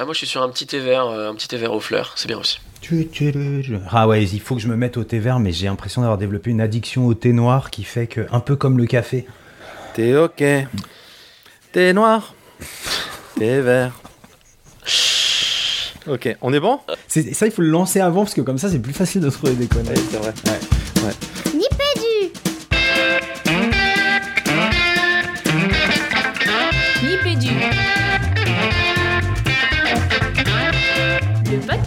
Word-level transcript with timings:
Ah, 0.00 0.04
moi, 0.04 0.12
je 0.14 0.18
suis 0.18 0.26
sur 0.28 0.42
un 0.42 0.48
petit 0.48 0.66
thé 0.66 0.78
vert, 0.78 1.06
euh, 1.06 1.30
un 1.30 1.34
petit 1.34 1.48
thé 1.48 1.56
vert 1.56 1.72
aux 1.72 1.80
fleurs. 1.80 2.12
C'est 2.14 2.28
bien 2.28 2.38
aussi. 2.38 2.60
Ah 3.90 4.06
ouais, 4.06 4.22
il 4.24 4.40
faut 4.40 4.54
que 4.54 4.60
je 4.60 4.68
me 4.68 4.76
mette 4.76 4.96
au 4.96 5.02
thé 5.02 5.18
vert, 5.18 5.40
mais 5.40 5.50
j'ai 5.52 5.66
l'impression 5.66 6.02
d'avoir 6.02 6.18
développé 6.18 6.50
une 6.50 6.60
addiction 6.60 7.06
au 7.06 7.14
thé 7.14 7.32
noir 7.32 7.70
qui 7.70 7.82
fait 7.82 8.06
que, 8.06 8.26
un 8.30 8.38
peu 8.40 8.54
comme 8.54 8.78
le 8.78 8.86
café. 8.86 9.26
Thé 9.94 10.16
ok. 10.16 10.42
Thé 11.72 11.92
noir. 11.92 12.34
thé 13.38 13.60
vert. 13.60 13.92
Ok, 16.06 16.36
on 16.40 16.52
est 16.54 16.60
bon? 16.60 16.78
C'est- 17.08 17.34
Ça, 17.34 17.46
il 17.46 17.52
faut 17.52 17.62
le 17.62 17.68
lancer 17.68 18.00
avant 18.00 18.22
parce 18.22 18.34
que 18.34 18.40
comme 18.40 18.56
ça, 18.58 18.70
c'est 18.70 18.78
plus 18.78 18.94
facile 18.94 19.20
de 19.20 19.28
trouver 19.30 19.54
des 19.54 19.66
conneries. 19.66 19.98
c'est 20.10 20.18
vrai. 20.18 20.32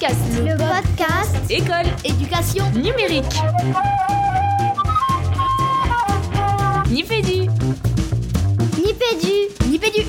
Podcast. 0.02 0.22
Le 0.40 0.58
podcast 0.58 1.52
École 1.52 1.86
Éducation 2.04 2.64
numérique. 2.72 3.24
Nipédu. 6.90 7.48
Nipédu 8.84 9.70
Nipédu 9.70 10.02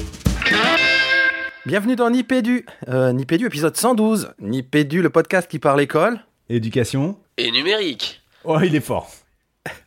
Bienvenue 1.66 1.94
dans 1.96 2.08
Nipédu. 2.08 2.64
Euh, 2.88 3.12
Nipédu, 3.12 3.44
épisode 3.46 3.76
112. 3.76 4.32
Nipédu, 4.40 5.02
le 5.02 5.10
podcast 5.10 5.46
qui 5.50 5.58
parle 5.58 5.82
école. 5.82 6.20
Éducation. 6.48 7.18
Et 7.36 7.50
numérique. 7.50 8.22
Oh, 8.44 8.60
il 8.62 8.74
est 8.74 8.80
fort. 8.80 9.10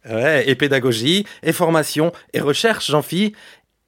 Ouais, 0.07 0.47
et 0.47 0.53
pédagogie, 0.53 1.25
et 1.41 1.51
formation, 1.51 2.11
et 2.33 2.41
recherche, 2.41 2.91
j'en 2.91 3.01
phi, 3.01 3.33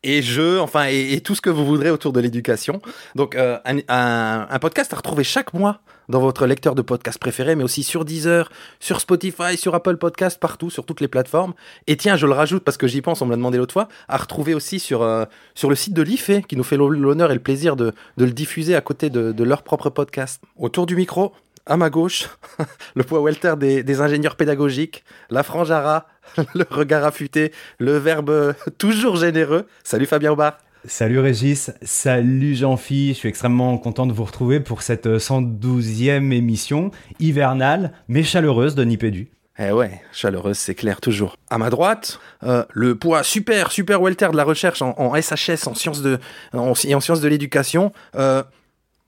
et 0.01 0.23
jeux, 0.23 0.59
enfin, 0.59 0.87
et, 0.89 1.13
et 1.13 1.21
tout 1.21 1.35
ce 1.35 1.41
que 1.41 1.51
vous 1.51 1.65
voudrez 1.65 1.91
autour 1.91 2.11
de 2.11 2.19
l'éducation. 2.19 2.81
Donc, 3.13 3.35
euh, 3.35 3.59
un, 3.65 3.77
un- 3.87 4.47
un 4.49 4.59
podcast 4.59 4.91
à 4.93 4.97
retrouver 4.97 5.23
chaque 5.23 5.53
mois 5.53 5.79
dans 6.09 6.19
votre 6.19 6.45
lecteur 6.45 6.75
de 6.75 6.81
podcast 6.81 7.19
préféré, 7.19 7.55
mais 7.55 7.63
aussi 7.63 7.83
sur 7.83 8.05
Deezer, 8.05 8.49
sur 8.79 8.99
Spotify, 8.99 9.57
sur 9.57 9.75
Apple 9.75 9.97
Podcast, 9.97 10.39
partout, 10.39 10.69
sur 10.69 10.85
toutes 10.85 11.01
les 11.01 11.07
plateformes. 11.07 11.53
Et 11.87 11.97
tiens, 11.97 12.15
je 12.15 12.25
le 12.25 12.33
rajoute 12.33 12.63
parce 12.63 12.77
que 12.77 12.87
j'y 12.87 13.01
pense, 13.01 13.21
on 13.21 13.25
me 13.25 13.31
l'a 13.31 13.37
demandé 13.37 13.57
l'autre 13.57 13.73
fois, 13.73 13.87
à 14.07 14.17
retrouver 14.17 14.53
aussi 14.53 14.79
sur, 14.79 15.01
euh, 15.01 15.25
le 15.63 15.75
site 15.75 15.93
de 15.93 16.01
l'IFE, 16.01 16.41
qui 16.47 16.55
nous 16.55 16.63
fait 16.63 16.77
l'honneur 16.77 17.31
et 17.31 17.33
le 17.33 17.39
plaisir 17.39 17.75
de, 17.75 17.93
le 18.17 18.31
diffuser 18.31 18.75
à 18.75 18.81
côté 18.81 19.09
de, 19.09 19.43
leur 19.43 19.63
propre 19.63 19.89
podcast. 19.89 20.41
Autour 20.57 20.85
du 20.85 20.95
micro, 20.95 21.33
à 21.65 21.77
ma 21.77 21.89
gauche, 21.89 22.29
le 22.95 23.03
poids 23.03 23.21
welter 23.21 23.55
des, 23.57 24.01
ingénieurs 24.01 24.35
pédagogiques, 24.35 25.03
la 25.29 25.43
frange 25.43 25.71
à 25.71 25.81
rat, 25.81 26.07
le 26.55 26.65
regard 26.69 27.05
affûté, 27.05 27.51
le 27.79 27.97
verbe 27.97 28.53
toujours 28.77 29.17
généreux. 29.17 29.65
Salut 29.83 30.05
Fabien 30.05 30.31
Aubard. 30.31 30.57
Salut 30.85 31.19
Régis, 31.19 31.71
salut 31.81 32.55
Jean-Phi, 32.55 33.09
je 33.09 33.13
suis 33.13 33.29
extrêmement 33.29 33.77
content 33.77 34.05
de 34.05 34.13
vous 34.13 34.23
retrouver 34.23 34.59
pour 34.59 34.81
cette 34.83 35.07
112e 35.07 36.31
émission 36.31 36.91
hivernale 37.19 37.91
mais 38.07 38.23
chaleureuse 38.23 38.75
de 38.75 38.83
Nipédu. 38.83 39.27
Eh 39.59 39.71
ouais, 39.71 40.01
chaleureuse, 40.13 40.57
c'est 40.57 40.75
clair, 40.75 41.01
toujours. 41.01 41.35
À 41.49 41.57
ma 41.57 41.71
droite, 41.71 42.19
euh, 42.43 42.63
le 42.73 42.95
poids 42.95 43.23
super, 43.23 43.71
super 43.71 44.01
welter 44.01 44.29
de 44.31 44.37
la 44.37 44.43
recherche 44.43 44.83
en, 44.83 44.93
en 44.97 45.19
SHS, 45.19 45.67
en 45.67 45.73
sciences 45.73 46.03
de, 46.03 46.19
en, 46.53 46.73
et 46.85 46.93
en 46.93 46.99
sciences 46.99 47.21
de 47.21 47.27
l'éducation. 47.27 47.91
Euh, 48.15 48.43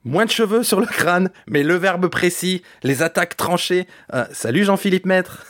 moins 0.04 0.24
de 0.24 0.30
cheveux 0.30 0.64
sur 0.64 0.80
le 0.80 0.86
crâne, 0.86 1.30
mais 1.46 1.62
le 1.62 1.76
verbe 1.76 2.08
précis, 2.08 2.62
les 2.82 3.02
attaques 3.02 3.36
tranchées. 3.36 3.86
Euh, 4.12 4.24
salut 4.32 4.64
Jean-Philippe 4.64 5.06
Maître. 5.06 5.46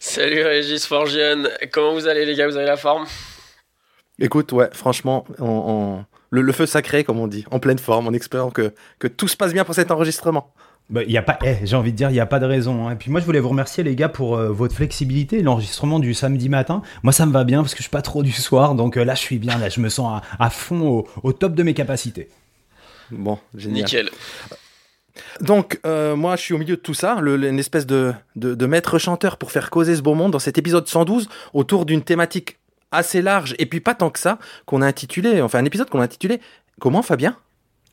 Salut 0.00 0.42
Régis 0.42 0.84
Forgione. 0.84 1.48
Comment 1.70 1.92
vous 1.94 2.08
allez, 2.08 2.24
les 2.26 2.34
gars? 2.34 2.48
Vous 2.48 2.56
avez 2.56 2.66
la 2.66 2.76
forme? 2.76 3.06
Écoute, 4.20 4.52
ouais, 4.52 4.68
franchement, 4.72 5.24
on, 5.38 5.44
on- 5.46 6.04
le, 6.30 6.42
le 6.42 6.52
feu 6.52 6.66
sacré, 6.66 7.04
comme 7.04 7.20
on 7.20 7.28
dit, 7.28 7.44
en 7.52 7.60
pleine 7.60 7.78
forme, 7.78 8.08
en 8.08 8.12
espérant 8.12 8.50
que, 8.50 8.72
que 8.98 9.06
tout 9.06 9.28
se 9.28 9.36
passe 9.36 9.52
bien 9.52 9.64
pour 9.64 9.74
cet 9.76 9.90
enregistrement. 9.92 10.52
Bah, 10.90 11.02
y 11.04 11.16
a 11.16 11.22
pas, 11.22 11.38
eh, 11.44 11.58
j'ai 11.62 11.76
envie 11.76 11.92
de 11.92 11.96
dire, 11.96 12.10
il 12.10 12.14
n'y 12.14 12.20
a 12.20 12.26
pas 12.26 12.40
de 12.40 12.44
raison. 12.46 12.86
hein. 12.88 12.92
Et 12.92 12.96
puis 12.96 13.10
moi, 13.10 13.20
je 13.20 13.24
voulais 13.24 13.38
vous 13.40 13.48
remercier, 13.50 13.84
les 13.84 13.94
gars, 13.94 14.08
pour 14.08 14.36
euh, 14.36 14.48
votre 14.50 14.74
flexibilité. 14.74 15.42
L'enregistrement 15.42 15.98
du 16.00 16.12
samedi 16.12 16.48
matin, 16.48 16.82
moi, 17.04 17.12
ça 17.12 17.24
me 17.24 17.32
va 17.32 17.44
bien 17.44 17.62
parce 17.62 17.72
que 17.72 17.78
je 17.78 17.84
suis 17.84 17.90
pas 17.90 18.02
trop 18.02 18.22
du 18.24 18.32
soir. 18.32 18.74
Donc 18.74 18.96
euh, 18.96 19.04
là, 19.04 19.14
je 19.14 19.20
suis 19.20 19.38
bien. 19.38 19.56
Là, 19.58 19.68
je 19.68 19.80
me 19.80 19.88
sens 19.88 20.20
à, 20.38 20.44
à 20.44 20.50
fond 20.50 20.80
au, 20.82 21.08
au 21.22 21.32
top 21.32 21.54
de 21.54 21.62
mes 21.62 21.72
capacités. 21.74 22.28
Bon, 23.12 23.38
génial. 23.54 23.84
Nickel. 23.84 24.10
Donc, 25.40 25.78
euh, 25.86 26.16
moi, 26.16 26.36
je 26.36 26.42
suis 26.42 26.54
au 26.54 26.58
milieu 26.58 26.76
de 26.76 26.80
tout 26.80 26.94
ça, 26.94 27.18
le- 27.20 27.42
une 27.48 27.58
espèce 27.58 27.86
de, 27.86 28.12
de, 28.36 28.54
de 28.54 28.66
maître 28.66 28.98
chanteur 28.98 29.36
pour 29.36 29.52
faire 29.52 29.70
causer 29.70 29.94
ce 29.94 30.02
beau 30.02 30.14
monde 30.14 30.32
dans 30.32 30.38
cet 30.40 30.58
épisode 30.58 30.88
112 30.88 31.28
autour 31.52 31.86
d'une 31.86 32.02
thématique 32.02 32.58
assez 32.94 33.22
large 33.22 33.54
et 33.58 33.66
puis 33.66 33.80
pas 33.80 33.94
tant 33.94 34.10
que 34.10 34.18
ça, 34.18 34.38
qu'on 34.66 34.82
a 34.82 34.86
intitulé, 34.86 35.42
enfin 35.42 35.58
un 35.58 35.64
épisode 35.64 35.90
qu'on 35.90 36.00
a 36.00 36.04
intitulé 36.04 36.40
Comment 36.80 37.02
Fabien? 37.02 37.36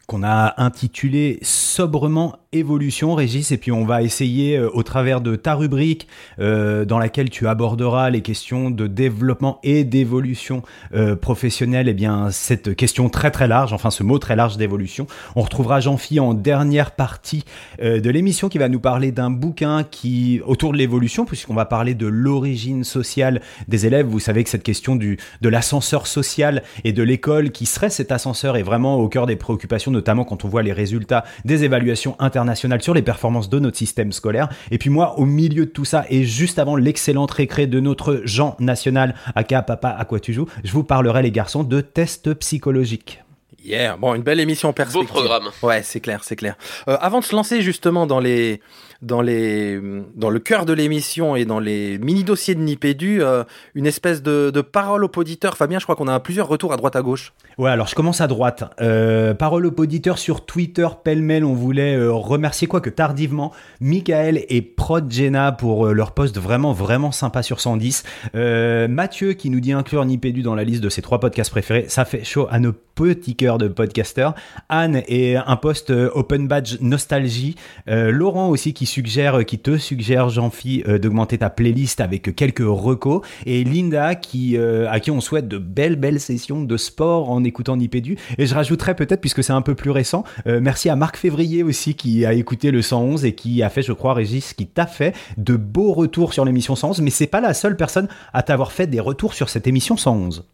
Qu'on 0.07 0.23
a 0.23 0.55
intitulé 0.61 1.39
sobrement 1.41 2.37
évolution, 2.53 3.15
Régis, 3.15 3.53
et 3.53 3.57
puis 3.57 3.71
on 3.71 3.85
va 3.85 4.01
essayer 4.01 4.57
euh, 4.57 4.69
au 4.73 4.83
travers 4.83 5.21
de 5.21 5.37
ta 5.37 5.55
rubrique 5.55 6.09
euh, 6.41 6.83
dans 6.83 6.99
laquelle 6.99 7.29
tu 7.29 7.47
aborderas 7.47 8.09
les 8.09 8.19
questions 8.19 8.69
de 8.69 8.87
développement 8.87 9.59
et 9.63 9.85
d'évolution 9.85 10.61
euh, 10.93 11.15
professionnelle, 11.15 11.87
et 11.87 11.93
bien 11.93 12.29
cette 12.29 12.75
question 12.75 13.07
très 13.07 13.31
très 13.31 13.47
large, 13.47 13.71
enfin 13.71 13.89
ce 13.89 14.03
mot 14.03 14.19
très 14.19 14.35
large 14.35 14.57
d'évolution. 14.57 15.07
On 15.37 15.43
retrouvera 15.43 15.79
Jean-Phi 15.79 16.19
en 16.19 16.33
dernière 16.33 16.91
partie 16.91 17.45
de 17.81 18.09
l'émission 18.09 18.49
qui 18.49 18.57
va 18.57 18.67
nous 18.67 18.81
parler 18.81 19.13
d'un 19.13 19.29
bouquin 19.29 19.83
qui 19.83 20.41
autour 20.45 20.73
de 20.73 20.77
l'évolution, 20.77 21.23
puisqu'on 21.23 21.53
va 21.53 21.63
parler 21.63 21.95
de 21.95 22.07
l'origine 22.07 22.83
sociale 22.83 23.41
des 23.69 23.85
élèves. 23.85 24.07
Vous 24.07 24.19
savez 24.19 24.43
que 24.43 24.49
cette 24.49 24.63
question 24.63 24.97
du 24.97 25.17
de 25.39 25.47
l'ascenseur 25.47 26.05
social 26.05 26.63
et 26.83 26.91
de 26.91 27.03
l'école 27.03 27.51
qui 27.51 27.65
serait 27.65 27.89
cet 27.89 28.11
ascenseur 28.11 28.57
est 28.57 28.63
vraiment 28.63 28.97
au 28.97 29.07
cœur 29.07 29.25
des 29.25 29.37
préoccupations, 29.37 29.91
notamment 29.91 30.25
quand 30.25 30.43
on 30.43 30.49
voit 30.49 30.63
les 30.63 30.73
résultats 30.73 31.23
des 31.45 31.63
évaluations 31.63 32.17
internationales 32.41 32.81
sur 32.81 32.93
les 32.93 33.01
performances 33.01 33.49
de 33.49 33.59
notre 33.59 33.77
système 33.77 34.11
scolaire. 34.11 34.49
Et 34.71 34.77
puis 34.77 34.89
moi, 34.89 35.17
au 35.19 35.25
milieu 35.25 35.65
de 35.65 35.71
tout 35.71 35.85
ça 35.85 36.05
et 36.09 36.23
juste 36.23 36.59
avant 36.59 36.75
l'excellente 36.75 37.31
récré 37.31 37.67
de 37.67 37.79
notre 37.79 38.21
Jean 38.25 38.55
national, 38.59 39.15
aka 39.35 39.61
Papa 39.61 39.89
à 39.89 40.05
quoi 40.05 40.19
tu 40.19 40.33
joues, 40.33 40.47
je 40.63 40.71
vous 40.71 40.83
parlerai 40.83 41.21
les 41.21 41.31
garçons 41.31 41.63
de 41.63 41.81
tests 41.81 42.33
psychologiques. 42.35 43.23
Yeah, 43.63 43.95
bon, 43.95 44.15
une 44.15 44.23
belle 44.23 44.39
émission 44.39 44.69
en 44.69 44.73
perspective. 44.73 45.07
Beau 45.07 45.19
programme. 45.19 45.51
Ouais, 45.61 45.83
c'est 45.83 45.99
clair, 45.99 46.23
c'est 46.23 46.35
clair. 46.35 46.55
Euh, 46.87 46.97
avant 46.99 47.19
de 47.19 47.25
se 47.25 47.35
lancer 47.35 47.61
justement 47.61 48.07
dans 48.07 48.19
les, 48.19 48.59
dans 49.01 49.21
le 49.21 50.39
cœur 50.39 50.65
de 50.65 50.73
l'émission 50.73 51.35
et 51.35 51.45
dans 51.45 51.59
les 51.59 51.97
mini 51.97 52.23
dossiers 52.23 52.55
de 52.55 52.61
Nipédu, 52.61 53.21
euh, 53.21 53.43
une 53.75 53.85
espèce 53.85 54.21
de, 54.21 54.61
parole 54.61 55.03
au 55.03 55.11
auditeur. 55.15 55.57
Fabien, 55.57 55.79
je 55.79 55.85
crois 55.85 55.95
qu'on 55.95 56.07
a 56.07 56.19
plusieurs 56.19 56.47
retours 56.47 56.73
à 56.73 56.77
droite 56.77 56.95
à 56.95 57.01
gauche. 57.01 57.33
Ouais, 57.57 57.69
alors 57.69 57.87
je 57.87 57.95
commence 57.95 58.21
à 58.21 58.27
droite. 58.27 58.63
Euh, 58.81 59.33
parole 59.33 59.65
au 59.65 59.73
auditeur 59.77 60.17
sur 60.17 60.45
Twitter, 60.45 60.87
pêle-mêle, 61.03 61.45
on 61.45 61.53
voulait 61.53 61.95
euh, 61.95 62.11
remercier 62.11 62.67
quoi 62.67 62.81
que 62.81 62.89
tardivement 62.89 63.51
Michael 63.79 64.45
et 64.49 64.61
Prod 64.61 65.11
pour 65.57 65.87
euh, 65.87 65.93
leur 65.93 66.11
post 66.13 66.37
vraiment 66.37 66.73
vraiment 66.73 67.11
sympa 67.11 67.43
sur 67.43 67.59
110. 67.59 68.03
Euh, 68.35 68.87
Mathieu 68.87 69.33
qui 69.33 69.49
nous 69.49 69.59
dit 69.59 69.73
inclure 69.73 70.05
Nipédu 70.05 70.41
dans 70.41 70.55
la 70.55 70.63
liste 70.63 70.81
de 70.81 70.89
ses 70.89 71.01
trois 71.01 71.19
podcasts 71.19 71.51
préférés, 71.51 71.85
ça 71.87 72.05
fait 72.05 72.23
chaud 72.23 72.47
à 72.49 72.59
nos 72.59 72.73
petits 72.73 73.35
cœurs 73.35 73.57
de 73.57 73.67
podcasteurs. 73.67 74.33
Anne 74.69 75.03
et 75.07 75.35
un 75.37 75.55
post 75.55 75.89
euh, 75.89 76.09
Open 76.13 76.47
Badge 76.47 76.77
Nostalgie. 76.81 77.55
Laurent 77.87 78.49
aussi 78.49 78.73
qui 78.73 78.85
euh, 78.97 79.43
qui 79.43 79.59
te 79.59 79.77
suggère 79.77 80.29
Jean-Phi 80.29 80.83
euh, 80.87 80.97
d'augmenter 80.97 81.37
ta 81.37 81.49
playlist 81.49 82.01
avec 82.01 82.35
quelques 82.35 82.63
recos. 82.65 83.21
Et 83.45 83.63
Linda 83.63 84.11
euh, 84.55 84.87
à 84.89 84.99
qui 84.99 85.11
on 85.11 85.21
souhaite 85.21 85.47
de 85.47 85.57
belles 85.57 85.95
belles 85.95 86.19
sessions 86.19 86.63
de 86.63 86.77
sport 86.77 87.29
en 87.29 87.43
écoutant 87.43 87.77
Nipédu. 87.77 88.17
Et 88.37 88.45
je 88.45 88.55
rajouterais 88.55 88.95
peut-être 88.95 89.21
puisque 89.21 89.43
c'est 89.43 89.53
un 89.53 89.61
peu 89.61 89.75
plus 89.75 89.91
récent, 89.91 90.23
euh, 90.47 90.59
merci 90.61 90.89
à 90.89 90.95
Marc 90.95 91.17
Février 91.17 91.63
aussi 91.63 91.95
qui 91.95 92.25
a 92.25 92.33
écouté 92.33 92.71
le 92.71 92.81
111 92.81 93.25
et 93.25 93.33
qui 93.33 93.63
a 93.63 93.69
fait, 93.69 93.81
je 93.81 93.93
crois, 93.93 94.13
Régis, 94.13 94.53
qui 94.53 94.67
t'a 94.67 94.87
fait 94.87 95.15
de 95.37 95.55
beaux 95.55 95.93
retours 95.93 96.33
sur 96.33 96.45
l'émission 96.45 96.75
111. 96.75 97.01
Mais 97.01 97.09
c'est 97.09 97.27
pas 97.27 97.41
la 97.41 97.53
seule 97.53 97.75
personne 97.75 98.07
à 98.33 98.43
t'avoir 98.43 98.71
fait 98.71 98.87
des 98.87 98.99
retours 98.99 99.33
sur 99.33 99.49
cette 99.49 99.67
émission 99.67 99.97
111. 99.97 100.45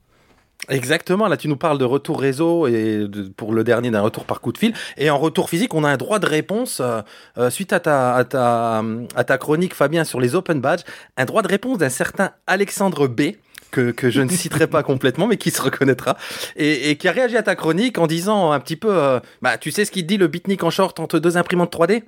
Exactement, 0.70 1.28
là 1.28 1.38
tu 1.38 1.48
nous 1.48 1.56
parles 1.56 1.78
de 1.78 1.86
retour 1.86 2.20
réseau 2.20 2.68
et 2.68 3.08
de- 3.08 3.30
pour 3.30 3.54
le 3.54 3.64
dernier 3.64 3.90
d'un 3.90 4.02
retour 4.02 4.26
par 4.26 4.42
coup 4.42 4.52
de 4.52 4.58
fil. 4.58 4.74
Et 4.98 5.10
en 5.10 5.18
retour 5.18 5.50
physique, 5.50 5.74
on 5.74 5.84
a 5.86 5.90
un 5.90 5.96
droit 5.98 6.20
de 6.20 6.26
réponse 6.26 6.82
euh, 6.82 7.02
euh, 7.38 7.50
suite 7.50 7.72
à 7.72 7.80
ta, 7.80 8.14
à, 8.16 8.24
ta, 8.26 8.84
à 9.16 9.24
ta 9.24 9.38
chronique 9.38 9.74
Fabien 9.74 10.04
sur 10.04 10.20
les 10.20 10.36
open 10.36 10.60
badges, 10.60 10.82
un 11.16 11.24
droit 11.26 11.42
de 11.42 11.48
réponse 11.48 11.78
d'un 11.78 11.90
certain 11.90 12.32
Alexandre 12.48 13.08
B. 13.08 13.22
Que, 13.70 13.92
que 13.92 14.10
je 14.10 14.22
ne 14.22 14.30
citerai 14.32 14.68
pas 14.68 14.82
complètement, 14.82 15.28
mais 15.28 15.36
qui 15.36 15.52
se 15.52 15.62
reconnaîtra, 15.62 16.16
et, 16.56 16.90
et 16.90 16.96
qui 16.96 17.10
a 17.10 17.12
réagi 17.12 17.36
à 17.36 17.44
ta 17.44 17.54
chronique 17.56 17.98
en 17.98 18.08
disant 18.08 18.54
un 18.54 18.60
petit 18.62 18.78
peu, 18.78 18.88
euh, 18.90 19.20
bah 19.42 19.58
tu 19.58 19.72
sais 19.72 19.84
ce 19.84 19.92
qu'il 19.92 20.06
dit 20.06 20.16
le 20.16 20.28
beatnik 20.28 20.64
en 20.64 20.70
short 20.70 20.98
entre 21.02 21.20
deux 21.20 21.36
imprimantes 21.36 21.74
3D 21.76 22.04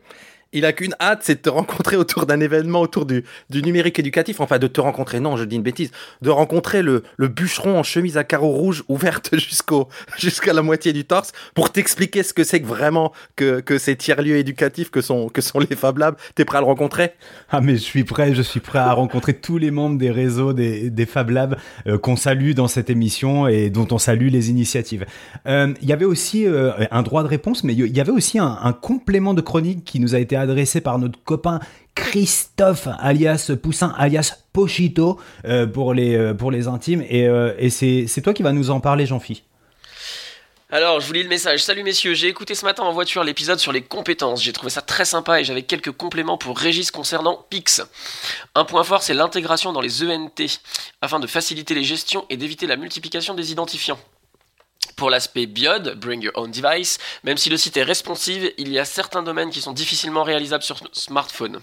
il 0.51 0.65
a 0.65 0.73
qu'une 0.73 0.95
hâte, 0.99 1.19
c'est 1.23 1.35
de 1.35 1.41
te 1.41 1.49
rencontrer 1.49 1.95
autour 1.95 2.25
d'un 2.25 2.39
événement, 2.39 2.81
autour 2.81 3.05
du, 3.05 3.23
du 3.49 3.61
numérique 3.61 3.99
éducatif. 3.99 4.39
Enfin, 4.39 4.57
de 4.57 4.67
te 4.67 4.81
rencontrer, 4.81 5.19
non, 5.19 5.37
je 5.37 5.43
dis 5.43 5.55
une 5.55 5.61
bêtise, 5.61 5.91
de 6.21 6.29
rencontrer 6.29 6.81
le, 6.81 7.03
le 7.17 7.27
bûcheron 7.27 7.77
en 7.77 7.83
chemise 7.83 8.17
à 8.17 8.23
carreaux 8.23 8.51
rouges 8.51 8.83
ouverte 8.87 9.29
jusqu'au, 9.37 9.89
jusqu'à 10.17 10.53
la 10.53 10.61
moitié 10.61 10.91
du 10.91 11.05
torse 11.05 11.33
pour 11.53 11.71
t'expliquer 11.71 12.23
ce 12.23 12.33
que 12.33 12.43
c'est 12.43 12.61
que 12.61 12.65
vraiment 12.67 13.13
que, 13.35 13.59
que 13.59 13.77
ces 13.77 13.95
tiers-lieux 13.95 14.37
éducatifs 14.37 14.89
que 14.89 15.01
sont, 15.01 15.29
que 15.29 15.41
sont 15.41 15.59
les 15.59 15.75
Fab 15.75 15.97
Labs. 15.99 16.15
T'es 16.33 16.45
prêt 16.45 16.57
à 16.57 16.61
le 16.61 16.67
rencontrer? 16.67 17.11
Ah, 17.49 17.61
mais 17.61 17.73
je 17.73 17.81
suis 17.81 18.03
prêt, 18.03 18.33
je 18.33 18.41
suis 18.41 18.59
prêt 18.59 18.79
à 18.79 18.93
rencontrer 18.93 19.35
tous 19.35 19.59
les 19.59 19.69
membres 19.69 19.97
des 19.97 20.11
réseaux 20.11 20.53
des, 20.53 20.89
des 20.89 21.05
Fab 21.05 21.29
Labs 21.29 21.57
euh, 21.85 21.99
qu'on 21.99 22.15
salue 22.15 22.53
dans 22.53 22.67
cette 22.67 22.89
émission 22.89 23.47
et 23.47 23.69
dont 23.69 23.87
on 23.91 23.99
salue 23.99 24.29
les 24.29 24.49
initiatives. 24.49 25.05
Euh, 25.45 25.73
Il 25.81 25.89
y 25.89 25.93
avait 25.93 26.05
aussi 26.05 26.47
euh, 26.47 26.71
un 26.89 27.03
droit 27.03 27.21
de 27.21 27.27
réponse, 27.27 27.63
mais 27.63 27.73
il 27.73 27.95
y 27.95 28.01
avait 28.01 28.11
aussi 28.11 28.39
un, 28.39 28.57
un 28.63 28.73
complément 28.73 29.35
de 29.35 29.41
chronique 29.41 29.83
qui 29.83 29.99
nous 29.99 30.15
a 30.15 30.19
été 30.19 30.38
adressé 30.39 30.81
par 30.81 30.99
notre 30.99 31.21
copain 31.23 31.59
Christophe, 31.95 32.87
alias 32.99 33.51
Poussin, 33.61 33.93
alias 33.97 34.37
Pochito, 34.53 35.19
euh, 35.45 35.67
pour, 35.67 35.93
les, 35.93 36.15
euh, 36.15 36.33
pour 36.33 36.51
les 36.51 36.67
intimes. 36.67 37.03
Et, 37.09 37.27
euh, 37.27 37.69
c'est 37.69 38.21
toi 38.21 38.33
qui 38.33 38.43
vas 38.43 38.51
nous 38.51 38.69
en 38.69 38.79
parler, 38.79 39.05
Jean-Phi. 39.05 39.43
Alors, 40.71 40.99
je 40.99 41.07
vous 41.07 41.13
lis 41.13 41.23
le 41.23 41.29
message. 41.29 41.63
Salut 41.63 41.83
messieurs, 41.83 42.13
j'ai 42.13 42.27
écouté 42.27 42.53
ce 42.53 42.63
matin 42.63 42.83
en 42.83 42.93
voiture 42.93 43.23
l'épisode 43.23 43.57
sur 43.57 43.71
les 43.71 43.81
compétences. 43.81 44.43
J'ai 44.43 44.53
trouvé 44.53 44.69
ça 44.69 44.81
très 44.81 45.03
sympa 45.03 45.41
et 45.41 45.43
j'avais 45.43 45.63
quelques 45.63 45.91
compléments 45.91 46.37
pour 46.37 46.57
Régis 46.57 46.91
concernant 46.91 47.43
Pix. 47.49 47.81
Un 48.53 48.65
point 48.65 48.83
fort, 48.83 49.01
c'est 49.01 49.15
l'intégration 49.15 49.73
dans 49.73 49.81
les 49.81 50.03
ENT, 50.03 50.59
afin 51.01 51.19
de 51.19 51.25
faciliter 51.25 51.73
les 51.73 51.83
gestions 51.83 52.25
et 52.29 52.37
d'éviter 52.37 52.67
la 52.67 52.75
multiplication 52.75 53.33
des 53.33 53.51
identifiants. 53.51 53.97
Pour 54.99 55.09
l'aspect 55.09 55.45
BIOD, 55.45 55.95
Bring 55.95 56.21
Your 56.21 56.33
Own 56.35 56.51
Device, 56.51 56.97
même 57.23 57.37
si 57.37 57.49
le 57.49 57.55
site 57.55 57.77
est 57.77 57.83
responsive, 57.83 58.51
il 58.57 58.67
y 58.67 58.77
a 58.79 58.83
certains 58.83 59.23
domaines 59.23 59.49
qui 59.49 59.61
sont 59.61 59.71
difficilement 59.71 60.23
réalisables 60.23 60.61
sur 60.61 60.81
smartphone. 60.91 61.61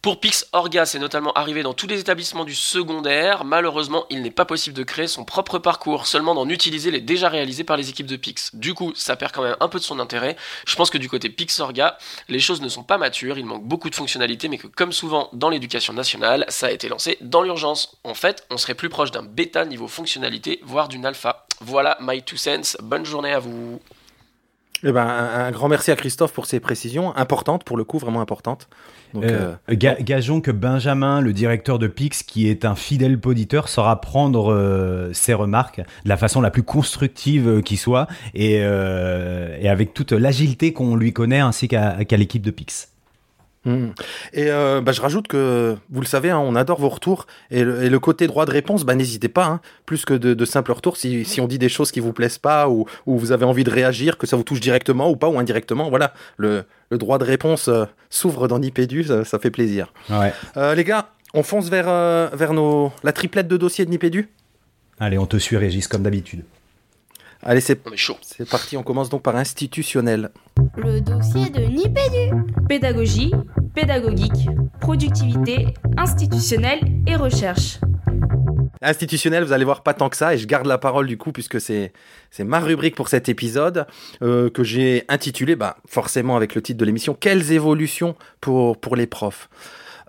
Pour 0.00 0.20
Pix 0.20 0.46
Orga, 0.52 0.86
c'est 0.86 1.00
notamment 1.00 1.32
arrivé 1.32 1.64
dans 1.64 1.74
tous 1.74 1.88
les 1.88 1.98
établissements 1.98 2.44
du 2.44 2.54
secondaire. 2.54 3.42
Malheureusement, 3.44 4.06
il 4.10 4.22
n'est 4.22 4.30
pas 4.30 4.44
possible 4.44 4.76
de 4.76 4.84
créer 4.84 5.08
son 5.08 5.24
propre 5.24 5.58
parcours, 5.58 6.06
seulement 6.06 6.36
d'en 6.36 6.48
utiliser 6.48 6.92
les 6.92 7.00
déjà 7.00 7.28
réalisés 7.28 7.64
par 7.64 7.76
les 7.76 7.90
équipes 7.90 8.06
de 8.06 8.14
Pix. 8.14 8.54
Du 8.54 8.74
coup, 8.74 8.92
ça 8.94 9.16
perd 9.16 9.32
quand 9.32 9.42
même 9.42 9.56
un 9.58 9.68
peu 9.68 9.80
de 9.80 9.84
son 9.84 9.98
intérêt. 9.98 10.36
Je 10.68 10.76
pense 10.76 10.90
que 10.90 10.98
du 10.98 11.08
côté 11.08 11.30
Pix 11.30 11.58
Orga, 11.58 11.98
les 12.28 12.38
choses 12.38 12.60
ne 12.60 12.68
sont 12.68 12.84
pas 12.84 12.96
matures, 12.96 13.38
il 13.38 13.44
manque 13.44 13.64
beaucoup 13.64 13.90
de 13.90 13.96
fonctionnalités, 13.96 14.48
mais 14.48 14.58
que 14.58 14.68
comme 14.68 14.92
souvent 14.92 15.30
dans 15.32 15.50
l'éducation 15.50 15.92
nationale, 15.92 16.44
ça 16.46 16.68
a 16.68 16.70
été 16.70 16.88
lancé 16.88 17.18
dans 17.20 17.42
l'urgence. 17.42 17.96
En 18.04 18.14
fait, 18.14 18.46
on 18.50 18.56
serait 18.56 18.74
plus 18.74 18.90
proche 18.90 19.10
d'un 19.10 19.24
bêta 19.24 19.64
niveau 19.64 19.88
fonctionnalité, 19.88 20.60
voire 20.62 20.86
d'une 20.86 21.06
alpha. 21.06 21.44
Voilà 21.60 21.98
my 22.00 22.22
two 22.22 22.36
cents. 22.36 22.76
Bonne 22.80 23.04
journée 23.04 23.32
à 23.32 23.40
vous. 23.40 23.80
Eh 24.84 24.92
ben, 24.92 25.04
un, 25.06 25.46
un 25.46 25.50
grand 25.50 25.68
merci 25.68 25.90
à 25.90 25.96
Christophe 25.96 26.32
pour 26.32 26.46
ses 26.46 26.60
précisions, 26.60 27.14
importantes 27.16 27.64
pour 27.64 27.76
le 27.76 27.84
coup, 27.84 27.98
vraiment 27.98 28.20
importantes. 28.20 28.68
Donc, 29.12 29.24
Euh, 29.24 29.54
euh, 29.70 29.74
ga- 29.74 29.96
gageons 30.00 30.40
que 30.40 30.50
Benjamin, 30.52 31.20
le 31.20 31.32
directeur 31.32 31.78
de 31.78 31.86
Pix, 31.88 32.22
qui 32.22 32.48
est 32.48 32.64
un 32.64 32.74
fidèle 32.74 33.18
poditeur, 33.18 33.68
saura 33.68 34.00
prendre 34.00 34.52
euh, 34.52 35.10
ses 35.12 35.34
remarques 35.34 35.78
de 35.80 36.08
la 36.08 36.16
façon 36.16 36.40
la 36.40 36.50
plus 36.50 36.62
constructive 36.62 37.48
euh, 37.48 37.60
qui 37.62 37.76
soit 37.76 38.06
et, 38.34 38.58
euh, 38.60 39.56
et 39.60 39.68
avec 39.68 39.94
toute 39.94 40.12
l'agilité 40.12 40.72
qu'on 40.72 40.94
lui 40.94 41.12
connaît 41.12 41.40
ainsi 41.40 41.66
qu'à 41.68 42.04
qu'à 42.04 42.16
l'équipe 42.16 42.42
de 42.42 42.50
Pix. 42.50 42.92
Hmm. 43.68 43.90
Et 44.32 44.50
euh, 44.50 44.80
bah, 44.80 44.92
je 44.92 45.02
rajoute 45.02 45.28
que, 45.28 45.76
vous 45.90 46.00
le 46.00 46.06
savez, 46.06 46.30
hein, 46.30 46.38
on 46.38 46.56
adore 46.56 46.80
vos 46.80 46.88
retours. 46.88 47.26
Et 47.50 47.64
le, 47.64 47.82
et 47.82 47.90
le 47.90 48.00
côté 48.00 48.26
droit 48.26 48.46
de 48.46 48.50
réponse, 48.50 48.84
bah, 48.84 48.94
n'hésitez 48.94 49.28
pas, 49.28 49.44
hein, 49.44 49.60
plus 49.84 50.06
que 50.06 50.14
de, 50.14 50.32
de 50.32 50.44
simples 50.46 50.72
retours. 50.72 50.96
Si, 50.96 51.26
si 51.26 51.42
on 51.42 51.46
dit 51.46 51.58
des 51.58 51.68
choses 51.68 51.92
qui 51.92 52.00
vous 52.00 52.14
plaisent 52.14 52.38
pas 52.38 52.70
ou, 52.70 52.86
ou 53.04 53.18
vous 53.18 53.30
avez 53.30 53.44
envie 53.44 53.64
de 53.64 53.70
réagir, 53.70 54.16
que 54.16 54.26
ça 54.26 54.36
vous 54.36 54.42
touche 54.42 54.60
directement 54.60 55.10
ou 55.10 55.16
pas 55.16 55.28
ou 55.28 55.38
indirectement, 55.38 55.90
voilà, 55.90 56.14
le, 56.38 56.64
le 56.90 56.96
droit 56.96 57.18
de 57.18 57.24
réponse 57.24 57.68
euh, 57.68 57.84
s'ouvre 58.08 58.48
dans 58.48 58.58
Nipédu, 58.58 59.04
ça, 59.04 59.26
ça 59.26 59.38
fait 59.38 59.50
plaisir. 59.50 59.92
Ouais. 60.08 60.32
Euh, 60.56 60.74
les 60.74 60.84
gars, 60.84 61.10
on 61.34 61.42
fonce 61.42 61.68
vers, 61.68 61.86
vers 62.34 62.54
nos, 62.54 62.90
la 63.04 63.12
triplette 63.12 63.48
de 63.48 63.58
dossiers 63.58 63.84
de 63.84 63.90
Nipédu 63.90 64.30
Allez, 64.98 65.18
on 65.18 65.26
te 65.26 65.36
suit, 65.36 65.58
Régis, 65.58 65.86
comme 65.88 66.02
d'habitude. 66.02 66.42
Allez, 67.42 67.60
c'est 67.60 67.80
parti, 68.50 68.76
on 68.76 68.82
commence 68.82 69.08
donc 69.08 69.22
par 69.22 69.36
institutionnel. 69.36 70.30
Le 70.76 71.00
dossier 71.00 71.50
de 71.50 71.60
Nipédu. 71.60 72.34
Pédagogie, 72.68 73.32
pédagogique, 73.74 74.48
productivité, 74.80 75.68
institutionnelle 75.96 76.80
et 77.06 77.16
recherche. 77.16 77.78
Institutionnel, 78.82 79.42
vous 79.44 79.52
allez 79.52 79.64
voir 79.64 79.82
pas 79.82 79.94
tant 79.94 80.08
que 80.08 80.16
ça, 80.16 80.34
et 80.34 80.38
je 80.38 80.46
garde 80.46 80.66
la 80.66 80.78
parole 80.78 81.06
du 81.06 81.16
coup, 81.16 81.32
puisque 81.32 81.60
c'est 81.60 81.92
c'est 82.30 82.44
ma 82.44 82.60
rubrique 82.60 82.94
pour 82.94 83.08
cet 83.08 83.28
épisode, 83.28 83.86
euh, 84.22 84.50
que 84.50 84.62
j'ai 84.62 85.04
intitulé, 85.08 85.56
bah, 85.56 85.78
forcément 85.88 86.36
avec 86.36 86.54
le 86.54 86.62
titre 86.62 86.78
de 86.78 86.84
l'émission, 86.84 87.14
Quelles 87.14 87.52
évolutions 87.52 88.14
pour, 88.40 88.78
pour 88.78 88.94
les 88.94 89.06
profs? 89.06 89.48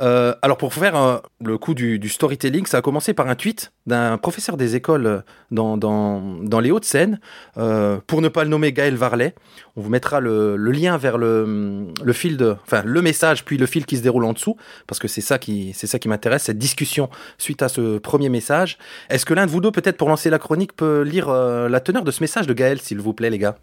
Euh, 0.01 0.33
alors 0.41 0.57
pour 0.57 0.73
faire 0.73 0.95
euh, 0.95 1.17
le 1.43 1.57
coup 1.57 1.73
du, 1.73 2.09
storytelling, 2.09 2.65
ça 2.65 2.77
a 2.77 2.81
commencé 2.81 3.13
par 3.13 3.27
un 3.27 3.35
tweet 3.35 3.71
d'un 3.85 4.17
professeur 4.17 4.55
des 4.55 4.75
écoles 4.75 5.05
euh, 5.05 5.21
dans, 5.51 6.61
les 6.61 6.71
Hauts-de-Seine, 6.71 7.19
pour 7.55 8.21
ne 8.21 8.27
pas 8.27 8.43
le 8.43 8.49
nommer 8.49 8.71
Gaël 8.71 8.95
Varlet. 8.95 9.35
On 9.75 9.81
vous 9.81 9.89
mettra 9.89 10.19
le, 10.19 10.55
lien 10.55 10.97
vers 10.97 11.17
le, 11.17 11.93
fil 12.13 12.37
de, 12.37 12.55
enfin 12.65 12.81
le 12.85 13.01
message 13.01 13.45
puis 13.45 13.57
le 13.57 13.65
fil 13.65 13.85
qui 13.85 13.97
se 13.97 14.01
déroule 14.01 14.25
en 14.25 14.33
dessous, 14.33 14.55
parce 14.87 14.99
que 14.99 15.07
c'est 15.07 15.21
ça 15.21 15.37
qui 15.37 15.73
m'intéresse, 16.05 16.43
cette 16.43 16.57
discussion 16.57 17.09
suite 17.37 17.61
à 17.61 17.69
ce 17.69 17.97
premier 17.97 18.29
message. 18.29 18.77
Est-ce 19.09 19.25
que 19.25 19.33
l'un 19.33 19.45
de 19.45 19.51
vous 19.51 19.61
deux, 19.61 19.71
peut-être 19.71 19.97
pour 19.97 20.09
lancer 20.09 20.29
la 20.29 20.39
chronique, 20.39 20.75
peut 20.75 21.01
lire 21.01 21.29
la 21.29 21.79
teneur 21.79 22.03
de 22.03 22.11
ce 22.11 22.21
message 22.21 22.47
de 22.47 22.53
Gaël, 22.53 22.79
s'il 22.79 22.99
vous 22.99 23.13
plaît, 23.13 23.29
les 23.29 23.39
gars? 23.39 23.55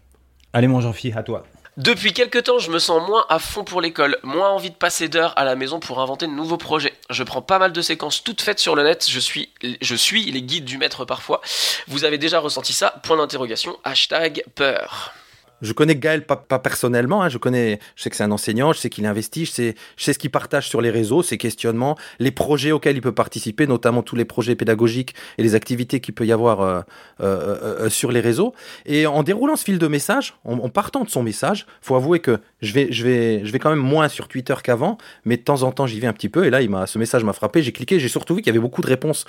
Allez, 0.53 0.67
mon 0.67 0.81
Jean-Phi, 0.81 1.13
à 1.15 1.23
toi. 1.23 1.43
Depuis 1.77 2.11
quelques 2.11 2.45
temps, 2.45 2.57
je 2.57 2.71
me 2.71 2.79
sens 2.79 3.07
moins 3.07 3.23
à 3.29 3.37
fond 3.37 3.63
pour 3.63 3.81
l'école, 3.81 4.17
moins 4.23 4.49
envie 4.49 4.71
de 4.71 4.75
passer 4.75 5.09
d'heures 5.09 5.33
à 5.37 5.43
la 5.43 5.55
maison 5.55 5.79
pour 5.79 5.99
inventer 5.99 6.25
de 6.25 6.31
nouveaux 6.31 6.57
projets. 6.57 6.95
Je 7.11 7.21
prends 7.21 7.43
pas 7.43 7.59
mal 7.59 7.71
de 7.71 7.81
séquences 7.83 8.23
toutes 8.23 8.41
faites 8.41 8.57
sur 8.57 8.75
le 8.75 8.81
net, 8.81 9.05
je 9.07 9.19
suis, 9.19 9.49
je 9.79 9.95
suis 9.95 10.31
les 10.31 10.41
guides 10.41 10.65
du 10.65 10.79
maître 10.79 11.05
parfois. 11.05 11.39
Vous 11.87 12.03
avez 12.03 12.17
déjà 12.17 12.39
ressenti 12.39 12.73
ça? 12.73 12.95
Point 13.03 13.17
d'interrogation, 13.17 13.77
hashtag 13.83 14.43
peur. 14.55 15.13
Je 15.61 15.73
connais 15.73 15.95
Gaël 15.95 16.25
pas, 16.25 16.37
personnellement, 16.59 17.23
hein, 17.23 17.29
je 17.29 17.37
connais, 17.37 17.79
je 17.95 18.03
sais 18.03 18.09
que 18.09 18.15
c'est 18.15 18.23
un 18.23 18.31
enseignant, 18.31 18.73
je 18.73 18.79
sais 18.79 18.89
qu'il 18.89 19.05
investit, 19.05 19.45
je 19.45 19.51
sais, 19.51 19.75
ce 19.97 20.19
qu'il 20.19 20.29
partage 20.29 20.69
sur 20.69 20.81
les 20.81 20.89
réseaux, 20.89 21.23
ses 21.23 21.37
questionnements, 21.37 21.97
les 22.19 22.31
projets 22.31 22.71
auxquels 22.71 22.95
il 22.95 23.01
peut 23.01 23.13
participer, 23.13 23.65
notamment 23.67 24.03
tous 24.03 24.15
les 24.15 24.25
projets 24.25 24.55
pédagogiques 24.55 25.15
et 25.37 25.43
les 25.43 25.55
activités 25.55 25.99
qu'il 25.99 26.13
peut 26.13 26.25
y 26.25 26.31
avoir 26.31 26.61
euh, 26.61 26.81
euh, 27.21 27.85
euh, 27.85 27.89
sur 27.89 28.11
les 28.11 28.19
réseaux. 28.19 28.53
Et 28.85 29.07
en 29.07 29.23
déroulant 29.23 29.55
ce 29.55 29.63
fil 29.63 29.79
de 29.79 29.87
message, 29.87 30.35
en, 30.45 30.53
en 30.59 30.69
partant 30.69 31.03
de 31.03 31.09
son 31.09 31.23
message, 31.23 31.65
faut 31.81 31.95
avouer 31.95 32.19
que 32.19 32.39
je 32.61 32.73
vais, 32.73 32.91
je 32.91 33.03
vais, 33.03 33.45
je 33.45 33.51
vais 33.51 33.59
quand 33.59 33.69
même 33.69 33.79
moins 33.79 34.07
sur 34.09 34.27
Twitter 34.27 34.55
qu'avant, 34.63 34.97
mais 35.25 35.37
de 35.37 35.43
temps 35.43 35.63
en 35.63 35.71
temps 35.71 35.87
j'y 35.87 35.99
vais 35.99 36.07
un 36.07 36.13
petit 36.13 36.29
peu. 36.29 36.45
Et 36.45 36.49
là, 36.49 36.61
il 36.61 36.69
m'a, 36.69 36.87
ce 36.87 36.99
message 36.99 37.23
m'a 37.23 37.33
frappé, 37.33 37.63
j'ai 37.63 37.71
cliqué, 37.71 37.99
j'ai 37.99 38.09
surtout 38.09 38.35
vu 38.35 38.41
qu'il 38.41 38.47
y 38.47 38.55
avait 38.55 38.59
beaucoup 38.59 38.81
de 38.81 38.87
réponses 38.87 39.25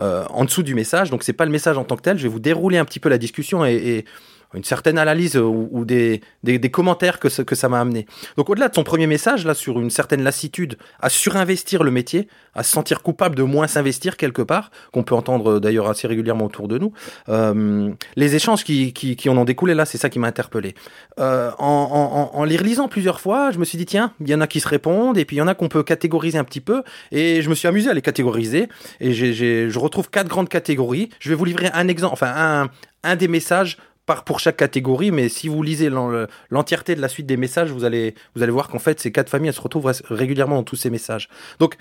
euh, 0.00 0.24
en 0.30 0.44
dessous 0.44 0.62
du 0.62 0.74
message. 0.74 1.10
Donc 1.10 1.22
c'est 1.22 1.32
pas 1.32 1.44
le 1.44 1.50
message 1.50 1.78
en 1.78 1.84
tant 1.84 1.96
que 1.96 2.02
tel. 2.02 2.18
Je 2.18 2.22
vais 2.22 2.28
vous 2.28 2.40
dérouler 2.40 2.78
un 2.78 2.84
petit 2.84 3.00
peu 3.00 3.08
la 3.08 3.18
discussion 3.18 3.64
et, 3.64 3.74
et 3.74 4.04
une 4.54 4.64
certaine 4.64 4.98
analyse 4.98 5.36
ou, 5.36 5.84
des, 5.84 6.20
des, 6.42 6.70
commentaires 6.70 7.18
que, 7.18 7.28
ce, 7.28 7.42
que 7.42 7.54
ça 7.54 7.68
m'a 7.68 7.80
amené. 7.80 8.06
Donc 8.36 8.50
au-delà 8.50 8.68
de 8.68 8.74
son 8.74 8.84
premier 8.84 9.06
message, 9.06 9.44
là, 9.44 9.54
sur 9.54 9.80
une 9.80 9.90
certaine 9.90 10.22
lassitude 10.22 10.76
à 11.00 11.08
surinvestir 11.08 11.82
le 11.82 11.90
métier, 11.90 12.28
à 12.54 12.62
se 12.62 12.70
sentir 12.70 13.02
coupable 13.02 13.34
de 13.34 13.42
moins 13.42 13.66
s'investir 13.66 14.16
quelque 14.16 14.42
part, 14.42 14.70
qu'on 14.92 15.02
peut 15.02 15.14
entendre 15.14 15.60
d'ailleurs 15.60 15.88
assez 15.88 16.06
régulièrement 16.06 16.46
autour 16.46 16.68
de 16.68 16.78
nous, 16.78 16.92
euh, 17.28 17.90
les 18.16 18.34
échanges 18.34 18.64
qui, 18.64 18.92
qui, 18.92 19.16
qui 19.16 19.28
en 19.28 19.36
ont 19.36 19.44
découlé, 19.44 19.74
là, 19.74 19.84
c'est 19.84 19.98
ça 19.98 20.10
qui 20.10 20.18
m'a 20.18 20.28
interpellé. 20.28 20.74
Euh, 21.18 21.50
en, 21.58 22.44
les 22.44 22.56
relisant 22.56 22.88
plusieurs 22.88 23.20
fois, 23.20 23.50
je 23.50 23.58
me 23.58 23.64
suis 23.64 23.78
dit, 23.78 23.86
tiens, 23.86 24.12
il 24.20 24.28
y 24.28 24.34
en 24.34 24.40
a 24.40 24.46
qui 24.46 24.60
se 24.60 24.68
répondent, 24.68 25.16
et 25.18 25.24
puis 25.24 25.36
il 25.36 25.38
y 25.38 25.42
en 25.42 25.48
a 25.48 25.54
qu'on 25.54 25.68
peut 25.68 25.82
catégoriser 25.82 26.38
un 26.38 26.44
petit 26.44 26.60
peu, 26.60 26.82
et 27.10 27.42
je 27.42 27.48
me 27.48 27.54
suis 27.54 27.68
amusé 27.68 27.90
à 27.90 27.94
les 27.94 28.02
catégoriser, 28.02 28.68
et 29.00 29.12
j'ai, 29.12 29.70
je 29.70 29.78
retrouve 29.78 30.10
quatre 30.10 30.28
grandes 30.28 30.48
catégories. 30.48 31.08
Je 31.20 31.30
vais 31.30 31.34
vous 31.34 31.44
livrer 31.44 31.70
un 31.72 31.88
exemple, 31.88 32.12
enfin 32.12 32.32
un, 32.36 32.70
un 33.04 33.16
des 33.16 33.28
messages 33.28 33.78
pour 34.20 34.38
chaque 34.40 34.56
catégorie, 34.56 35.10
mais 35.10 35.28
si 35.28 35.48
vous 35.48 35.62
lisez 35.62 35.90
l'entièreté 36.50 36.94
de 36.94 37.00
la 37.00 37.08
suite 37.08 37.26
des 37.26 37.36
messages, 37.36 37.70
vous 37.70 37.84
allez, 37.84 38.14
vous 38.36 38.42
allez 38.42 38.52
voir 38.52 38.68
qu'en 38.68 38.78
fait, 38.78 39.00
ces 39.00 39.10
quatre 39.12 39.30
familles, 39.30 39.48
elles 39.48 39.54
se 39.54 39.60
retrouvent 39.60 39.92
régulièrement 40.10 40.56
dans 40.56 40.62
tous 40.62 40.76
ces 40.76 40.90
messages. 40.90 41.28
Donc, 41.58 41.76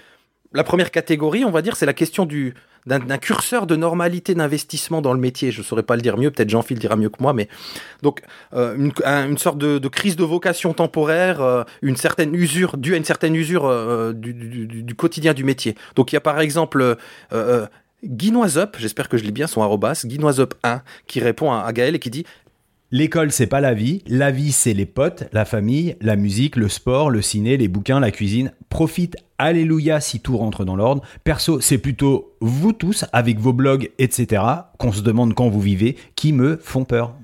la 0.54 0.64
première 0.64 0.92
catégorie, 0.92 1.46
on 1.46 1.52
va 1.52 1.62
dire, 1.62 1.76
c'est 1.76 1.86
la 1.86 1.94
question 1.94 2.26
du 2.26 2.54
d'un 2.88 3.18
curseur 3.20 3.68
de 3.68 3.76
normalité 3.76 4.34
d'investissement 4.34 5.04
dans 5.04 5.14
le 5.14 5.20
métier. 5.20 5.52
Je 5.52 5.60
ne 5.60 5.64
saurais 5.64 5.84
pas 5.84 5.96
le 5.96 6.02
dire 6.02 6.18
mieux, 6.18 6.32
peut-être 6.32 6.50
Jean-Phil 6.50 6.80
dira 6.80 6.96
mieux 6.96 7.10
que 7.10 7.22
moi, 7.22 7.32
mais 7.32 7.48
donc 8.02 8.22
euh, 8.54 8.76
une, 8.76 8.92
un, 9.06 9.30
une, 9.30 9.38
sorte 9.38 9.60
de, 9.60 9.88
crise 9.88 10.16
de 10.16 10.24
vocation 10.24 10.74
temporaire, 10.74 11.42
euh, 11.42 11.64
une 11.84 11.96
certaine 11.96 12.34
usure 12.34 12.78
due 12.78 12.96
à 12.96 12.98
une 12.98 13.06
certaine 13.06 13.36
usure 13.36 13.66
euh, 13.66 14.14
du, 14.14 14.96
quotidien 14.96 15.36
du 15.36 15.44
métier. 15.44 15.76
Donc 15.96 16.12
il 16.12 16.16
y 16.16 16.18
a 16.18 16.22
par 16.22 16.40
exemple 16.40 16.98
Guinoisup, 18.04 18.78
j'espère 18.80 19.10
que 19.10 19.18
je 19.18 19.24
lis 19.24 19.32
bien 19.32 19.48
son 19.48 19.62
arrobas, 19.62 20.06
Guinoisup1, 20.06 20.82
qui 21.08 21.20
répond 21.20 21.52
à, 21.52 21.62
à 21.62 21.74
Gaël 21.74 21.96
et 21.96 22.00
qui 22.00 22.10
dit 22.10 22.26
L'école, 22.94 23.32
c'est 23.32 23.48
pas 23.48 23.62
la 23.62 23.74
vie. 23.74 24.04
La 24.06 24.32
vie, 24.32 24.52
c'est 24.52 24.74
les 24.74 24.86
potes, 24.86 25.24
la 25.32 25.46
famille, 25.46 25.96
la 26.02 26.18
musique, 26.18 26.58
le 26.58 26.68
sport, 26.68 27.10
le 27.10 27.22
ciné, 27.22 27.56
les 27.56 27.70
bouquins, 27.70 28.02
la 28.02 28.12
cuisine. 28.12 28.52
Profite, 28.68 29.16
alléluia, 29.38 30.02
si 30.02 30.20
tout 30.20 30.36
rentre 30.36 30.66
dans 30.66 30.76
l'ordre. 30.76 31.02
Perso, 31.24 31.62
c'est 31.62 31.78
plutôt 31.78 32.36
vous 32.42 32.74
tous, 32.74 33.06
avec 33.14 33.40
vos 33.40 33.54
blogs, 33.54 33.92
etc., 33.98 34.44
qu'on 34.78 34.92
se 34.92 35.02
demande 35.02 35.36
quand 35.36 35.48
vous 35.48 35.62
vivez, 35.62 35.96
qui 36.16 36.34
me 36.34 36.58
font 36.58 36.84
peur. 36.84 37.16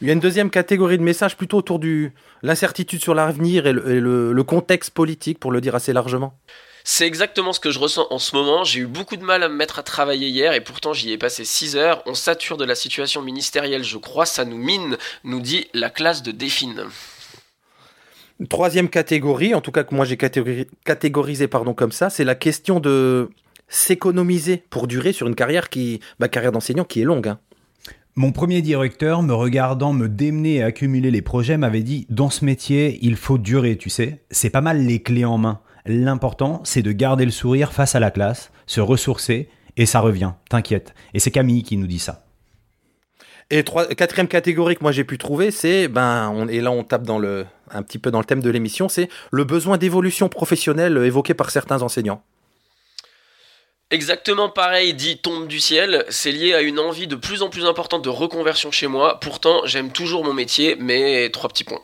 Il 0.00 0.06
y 0.06 0.10
a 0.10 0.12
une 0.12 0.20
deuxième 0.20 0.50
catégorie 0.50 0.96
de 0.96 1.02
messages 1.02 1.36
plutôt 1.36 1.58
autour 1.58 1.80
de 1.80 2.10
l'incertitude 2.42 3.02
sur 3.02 3.14
l'avenir 3.14 3.66
et, 3.66 3.72
le, 3.72 4.42
contexte 4.44 4.92
politique, 4.92 5.40
pour 5.40 5.50
le 5.50 5.60
dire 5.60 5.74
assez 5.74 5.92
largement. 5.92 6.38
C'est 6.88 7.04
exactement 7.04 7.52
ce 7.52 7.58
que 7.58 7.72
je 7.72 7.80
ressens 7.80 8.06
en 8.10 8.20
ce 8.20 8.36
moment. 8.36 8.62
J'ai 8.62 8.78
eu 8.78 8.86
beaucoup 8.86 9.16
de 9.16 9.24
mal 9.24 9.42
à 9.42 9.48
me 9.48 9.56
mettre 9.56 9.80
à 9.80 9.82
travailler 9.82 10.28
hier 10.28 10.52
et 10.52 10.60
pourtant 10.60 10.92
j'y 10.92 11.10
ai 11.10 11.18
passé 11.18 11.44
6 11.44 11.74
heures. 11.74 12.00
On 12.06 12.14
sature 12.14 12.56
de 12.56 12.64
la 12.64 12.76
situation 12.76 13.22
ministérielle, 13.22 13.82
je 13.82 13.98
crois, 13.98 14.24
ça 14.24 14.44
nous 14.44 14.56
mine, 14.56 14.96
nous 15.24 15.40
dit 15.40 15.66
la 15.74 15.90
classe 15.90 16.22
de 16.22 16.30
Défine. 16.30 16.84
Troisième 18.48 18.88
catégorie, 18.88 19.52
en 19.52 19.60
tout 19.60 19.72
cas 19.72 19.82
que 19.82 19.96
moi 19.96 20.04
j'ai 20.04 20.16
catégorisé, 20.16 21.48
pardon, 21.48 21.74
comme 21.74 21.90
ça, 21.90 22.08
c'est 22.08 22.22
la 22.22 22.36
question 22.36 22.78
de 22.78 23.30
s'économiser 23.66 24.62
pour 24.70 24.86
durer 24.86 25.12
sur 25.12 25.26
une 25.26 25.34
carrière 25.34 25.70
qui, 25.70 25.98
bah, 26.20 26.28
carrière 26.28 26.52
d'enseignant 26.52 26.84
qui 26.84 27.00
est 27.00 27.04
longue. 27.04 27.26
Hein. 27.26 27.40
Mon 28.14 28.30
premier 28.30 28.62
directeur, 28.62 29.24
me 29.24 29.34
regardant 29.34 29.92
me 29.92 30.08
démener 30.08 30.54
et 30.56 30.62
accumuler 30.62 31.10
les 31.10 31.20
projets, 31.20 31.56
m'avait 31.56 31.82
dit 31.82 32.06
Dans 32.10 32.30
ce 32.30 32.44
métier, 32.44 33.00
il 33.02 33.16
faut 33.16 33.38
durer, 33.38 33.76
tu 33.76 33.90
sais. 33.90 34.24
C'est 34.30 34.50
pas 34.50 34.60
mal 34.60 34.86
les 34.86 35.02
clés 35.02 35.24
en 35.24 35.36
main. 35.36 35.60
L'important, 35.86 36.60
c'est 36.64 36.82
de 36.82 36.92
garder 36.92 37.24
le 37.24 37.30
sourire 37.30 37.72
face 37.72 37.94
à 37.94 38.00
la 38.00 38.10
classe, 38.10 38.50
se 38.66 38.80
ressourcer, 38.80 39.48
et 39.76 39.86
ça 39.86 40.00
revient, 40.00 40.32
t'inquiète. 40.48 40.94
Et 41.14 41.20
c'est 41.20 41.30
Camille 41.30 41.62
qui 41.62 41.76
nous 41.76 41.86
dit 41.86 41.98
ça. 41.98 42.24
Et 43.50 43.62
quatrième 43.62 44.26
catégorie 44.26 44.74
que 44.74 44.82
moi 44.82 44.90
j'ai 44.90 45.04
pu 45.04 45.18
trouver, 45.18 45.52
c'est, 45.52 45.86
ben, 45.86 46.32
on, 46.34 46.48
et 46.48 46.60
là 46.60 46.72
on 46.72 46.82
tape 46.82 47.04
dans 47.04 47.20
le, 47.20 47.46
un 47.70 47.82
petit 47.82 47.98
peu 47.98 48.10
dans 48.10 48.18
le 48.18 48.24
thème 48.24 48.42
de 48.42 48.50
l'émission, 48.50 48.88
c'est 48.88 49.08
le 49.30 49.44
besoin 49.44 49.78
d'évolution 49.78 50.28
professionnelle 50.28 50.96
évoqué 50.96 51.32
par 51.32 51.50
certains 51.50 51.82
enseignants. 51.82 52.22
Exactement 53.92 54.48
pareil, 54.48 54.94
dit 54.94 55.18
tombe 55.18 55.46
du 55.46 55.60
ciel, 55.60 56.04
c'est 56.08 56.32
lié 56.32 56.54
à 56.54 56.60
une 56.62 56.80
envie 56.80 57.06
de 57.06 57.14
plus 57.14 57.42
en 57.42 57.48
plus 57.48 57.66
importante 57.66 58.02
de 58.02 58.08
reconversion 58.08 58.72
chez 58.72 58.88
moi. 58.88 59.20
Pourtant, 59.20 59.60
j'aime 59.64 59.92
toujours 59.92 60.24
mon 60.24 60.34
métier, 60.34 60.74
mais 60.80 61.30
trois 61.30 61.48
petits 61.48 61.62
points. 61.62 61.82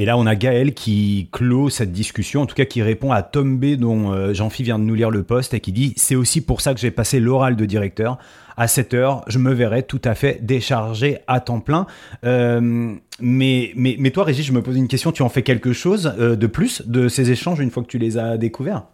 Et 0.00 0.06
là, 0.06 0.16
on 0.16 0.24
a 0.24 0.34
Gaël 0.34 0.72
qui 0.72 1.28
clôt 1.30 1.68
cette 1.68 1.92
discussion, 1.92 2.40
en 2.40 2.46
tout 2.46 2.54
cas 2.54 2.64
qui 2.64 2.80
répond 2.80 3.12
à 3.12 3.22
Tom 3.22 3.58
B, 3.58 3.74
dont 3.74 4.14
euh, 4.14 4.32
Jean-Phi 4.32 4.62
vient 4.62 4.78
de 4.78 4.84
nous 4.84 4.94
lire 4.94 5.10
le 5.10 5.24
poste, 5.24 5.52
et 5.52 5.60
qui 5.60 5.72
dit 5.72 5.92
C'est 5.98 6.14
aussi 6.14 6.40
pour 6.40 6.62
ça 6.62 6.72
que 6.72 6.80
j'ai 6.80 6.90
passé 6.90 7.20
l'oral 7.20 7.54
de 7.54 7.66
directeur. 7.66 8.16
À 8.56 8.66
7 8.66 8.94
heures, 8.94 9.24
je 9.26 9.38
me 9.38 9.52
verrai 9.52 9.82
tout 9.82 10.00
à 10.04 10.14
fait 10.14 10.38
déchargé 10.42 11.18
à 11.26 11.40
temps 11.40 11.60
plein. 11.60 11.86
Euh, 12.24 12.94
mais, 13.20 13.72
mais, 13.76 13.96
mais 13.98 14.10
toi, 14.10 14.24
Régis, 14.24 14.46
je 14.46 14.52
me 14.52 14.62
pose 14.62 14.78
une 14.78 14.88
question 14.88 15.12
tu 15.12 15.20
en 15.20 15.28
fais 15.28 15.42
quelque 15.42 15.74
chose 15.74 16.14
euh, 16.18 16.34
de 16.34 16.46
plus 16.46 16.80
de 16.86 17.08
ces 17.08 17.30
échanges 17.30 17.60
une 17.60 17.70
fois 17.70 17.82
que 17.82 17.88
tu 17.88 17.98
les 17.98 18.16
as 18.16 18.38
découverts? 18.38 18.84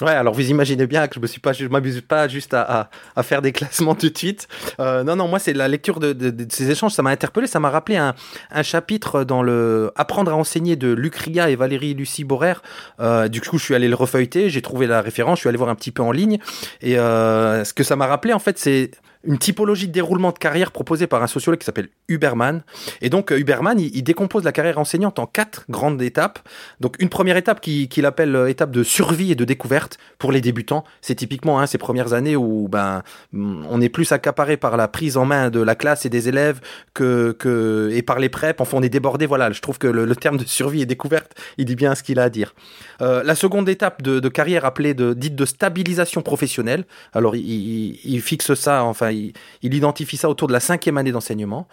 Ouais, 0.00 0.10
alors 0.10 0.34
vous 0.34 0.50
imaginez 0.50 0.86
bien 0.86 1.06
que 1.06 1.14
je 1.14 1.20
me 1.20 1.26
suis 1.26 1.40
pas, 1.40 1.52
je 1.52 1.66
m'abuse 1.66 2.00
pas 2.00 2.26
juste 2.26 2.54
à, 2.54 2.88
faire 3.22 3.42
des 3.42 3.52
classements 3.52 3.94
tout 3.94 4.08
de 4.08 4.18
suite. 4.18 4.48
Euh, 4.80 5.04
non, 5.04 5.16
non, 5.16 5.28
moi 5.28 5.38
c'est 5.38 5.52
la 5.52 5.68
lecture 5.68 6.00
de, 6.00 6.34
ces 6.48 6.70
échanges, 6.70 6.92
ça 6.92 7.02
m'a 7.02 7.10
interpellé, 7.10 7.46
ça 7.46 7.60
m'a 7.60 7.70
rappelé 7.70 7.96
un, 7.96 8.14
chapitre 8.62 9.24
dans 9.24 9.42
le 9.42 9.92
Apprendre 9.96 10.32
à 10.32 10.36
enseigner 10.36 10.76
de 10.76 10.92
Luc 10.92 11.16
Ria 11.16 11.50
et 11.50 11.56
Valérie 11.56 11.94
Lucie 11.94 12.24
Borer. 12.24 12.54
Euh, 13.00 13.28
du 13.28 13.40
coup, 13.40 13.58
je 13.58 13.64
suis 13.64 13.74
allé 13.74 13.88
le 13.88 13.94
refeuilleter, 13.94 14.50
j'ai 14.50 14.62
trouvé 14.62 14.86
la 14.86 15.00
référence, 15.00 15.38
je 15.38 15.40
suis 15.40 15.48
allé 15.48 15.58
voir 15.58 15.70
un 15.70 15.74
petit 15.74 15.90
peu 15.90 16.02
en 16.02 16.12
ligne, 16.12 16.38
et 16.80 16.98
euh, 16.98 17.64
ce 17.64 17.72
que 17.72 17.84
ça 17.84 17.96
m'a 17.96 18.06
rappelé 18.06 18.32
en 18.32 18.38
fait, 18.38 18.58
c'est 18.58 18.90
une 19.26 19.38
typologie 19.38 19.88
de 19.88 19.92
déroulement 19.92 20.32
de 20.32 20.38
carrière 20.38 20.70
proposée 20.70 21.06
par 21.06 21.22
un 21.22 21.26
sociologue 21.26 21.58
qui 21.60 21.66
s'appelle 21.66 21.88
Huberman. 22.08 22.62
Et 23.00 23.10
donc 23.10 23.32
euh, 23.32 23.38
Huberman, 23.38 23.78
il, 23.78 24.02
décompose 24.02 24.44
la 24.44 24.52
carrière 24.52 24.78
enseignante 24.78 25.18
en 25.18 25.26
quatre 25.26 25.64
grandes 25.68 26.02
étapes. 26.02 26.38
Donc 26.80 26.96
une 27.00 27.08
première 27.08 27.36
étape 27.36 27.60
qu'il 27.60 28.06
appelle 28.06 28.36
euh, 28.36 28.48
étape 28.48 28.70
de 28.70 28.82
survie 28.82 29.32
et 29.32 29.34
de 29.34 29.44
découverte 29.44 29.98
pour 30.18 30.32
les 30.32 30.40
débutants. 30.40 30.84
C'est 31.00 31.14
typiquement 31.14 31.60
hein, 31.60 31.66
ces 31.66 31.78
premières 31.78 32.12
années 32.12 32.36
où 32.36 32.68
ben 32.68 33.02
on 33.32 33.80
est 33.80 33.88
plus 33.88 34.12
accaparé 34.12 34.56
par 34.56 34.76
la 34.76 34.88
prise 34.88 35.16
en 35.16 35.24
main 35.24 35.50
de 35.50 35.60
la 35.60 35.74
classe 35.74 36.06
et 36.06 36.10
des 36.10 36.28
élèves 36.28 36.60
que, 36.92 37.32
que 37.32 37.90
et 37.92 38.02
par 38.02 38.18
les 38.18 38.28
prep. 38.28 38.60
Enfin, 38.60 38.78
on 38.78 38.82
est 38.82 38.88
débordé. 38.88 39.26
Voilà, 39.26 39.50
je 39.50 39.60
trouve 39.60 39.78
que 39.78 39.86
le, 39.86 40.14
terme 40.16 40.36
de 40.36 40.44
survie 40.44 40.82
et 40.82 40.86
découverte, 40.86 41.32
il 41.58 41.64
dit 41.64 41.76
bien 41.76 41.94
ce 41.94 42.02
qu'il 42.02 42.18
a 42.18 42.24
à 42.24 42.30
dire. 42.30 42.54
Euh, 43.00 43.22
la 43.22 43.34
seconde 43.34 43.68
étape 43.68 44.02
de, 44.02 44.28
carrière 44.28 44.64
appelée 44.64 44.94
de, 44.94 45.14
dite 45.14 45.34
de 45.34 45.44
stabilisation 45.44 46.22
professionnelle. 46.22 46.84
Alors 47.12 47.36
il, 47.36 47.98
il 48.04 48.20
fixe 48.20 48.54
ça, 48.54 48.84
enfin 48.84 49.10
il, 49.10 49.32
identifie 49.62 50.16
ça 50.16 50.28
autour 50.28 50.48
de 50.48 50.52
la 50.52 50.60
cinquième 50.60 50.98
année 50.98 51.12
d'enseignement. 51.12 51.68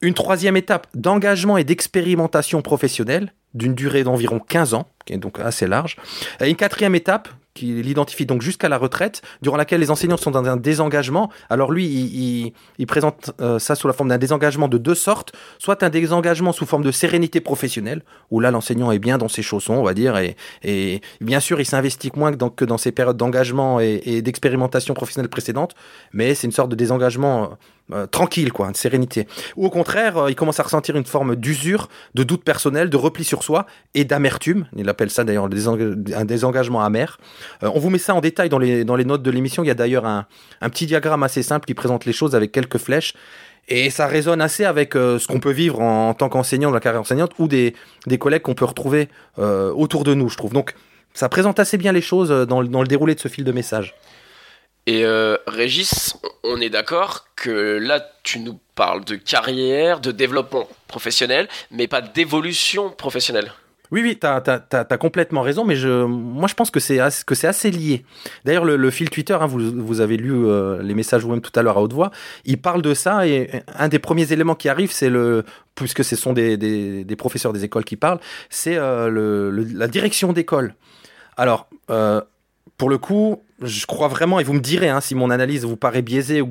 Une 0.00 0.14
troisième 0.14 0.56
étape 0.56 0.86
d'engagement 0.94 1.56
et 1.56 1.64
d'expérimentation 1.64 2.62
professionnelle 2.62 3.32
d'une 3.54 3.74
durée 3.74 4.04
d'environ 4.04 4.40
15 4.40 4.74
ans, 4.74 4.88
qui 5.06 5.12
est 5.12 5.18
donc 5.18 5.38
assez 5.38 5.66
large. 5.66 5.96
Et 6.40 6.50
une 6.50 6.56
quatrième 6.56 6.94
étape 6.94 7.28
qui 7.54 7.66
l'identifie 7.66 8.26
donc 8.26 8.42
jusqu'à 8.42 8.68
la 8.68 8.78
retraite, 8.78 9.22
durant 9.40 9.56
laquelle 9.56 9.80
les 9.80 9.90
enseignants 9.90 10.16
sont 10.16 10.32
dans 10.32 10.44
un 10.44 10.56
désengagement. 10.56 11.30
Alors 11.48 11.70
lui, 11.70 12.52
il, 12.78 12.86
présente 12.86 13.30
euh, 13.40 13.58
ça 13.58 13.76
sous 13.76 13.86
la 13.86 13.94
forme 13.94 14.08
d'un 14.08 14.18
désengagement 14.18 14.68
de 14.68 14.76
deux 14.76 14.94
sortes, 14.94 15.32
soit 15.58 15.82
un 15.82 15.88
désengagement 15.88 16.52
sous 16.52 16.66
forme 16.66 16.82
de 16.82 16.90
sérénité 16.90 17.40
professionnelle, 17.40 18.02
où 18.30 18.40
là 18.40 18.50
l'enseignant 18.50 18.90
est 18.90 18.98
bien 18.98 19.18
dans 19.18 19.28
ses 19.28 19.42
chaussons, 19.42 19.74
on 19.74 19.82
va 19.84 19.94
dire, 19.94 20.16
et, 20.18 20.36
et 20.62 21.00
bien 21.20 21.40
sûr 21.40 21.60
il 21.60 21.64
s'investit 21.64 22.10
moins 22.16 22.32
que 22.32 22.36
dans, 22.36 22.50
que 22.50 22.64
dans 22.64 22.78
ses 22.78 22.92
périodes 22.92 23.16
d'engagement 23.16 23.80
et, 23.80 24.02
et 24.04 24.22
d'expérimentation 24.22 24.94
professionnelle 24.94 25.30
précédentes, 25.30 25.74
mais 26.12 26.34
c'est 26.34 26.46
une 26.46 26.52
sorte 26.52 26.70
de 26.70 26.76
désengagement 26.76 27.56
euh, 27.92 28.06
tranquille, 28.06 28.50
quoi, 28.50 28.70
de 28.70 28.76
sérénité. 28.78 29.26
Ou 29.56 29.66
au 29.66 29.70
contraire, 29.70 30.16
euh, 30.16 30.30
il 30.30 30.34
commence 30.34 30.58
à 30.58 30.62
ressentir 30.62 30.96
une 30.96 31.04
forme 31.04 31.36
d'usure, 31.36 31.90
de 32.14 32.22
doute 32.22 32.42
personnel, 32.42 32.88
de 32.88 32.96
repli 32.96 33.24
sur 33.24 33.42
soi 33.42 33.66
et 33.92 34.06
d'amertume. 34.06 34.66
Il 34.74 34.88
appelle 34.88 35.10
ça 35.10 35.22
d'ailleurs 35.22 35.44
un 35.44 36.24
désengagement 36.24 36.82
amer. 36.82 37.18
Euh, 37.62 37.70
on 37.74 37.78
vous 37.78 37.90
met 37.90 37.98
ça 37.98 38.14
en 38.14 38.22
détail 38.22 38.48
dans 38.48 38.58
les, 38.58 38.86
dans 38.86 38.96
les 38.96 39.04
notes 39.04 39.22
de 39.22 39.30
l'émission. 39.30 39.62
Il 39.62 39.66
y 39.66 39.70
a 39.70 39.74
d'ailleurs 39.74 40.06
un, 40.06 40.24
un 40.62 40.70
petit 40.70 40.86
diagramme 40.86 41.24
assez 41.24 41.42
simple 41.42 41.66
qui 41.66 41.74
présente 41.74 42.06
les 42.06 42.14
choses 42.14 42.34
avec 42.34 42.52
quelques 42.52 42.78
flèches. 42.78 43.12
Et 43.68 43.90
ça 43.90 44.06
résonne 44.06 44.40
assez 44.40 44.64
avec 44.64 44.92
ce 44.92 45.26
qu'on 45.26 45.40
peut 45.40 45.52
vivre 45.52 45.80
en, 45.80 46.12
tant 46.12 46.30
qu'enseignant 46.30 46.68
dans 46.68 46.74
la 46.74 46.80
carrière 46.80 47.00
enseignante 47.00 47.32
ou 47.38 47.48
des, 47.48 47.74
des 48.06 48.18
collègues 48.18 48.42
qu'on 48.42 48.54
peut 48.54 48.66
retrouver 48.66 49.08
autour 49.38 50.04
de 50.04 50.12
nous, 50.12 50.28
je 50.28 50.36
trouve. 50.36 50.52
Donc, 50.52 50.74
ça 51.14 51.30
présente 51.30 51.58
assez 51.58 51.78
bien 51.78 51.92
les 51.92 52.02
choses 52.02 52.28
dans, 52.28 52.62
dans 52.62 52.82
le 52.82 52.88
déroulé 52.88 53.14
de 53.14 53.20
ce 53.20 53.28
fil 53.28 53.42
de 53.42 53.52
message. 53.52 53.94
Et 54.86 55.04
euh, 55.04 55.36
Régis, 55.46 56.16
on 56.42 56.60
est 56.60 56.68
d'accord 56.68 57.26
que 57.36 57.78
là, 57.78 58.04
tu 58.22 58.38
nous 58.40 58.58
parles 58.74 59.04
de 59.04 59.16
carrière, 59.16 60.00
de 60.00 60.10
développement 60.10 60.68
professionnel, 60.88 61.48
mais 61.70 61.88
pas 61.88 62.02
d'évolution 62.02 62.90
professionnelle. 62.90 63.52
Oui, 63.90 64.02
oui, 64.02 64.18
tu 64.18 64.26
as, 64.26 64.98
complètement 64.98 65.42
raison, 65.42 65.64
mais 65.64 65.76
moi 65.76 66.48
je 66.48 66.54
pense 66.54 66.70
que 66.70 66.80
c'est 66.80 66.98
assez, 66.98 67.70
lié. 67.70 68.04
D'ailleurs, 68.44 68.64
le, 68.64 68.90
fil 68.90 69.08
Twitter, 69.08 69.34
hein, 69.34 69.46
vous, 69.46 70.00
avez 70.00 70.16
lu 70.16 70.32
euh, 70.34 70.82
les 70.82 70.94
messages 70.94 71.22
vous-même 71.22 71.42
tout 71.42 71.52
à 71.54 71.62
l'heure 71.62 71.78
à 71.78 71.82
haute 71.82 71.92
voix, 71.92 72.10
il 72.44 72.60
parle 72.60 72.82
de 72.82 72.92
ça 72.92 73.26
et 73.26 73.62
un 73.78 73.88
des 73.88 73.98
premiers 73.98 74.32
éléments 74.32 74.54
qui 74.54 74.68
arrive, 74.68 74.90
c'est 74.90 75.10
le, 75.10 75.44
puisque 75.76 76.02
ce 76.02 76.16
sont 76.16 76.32
des, 76.32 77.06
professeurs 77.16 77.52
des 77.52 77.64
écoles 77.64 77.84
qui 77.84 77.96
parlent, 77.96 78.20
c'est 78.50 78.76
euh, 78.76 79.64
la 79.74 79.86
direction 79.86 80.32
d'école. 80.32 80.74
Alors, 81.36 81.68
pour 82.76 82.90
le 82.90 82.98
coup, 82.98 83.42
je 83.62 83.86
crois 83.86 84.08
vraiment, 84.08 84.40
et 84.40 84.44
vous 84.44 84.52
me 84.52 84.60
direz 84.60 84.88
hein, 84.88 85.00
si 85.00 85.14
mon 85.14 85.30
analyse 85.30 85.64
vous 85.64 85.76
paraît 85.76 86.02
biaisée 86.02 86.40
ou 86.40 86.48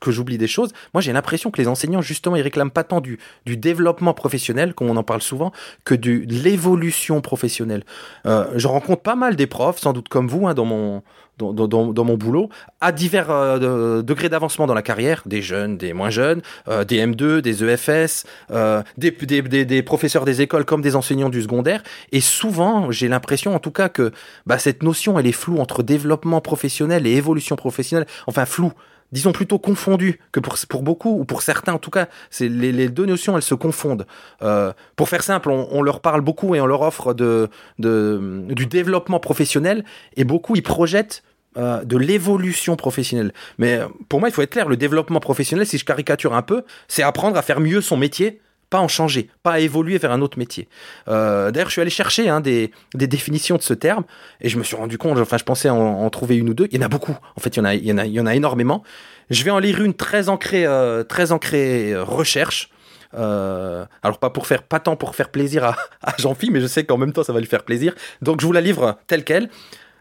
que 0.00 0.10
j'oublie 0.10 0.38
des 0.38 0.48
choses, 0.48 0.72
moi 0.92 1.00
j'ai 1.00 1.12
l'impression 1.12 1.50
que 1.50 1.60
les 1.60 1.68
enseignants, 1.68 2.02
justement, 2.02 2.36
ils 2.36 2.42
réclament 2.42 2.70
pas 2.70 2.84
tant 2.84 3.00
du, 3.00 3.18
développement 3.46 4.12
professionnel, 4.12 4.74
comme 4.74 4.90
on 4.90 4.96
en 4.96 5.04
parle 5.04 5.22
souvent, 5.22 5.52
que 5.84 5.94
de 5.94 6.24
l'évolution 6.28 7.20
professionnelle. 7.20 7.84
Euh, 8.26 8.46
je 8.56 8.66
rencontre 8.66 9.02
pas 9.02 9.16
mal 9.16 9.36
des 9.36 9.46
profs, 9.46 9.78
sans 9.78 9.92
doute 9.92 10.08
comme 10.08 10.28
vous, 10.28 10.46
hein, 10.46 10.54
dans 10.54 10.64
mon, 10.64 11.02
dans, 11.38 11.52
dans, 11.52 11.92
dans, 11.92 12.04
mon 12.04 12.16
boulot, 12.16 12.48
à 12.80 12.92
divers 12.92 13.30
euh, 13.30 14.02
degrés 14.02 14.28
d'avancement 14.28 14.66
dans 14.66 14.74
la 14.74 14.82
carrière, 14.82 15.22
des 15.26 15.42
jeunes, 15.42 15.76
des 15.76 15.92
moins 15.92 16.10
jeunes, 16.10 16.42
euh, 16.68 16.84
des 16.84 17.04
M2, 17.04 17.40
des 17.40 17.62
EFS, 17.64 18.24
euh, 18.50 18.82
des, 18.96 19.10
des, 19.10 19.42
des, 19.42 19.64
des, 19.64 19.82
professeurs 19.82 20.24
des 20.24 20.40
écoles 20.40 20.64
comme 20.64 20.80
des 20.80 20.96
enseignants 20.96 21.28
du 21.28 21.42
secondaire. 21.42 21.82
Et 22.12 22.20
souvent, 22.20 22.90
j'ai 22.90 23.08
l'impression 23.08 23.54
en 23.54 23.58
tout 23.58 23.70
cas 23.70 23.88
que 23.88 24.12
bah, 24.46 24.58
cette 24.58 24.82
notion, 24.82 25.18
elle 25.18 25.26
est 25.26 25.32
floue 25.32 25.58
entre 25.58 25.82
développement 25.82 26.40
professionnel 26.40 27.06
et 27.06 27.12
évolution 27.12 27.56
professionnelle. 27.56 28.06
Enfin, 28.26 28.46
floue 28.46 28.72
disons 29.12 29.32
plutôt 29.32 29.58
confondue 29.58 30.20
que 30.32 30.40
pour, 30.40 30.56
pour 30.68 30.82
beaucoup, 30.82 31.10
ou 31.10 31.24
pour 31.24 31.42
certains 31.42 31.74
en 31.74 31.78
tout 31.78 31.90
cas, 31.90 32.08
c'est 32.30 32.48
les, 32.48 32.88
deux 32.88 33.06
notions, 33.06 33.36
elles 33.36 33.42
se 33.42 33.54
confondent. 33.54 34.06
Euh, 34.42 34.72
pour 34.96 35.08
faire 35.08 35.22
simple, 35.22 35.50
on, 35.50 35.68
on, 35.70 35.82
leur 35.82 36.00
parle 36.00 36.20
beaucoup 36.20 36.54
et 36.54 36.60
on 36.60 36.66
leur 36.66 36.82
offre 36.82 37.14
de, 37.14 37.48
de, 37.78 38.44
du 38.48 38.66
développement 38.66 39.20
professionnel, 39.20 39.84
et 40.16 40.24
beaucoup 40.24 40.56
ils 40.56 40.62
projettent 40.62 41.22
euh, 41.56 41.84
de 41.84 41.96
l'évolution 41.96 42.76
professionnelle. 42.76 43.32
Mais 43.56 43.78
euh, 43.78 43.86
pour 44.10 44.20
moi, 44.20 44.28
il 44.28 44.32
faut 44.32 44.42
être 44.42 44.50
clair, 44.50 44.68
le 44.68 44.76
développement 44.76 45.20
professionnel, 45.20 45.66
si 45.66 45.78
je 45.78 45.86
caricature 45.86 46.34
un 46.34 46.42
peu, 46.42 46.64
c'est 46.86 47.02
apprendre 47.02 47.38
à 47.38 47.42
faire 47.42 47.60
mieux 47.60 47.80
son 47.80 47.96
métier, 47.96 48.42
pas 48.70 48.78
en 48.78 48.88
changer, 48.88 49.30
pas 49.42 49.52
à 49.52 49.58
évoluer 49.60 49.98
vers 49.98 50.12
un 50.12 50.20
autre 50.20 50.38
métier. 50.38 50.68
Euh, 51.08 51.50
d'ailleurs, 51.50 51.68
je 51.68 51.72
suis 51.72 51.80
allé 51.80 51.90
chercher 51.90 52.28
hein, 52.28 52.40
des, 52.40 52.70
définitions 52.94 53.56
de 53.56 53.62
ce 53.62 53.74
terme 53.74 54.04
et 54.40 54.48
je 54.48 54.58
me 54.58 54.64
suis 54.64 54.76
rendu 54.76 54.98
compte, 54.98 55.18
enfin, 55.18 55.38
je 55.38 55.44
pensais 55.44 55.70
en, 55.70 56.08
trouver 56.10 56.36
une 56.36 56.48
ou 56.48 56.54
deux. 56.54 56.68
Il 56.70 56.80
y 56.80 56.82
en 56.82 56.86
a 56.86 56.88
beaucoup. 56.88 57.16
En 57.36 57.40
fait, 57.40 57.56
il 57.56 57.58
y 57.58 57.92
en 57.92 57.98
a, 57.98 58.04
en 58.04 58.32
énormément. 58.32 58.82
Je 59.30 59.42
vais 59.44 59.50
en 59.50 59.58
lire 59.58 59.82
une 59.82 59.94
très 59.94 60.28
ancrée, 60.28 60.66
très 61.08 61.32
ancrée 61.32 61.96
recherche. 61.96 62.70
alors 63.12 64.18
pas 64.20 64.30
pour 64.30 64.46
faire, 64.46 64.62
pas 64.62 64.80
tant 64.80 64.96
pour 64.96 65.14
faire 65.14 65.30
plaisir 65.30 65.64
à, 65.64 65.76
à 66.02 66.14
Jean-Philippe, 66.18 66.54
mais 66.54 66.60
je 66.60 66.66
sais 66.66 66.84
qu'en 66.84 66.98
même 66.98 67.12
temps 67.12 67.24
ça 67.24 67.32
va 67.32 67.40
lui 67.40 67.46
faire 67.46 67.64
plaisir. 67.64 67.94
Donc 68.22 68.40
je 68.40 68.46
vous 68.46 68.52
la 68.52 68.60
livre 68.60 68.98
telle 69.06 69.24
quelle. 69.24 69.48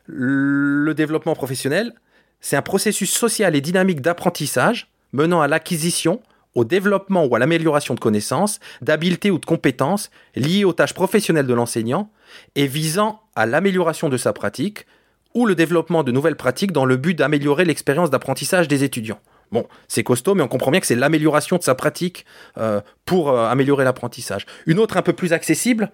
Le 0.07 0.93
développement 0.93 1.33
professionnel, 1.33 1.93
c'est 2.41 2.55
un 2.55 2.61
processus 2.61 3.11
social 3.11 3.55
et 3.55 3.61
dynamique 3.61 4.01
d'apprentissage 4.01 4.91
menant 5.13 5.41
à 5.41 5.47
l'acquisition, 5.47 6.21
au 6.55 6.65
développement 6.65 7.25
ou 7.25 7.35
à 7.35 7.39
l'amélioration 7.39 7.93
de 7.93 7.99
connaissances, 7.99 8.59
d'habiletés 8.81 9.31
ou 9.31 9.37
de 9.37 9.45
compétences 9.45 10.09
liées 10.35 10.63
aux 10.63 10.73
tâches 10.73 10.93
professionnelles 10.93 11.47
de 11.47 11.53
l'enseignant 11.53 12.09
et 12.55 12.67
visant 12.67 13.21
à 13.35 13.45
l'amélioration 13.45 14.09
de 14.09 14.17
sa 14.17 14.33
pratique 14.33 14.85
ou 15.33 15.45
le 15.45 15.53
développement 15.53 16.03
de 16.03 16.11
nouvelles 16.11 16.37
pratiques 16.37 16.71
dans 16.71 16.85
le 16.85 16.95
but 16.95 17.13
d'améliorer 17.13 17.65
l'expérience 17.65 18.09
d'apprentissage 18.09 18.67
des 18.67 18.83
étudiants. 18.83 19.19
Bon, 19.55 19.67
c'est 19.87 20.03
costaud, 20.03 20.35
mais 20.35 20.43
on 20.43 20.49
comprend 20.49 20.69
bien 20.69 20.81
que 20.81 20.85
c'est 20.85 20.97
l'amélioration 20.97 21.55
de 21.55 21.63
sa 21.63 21.75
pratique 21.75 22.25
euh, 22.57 22.81
pour 23.05 23.29
euh, 23.29 23.47
améliorer 23.47 23.85
l'apprentissage. 23.85 24.45
Une 24.65 24.79
autre 24.79 24.97
un 24.97 25.01
peu 25.01 25.13
plus 25.13 25.31
accessible 25.31 25.91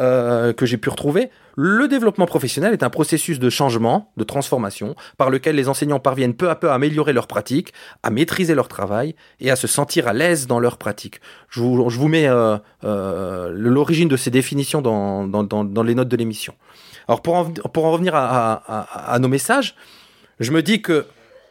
euh, 0.00 0.52
que 0.52 0.66
j'ai 0.66 0.76
pu 0.76 0.88
retrouver, 0.88 1.30
le 1.54 1.86
développement 1.86 2.26
professionnel 2.26 2.72
est 2.72 2.82
un 2.82 2.90
processus 2.90 3.38
de 3.38 3.48
changement, 3.48 4.10
de 4.16 4.24
transformation, 4.24 4.96
par 5.18 5.30
lequel 5.30 5.54
les 5.54 5.68
enseignants 5.68 6.00
parviennent 6.00 6.34
peu 6.34 6.50
à 6.50 6.56
peu 6.56 6.68
à 6.68 6.74
améliorer 6.74 7.12
leur 7.12 7.28
pratique, 7.28 7.72
à 8.02 8.10
maîtriser 8.10 8.56
leur 8.56 8.66
travail 8.66 9.14
et 9.38 9.52
à 9.52 9.56
se 9.56 9.68
sentir 9.68 10.08
à 10.08 10.12
l'aise 10.12 10.48
dans 10.48 10.58
leur 10.58 10.76
pratique. 10.76 11.20
Je 11.48 11.60
vous, 11.60 12.08
mets 12.08 12.28
l'origine 12.82 14.08
de 14.08 14.16
ces 14.16 14.32
définitions 14.32 14.82
dans, 14.82 15.82
les 15.84 15.94
notes 15.94 16.08
de 16.08 16.16
l'émission. 16.16 16.54
Alors 17.06 17.22
pour 17.22 17.36
en, 17.36 17.92
revenir 17.92 18.16
à, 18.16 19.16
nos 19.20 19.28
messages, 19.28 19.76
je 20.40 20.50
me 20.50 20.60
dis 20.60 20.82
que 20.82 21.06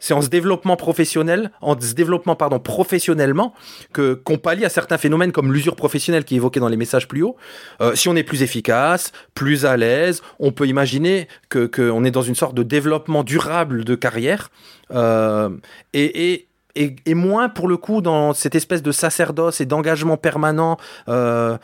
c'est 0.06 0.14
en 0.14 0.22
se 0.22 0.30
développement 0.30 0.76
professionnel, 0.76 1.50
en 1.62 1.74
développement 1.74 2.36
pardon 2.36 2.60
professionnellement 2.60 3.56
que 3.92 4.14
qu'on 4.14 4.38
pallie 4.38 4.64
à 4.64 4.70
certains 4.70 5.00
phénomènes 5.00 5.32
comme 5.32 5.52
l'usure 5.52 5.76
professionnelle 5.76 6.26
qui 6.26 6.36
est 6.36 6.38
évoquée 6.38 6.60
dans 6.60 6.68
les 6.68 6.78
messages 6.78 7.08
plus 7.08 7.24
hauts. 7.24 7.38
Euh, 7.82 7.96
si 7.96 8.08
on 8.08 8.16
est 8.16 8.22
plus 8.22 8.44
efficace, 8.44 9.14
plus 9.34 9.66
à 9.66 9.78
l'aise, 9.78 10.22
on 10.38 10.52
peut 10.52 10.68
imaginer 10.68 11.28
que 11.50 11.66
qu'on 11.66 12.04
est 12.04 12.12
dans 12.12 12.22
une 12.22 12.36
sorte 12.36 12.54
de 12.54 12.62
développement 12.62 13.24
durable 13.24 13.84
de 13.84 13.96
carrière 13.96 14.52
euh, 14.92 15.50
et, 15.94 16.34
et 16.34 16.48
et, 16.76 17.14
moins 17.14 17.48
pour 17.50 17.70
le 17.70 17.78
coup 17.78 18.02
dans 18.02 18.34
cette 18.34 18.54
espèce 18.54 18.84
de 18.84 18.92
sacerdoce 18.92 19.62
et 19.62 19.66
d'engagement 19.66 20.18
permanent 20.18 20.76
euh, 21.08 21.58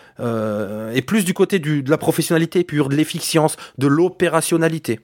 et 0.93 1.01
plus 1.01 1.25
du 1.25 1.33
côté 1.33 1.60
du, 1.60 1.83
de 1.83 1.91
la 1.91 1.98
professionnalité 1.98 2.63
pure, 2.63 2.88
de 2.88 2.95
l'efficience, 2.95 3.57
de 3.77 3.88
l'opérationnalité. 3.88 5.01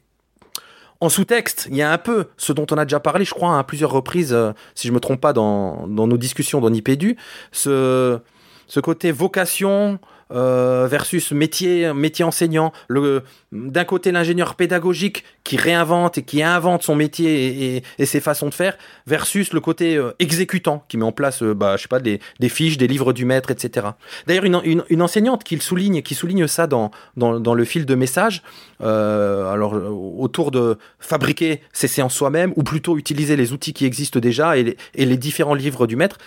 En 0.99 1.09
sous-texte, 1.09 1.67
il 1.69 1.77
y 1.77 1.81
a 1.81 1.91
un 1.91 1.97
peu 1.97 2.25
ce 2.37 2.53
dont 2.53 2.65
on 2.71 2.77
a 2.77 2.85
déjà 2.85 2.99
parlé, 2.99 3.23
je 3.23 3.33
crois, 3.33 3.59
à 3.59 3.63
plusieurs 3.63 3.91
reprises, 3.91 4.33
euh, 4.33 4.51
si 4.73 4.87
je 4.87 4.93
me 4.93 4.99
trompe 4.99 5.21
pas, 5.21 5.33
dans, 5.33 5.87
dans 5.87 6.07
nos 6.07 6.17
discussions 6.17 6.59
dans 6.59 6.71
Nipédu, 6.71 7.17
ce, 7.51 8.19
ce 8.67 8.79
côté 8.79 9.11
vocation, 9.11 9.99
euh, 10.31 10.87
versus 10.89 11.31
métier, 11.31 11.93
métier 11.93 12.25
enseignant. 12.25 12.73
Le, 12.87 13.23
d'un 13.51 13.85
côté, 13.85 14.11
l'ingénieur 14.11 14.55
pédagogique 14.55 15.23
qui 15.43 15.57
réinvente 15.57 16.17
et 16.17 16.23
qui 16.23 16.43
invente 16.43 16.83
son 16.83 16.95
métier 16.95 17.83
et, 17.97 18.05
ses 18.05 18.19
façons 18.19 18.49
de 18.49 18.53
faire, 18.53 18.77
versus 19.05 19.53
le 19.53 19.59
côté 19.59 19.95
euh, 19.95 20.11
exécutant 20.19 20.83
qui 20.89 20.97
met 20.97 21.05
en 21.05 21.11
place, 21.11 21.41
euh, 21.43 21.53
bah, 21.53 21.77
je 21.77 21.83
sais 21.83 21.87
pas, 21.87 21.99
des, 21.99 22.19
fiches, 22.49 22.77
des 22.77 22.87
livres 22.87 23.13
du 23.13 23.25
maître, 23.25 23.51
etc. 23.51 23.87
D'ailleurs, 24.25 24.43
une, 24.43 24.83
une, 24.89 25.01
enseignante 25.01 25.43
qui 25.43 25.57
souligne, 25.59 26.01
qui 26.01 26.15
souligne 26.15 26.47
ça 26.47 26.67
dans, 26.67 26.91
dans, 27.15 27.39
dans 27.39 27.53
le 27.53 27.63
fil 27.63 27.85
de 27.85 27.95
message, 27.95 28.43
alors 28.79 29.73
autour 29.73 30.51
de 30.51 30.77
fabriquer 30.99 31.61
ses 31.73 31.87
séances 31.87 32.13
soi-même, 32.13 32.53
ou 32.55 32.63
plutôt 32.63 32.97
utiliser 32.97 33.35
les 33.35 33.53
outils 33.53 33.73
qui 33.73 33.85
existent 33.85 34.19
déjà 34.19 34.57
et 34.57 34.63
les, 34.63 34.77
et 34.95 35.05
les 35.05 35.17
différents 35.17 35.55
livres 35.55 35.87
du 35.87 35.95
maître. 35.95 36.17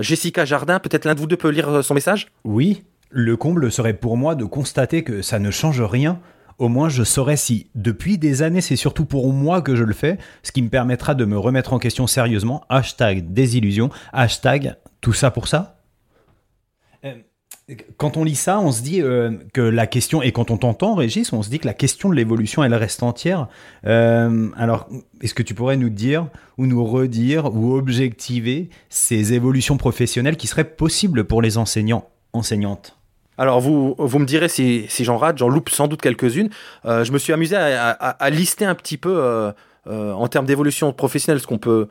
Jessica 0.00 0.44
Jardin, 0.44 0.78
peut-être 0.78 1.04
l'un 1.04 1.14
de 1.14 1.20
vous 1.20 1.26
deux 1.26 1.36
peut 1.36 1.48
lire 1.48 1.82
son 1.82 1.94
message? 1.94 2.28
Oui. 2.44 2.82
Le 3.10 3.36
comble 3.36 3.72
serait 3.72 3.94
pour 3.94 4.16
moi 4.16 4.36
de 4.36 4.44
constater 4.44 5.02
que 5.02 5.20
ça 5.20 5.40
ne 5.40 5.50
change 5.50 5.82
rien. 5.82 6.20
Au 6.58 6.68
moins, 6.68 6.88
je 6.88 7.02
saurais 7.02 7.36
si, 7.36 7.70
depuis 7.74 8.18
des 8.18 8.42
années, 8.42 8.60
c'est 8.60 8.76
surtout 8.76 9.04
pour 9.04 9.32
moi 9.32 9.62
que 9.62 9.74
je 9.74 9.82
le 9.82 9.94
fais, 9.94 10.18
ce 10.42 10.52
qui 10.52 10.62
me 10.62 10.68
permettra 10.68 11.14
de 11.14 11.24
me 11.24 11.36
remettre 11.38 11.72
en 11.72 11.78
question 11.78 12.06
sérieusement. 12.06 12.62
Hashtag 12.68 13.32
désillusion, 13.32 13.90
hashtag 14.12 14.76
tout 15.00 15.12
ça 15.12 15.30
pour 15.30 15.48
ça. 15.48 15.80
Euh, 17.04 17.14
quand 17.96 18.16
on 18.16 18.24
lit 18.24 18.36
ça, 18.36 18.60
on 18.60 18.72
se 18.72 18.82
dit 18.82 19.00
euh, 19.00 19.38
que 19.52 19.60
la 19.60 19.86
question, 19.86 20.22
et 20.22 20.32
quand 20.32 20.50
on 20.50 20.56
t'entend, 20.56 20.94
Régis, 20.94 21.32
on 21.32 21.42
se 21.42 21.50
dit 21.50 21.58
que 21.58 21.66
la 21.66 21.74
question 21.74 22.10
de 22.10 22.14
l'évolution, 22.14 22.62
elle 22.62 22.74
reste 22.74 23.02
entière. 23.02 23.48
Euh, 23.86 24.50
alors, 24.56 24.88
est-ce 25.20 25.34
que 25.34 25.42
tu 25.42 25.54
pourrais 25.54 25.76
nous 25.76 25.90
dire, 25.90 26.28
ou 26.58 26.66
nous 26.66 26.84
redire, 26.84 27.54
ou 27.54 27.74
objectiver 27.74 28.70
ces 28.88 29.32
évolutions 29.32 29.78
professionnelles 29.78 30.36
qui 30.36 30.46
seraient 30.46 30.64
possibles 30.64 31.24
pour 31.24 31.42
les 31.42 31.58
enseignants, 31.58 32.08
enseignantes? 32.32 32.99
Alors 33.40 33.58
vous, 33.58 33.94
vous 33.96 34.18
me 34.18 34.26
direz 34.26 34.50
si, 34.50 34.86
j'en 35.00 35.16
rate, 35.16 35.38
j'en 35.38 35.48
loupe 35.48 35.70
sans 35.70 35.88
doute 35.88 36.02
quelques-unes. 36.02 36.50
Euh, 36.84 37.04
je 37.04 37.12
me 37.12 37.16
suis 37.16 37.32
amusé 37.32 37.56
à, 37.56 38.30
lister 38.30 38.66
un 38.66 38.74
petit 38.74 38.98
peu 38.98 39.16
euh, 39.16 39.50
euh, 39.86 40.12
en 40.12 40.28
termes 40.28 40.44
d'évolution 40.44 40.92
professionnelle 40.92 41.40
ce 41.40 41.46
qu'on 41.46 41.56
peut, 41.56 41.88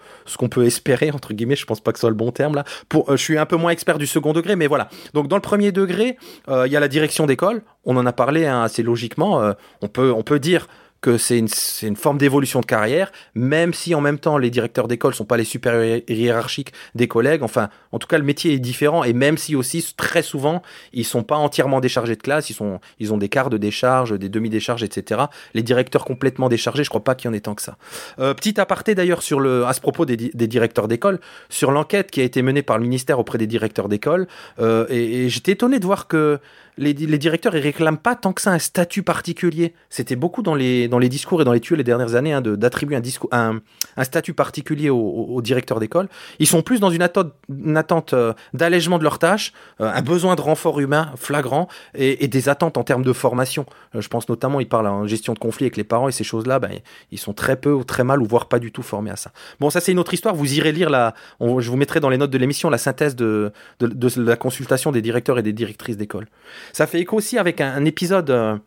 peut 0.51 0.65
espérer 0.65 1.09
entre 1.09 1.33
guillemets. 1.33 1.55
Je 1.55 1.65
pense 1.65 1.81
pas 1.81 1.91
que 1.91 1.97
ce 1.97 2.01
soit 2.01 2.11
le 2.11 2.15
bon 2.15 2.31
terme 2.31 2.53
là. 2.53 2.65
Pour, 2.87 3.09
je 3.09 3.21
suis 3.21 3.39
un 3.39 3.47
peu 3.47 3.55
moins 3.55 3.71
expert 3.71 3.97
du 3.97 4.05
second 4.05 4.31
degré, 4.31 4.55
mais 4.55 4.67
voilà. 4.67 4.89
Donc 5.15 5.27
dans 5.27 5.37
le 5.37 5.41
premier 5.41 5.71
degré, 5.71 6.17
il 6.47 6.71
y 6.71 6.77
a 6.77 6.79
la 6.79 6.87
direction 6.87 7.25
d'école. 7.25 7.63
On 7.83 7.97
en 7.97 8.05
a 8.05 8.13
parlé 8.13 8.45
hein, 8.45 8.61
assez 8.61 8.83
logiquement. 8.83 9.41
on 9.81 9.87
peut, 9.87 10.13
on 10.15 10.21
peut 10.21 10.37
dire 10.37 10.67
que 11.01 11.17
c'est 11.17 11.37
une, 11.37 11.47
une, 11.81 11.95
forme 11.95 12.17
d'évolution 12.17 12.59
de 12.59 12.65
carrière, 12.65 13.11
même 13.35 13.73
si 13.73 13.95
en 13.95 14.01
même 14.01 14.19
temps 14.19 14.37
les 14.37 14.49
directeurs 14.49 14.87
d'école 14.87 15.13
sont 15.13 15.25
pas 15.25 15.37
les 15.37 15.45
supérieurs 15.45 16.01
hiérarchiques 16.07 16.73
des 16.95 17.07
collègues. 17.07 17.43
Enfin, 17.43 17.69
en 17.91 17.99
tout 17.99 18.07
cas, 18.07 18.17
le 18.17 18.23
métier 18.23 18.53
est 18.53 18.59
différent 18.59 19.03
et 19.03 19.13
même 19.13 19.37
si 19.37 19.55
aussi 19.55 19.85
très 19.95 20.21
souvent 20.21 20.61
ils 20.93 21.05
sont 21.05 21.23
pas 21.23 21.37
entièrement 21.37 21.79
déchargés 21.79 22.15
de 22.15 22.21
classe, 22.21 22.49
ils 22.49 22.53
sont, 22.53 22.79
ils 22.99 23.13
ont 23.13 23.17
des 23.17 23.29
quarts 23.29 23.49
de 23.49 23.57
décharge, 23.57 24.17
des 24.17 24.29
demi-décharges, 24.29 24.83
etc. 24.83 25.21
Les 25.53 25.63
directeurs 25.63 26.05
complètement 26.05 26.49
déchargés, 26.49 26.83
je 26.83 26.89
crois 26.89 27.03
pas 27.03 27.15
qu'il 27.15 27.29
y 27.29 27.31
en 27.31 27.33
ait 27.33 27.39
tant 27.39 27.55
que 27.55 27.61
ça. 27.61 27.77
Euh, 28.19 28.33
petit 28.33 28.59
aparté 28.59 28.95
d'ailleurs 28.95 29.21
sur 29.21 29.39
le, 29.39 29.65
à 29.65 29.73
ce 29.73 29.81
propos 29.81 30.05
des, 30.05 30.17
des 30.17 30.47
directeurs 30.47 30.87
d'école, 30.87 31.19
sur 31.49 31.71
l'enquête 31.71 32.11
qui 32.11 32.21
a 32.21 32.23
été 32.23 32.41
menée 32.41 32.61
par 32.61 32.77
le 32.77 32.83
ministère 32.83 33.19
auprès 33.19 33.37
des 33.37 33.47
directeurs 33.47 33.87
d'école, 33.87 34.27
euh, 34.59 34.85
et, 34.89 35.25
et 35.25 35.29
j'étais 35.29 35.53
étonné 35.53 35.79
de 35.79 35.85
voir 35.85 36.07
que 36.07 36.39
les, 36.79 36.93
directeurs 36.93 37.55
ils 37.55 37.61
réclament 37.61 37.97
pas 37.97 38.15
tant 38.15 38.33
que 38.33 38.41
ça 38.41 38.51
un 38.51 38.59
statut 38.59 39.03
particulier. 39.03 39.73
C'était 39.89 40.15
beaucoup 40.15 40.41
dans 40.41 40.55
les, 40.55 40.87
discours 41.09 41.41
et 41.41 41.45
dans 41.45 41.51
les 41.51 41.59
tuyaux 41.59 41.75
les 41.75 41.83
dernières 41.83 42.15
années 42.15 42.33
hein, 42.33 42.41
d'attribuer 42.41 42.97
un, 43.31 43.61
statut 44.03 44.33
particulier 44.33 44.89
aux, 44.89 45.41
directeurs 45.41 45.79
d'école. 45.79 46.07
Ils 46.39 46.47
sont 46.47 46.61
plus 46.61 46.79
dans 46.79 46.89
une 46.89 47.01
attente, 47.01 48.13
euh, 48.13 48.33
d'allègement 48.53 48.97
de 48.97 49.03
leurs 49.03 49.19
tâches, 49.19 49.53
euh, 49.81 49.91
un 49.93 50.01
besoin 50.01 50.35
de 50.35 50.41
renfort 50.41 50.79
humain 50.79 51.11
flagrant 51.17 51.67
et, 51.93 52.27
des 52.27 52.49
attentes 52.49 52.77
en 52.77 52.83
termes 52.83 53.03
de 53.03 53.13
formation. 53.13 53.65
Euh, 53.95 54.01
je 54.01 54.07
pense 54.07 54.29
notamment, 54.29 54.59
ils 54.59 54.67
parlent 54.67 54.87
en 54.87 55.05
gestion 55.05 55.33
de 55.33 55.39
conflits 55.39 55.65
avec 55.65 55.77
les 55.77 55.83
parents 55.83 56.07
et 56.07 56.11
ces 56.11 56.23
choses-là, 56.23 56.59
ben, 56.59 56.71
ils 57.11 57.19
sont 57.19 57.33
très 57.33 57.57
peu 57.57 57.71
ou 57.71 57.83
très 57.83 58.03
mal 58.03 58.21
ou 58.21 58.25
voire 58.25 58.47
pas 58.47 58.59
du 58.59 58.71
tout 58.71 58.83
formés 58.83 59.11
à 59.11 59.15
ça. 59.15 59.31
Bon, 59.59 59.69
ça 59.69 59.81
c'est 59.81 59.91
une 59.91 59.99
autre 59.99 60.13
histoire. 60.13 60.33
Vous 60.35 60.53
irez 60.53 60.71
lire 60.71 60.89
la, 60.89 61.13
je 61.41 61.69
vous 61.69 61.77
mettrai 61.77 61.99
dans 61.99 62.09
les 62.09 62.17
notes 62.17 62.31
de 62.31 62.37
l'émission 62.37 62.69
la 62.69 62.77
synthèse 62.77 63.15
de 63.15 63.51
la 63.79 64.35
consultation 64.37 64.91
des 64.91 65.01
directeurs 65.01 65.37
et 65.39 65.43
des 65.43 65.53
directrices 65.53 65.97
d'école. 65.97 66.27
Ça 66.73 66.87
fait 66.87 66.99
écho 66.99 67.17
aussi 67.17 67.37
avec 67.37 67.61
un, 67.61 67.85
épisode 67.85 68.29
euh, 68.29 68.57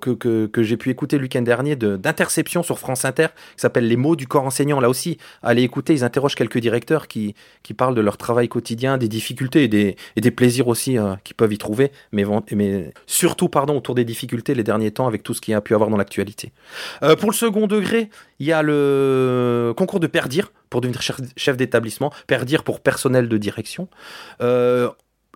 que, 0.00 0.46
que, 0.46 0.62
j'ai 0.62 0.76
pu 0.76 0.90
écouter 0.90 1.16
le 1.16 1.24
week-end 1.24 1.42
dernier 1.42 1.76
d'Interception 1.76 2.62
sur 2.62 2.78
France 2.78 3.04
Inter, 3.04 3.28
qui 3.56 3.60
s'appelle 3.60 3.86
Les 3.86 3.96
mots 3.96 4.16
du 4.16 4.26
corps 4.26 4.44
enseignant. 4.44 4.80
Là 4.80 4.88
aussi, 4.88 5.18
allez 5.42 5.62
écouter, 5.62 5.92
ils 5.92 6.04
interrogent 6.04 6.34
quelques 6.34 6.58
directeurs 6.58 7.08
qui, 7.08 7.34
qui 7.62 7.74
parlent 7.74 7.94
de 7.94 8.00
leur 8.00 8.16
travail 8.16 8.48
quotidien, 8.48 8.98
des 8.98 9.08
difficultés 9.08 9.64
et 9.64 9.68
des, 9.68 9.96
et 10.16 10.20
des 10.20 10.30
plaisirs 10.30 10.68
aussi 10.68 10.98
euh, 10.98 11.14
qu'ils 11.24 11.36
peuvent 11.36 11.52
y 11.52 11.58
trouver, 11.58 11.92
mais, 12.12 12.24
mais 12.52 12.92
surtout 13.06 13.48
pardon, 13.48 13.76
autour 13.76 13.94
des 13.94 14.04
difficultés 14.04 14.54
les 14.54 14.64
derniers 14.64 14.90
temps 14.90 15.06
avec 15.06 15.22
tout 15.22 15.34
ce 15.34 15.40
qu'il 15.40 15.52
y 15.52 15.54
a 15.54 15.60
pu 15.60 15.74
avoir 15.74 15.90
dans 15.90 15.96
l'actualité. 15.96 16.52
Euh, 17.02 17.16
pour 17.16 17.30
le 17.30 17.36
second 17.36 17.66
degré, 17.66 18.10
il 18.38 18.46
y 18.46 18.52
a 18.52 18.62
le 18.62 19.72
concours 19.76 20.00
de 20.00 20.06
Perdir 20.06 20.52
pour 20.68 20.80
devenir 20.80 21.02
chef 21.02 21.56
d'établissement, 21.56 22.12
Perdir 22.26 22.64
pour 22.64 22.80
personnel 22.80 23.28
de 23.28 23.36
direction. 23.36 23.88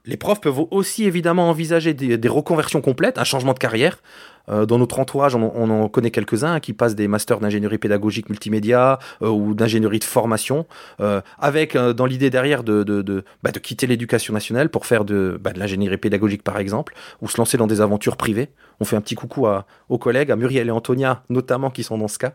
Les 0.07 0.17
profs 0.19 0.40
peuvent 0.40 0.67
aussi 0.71 1.05
évidemment 1.05 1.49
envisager 1.49 1.95
des, 1.95 2.29
reconversions 2.29 2.83
complètes, 2.83 3.19
un 3.19 3.25
changement 3.25 3.55
de 3.55 3.59
carrière. 3.59 4.03
Euh, 4.51 4.67
dans 4.67 4.79
notre 4.79 5.01
entourage, 5.01 5.35
on, 5.35 5.71
en 5.71 5.88
connaît 5.88 6.11
quelques-uns 6.11 6.61
qui 6.61 6.75
passent 6.75 6.95
des 6.95 7.09
masters 7.09 7.40
d'ingénierie 7.40 7.79
pédagogique 7.79 8.29
multimédia 8.29 8.99
euh, 9.23 9.29
ou 9.29 9.55
d'ingénierie 9.55 10.01
de 10.01 10.05
formation, 10.05 10.67
euh, 11.01 11.23
avec 11.38 11.75
dans 11.77 12.05
l'idée 12.05 12.29
derrière 12.29 12.62
de, 12.62 12.83
de, 12.83 13.25
bah, 13.43 13.53
quitter 13.53 13.87
l'éducation 13.87 14.35
nationale 14.35 14.69
pour 14.69 14.85
faire 14.85 15.07
de, 15.07 15.38
bah, 15.40 15.53
de 15.53 15.59
l'ingénierie 15.59 15.97
pédagogique 15.97 16.43
par 16.43 16.59
exemple, 16.59 16.95
ou 17.23 17.29
se 17.29 17.38
lancer 17.38 17.57
dans 17.57 17.67
des 17.67 17.81
aventures 17.81 18.19
privées. 18.19 18.51
On 18.81 18.85
fait 18.85 18.97
un 18.97 19.01
petit 19.01 19.14
coucou 19.14 19.47
à, 19.47 19.67
aux 19.88 19.99
collègues, 19.99 20.31
à 20.31 20.37
Muriel 20.37 20.69
et 20.69 20.73
Antonia 20.73 21.23
notamment, 21.31 21.71
qui 21.71 21.83
sont 21.83 21.97
dans 21.97 22.09
ce 22.09 22.19
cas. 22.19 22.35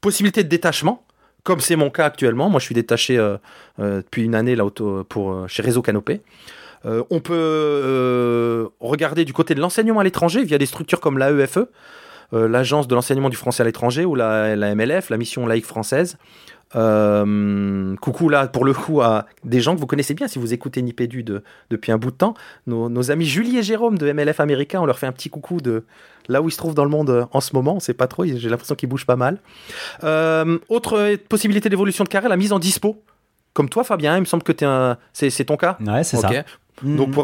possibilité 0.00 0.44
de 0.44 0.48
détachement 0.48 1.04
comme 1.44 1.60
c'est 1.60 1.76
mon 1.76 1.90
cas 1.90 2.06
actuellement. 2.06 2.50
Moi, 2.50 2.58
je 2.58 2.64
suis 2.64 2.74
détaché 2.74 3.16
euh, 3.18 3.36
euh, 3.78 3.98
depuis 3.98 4.24
une 4.24 4.34
année 4.34 4.56
là, 4.56 4.64
euh, 4.80 5.46
chez 5.46 5.62
Réseau 5.62 5.82
Canopé. 5.82 6.22
on 6.84 7.20
peut 7.20 8.68
regarder 8.80 9.24
du 9.24 9.32
côté 9.32 9.54
de 9.54 9.60
l'enseignement 9.60 10.00
à 10.00 10.04
l'étranger 10.04 10.42
via 10.42 10.58
des 10.58 10.66
structures 10.66 11.00
comme 11.00 11.18
l'AEFE, 11.18 11.58
l'Agence 12.32 12.88
de 12.88 12.94
l'enseignement 12.94 13.28
du 13.28 13.36
français 13.36 13.62
à 13.62 13.66
l'étranger, 13.66 14.04
ou 14.04 14.14
la, 14.14 14.56
MLF, 14.74 15.10
la 15.10 15.16
Mission 15.16 15.46
laïque 15.46 15.66
française. 15.66 16.18
Coucou 16.72 18.28
là 18.28 18.48
pour 18.48 18.64
le 18.64 18.74
coup 18.74 19.00
à 19.00 19.26
des 19.44 19.60
gens 19.60 19.76
que 19.76 19.80
vous 19.80 19.86
connaissez 19.86 20.14
bien 20.14 20.26
si 20.26 20.40
vous 20.40 20.52
écoutez 20.52 20.82
Nipédu 20.82 21.22
de, 21.22 21.44
depuis 21.70 21.92
un 21.92 21.98
bout 21.98 22.10
de 22.10 22.16
temps. 22.16 22.34
Nos, 22.66 23.10
amis 23.10 23.26
Julie 23.26 23.56
et 23.58 23.62
Jérôme 23.62 23.96
de 23.96 24.10
MLF 24.12 24.40
américain, 24.40 24.80
on 24.80 24.86
leur 24.86 24.98
fait 24.98 25.06
un 25.06 25.12
petit 25.12 25.30
coucou 25.30 25.60
de 25.60 25.84
là 26.28 26.40
où 26.42 26.48
ils 26.48 26.52
se 26.52 26.56
trouvent 26.58 26.74
dans 26.74 26.84
le 26.84 26.90
monde 26.90 27.10
euh, 27.10 27.24
en 27.32 27.40
ce 27.40 27.54
moment. 27.54 27.74
On 27.76 27.80
sait 27.80 27.94
pas 27.94 28.06
trop, 28.06 28.24
j'ai 28.24 28.48
l'impression 28.48 28.74
qu'ils 28.74 28.88
bougent 28.88 29.06
pas 29.06 29.16
mal. 29.16 29.38
Euh, 30.02 30.58
autre 30.68 31.16
possibilité 31.28 31.68
d'évolution 31.68 32.04
de 32.04 32.08
carrière, 32.08 32.28
la 32.30 32.36
mise 32.36 32.52
en 32.52 32.58
dispo 32.58 33.02
comme 33.52 33.68
toi, 33.68 33.84
Fabien. 33.84 34.16
Il 34.16 34.20
me 34.20 34.24
semble 34.24 34.42
que 34.42 34.50
t'es 34.52 34.64
un... 34.64 34.98
c'est, 35.12 35.30
ton 35.44 35.56
cas. 35.56 35.78
Ouais, 35.80 36.02
c'est 36.02 36.16
ça. 36.16 36.28
Donc, 36.82 37.08
Mhm, 37.10 37.14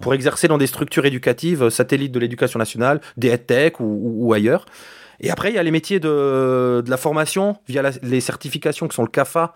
pour- 0.00 0.14
exercer 0.14 0.48
dans 0.48 0.56
des 0.56 0.66
structures 0.66 1.04
éducatives, 1.04 1.64
euh, 1.64 1.68
satellites 1.70 2.10
de 2.12 2.18
l'éducation 2.18 2.58
nationale, 2.58 3.02
des 3.18 3.28
EdTech 3.28 3.78
ou, 3.80 3.84
ou- 3.84 4.28
ou 4.28 4.32
ailleurs. 4.32 4.64
Et 5.20 5.30
après, 5.30 5.50
il 5.50 5.56
y 5.56 5.58
a 5.58 5.62
les 5.62 5.70
métiers 5.70 6.00
de, 6.00 6.82
de 6.84 6.90
la 6.90 6.96
formation 6.96 7.58
via 7.68 7.82
la- 7.82 7.90
les 8.02 8.20
certifications 8.22 8.88
qui 8.88 8.94
sont 8.96 9.02
le 9.02 9.08
CAFA 9.10 9.52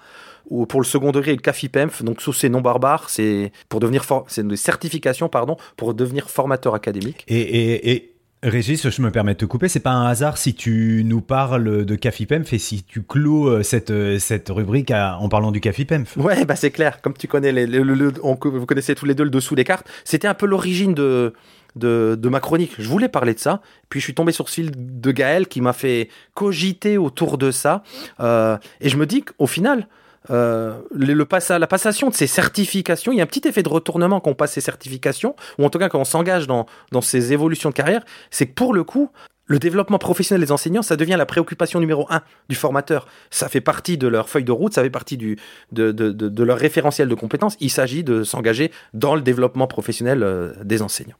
ou 0.50 0.66
pour 0.66 0.80
le 0.80 0.84
second 0.86 1.12
degré 1.12 1.30
et 1.32 1.34
le 1.36 1.40
CAFIPEMF. 1.40 2.02
Donc, 2.02 2.20
sous 2.20 2.34
ces 2.34 2.50
noms 2.50 2.60
barbares, 2.60 3.08
c'est 3.08 3.50
pour 3.70 3.80
devenir 3.80 4.04
for- 4.04 4.26
c'est 4.28 4.46
des 4.46 4.56
certifications 4.56 5.30
pardon 5.30 5.56
pour 5.78 5.94
devenir 5.94 6.28
formateur 6.28 6.74
académique. 6.74 7.24
Et, 7.26 7.40
et, 7.40 7.90
et 7.92 8.12
Régis, 8.44 8.88
je 8.88 9.02
me 9.02 9.10
permets 9.10 9.32
de 9.34 9.38
te 9.38 9.44
couper, 9.46 9.66
c'est 9.68 9.80
pas 9.80 9.90
un 9.90 10.06
hasard 10.06 10.38
si 10.38 10.54
tu 10.54 11.02
nous 11.04 11.20
parles 11.20 11.84
de 11.84 11.94
CAFIPEMF 11.96 12.52
et 12.52 12.58
si 12.58 12.84
tu 12.84 13.02
clôt 13.02 13.48
euh, 13.48 13.64
cette, 13.64 13.90
euh, 13.90 14.20
cette 14.20 14.48
rubrique 14.48 14.92
en 14.92 15.28
parlant 15.28 15.50
du 15.50 15.60
CAFIPEMF. 15.60 16.16
Ouais, 16.18 16.44
bah 16.44 16.54
c'est 16.54 16.70
clair. 16.70 17.00
Comme 17.02 17.14
tu 17.14 17.26
connais, 17.26 17.50
les, 17.50 17.66
le- 17.66 17.82
le- 17.82 18.12
on- 18.22 18.38
vous 18.40 18.64
connaissez 18.64 18.94
tous 18.94 19.06
les 19.06 19.16
deux 19.16 19.24
le 19.24 19.30
dessous 19.30 19.56
des 19.56 19.64
cartes. 19.64 19.88
C'était 20.04 20.28
un 20.28 20.34
peu 20.34 20.46
l'origine 20.46 20.94
de, 20.94 21.34
de, 21.74 22.16
de 22.16 22.28
ma 22.28 22.38
chronique. 22.38 22.74
Je 22.78 22.88
voulais 22.88 23.08
parler 23.08 23.34
de 23.34 23.40
ça. 23.40 23.60
Puis 23.88 23.98
je 23.98 24.04
suis 24.04 24.14
tombé 24.14 24.30
sur 24.30 24.48
ce 24.48 24.54
fil 24.54 24.70
de 24.76 25.10
Gaël 25.10 25.48
qui 25.48 25.60
m'a 25.60 25.72
fait 25.72 26.08
cogiter 26.34 26.96
autour 26.96 27.38
de 27.38 27.50
ça. 27.50 27.82
Euh, 28.20 28.56
et 28.80 28.88
je 28.88 28.96
me 28.98 29.06
dis 29.06 29.24
qu'au 29.24 29.48
final, 29.48 29.88
euh, 30.30 30.78
le, 30.90 31.24
passa- 31.24 31.58
la 31.58 31.66
passation 31.66 32.08
de 32.10 32.14
ces 32.14 32.26
certifications, 32.26 33.12
il 33.12 33.18
y 33.18 33.20
a 33.20 33.24
un 33.24 33.26
petit 33.26 33.46
effet 33.46 33.62
de 33.62 33.68
retournement 33.68 34.20
quand 34.20 34.30
on 34.30 34.34
passe 34.34 34.52
ces 34.52 34.60
certifications, 34.60 35.34
ou 35.58 35.64
en 35.64 35.70
tout 35.70 35.78
cas 35.78 35.88
quand 35.88 36.00
on 36.00 36.04
s'engage 36.04 36.46
dans, 36.46 36.66
dans 36.92 37.00
ces 37.00 37.32
évolutions 37.32 37.70
de 37.70 37.74
carrière, 37.74 38.02
c'est 38.30 38.46
que 38.46 38.54
pour 38.54 38.74
le 38.74 38.84
coup, 38.84 39.10
le 39.46 39.58
développement 39.58 39.98
professionnel 39.98 40.44
des 40.44 40.52
enseignants, 40.52 40.82
ça 40.82 40.96
devient 40.96 41.16
la 41.16 41.24
préoccupation 41.24 41.80
numéro 41.80 42.06
un 42.10 42.20
du 42.50 42.54
formateur. 42.54 43.06
Ça 43.30 43.48
fait 43.48 43.62
partie 43.62 43.96
de 43.96 44.06
leur 44.06 44.28
feuille 44.28 44.44
de 44.44 44.52
route, 44.52 44.74
ça 44.74 44.82
fait 44.82 44.90
partie 44.90 45.16
du, 45.16 45.38
de, 45.72 45.90
de, 45.90 46.12
de, 46.12 46.28
de 46.28 46.44
leur 46.44 46.58
référentiel 46.58 47.08
de 47.08 47.14
compétences. 47.14 47.56
Il 47.60 47.70
s'agit 47.70 48.04
de 48.04 48.24
s'engager 48.24 48.70
dans 48.92 49.14
le 49.14 49.22
développement 49.22 49.66
professionnel 49.66 50.22
euh, 50.22 50.52
des 50.64 50.82
enseignants. 50.82 51.16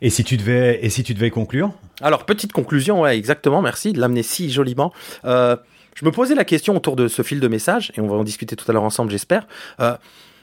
Et 0.00 0.10
si 0.10 0.24
tu 0.24 0.36
devais, 0.36 0.84
et 0.84 0.90
si 0.90 1.04
tu 1.04 1.14
devais 1.14 1.30
conclure? 1.30 1.70
Alors, 2.00 2.26
petite 2.26 2.52
conclusion, 2.52 3.02
ouais, 3.02 3.16
exactement, 3.16 3.62
merci 3.62 3.92
de 3.92 4.00
l'amener 4.00 4.24
si 4.24 4.50
joliment. 4.50 4.92
Euh, 5.24 5.54
je 5.94 6.04
me 6.04 6.10
posais 6.10 6.34
la 6.34 6.44
question 6.44 6.76
autour 6.76 6.96
de 6.96 7.08
ce 7.08 7.22
fil 7.22 7.40
de 7.40 7.48
message, 7.48 7.92
et 7.96 8.00
on 8.00 8.08
va 8.08 8.16
en 8.16 8.24
discuter 8.24 8.56
tout 8.56 8.64
à 8.70 8.72
l'heure 8.72 8.82
ensemble, 8.82 9.10
j'espère. 9.10 9.46
Euh, 9.80 9.96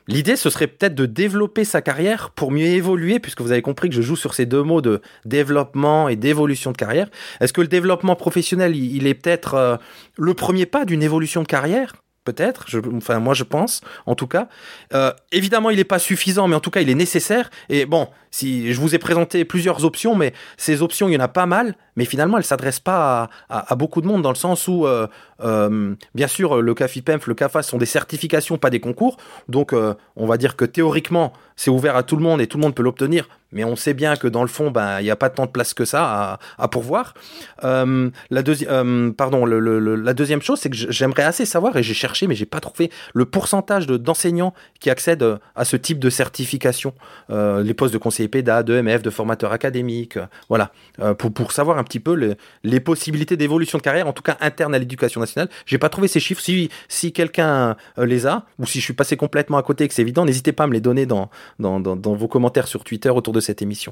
L'idée, 0.09 0.35
ce 0.35 0.49
serait 0.49 0.65
peut-être 0.65 0.95
de 0.95 1.05
développer 1.05 1.63
sa 1.63 1.83
carrière 1.83 2.31
pour 2.31 2.49
mieux 2.49 2.65
évoluer, 2.65 3.19
puisque 3.19 3.41
vous 3.41 3.51
avez 3.51 3.62
compris 3.62 3.89
que 3.89 3.95
je 3.95 4.01
joue 4.01 4.15
sur 4.15 4.33
ces 4.33 4.47
deux 4.47 4.63
mots 4.63 4.81
de 4.81 5.01
développement 5.23 6.09
et 6.09 6.15
d'évolution 6.15 6.71
de 6.71 6.77
carrière. 6.77 7.09
Est-ce 7.39 7.53
que 7.53 7.62
le 7.62 7.67
développement 7.67 8.15
professionnel, 8.15 8.75
il, 8.75 9.05
est 9.05 9.13
peut-être 9.13 9.53
euh, 9.53 9.77
le 10.17 10.33
premier 10.33 10.65
pas 10.65 10.83
d'une 10.83 11.03
évolution 11.03 11.43
de 11.43 11.47
carrière? 11.47 11.93
Peut-être, 12.25 12.65
enfin 12.95 13.19
moi 13.19 13.33
je 13.33 13.43
pense, 13.43 13.81
en 14.07 14.15
tout 14.15 14.27
cas. 14.27 14.49
Euh, 14.93 15.13
évidemment, 15.31 15.69
il 15.69 15.77
n'est 15.77 15.83
pas 15.83 15.99
suffisant, 15.99 16.47
mais 16.47 16.55
en 16.55 16.59
tout 16.59 16.71
cas, 16.71 16.81
il 16.81 16.89
est 16.89 16.95
nécessaire. 16.95 17.51
Et 17.69 17.85
bon, 17.85 18.07
si 18.32 18.74
je 18.74 18.80
vous 18.80 18.96
ai 18.96 19.00
présenté 19.00 19.46
plusieurs 19.46 19.86
options, 19.86 20.15
mais 20.15 20.34
ces 20.58 20.82
options, 20.82 21.08
il 21.10 21.13
y 21.13 21.18
en 21.18 21.22
a 21.22 21.28
pas 21.28 21.46
mal, 21.46 21.76
mais 21.96 22.06
finalement, 22.06 22.38
elles 22.38 22.44
s'adressent 22.44 22.80
pas 22.80 23.30
à, 23.50 23.76
beaucoup 23.76 24.02
de 24.02 24.08
monde 24.08 24.22
dans 24.22 24.30
le 24.30 24.36
sens 24.36 24.68
où, 24.68 24.86
euh, 24.88 25.08
euh, 25.44 25.96
bien 26.15 26.28
sûr, 26.28 26.62
le 26.62 26.74
CAFIPEMF, 26.74 27.28
le 27.28 27.34
CAFA 27.34 27.62
sont 27.62 27.78
des 27.78 27.86
certifications, 27.86 28.58
pas 28.58 28.70
des 28.70 28.80
concours. 28.80 29.18
Donc, 29.48 29.74
euh, 29.74 29.94
on 30.15 30.26
va 30.26 30.38
dire 30.38 30.56
que 30.56 30.65
théoriquement, 30.65 31.34
c'est 31.56 31.70
ouvert 31.70 31.96
à 31.98 32.04
tout 32.04 32.15
le 32.15 32.24
monde 32.24 32.39
et 32.39 32.48
tout 32.48 32.58
le 32.58 32.63
monde 32.63 32.76
peut 32.76 32.84
l'obtenir. 32.84 33.28
Mais 33.52 33.63
on 33.63 33.76
sait 33.76 33.94
bien 33.96 34.15
que 34.15 34.28
dans 34.28 34.44
le 34.44 34.48
fond, 34.48 34.70
ben, 34.70 35.00
il 35.00 35.04
n'y 35.04 35.12
a 35.12 35.15
pas 35.15 35.30
tant 35.30 35.46
de 35.46 35.52
place 35.52 35.74
que 35.74 35.84
ça 35.84 36.39
à, 36.58 36.68
pourvoir. 36.68 37.15
La, 37.63 38.44
deuxi- 38.44 39.13
pardon, 39.13 39.46
la 39.46 40.13
deuxième 40.13 40.42
chose, 40.42 40.60
c'est 40.60 40.70
que 40.70 40.76
j'aimerais 40.78 41.24
assez 41.24 41.46
savoir, 41.46 41.76
et 41.76 41.82
j'ai 41.84 41.96
cherché, 41.96 42.28
mais 42.28 42.36
j'ai 42.36 42.46
pas 42.46 42.60
trouvé 42.60 42.92
le 43.13 43.26
pourcentage 43.26 43.88
de- 43.88 43.98
d'enseignants 43.98 44.54
qui 44.80 44.89
accèdent 44.92 45.39
à 45.56 45.65
ce 45.65 45.76
type 45.76 46.00
de 46.00 46.10
certification. 46.10 46.94
Les 47.30 47.74
postes 47.74 47.94
de 47.94 47.98
conseiller 47.98 48.18
PEDA, 48.27 48.63
de 48.63 48.73
MF, 48.82 49.01
de 49.01 49.10
formateur 49.10 49.51
académique, 49.51 50.17
voilà, 50.49 50.71
Euh, 50.99 51.13
pour, 51.13 51.51
savoir 51.53 51.77
un 51.77 51.84
petit 51.84 51.99
peu 51.99 52.13
le- 52.15 52.36
les 52.63 52.79
possibilités 52.79 53.38
d'évolution 53.38 53.77
de 53.77 53.84
carrière, 53.84 54.08
en 54.08 54.13
tout 54.13 54.23
cas 54.23 54.38
interne 54.41 54.75
à 54.75 54.79
l'éducation 54.79 55.21
nationale. 55.21 55.49
J'ai 55.65 55.77
pas 55.77 55.89
trouvé 55.89 56.08
ces 56.08 56.19
chiffres. 56.19 56.41
Si, 56.88 57.13
quelqu'un 57.13 57.75
euh, 57.97 58.05
les 58.05 58.25
a, 58.27 58.45
ou 58.60 58.65
si 58.65 58.79
je 58.79 58.84
suis 58.84 58.93
passé 58.93 59.15
complètement 59.17 59.58
à 59.58 59.63
côté 59.63 59.84
et 59.86 59.88
que 59.88 59.93
c'est 59.93 60.01
évident, 60.01 60.25
n'hésitez 60.25 60.51
pas 60.51 60.65
à 60.65 60.67
me 60.67 60.73
les 60.73 60.82
donner 60.82 61.05
dans 61.05 61.29
vos 61.60 62.27
commentaires 62.27 62.67
sur 62.67 62.84
Twitter 62.84 63.10
autour 63.10 63.34
de 63.34 63.39
cette 63.39 63.62
émission. 63.62 63.91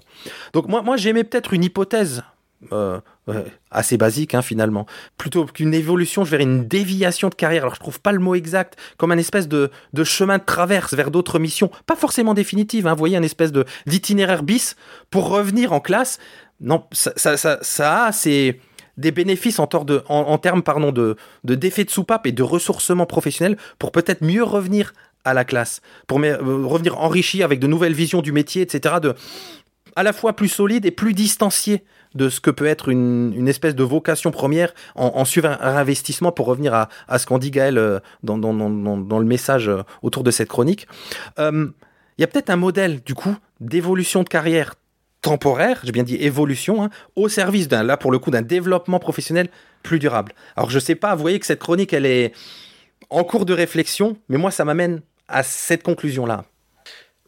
Donc 0.54 0.68
moi, 0.68 0.82
moi 0.82 0.98
j'aimais 0.98 1.24
peut-être 1.24 1.54
une 1.54 1.64
hypothèse 1.64 2.24
euh, 2.74 3.00
assez 3.70 3.98
basique 3.98 4.34
hein, 4.34 4.42
finalement. 4.42 4.86
Plutôt 5.18 5.46
qu'une 5.46 5.74
évolution, 5.74 6.24
je 6.26 6.32
verrais 6.32 6.44
une 6.44 6.68
déviation 6.68 7.30
de 7.30 7.36
carrière. 7.36 7.64
Alors 7.64 7.76
je 7.76 7.80
trouve 7.80 8.00
pas 8.00 8.12
le 8.12 8.20
mot 8.20 8.36
exact, 8.36 8.78
comme 8.98 9.12
un 9.12 9.18
espèce 9.18 9.48
de, 9.48 9.70
chemin 10.04 10.38
de 10.38 10.44
traverse 10.44 10.94
vers 10.94 11.12
d'autres 11.12 11.40
missions, 11.40 11.70
pas 11.86 11.96
forcément 11.96 12.34
définitives. 12.34 12.88
Hein, 12.88 12.94
vous 12.94 13.00
voyez, 13.00 13.18
un 13.18 13.24
espèce 13.24 13.52
de 13.52 13.66
d'itinéraire 13.86 14.44
bis 14.44 14.76
pour 15.12 15.30
revenir 15.30 15.72
en 15.74 15.80
classe. 15.80 16.20
Non, 16.60 16.86
ça, 16.92 17.14
ça, 17.16 17.38
ça, 17.38 17.60
ça 17.62 18.06
a 18.08 18.12
des 18.98 19.12
bénéfices 19.12 19.60
en, 19.60 19.68
termes 19.68 20.64
pardon, 20.64 20.92
de, 20.92 21.16
de 21.44 21.56
d'effet 21.56 21.84
de 21.84 21.92
soupape 21.92 22.26
et 22.26 22.32
de 22.32 22.42
ressourcement 22.42 23.06
professionnel 23.06 23.58
pour 23.78 23.92
peut-être 23.92 24.24
mieux 24.24 24.44
revenir 24.44 24.94
à 25.24 25.34
la 25.34 25.46
classe, 25.46 25.82
pour 26.08 26.20
euh, 26.20 26.38
revenir 26.66 26.98
enrichi 27.00 27.44
avec 27.44 27.60
de 27.60 27.68
nouvelles 27.68 27.94
visions 27.94 28.22
du 28.22 28.32
métier, 28.32 28.62
etc. 28.62 28.96
De, 29.02 29.14
à 29.98 30.04
la 30.04 30.14
fois 30.14 30.34
plus 30.34 30.48
solide 30.48 30.86
et 30.86 30.92
plus 30.92 31.14
distancié 31.14 31.84
de 32.16 32.30
ce 32.30 32.40
que 32.40 32.52
peut 32.52 32.66
être 32.68 32.88
une, 32.90 33.34
une 33.36 33.48
espèce 33.48 33.76
de 33.76 33.84
vocation 33.84 34.32
première 34.32 34.72
en, 34.96 35.26
suivant 35.26 35.56
un 35.60 35.76
investissement 35.76 36.32
pour 36.32 36.46
revenir 36.46 36.74
à, 36.74 36.88
à 37.08 37.20
ce 37.20 37.26
qu'en 37.26 37.38
dit 37.38 37.52
Gaël 37.52 37.78
euh, 37.78 38.00
dans, 38.24 38.38
dans- 38.38 38.54
dans 38.54 39.20
le 39.20 39.26
message 39.26 39.68
euh, 39.68 39.82
autour 40.02 40.24
de 40.24 40.32
cette 40.32 40.48
chronique. 40.50 40.88
Euh, 41.40 41.68
Il 42.18 42.22
y 42.22 42.24
a 42.24 42.28
peut-être 42.28 42.50
un 42.50 42.56
modèle, 42.56 43.02
du 43.04 43.14
coup, 43.14 43.36
d'évolution 43.60 44.24
de 44.24 44.30
carrière 44.30 44.76
temporaire, 45.22 45.80
j'ai 45.84 45.92
bien 45.92 46.04
dit 46.04 46.16
évolution, 46.16 46.84
hein, 46.84 46.90
au 47.16 47.28
service 47.28 47.68
d'un, 47.68 47.84
là 47.84 47.98
pour 47.98 48.12
le 48.12 48.20
coup, 48.20 48.32
d'un 48.32 48.44
développement 48.44 49.00
professionnel 49.00 49.50
plus 49.84 50.00
durable. 50.00 50.32
Alors 50.56 50.70
je 50.70 50.80
sais 50.80 50.96
pas, 50.96 51.14
vous 51.16 51.22
voyez 51.22 51.40
que 51.40 51.46
cette 51.46 51.60
chronique, 51.60 51.92
elle 51.94 52.06
est 52.06 52.34
en 53.10 53.24
cours 53.24 53.46
de 53.46 53.54
réflexion, 53.54 54.18
mais 54.30 54.38
moi 54.38 54.52
ça 54.52 54.64
m'amène 54.64 55.02
à 55.28 55.42
cette 55.44 55.84
conclusion-là. 55.84 56.46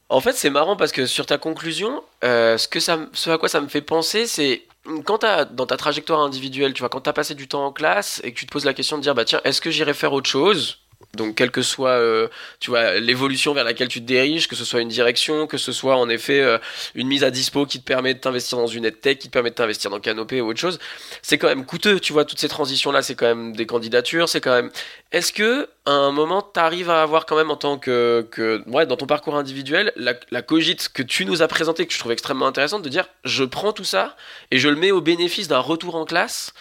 En 0.09 0.21
fait, 0.21 0.33
c'est 0.33 0.49
marrant 0.49 0.75
parce 0.75 0.91
que 0.91 1.05
sur 1.05 1.27
ta 1.27 1.37
conclusion, 1.37 2.03
euh, 2.23 2.57
ce, 2.57 3.29
à 3.29 3.37
quoi 3.37 3.47
ça 3.47 3.61
me 3.61 3.67
fait 3.67 3.81
penser, 3.81 4.25
c'est 4.25 4.63
quand 5.05 5.19
t'as, 5.19 5.45
dans 5.45 5.67
ta 5.67 5.77
trajectoire 5.77 6.21
individuelle, 6.21 6.73
tu 6.73 6.79
vois, 6.79 6.89
quand 6.89 7.01
tu 7.01 7.09
as 7.09 7.13
passé 7.13 7.35
du 7.35 7.47
temps 7.47 7.65
en 7.65 7.71
classe 7.71 8.19
et 8.23 8.33
que 8.33 8.39
tu 8.39 8.47
te 8.47 8.51
poses 8.51 8.65
la 8.65 8.73
question 8.73 8.97
de 8.97 9.03
dire, 9.03 9.13
bah 9.13 9.25
tiens, 9.25 9.39
est-ce 9.43 9.61
que 9.61 9.69
j'irai 9.69 9.93
faire 9.93 10.13
autre 10.13 10.29
chose 10.29 10.79
donc, 11.15 11.35
quelle 11.35 11.49
que 11.49 11.63
soit, 11.63 11.91
euh, 11.91 12.27
tu 12.59 12.69
vois, 12.69 12.99
l'évolution 12.99 13.53
vers 13.53 13.63
laquelle 13.63 13.87
tu 13.87 13.99
te 13.99 14.05
diriges, 14.05 14.47
que 14.47 14.55
ce 14.55 14.63
soit 14.63 14.81
une 14.81 14.89
direction, 14.89 15.47
que 15.47 15.57
ce 15.57 15.71
soit 15.71 15.95
en 15.95 16.07
effet 16.07 16.39
euh, 16.39 16.59
une 16.93 17.07
mise 17.07 17.23
à 17.23 17.31
dispo 17.31 17.65
qui 17.65 17.79
te 17.79 17.85
permet 17.85 18.13
de 18.13 18.19
t'investir 18.19 18.59
dans 18.59 18.67
une 18.67 18.85
EdTech, 18.85 19.17
qui 19.17 19.27
te 19.27 19.33
permet 19.33 19.49
de 19.49 19.55
t'investir 19.55 19.89
dans 19.89 19.99
Canopé 19.99 20.39
ou 20.39 20.49
autre 20.49 20.59
chose, 20.59 20.77
c'est 21.23 21.39
quand 21.39 21.47
même 21.47 21.65
coûteux, 21.65 21.99
tu 21.99 22.13
vois, 22.13 22.25
toutes 22.25 22.39
ces 22.39 22.47
transitions-là, 22.47 23.01
c'est 23.01 23.15
quand 23.15 23.25
même 23.25 23.55
des 23.55 23.65
candidatures, 23.65 24.29
c'est 24.29 24.39
quand 24.39 24.53
même... 24.53 24.69
Est-ce 25.11 25.33
que, 25.33 25.67
à 25.85 25.91
un 25.91 26.11
moment, 26.11 26.43
t'arrives 26.43 26.91
à 26.91 27.01
avoir 27.01 27.25
quand 27.25 27.35
même 27.35 27.49
en 27.49 27.57
tant 27.57 27.79
que... 27.79 28.27
que 28.29 28.61
ouais, 28.67 28.85
dans 28.85 28.97
ton 28.97 29.07
parcours 29.07 29.35
individuel, 29.35 29.91
la, 29.95 30.13
la 30.29 30.41
cogite 30.43 30.89
que 30.89 31.01
tu 31.01 31.25
nous 31.25 31.41
as 31.41 31.47
présentée, 31.47 31.87
que 31.87 31.93
je 31.93 31.99
trouve 31.99 32.11
extrêmement 32.11 32.45
intéressante, 32.45 32.83
de 32.83 32.89
dire, 32.89 33.09
je 33.23 33.43
prends 33.45 33.73
tout 33.73 33.83
ça 33.83 34.15
et 34.51 34.59
je 34.59 34.69
le 34.69 34.75
mets 34.75 34.91
au 34.91 35.01
bénéfice 35.01 35.47
d'un 35.47 35.59
retour 35.59 35.95
en 35.95 36.05
classe, 36.05 36.53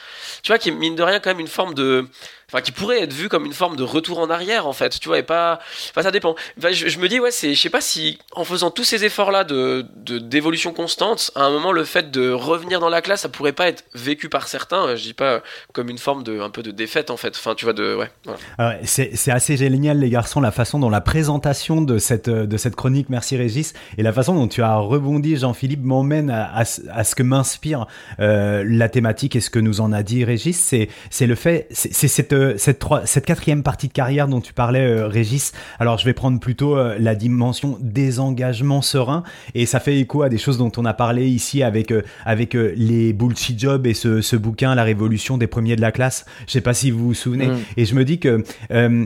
tu 0.43 0.53
vois, 0.53 0.59
qui 0.59 0.71
est 0.71 0.73
mine 0.73 0.97
de 0.97 1.03
rien 1.03 1.21
quand 1.21 1.31
même 1.31 1.41
une 1.41 1.49
forme 1.49 1.75
de... 1.75 2.07
Enfin, 2.51 2.63
qui 2.63 2.73
pourrait 2.73 3.03
être 3.03 3.13
vu 3.13 3.29
comme 3.29 3.45
une 3.45 3.53
forme 3.53 3.77
de 3.77 3.83
retour 3.83 4.19
en 4.19 4.31
arrière, 4.31 4.67
en 4.67 4.73
fait, 4.73 4.99
tu 4.99 5.09
vois, 5.09 5.19
et 5.19 5.23
pas... 5.23 5.61
Enfin, 5.91 6.03
ça 6.03 6.11
dépend. 6.11 6.35
Enfin, 6.59 6.73
je, 6.73 6.99
me 6.99 7.09
dis, 7.09 7.21
ouais, 7.21 7.31
c'est... 7.31 7.55
Je 7.55 7.61
sais 7.61 7.69
pas 7.69 7.81
si, 7.83 8.19
en 8.33 8.45
faisant 8.45 8.71
tous 8.71 8.85
ces 8.85 9.05
efforts-là 9.05 9.45
de, 9.45 9.85
de, 9.97 10.19
d'évolution 10.19 10.73
constante, 10.73 11.31
à 11.35 11.43
un 11.43 11.51
moment, 11.51 11.73
le 11.73 11.85
fait 11.85 12.11
de 12.11 12.31
revenir 12.31 12.81
dans 12.81 12.89
la 12.89 13.03
classe, 13.03 13.21
ça 13.21 13.29
pourrait 13.29 13.53
pas 13.53 13.69
être 13.69 13.85
vécu 13.95 14.29
par 14.29 14.49
certains, 14.49 14.97
je 14.97 15.03
dis 15.03 15.13
pas 15.15 15.43
comme 15.73 15.91
une 15.91 15.99
forme 15.99 16.23
de... 16.23 16.41
un 16.41 16.51
peu 16.51 16.63
de 16.63 16.71
défaite, 16.71 17.11
en 17.11 17.17
fait. 17.19 17.35
Enfin, 17.37 17.55
tu 17.55 17.65
vois, 17.67 17.75
de... 17.75 17.95
Ouais, 17.95 18.11
voilà. 18.25 18.41
Ah 18.57 18.75
c'est 18.85 19.31
assez 19.31 19.57
génial, 19.57 19.99
les 19.99 20.09
garçons, 20.11 20.41
la 20.41 20.51
façon 20.51 20.79
dont 20.79 20.91
la 20.91 21.01
présentation 21.03 21.83
de 21.83 21.99
cette, 21.99 22.31
de 22.31 22.57
cette 22.57 22.77
chronique, 22.77 23.09
merci 23.11 23.37
Régis, 23.37 23.75
et 23.99 24.03
la 24.03 24.13
façon 24.13 24.35
dont 24.35 24.49
tu 24.49 24.63
as 24.63 24.77
rebondi, 24.77 25.37
Jean-Philippe, 25.37 25.85
m'emmène 25.85 26.31
à, 26.31 26.51
à 26.57 26.65
ce- 26.65 27.15
que 27.15 27.23
m'inspire 27.23 27.87
euh, 28.21 28.65
la 28.67 28.89
thématique 28.89 29.37
et 29.37 29.41
ce 29.41 29.51
que 29.51 29.59
nous 29.59 29.81
en 29.81 29.93
a 29.93 30.03
dit 30.03 30.25
Régis. 30.25 30.57
C'est 30.59 30.89
c'est 31.11 31.27
le 31.27 31.35
fait, 31.35 31.67
c'est 31.73 31.93
cette, 32.09 32.33
cette, 32.57 32.79
trois- 32.79 33.07
cette 33.07 33.27
quatrième 33.27 33.63
partie 33.63 33.89
de 33.89 33.93
carrière 33.93 34.29
dont 34.29 34.41
tu 34.41 34.53
parlais, 34.53 34.87
euh, 34.87 35.07
Régis. 35.07 35.53
Alors, 35.79 35.99
je 35.99 36.05
vais 36.05 36.13
prendre 36.15 36.39
plutôt 36.41 36.77
euh, 36.77 36.97
la 36.99 37.15
dimension 37.15 37.79
désengagement 37.81 38.83
serein, 38.83 39.23
et 39.55 39.67
ça 39.67 39.81
fait 39.81 39.99
écho 39.99 40.23
à 40.23 40.29
des 40.29 40.39
choses 40.39 40.59
dont 40.59 40.73
on 40.77 40.85
a 40.85 40.95
parlé 40.95 41.29
ici 41.29 41.63
avec, 41.63 41.91
euh, 41.91 42.03
avec 42.25 42.55
euh, 42.55 42.73
les 42.77 43.13
bullshit 43.13 43.59
jobs 43.59 43.87
et 43.87 43.95
ce, 43.95 44.21
ce 44.21 44.37
bouquin, 44.37 44.75
La 44.75 44.85
révolution 44.85 45.39
des 45.39 45.47
premiers 45.47 45.77
de 45.77 45.81
la 45.81 45.93
classe. 45.93 46.25
Je 46.47 46.53
sais 46.53 46.61
pas 46.61 46.75
si 46.75 46.91
vous 46.91 47.07
vous 47.09 47.15
souvenez. 47.15 47.49
Mm. 47.49 47.59
Et 47.77 47.85
je 47.85 47.95
me 47.95 48.05
dis 48.05 48.19
que 48.19 48.43
euh, 48.71 49.05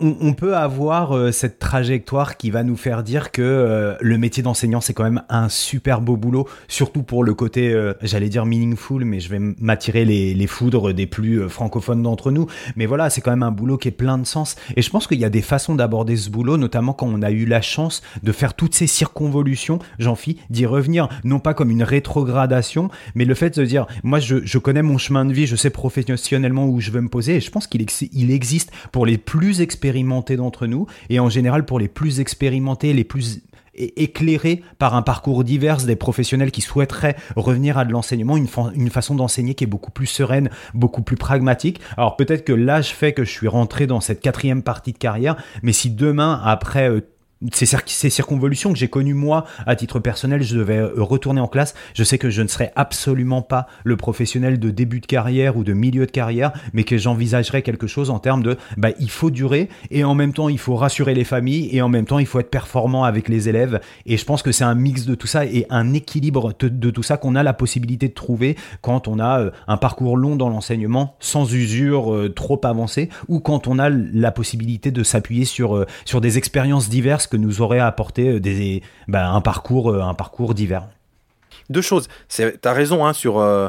on, 0.00 0.34
peut 0.34 0.56
avoir 0.56 1.16
euh, 1.16 1.32
cette 1.32 1.58
trajectoire 1.58 2.36
qui 2.36 2.50
va 2.50 2.62
nous 2.62 2.76
faire 2.76 3.02
dire 3.02 3.32
que 3.32 3.42
euh, 3.42 3.96
le 4.00 4.18
métier 4.18 4.42
d'enseignant 4.42 4.80
c'est 4.80 4.94
quand 4.94 5.02
même 5.02 5.22
un 5.28 5.48
super 5.48 6.00
beau 6.00 6.16
boulot, 6.16 6.46
surtout 6.68 7.02
pour 7.02 7.24
le 7.24 7.34
côté, 7.34 7.72
euh, 7.72 7.92
j'allais 8.00 8.28
dire 8.28 8.46
meaningful, 8.46 9.04
mais 9.04 9.18
je 9.18 9.28
vais 9.28 9.40
m'attirer 9.40 10.04
les, 10.04 10.46
foudres 10.46 10.92
des 10.92 11.06
plus 11.06 11.48
francophones 11.48 12.02
d'entre 12.02 12.30
nous. 12.30 12.46
Mais 12.76 12.86
voilà, 12.86 13.08
c'est 13.08 13.22
quand 13.22 13.30
même 13.30 13.42
un 13.42 13.50
boulot 13.50 13.78
qui 13.78 13.88
est 13.88 13.92
plein 13.92 14.18
de 14.18 14.24
sens. 14.24 14.56
Et 14.76 14.82
je 14.82 14.90
pense 14.90 15.06
qu'il 15.06 15.18
y 15.18 15.24
a 15.24 15.30
des 15.30 15.40
façons 15.40 15.74
d'aborder 15.74 16.16
ce 16.16 16.28
boulot, 16.28 16.58
notamment 16.58 16.92
quand 16.92 17.06
on 17.06 17.22
a 17.22 17.30
eu 17.30 17.46
la 17.46 17.62
chance 17.62 18.02
de 18.22 18.30
faire 18.30 18.54
toutes 18.54 18.74
ces 18.74 18.86
circonvolutions, 18.86 19.78
j'en 19.98 20.14
fis, 20.14 20.36
d'y 20.50 20.66
revenir, 20.66 21.08
non 21.24 21.40
pas 21.40 21.54
comme 21.54 21.70
une 21.70 21.82
rétrogradation, 21.82 22.90
mais 23.14 23.24
le 23.24 23.34
fait 23.34 23.58
de 23.58 23.64
dire, 23.64 23.86
moi 24.02 24.20
je, 24.20 24.58
connais 24.58 24.82
mon 24.82 24.98
chemin 24.98 25.24
de 25.24 25.32
vie, 25.32 25.46
je 25.46 25.56
sais 25.56 25.70
professionnellement 25.70 26.66
où 26.66 26.80
je 26.80 26.90
veux 26.90 27.00
me 27.00 27.08
poser, 27.08 27.36
et 27.36 27.40
je 27.40 27.50
pense 27.50 27.66
qu'il 27.66 27.84
il 28.12 28.30
existe 28.30 28.70
pour 28.92 29.06
les 29.06 29.18
plus 29.18 29.62
expérimentés 29.64 30.36
d'entre 30.36 30.68
nous, 30.68 30.86
et 31.10 31.18
en 31.18 31.28
général 31.28 31.64
pour 31.64 31.80
les 31.80 31.88
plus 31.88 32.20
expérimentés, 32.20 32.92
les 32.92 33.04
plus 33.04 33.42
éclairés 33.76 34.62
par 34.78 34.94
un 34.94 35.02
parcours 35.02 35.44
divers 35.44 35.78
des 35.78 35.96
professionnels 35.96 36.50
qui 36.50 36.60
souhaiteraient 36.60 37.16
revenir 37.36 37.78
à 37.78 37.84
de 37.84 37.92
l'enseignement, 37.92 38.36
une, 38.36 38.90
façon 38.90 39.14
d'enseigner 39.14 39.54
qui 39.54 39.64
est 39.64 39.68
beaucoup 39.68 39.90
plus 39.90 40.06
sereine, 40.06 40.50
beaucoup 40.74 41.02
plus 41.02 41.16
pragmatique. 41.16 41.80
Alors 41.96 42.16
peut-être 42.16 42.44
que 42.44 42.52
l'âge 42.52 42.94
fait 42.94 43.12
que 43.12 43.24
je 43.24 43.30
suis 43.30 43.48
rentré 43.48 43.86
dans 43.86 44.00
cette 44.00 44.20
quatrième 44.20 44.62
partie 44.62 44.92
de 44.92 44.98
carrière, 44.98 45.36
mais 45.62 45.72
si 45.72 45.90
demain, 45.90 46.40
après 46.44 46.88
euh, 46.88 47.00
ces, 47.52 47.66
ces, 47.86 48.10
circonvolutions 48.10 48.72
que 48.72 48.78
j'ai 48.78 48.88
connues 48.88 49.14
moi 49.14 49.44
à 49.66 49.76
titre 49.76 49.98
personnel, 49.98 50.42
je 50.42 50.56
devais 50.56 50.78
euh, 50.78 50.92
retourner 50.96 51.40
en 51.40 51.48
classe. 51.48 51.74
Je 51.94 52.04
sais 52.04 52.18
que 52.18 52.30
je 52.30 52.42
ne 52.42 52.48
serais 52.48 52.72
absolument 52.76 53.42
pas 53.42 53.66
le 53.82 53.96
professionnel 53.96 54.58
de 54.58 54.70
début 54.70 55.00
de 55.00 55.06
carrière 55.06 55.56
ou 55.56 55.64
de 55.64 55.72
milieu 55.72 56.06
de 56.06 56.10
carrière, 56.10 56.52
mais 56.72 56.84
que 56.84 56.96
j'envisagerais 56.96 57.62
quelque 57.62 57.86
chose 57.86 58.10
en 58.10 58.18
termes 58.18 58.42
de 58.42 58.56
bah, 58.76 58.90
il 58.98 59.10
faut 59.10 59.30
durer 59.30 59.68
et 59.90 60.04
en 60.04 60.14
même 60.14 60.32
temps 60.32 60.48
il 60.48 60.58
faut 60.58 60.76
rassurer 60.76 61.14
les 61.14 61.24
familles 61.24 61.68
et 61.72 61.82
en 61.82 61.88
même 61.88 62.06
temps 62.06 62.18
il 62.18 62.26
faut 62.26 62.40
être 62.40 62.50
performant 62.50 63.04
avec 63.04 63.28
les 63.28 63.48
élèves. 63.48 63.80
Et 64.06 64.16
je 64.16 64.24
pense 64.24 64.42
que 64.42 64.52
c'est 64.52 64.64
un 64.64 64.74
mix 64.74 65.04
de 65.04 65.14
tout 65.14 65.26
ça 65.26 65.44
et 65.44 65.66
un 65.70 65.92
équilibre 65.92 66.52
de, 66.58 66.90
tout 66.90 67.02
ça 67.02 67.16
qu'on 67.16 67.34
a 67.34 67.42
la 67.42 67.52
possibilité 67.52 68.08
de 68.08 68.14
trouver 68.14 68.56
quand 68.80 69.08
on 69.08 69.18
a 69.18 69.40
euh, 69.40 69.50
un 69.66 69.76
parcours 69.76 70.16
long 70.16 70.36
dans 70.36 70.48
l'enseignement 70.48 71.16
sans 71.18 71.52
usure 71.52 72.14
euh, 72.14 72.28
trop 72.28 72.60
avancée 72.64 73.08
ou 73.28 73.40
quand 73.40 73.66
on 73.66 73.78
a 73.78 73.90
la 73.90 74.32
possibilité 74.32 74.90
de 74.90 75.02
s'appuyer 75.02 75.44
sur, 75.44 75.84
sur 76.04 76.20
des 76.20 76.38
expériences 76.38 76.88
diverses 76.88 77.26
nous 77.36 77.62
aurait 77.62 77.80
apporté 77.80 78.28
euh, 78.28 78.40
des, 78.40 78.82
bah, 79.08 79.28
un, 79.28 79.40
parcours, 79.40 79.90
euh, 79.90 80.00
un 80.00 80.14
parcours 80.14 80.54
divers. 80.54 80.88
Deux 81.70 81.82
choses. 81.82 82.08
Tu 82.28 82.42
as 82.62 82.72
raison 82.72 83.06
hein, 83.06 83.12
sur. 83.12 83.38
Euh, 83.38 83.68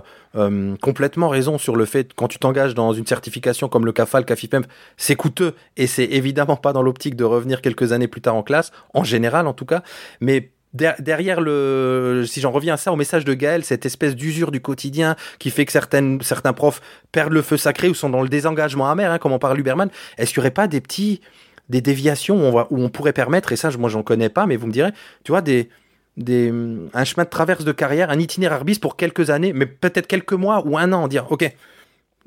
complètement 0.82 1.30
raison 1.30 1.58
sur 1.58 1.78
le 1.78 1.86
fait 1.86 2.12
quand 2.13 2.28
tu 2.28 2.39
t'engages 2.39 2.73
dans 2.73 2.91
une 2.91 3.08
certification 3.08 3.69
comme 3.69 3.86
le 3.86 3.93
CAFAL, 3.93 4.25
CAFIPEMP, 4.25 4.65
c'est 4.97 5.15
coûteux 5.15 5.56
et 5.78 5.88
c'est 5.88 6.04
évidemment 6.04 6.58
pas 6.58 6.73
dans 6.73 6.82
l'optique 6.82 7.15
de 7.15 7.23
revenir 7.23 7.62
quelques 7.62 7.93
années 7.93 8.10
plus 8.10 8.19
tard 8.19 8.36
en 8.36 8.43
classe, 8.43 8.73
en 8.93 9.06
général 9.06 9.47
en 9.47 9.54
tout 9.54 9.63
cas, 9.63 9.82
mais 10.19 10.51
derrière 10.75 11.41
le, 11.41 12.25
si 12.28 12.41
j'en 12.41 12.51
reviens 12.51 12.73
à 12.73 12.78
ça, 12.78 12.91
au 12.91 12.95
message 12.95 13.25
de 13.25 13.34
Gaël, 13.34 13.63
cette 13.63 13.86
espèce 13.86 14.15
d'usure 14.15 14.51
du 14.51 14.62
quotidien 14.62 15.15
qui 15.39 15.49
fait 15.49 15.65
que 15.65 15.71
certaines, 15.71 16.21
certains 16.21 16.54
profs 16.54 16.82
perdent 17.12 17.34
le 17.34 17.41
feu 17.41 17.58
sacré 17.58 17.88
ou 17.88 17.93
sont 17.93 18.10
dans 18.10 18.21
le 18.21 18.30
désengagement 18.30 18.89
amer, 18.89 19.12
hein, 19.12 19.17
comme 19.17 19.32
on 19.32 19.39
parle 19.39 19.60
Huberman, 19.60 19.89
est-ce 20.17 20.34
qu'il 20.34 20.41
n'y 20.41 20.45
aurait 20.45 20.51
pas 20.51 20.67
des 20.67 20.82
petits, 20.82 21.21
des 21.69 21.82
déviations 21.82 22.49
où 22.69 22.84
on, 22.84 22.89
pourrait 22.89 23.13
permettre, 23.13 23.51
et 23.51 23.56
ça, 23.56 23.69
moi, 23.78 23.89
j'en 23.89 24.04
connais 24.04 24.30
pas, 24.30 24.45
mais 24.45 24.56
vous 24.56 24.67
me 24.67 24.71
direz, 24.71 24.91
tu 25.23 25.32
vois, 25.32 25.41
des, 25.41 25.69
des, 26.17 26.54
un 26.93 27.04
chemin 27.04 27.23
de 27.23 27.30
traverse 27.30 27.65
de 27.65 27.71
carrière, 27.71 28.10
un 28.10 28.19
itinéraire 28.19 28.65
bis 28.65 28.80
pour 28.80 28.95
quelques 28.95 29.30
années, 29.30 29.54
mais 29.54 29.65
peut-être 29.65 30.08
quelques 30.08 30.34
mois 30.34 30.65
ou 30.65 30.78
un 30.78 30.93
an, 30.93 31.08
dire, 31.08 31.32
OK, 31.32 31.51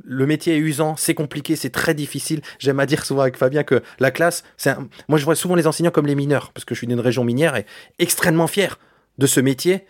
le 0.05 0.27
métier 0.27 0.57
est 0.57 0.59
usant, 0.59 0.97
c'est 0.97 1.15
compliqué, 1.15 1.57
c'est 1.57 1.71
très 1.71 1.95
difficile. 1.95 2.41
J'aime 2.59 2.81
à 2.81 2.87
dire 2.87 3.05
souvent 3.05 3.23
avec 3.23 3.37
Fabien 3.37 3.65
que 3.65 3.83
la 3.99 4.11
classe, 4.11 4.45
c'est 4.57 4.75
moi 5.09 5.19
je 5.19 5.25
vois 5.25 5.35
souvent 5.35 5.55
les 5.55 5.67
enseignants 5.67 5.91
comme 5.91 6.07
les 6.07 6.15
mineurs, 6.15 6.53
parce 6.53 6.65
que 6.65 6.75
je 6.75 6.79
suis 6.79 6.87
d'une 6.87 7.01
région 7.01 7.25
minière 7.25 7.57
et 7.57 7.67
extrêmement 7.99 8.47
fier 8.47 8.79
de 9.19 9.27
ce 9.27 9.41
métier 9.41 9.85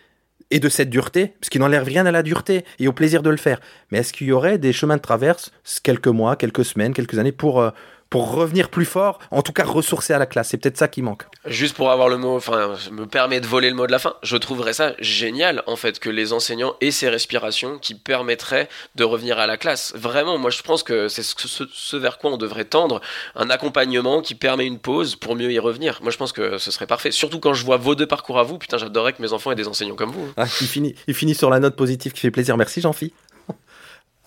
et 0.51 0.61
de 0.61 0.69
cette 0.71 0.89
dureté, 0.89 1.35
parce 1.41 1.51
qu'il 1.51 1.61
n'enlève 1.61 1.83
rien 1.83 2.07
à 2.07 2.11
la 2.11 2.23
dureté 2.23 2.65
et 2.79 2.89
au 2.89 2.93
plaisir 2.93 3.23
de 3.23 3.29
le 3.29 3.37
faire. 3.37 3.61
Mais 3.91 3.99
est-ce 3.99 4.15
qu'il 4.15 4.29
y 4.29 4.33
aurait 4.33 4.57
des 4.57 4.73
chemins 4.73 4.97
de 4.97 5.03
traverse, 5.03 5.53
quelques 5.83 6.09
mois, 6.09 6.37
quelques 6.37 6.65
semaines, 6.65 6.95
quelques 6.95 7.19
années, 7.19 7.33
pour, 7.33 7.61
euh, 7.61 7.71
pour 8.11 8.33
revenir 8.33 8.71
plus 8.71 8.85
fort, 8.85 9.19
en 9.31 9.43
tout 9.43 9.53
cas 9.53 9.65
ressourcer 9.65 10.13
à 10.13 10.19
la 10.19 10.27
classe. 10.27 10.49
C'est 10.49 10.59
peut-être 10.59 10.79
ça 10.79 10.89
qui 10.89 11.03
manque. 11.03 11.25
Juste 11.47 11.77
pour 11.77 11.91
avoir 11.91 12.09
le 12.09 12.17
mot, 12.17 12.37
enfin, 12.37 12.75
me 12.91 13.07
permet 13.07 13.41
de 13.41 13.47
voler 13.47 13.71
le 13.71 13.77
mot 13.77 13.87
de 13.87 13.93
la 13.93 13.99
fin, 13.99 14.15
je 14.23 14.37
trouverais 14.37 14.73
ça 14.73 14.95
génial, 14.99 15.63
en 15.67 15.77
fait, 15.77 15.99
que 15.99 16.11
les 16.11 16.33
enseignants 16.33 16.75
aient 16.81 16.91
ces 16.91 17.09
respirations 17.09 17.79
qui 17.79 17.95
permettraient 17.95 18.69
de 18.95 19.05
revenir 19.05 19.39
à 19.39 19.47
la 19.47 19.57
classe. 19.57 19.93
Vraiment, 19.95 20.39
moi 20.39 20.51
je 20.51 20.63
pense 20.63 20.83
que 20.83 21.09
c'est 21.09 21.23
ce, 21.23 21.97
vers 21.97 22.19
quoi 22.19 22.33
on 22.33 22.37
devrait 22.37 22.65
tendre, 22.65 23.01
un 23.35 23.51
accompagnement 23.51 24.23
qui 24.23 24.35
permet 24.35 24.67
une 24.67 24.79
pause 24.79 25.17
pour 25.17 25.37
mieux 25.37 25.53
y 25.53 25.59
revenir. 25.59 26.01
Moi 26.03 26.11
je 26.11 26.17
pense 26.17 26.33
que 26.33 26.59
ce 26.59 26.71
serait 26.71 26.87
parfait. 26.87 27.11
Surtout 27.11 27.41
quand 27.41 27.55
je 27.55 27.65
vois 27.65 27.77
vos 27.77 27.95
deux 27.95 28.07
parcours 28.07 28.39
à 28.39 28.43
vous, 28.43 28.59
putain, 28.59 28.79
j'adorerais 28.79 29.13
que 29.13 29.23
mes 29.23 29.33
enfants 29.33 29.53
aient 29.53 29.57
des 29.57 29.69
enseignants 29.69 29.97
comme 29.97 30.11
vous. 30.11 30.33
Ah, 30.37 30.47
il, 30.61 30.67
finit, 30.67 30.95
il 31.07 31.15
finit 31.15 31.35
sur 31.35 31.51
la 31.51 31.61
note 31.61 31.77
positive 31.77 32.13
qui 32.13 32.21
fait 32.21 32.31
plaisir. 32.31 32.57
Merci 32.57 32.81
Jean-Philippe. 32.81 33.15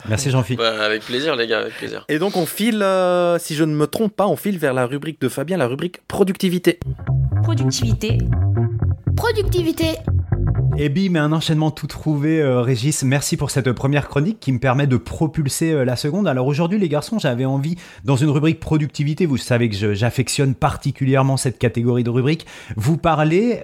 Merci 0.09 0.31
Jean-Philippe. 0.31 0.59
Bah, 0.59 0.83
avec 0.83 1.03
plaisir 1.03 1.35
les 1.35 1.47
gars, 1.47 1.59
avec 1.59 1.73
plaisir. 1.73 2.05
Et 2.09 2.19
donc 2.19 2.35
on 2.37 2.45
file, 2.45 2.81
euh, 2.83 3.37
si 3.39 3.55
je 3.55 3.63
ne 3.63 3.73
me 3.73 3.87
trompe 3.87 4.15
pas, 4.15 4.27
on 4.27 4.35
file 4.35 4.57
vers 4.57 4.73
la 4.73 4.85
rubrique 4.85 5.21
de 5.21 5.29
Fabien, 5.29 5.57
la 5.57 5.67
rubrique 5.67 6.05
productivité. 6.07 6.79
Productivité. 7.43 8.17
Productivité. 9.15 9.97
Et 10.77 10.89
bim, 10.89 11.15
un 11.15 11.33
enchaînement 11.33 11.69
tout 11.69 11.87
trouvé, 11.87 12.41
euh, 12.41 12.61
Régis. 12.61 13.03
Merci 13.03 13.35
pour 13.35 13.51
cette 13.51 13.71
première 13.73 14.07
chronique 14.07 14.39
qui 14.39 14.51
me 14.51 14.59
permet 14.59 14.87
de 14.87 14.97
propulser 14.97 15.73
euh, 15.73 15.83
la 15.83 15.95
seconde. 15.95 16.27
Alors 16.27 16.47
aujourd'hui, 16.47 16.79
les 16.79 16.89
garçons, 16.89 17.19
j'avais 17.19 17.45
envie, 17.45 17.75
dans 18.05 18.15
une 18.15 18.29
rubrique 18.29 18.59
productivité, 18.59 19.25
vous 19.25 19.37
savez 19.37 19.69
que 19.69 19.93
j'affectionne 19.93 20.55
particulièrement 20.55 21.35
cette 21.35 21.59
catégorie 21.59 22.03
de 22.03 22.09
rubrique, 22.09 22.45
vous 22.77 22.97
parler 22.97 23.63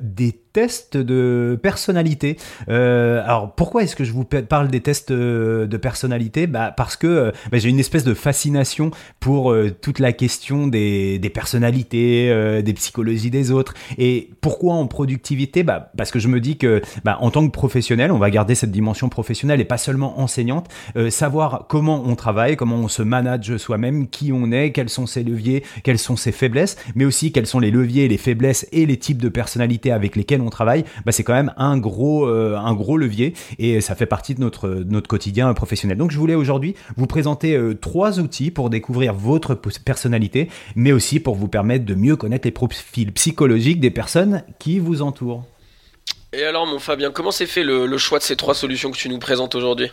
des 0.00 0.43
tests 0.54 0.96
de 0.96 1.58
personnalité. 1.60 2.38
Euh, 2.70 3.22
alors 3.24 3.54
pourquoi 3.54 3.82
est-ce 3.82 3.96
que 3.96 4.04
je 4.04 4.12
vous 4.12 4.24
parle 4.24 4.68
des 4.68 4.80
tests 4.80 5.10
euh, 5.10 5.66
de 5.66 5.76
personnalité? 5.76 6.46
Bah, 6.46 6.72
Parce 6.74 6.96
que 6.96 7.06
euh, 7.06 7.30
bah, 7.50 7.58
j'ai 7.58 7.68
une 7.68 7.80
espèce 7.80 8.04
de 8.04 8.14
fascination 8.14 8.92
pour 9.20 9.54
toute 9.82 9.98
la 9.98 10.12
question 10.12 10.68
des, 10.68 11.18
des 11.18 11.28
personnalités, 11.28 12.62
des 12.62 12.72
psychologies 12.74 13.30
des 13.30 13.50
autres. 13.50 13.74
Et 13.98 14.30
pourquoi 14.40 14.74
en 14.74 14.86
productivité? 14.86 15.64
Bah, 15.64 15.90
Parce 15.96 16.10
que 16.12 16.18
je 16.18 16.28
me 16.28 16.40
dis 16.40 16.56
que 16.56 16.80
bah, 17.04 17.18
en 17.20 17.30
tant 17.30 17.44
que 17.44 17.50
professionnel, 17.50 18.12
on 18.12 18.18
va 18.18 18.30
garder 18.30 18.54
cette 18.54 18.70
dimension 18.70 19.08
professionnelle 19.08 19.60
et 19.60 19.64
pas 19.64 19.78
seulement 19.78 20.20
enseignante, 20.20 20.68
savoir 21.10 21.66
comment 21.68 22.04
on 22.06 22.14
travaille, 22.14 22.56
comment 22.56 22.76
on 22.76 22.88
se 22.88 23.02
manage 23.02 23.56
soi-même, 23.56 24.06
qui 24.06 24.30
on 24.32 24.52
est, 24.52 24.70
quels 24.70 24.88
sont 24.88 25.06
ses 25.06 25.24
leviers, 25.24 25.64
quelles 25.82 25.98
sont 25.98 26.16
ses 26.16 26.32
faiblesses, 26.32 26.76
mais 26.94 27.04
aussi 27.04 27.32
quels 27.32 27.46
sont 27.46 27.58
les 27.58 27.72
leviers, 27.72 28.06
les 28.06 28.18
faiblesses 28.18 28.68
et 28.70 28.86
les 28.86 28.98
types 28.98 29.20
de 29.20 29.28
personnalités 29.28 29.90
avec 29.90 30.14
lesquels 30.14 30.43
on 30.44 30.50
travaille, 30.50 30.84
bah, 31.04 31.12
c'est 31.12 31.24
quand 31.24 31.34
même 31.34 31.52
un 31.56 31.78
gros, 31.78 32.26
euh, 32.26 32.56
un 32.56 32.74
gros 32.74 32.96
levier 32.96 33.34
et 33.58 33.80
ça 33.80 33.94
fait 33.94 34.06
partie 34.06 34.34
de 34.34 34.40
notre, 34.40 34.84
quotidien 35.08 35.52
professionnel. 35.54 35.98
Donc 35.98 36.10
je 36.10 36.18
voulais 36.18 36.34
aujourd'hui 36.34 36.74
vous 36.96 37.06
présenter 37.06 37.56
euh, 37.56 37.74
trois 37.74 38.20
outils 38.20 38.50
pour 38.50 38.70
découvrir 38.70 39.14
votre 39.14 39.54
personnalité, 39.54 40.48
mais 40.76 40.92
aussi 40.92 41.20
pour 41.20 41.34
vous 41.34 41.48
permettre 41.48 41.84
de 41.84 41.94
mieux 41.94 42.16
connaître 42.16 42.46
les 42.46 42.52
profils 42.52 43.12
psychologiques 43.12 43.80
des 43.80 43.90
personnes 43.90 44.44
qui 44.58 44.78
vous 44.78 45.02
entourent. 45.02 45.44
Et 46.32 46.44
alors 46.44 46.66
mon 46.66 46.78
Fabien, 46.78 47.10
comment 47.10 47.30
s'est 47.30 47.46
fait 47.46 47.62
le 47.62 47.98
choix 47.98 48.18
de 48.18 48.24
ces 48.24 48.36
trois 48.36 48.54
solutions 48.54 48.90
que 48.90 48.96
tu 48.96 49.08
nous 49.08 49.18
présentes 49.18 49.54
aujourd'hui? 49.54 49.90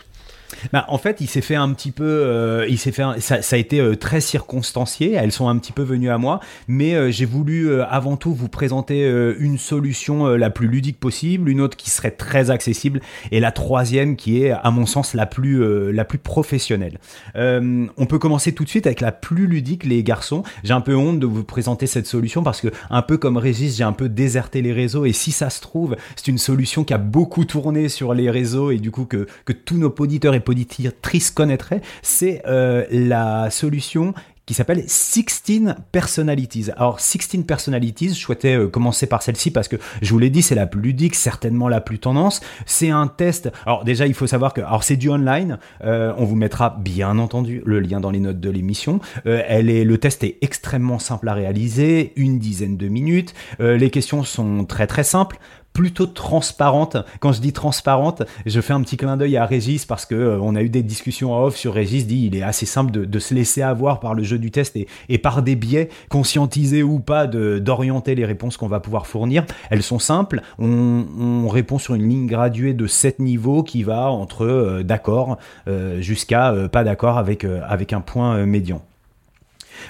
Bah, 0.72 0.84
en 0.88 0.98
fait, 0.98 1.20
il 1.20 1.26
s'est 1.26 1.40
fait 1.40 1.54
un 1.54 1.72
petit 1.72 1.90
peu, 1.90 2.04
euh, 2.04 2.66
il 2.68 2.78
s'est 2.78 2.92
fait, 2.92 3.04
ça, 3.20 3.38
a 3.50 3.56
été 3.56 3.80
euh, 3.80 3.96
très 3.96 4.20
circonstancié. 4.20 5.12
Elles 5.12 5.32
sont 5.32 5.48
un 5.48 5.56
petit 5.58 5.72
peu 5.72 5.82
venues 5.82 6.10
à 6.10 6.18
moi, 6.18 6.40
mais 6.68 6.94
euh, 6.94 7.10
j'ai 7.10 7.24
voulu 7.24 7.80
avant 7.82 8.16
tout 8.16 8.34
vous 8.34 8.48
présenter 8.48 9.02
une 9.38 9.58
solution 9.58 10.26
la 10.26 10.50
plus 10.50 10.66
ludique 10.66 10.98
possible, 10.98 11.48
une 11.48 11.60
autre 11.60 11.76
qui 11.76 11.90
serait 11.90 12.10
très 12.10 12.50
accessible, 12.50 13.00
et 13.30 13.40
la 13.40 13.52
troisième 13.52 14.16
qui 14.16 14.42
est, 14.42 14.50
à 14.50 14.70
mon 14.70 14.86
sens, 14.86 15.14
la 15.14 15.26
plus, 15.26 15.92
la 15.92 16.04
plus 16.04 16.18
professionnelle. 16.18 16.98
on 17.34 18.06
peut 18.06 18.18
commencer 18.18 18.52
tout 18.52 18.64
de 18.64 18.68
suite 18.68 18.86
avec 18.86 19.00
la 19.00 19.12
plus 19.12 19.46
ludique, 19.46 19.84
les 19.84 20.02
garçons. 20.02 20.42
J'ai 20.64 20.72
un 20.72 20.80
peu 20.80 20.94
honte 20.94 21.18
de 21.18 21.26
vous 21.26 21.44
présenter 21.44 21.86
cette 21.86 22.06
solution 22.06 22.42
parce 22.42 22.60
que, 22.60 22.68
un 22.90 23.02
peu 23.02 23.16
comme 23.16 23.36
Régis, 23.36 23.76
j'ai 23.76 23.84
un 23.84 23.92
peu 23.92 24.08
déserté 24.08 24.62
les 24.62 24.72
réseaux, 24.72 25.04
et 25.04 25.12
si 25.12 25.32
ça 25.32 25.50
se 25.50 25.60
trouve, 25.60 25.96
c'est 26.16 26.28
une 26.28 26.38
solution 26.38 26.84
qui 26.84 26.94
a 26.94 26.98
beaucoup 26.98 27.44
tourné 27.44 27.88
sur 27.88 28.14
les 28.14 28.30
réseaux 28.30 28.70
et 28.70 28.78
du 28.78 28.90
coup 28.90 29.04
que, 29.04 29.26
que 29.44 29.52
tous 29.52 29.76
nos 29.76 29.94
auditeurs 29.98 30.34
et 30.34 30.40
poditrice 30.42 31.30
connaîtrait, 31.30 31.80
c'est 32.02 32.42
euh, 32.46 32.84
la 32.90 33.50
solution 33.50 34.14
qui 34.44 34.54
s'appelle 34.54 34.82
16 34.86 35.76
Personalities. 35.92 36.70
Alors 36.76 36.98
16 36.98 37.44
Personalities, 37.46 38.08
je 38.08 38.14
souhaitais 38.14 38.58
euh, 38.58 38.66
commencer 38.66 39.06
par 39.06 39.22
celle-ci 39.22 39.52
parce 39.52 39.68
que 39.68 39.76
je 40.02 40.10
vous 40.10 40.18
l'ai 40.18 40.30
dit, 40.30 40.42
c'est 40.42 40.56
la 40.56 40.66
plus 40.66 40.80
ludique, 40.80 41.14
certainement 41.14 41.68
la 41.68 41.80
plus 41.80 42.00
tendance. 42.00 42.40
C'est 42.66 42.90
un 42.90 43.06
test. 43.06 43.52
Alors 43.66 43.84
déjà, 43.84 44.06
il 44.06 44.14
faut 44.14 44.26
savoir 44.26 44.52
que 44.52 44.60
alors 44.60 44.82
c'est 44.82 44.96
du 44.96 45.08
online. 45.08 45.58
Euh, 45.84 46.12
on 46.18 46.24
vous 46.24 46.34
mettra 46.34 46.76
bien 46.80 47.18
entendu 47.18 47.62
le 47.64 47.78
lien 47.78 48.00
dans 48.00 48.10
les 48.10 48.18
notes 48.18 48.40
de 48.40 48.50
l'émission. 48.50 49.00
elle 49.24 49.70
est 49.70 49.84
le 49.84 49.98
test 49.98 50.24
est 50.24 50.38
extrêmement 50.40 50.98
simple 50.98 51.28
à 51.28 51.34
réaliser, 51.34 52.12
une 52.16 52.38
dizaine 52.38 52.76
de 52.76 52.88
minutes. 52.88 53.34
les 53.60 53.90
questions 53.90 54.24
sont 54.24 54.64
très 54.64 54.86
très 54.86 55.04
simples 55.04 55.38
plutôt 55.72 56.06
transparente. 56.06 56.96
Quand 57.20 57.32
je 57.32 57.40
dis 57.40 57.52
transparente, 57.52 58.22
je 58.46 58.60
fais 58.60 58.72
un 58.72 58.80
petit 58.82 58.96
clin 58.96 59.16
d'œil 59.16 59.36
à 59.36 59.46
Régis 59.46 59.86
parce 59.86 60.06
que 60.06 60.14
euh, 60.14 60.38
on 60.40 60.54
a 60.54 60.62
eu 60.62 60.68
des 60.68 60.82
discussions 60.82 61.32
en 61.32 61.44
off 61.44 61.56
sur 61.56 61.74
Régis. 61.74 62.06
Dit 62.06 62.26
il 62.26 62.36
est 62.36 62.42
assez 62.42 62.66
simple 62.66 62.90
de, 62.90 63.18
se 63.18 63.34
laisser 63.34 63.62
avoir 63.62 64.00
par 64.00 64.14
le 64.14 64.22
jeu 64.22 64.38
du 64.38 64.50
test 64.50 64.76
et, 65.08 65.18
par 65.18 65.42
des 65.42 65.54
biais 65.54 65.88
conscientisés 66.08 66.82
ou 66.82 66.98
pas 66.98 67.26
d'orienter 67.26 68.14
les 68.14 68.24
réponses 68.24 68.56
qu'on 68.56 68.68
va 68.68 68.80
pouvoir 68.80 69.06
fournir. 69.06 69.44
Elles 69.70 69.82
sont 69.82 69.98
simples. 69.98 70.42
On, 70.58 71.04
on, 71.18 71.48
répond 71.48 71.78
sur 71.78 71.94
une 71.94 72.08
ligne 72.08 72.26
graduée 72.26 72.74
de 72.74 72.86
7 72.86 73.18
niveaux 73.20 73.62
qui 73.62 73.82
va 73.82 74.10
entre 74.10 74.44
euh, 74.44 74.82
d'accord 74.82 75.38
euh, 75.68 76.00
jusqu'à 76.00 76.52
pas 76.72 76.84
d'accord 76.84 77.18
avec 77.18 77.44
un 77.92 78.00
point 78.00 78.44
médian. 78.46 78.82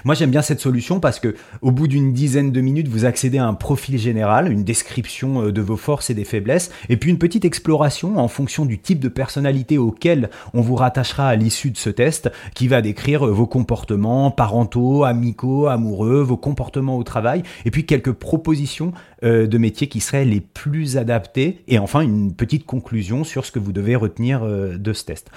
Moi, 0.03 0.15
j'aime 0.15 0.31
bien 0.31 0.41
cette 0.41 0.59
solution 0.59 0.99
parce 0.99 1.19
que 1.19 1.35
au 1.61 1.71
bout 1.71 1.87
d'une 1.87 2.13
dizaine 2.13 2.51
de 2.51 2.61
minutes, 2.61 2.87
vous 2.87 3.05
accédez 3.05 3.37
à 3.37 3.45
un 3.45 3.53
profil 3.53 3.97
général, 3.97 4.51
une 4.51 4.63
description 4.63 5.43
euh, 5.43 5.51
de 5.51 5.61
vos 5.61 5.77
forces 5.77 6.09
et 6.09 6.13
des 6.13 6.25
faiblesses, 6.25 6.71
et 6.89 6.97
puis 6.97 7.09
une 7.09 7.17
petite 7.17 7.45
exploration 7.45 8.17
en 8.17 8.27
fonction 8.27 8.65
du 8.65 8.79
type 8.79 8.99
de 8.99 9.09
personnalité 9.09 9.77
auquel 9.77 10.29
on 10.53 10.61
vous 10.61 10.75
rattachera 10.75 11.27
à 11.29 11.35
l'issue 11.35 11.71
de 11.71 11.77
ce 11.77 11.89
test, 11.89 12.31
qui 12.55 12.67
va 12.67 12.81
décrire 12.81 13.25
euh, 13.27 13.31
vos 13.31 13.47
comportements 13.47 14.31
parentaux, 14.31 15.03
amicaux, 15.03 15.67
amoureux, 15.67 16.21
vos 16.21 16.37
comportements 16.37 16.97
au 16.97 17.03
travail, 17.03 17.43
et 17.65 17.71
puis 17.71 17.85
quelques 17.85 18.13
propositions 18.13 18.93
euh, 19.23 19.47
de 19.47 19.57
métiers 19.57 19.87
qui 19.87 19.99
seraient 19.99 20.25
les 20.25 20.41
plus 20.41 20.97
adaptés, 20.97 21.63
et 21.67 21.79
enfin 21.79 22.01
une 22.01 22.33
petite 22.33 22.65
conclusion 22.65 23.23
sur 23.23 23.45
ce 23.45 23.51
que 23.51 23.59
vous 23.59 23.71
devez 23.71 23.95
retenir 23.95 24.45
de 24.45 24.93
ce 24.93 25.05
test. 25.05 25.31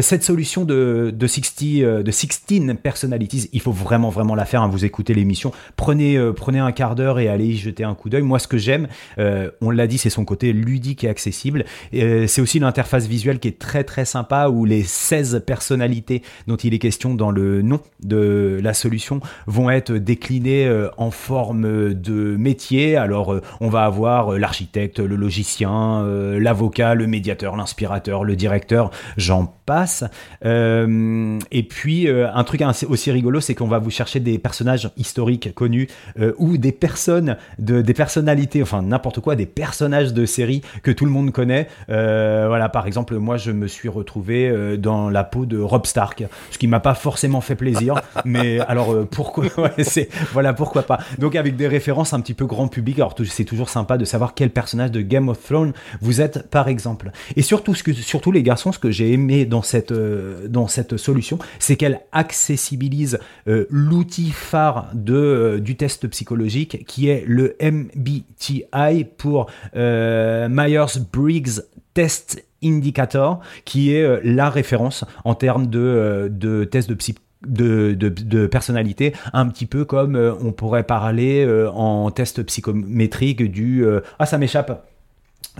cette 0.00 0.22
solution 0.22 0.64
de, 0.64 1.12
de, 1.14 1.26
60, 1.26 2.02
de 2.02 2.10
16 2.10 2.76
personalities, 2.82 3.48
il 3.52 3.60
faut 3.60 3.72
vraiment 3.72 4.10
vraiment 4.10 4.34
la 4.34 4.44
faire. 4.44 4.62
Hein. 4.62 4.68
Vous 4.68 4.84
écoutez 4.84 5.14
l'émission, 5.14 5.52
prenez 5.76 6.16
euh, 6.16 6.32
prenez 6.32 6.58
un 6.58 6.72
quart 6.72 6.94
d'heure 6.94 7.18
et 7.18 7.28
allez 7.28 7.46
y 7.46 7.56
jeter 7.56 7.84
un 7.84 7.94
coup 7.94 8.08
d'œil. 8.08 8.22
Moi, 8.22 8.38
ce 8.38 8.48
que 8.48 8.58
j'aime, 8.58 8.88
euh, 9.18 9.50
on 9.60 9.70
l'a 9.70 9.86
dit, 9.86 9.98
c'est 9.98 10.10
son 10.10 10.24
côté 10.24 10.52
ludique 10.52 11.04
et 11.04 11.08
accessible. 11.08 11.64
Euh, 11.94 12.26
c'est 12.26 12.40
aussi 12.40 12.58
l'interface 12.58 13.06
visuelle 13.06 13.38
qui 13.38 13.48
est 13.48 13.58
très 13.58 13.84
très 13.84 14.04
sympa 14.04 14.48
où 14.48 14.64
les 14.64 14.82
16 14.82 15.42
personnalités 15.46 16.22
dont 16.46 16.56
il 16.56 16.74
est 16.74 16.78
question 16.78 17.14
dans 17.14 17.30
le 17.30 17.62
nom 17.62 17.80
de 18.02 18.58
la 18.62 18.74
solution 18.74 19.20
vont 19.46 19.70
être 19.70 19.92
déclinées 19.92 20.70
en 20.96 21.10
forme 21.10 21.94
de 21.94 22.36
métier. 22.36 22.96
Alors, 22.96 23.23
on 23.60 23.68
va 23.68 23.84
avoir 23.84 24.38
l'architecte, 24.38 24.98
le 24.98 25.16
logicien, 25.16 26.04
l'avocat, 26.38 26.94
le 26.94 27.06
médiateur, 27.06 27.56
l'inspirateur, 27.56 28.24
le 28.24 28.36
directeur, 28.36 28.90
j'en 29.16 29.46
passe. 29.66 30.04
et 30.44 31.62
puis, 31.68 32.08
un 32.08 32.44
truc 32.44 32.62
aussi 32.88 33.10
rigolo, 33.10 33.40
c'est 33.40 33.54
qu'on 33.54 33.68
va 33.68 33.78
vous 33.78 33.90
chercher 33.90 34.20
des 34.20 34.38
personnages 34.38 34.90
historiques 34.96 35.54
connus 35.54 35.88
euh, 36.18 36.32
ou 36.38 36.56
des 36.56 36.72
personnes, 36.72 37.36
de, 37.58 37.82
des 37.82 37.94
personnalités, 37.94 38.62
enfin 38.62 38.82
n'importe 38.82 39.20
quoi, 39.20 39.36
des 39.36 39.46
personnages 39.46 40.12
de 40.12 40.26
séries 40.26 40.62
que 40.82 40.90
tout 40.90 41.04
le 41.04 41.10
monde 41.10 41.30
connaît. 41.30 41.68
Euh, 41.90 42.44
voilà, 42.48 42.68
par 42.68 42.86
exemple, 42.86 43.16
moi 43.16 43.36
je 43.36 43.50
me 43.50 43.66
suis 43.66 43.88
retrouvé 43.88 44.48
euh, 44.48 44.76
dans 44.76 45.10
la 45.10 45.24
peau 45.24 45.46
de 45.46 45.58
Rob 45.58 45.86
Stark, 45.86 46.24
ce 46.50 46.58
qui 46.58 46.66
m'a 46.66 46.80
pas 46.80 46.94
forcément 46.94 47.40
fait 47.40 47.56
plaisir, 47.56 48.00
mais 48.24 48.60
alors 48.60 49.06
pourquoi 49.10 49.46
c'est 49.82 50.08
voilà 50.32 50.52
pourquoi 50.52 50.82
pas. 50.82 50.98
Donc 51.18 51.36
avec 51.36 51.56
des 51.56 51.68
références 51.68 52.12
un 52.12 52.20
petit 52.20 52.34
peu 52.34 52.46
grand 52.46 52.68
public, 52.68 52.98
alors 52.98 53.13
c'est 53.24 53.44
toujours 53.44 53.68
sympa 53.68 53.98
de 53.98 54.04
savoir 54.04 54.34
quel 54.34 54.50
personnage 54.50 54.90
de 54.90 55.00
Game 55.00 55.28
of 55.28 55.42
Thrones 55.42 55.72
vous 56.00 56.20
êtes 56.20 56.50
par 56.50 56.68
exemple. 56.68 57.10
Et 57.36 57.42
surtout 57.42 58.32
les 58.32 58.42
garçons, 58.42 58.72
ce 58.72 58.78
que 58.78 58.90
j'ai 58.90 59.12
aimé 59.12 59.44
dans 59.44 59.62
cette 59.62 59.94
cette 60.68 60.96
solution, 60.96 61.38
c'est 61.58 61.76
qu'elle 61.76 62.00
accessibilise 62.12 63.18
l'outil 63.46 64.30
phare 64.30 64.90
de, 64.94 65.14
euh, 65.14 65.60
du 65.60 65.76
test 65.76 66.06
psychologique 66.08 66.84
qui 66.86 67.08
est 67.08 67.24
le 67.26 67.56
MBTI 67.60 69.04
pour 69.16 69.50
euh, 69.76 70.48
Myers-Briggs 70.48 71.62
Test 71.92 72.44
Indicator, 72.62 73.40
qui 73.64 73.94
est 73.94 74.02
euh, 74.02 74.20
la 74.24 74.50
référence 74.50 75.04
en 75.24 75.34
termes 75.34 75.66
de, 75.66 76.28
de 76.30 76.64
test 76.64 76.88
de 76.88 76.94
de, 77.46 77.92
de, 77.92 78.46
personnalité, 78.46 79.14
un 79.32 79.48
petit 79.48 79.66
peu 79.66 79.84
comme 79.84 80.16
on 80.16 80.52
pourrait 80.52 80.84
parler 80.84 81.46
en 81.74 82.10
test 82.10 82.42
psychométrique 82.42 83.50
du 83.50 83.84
ah 84.18 84.26
ça 84.26 84.38
m'échappe 84.38 84.86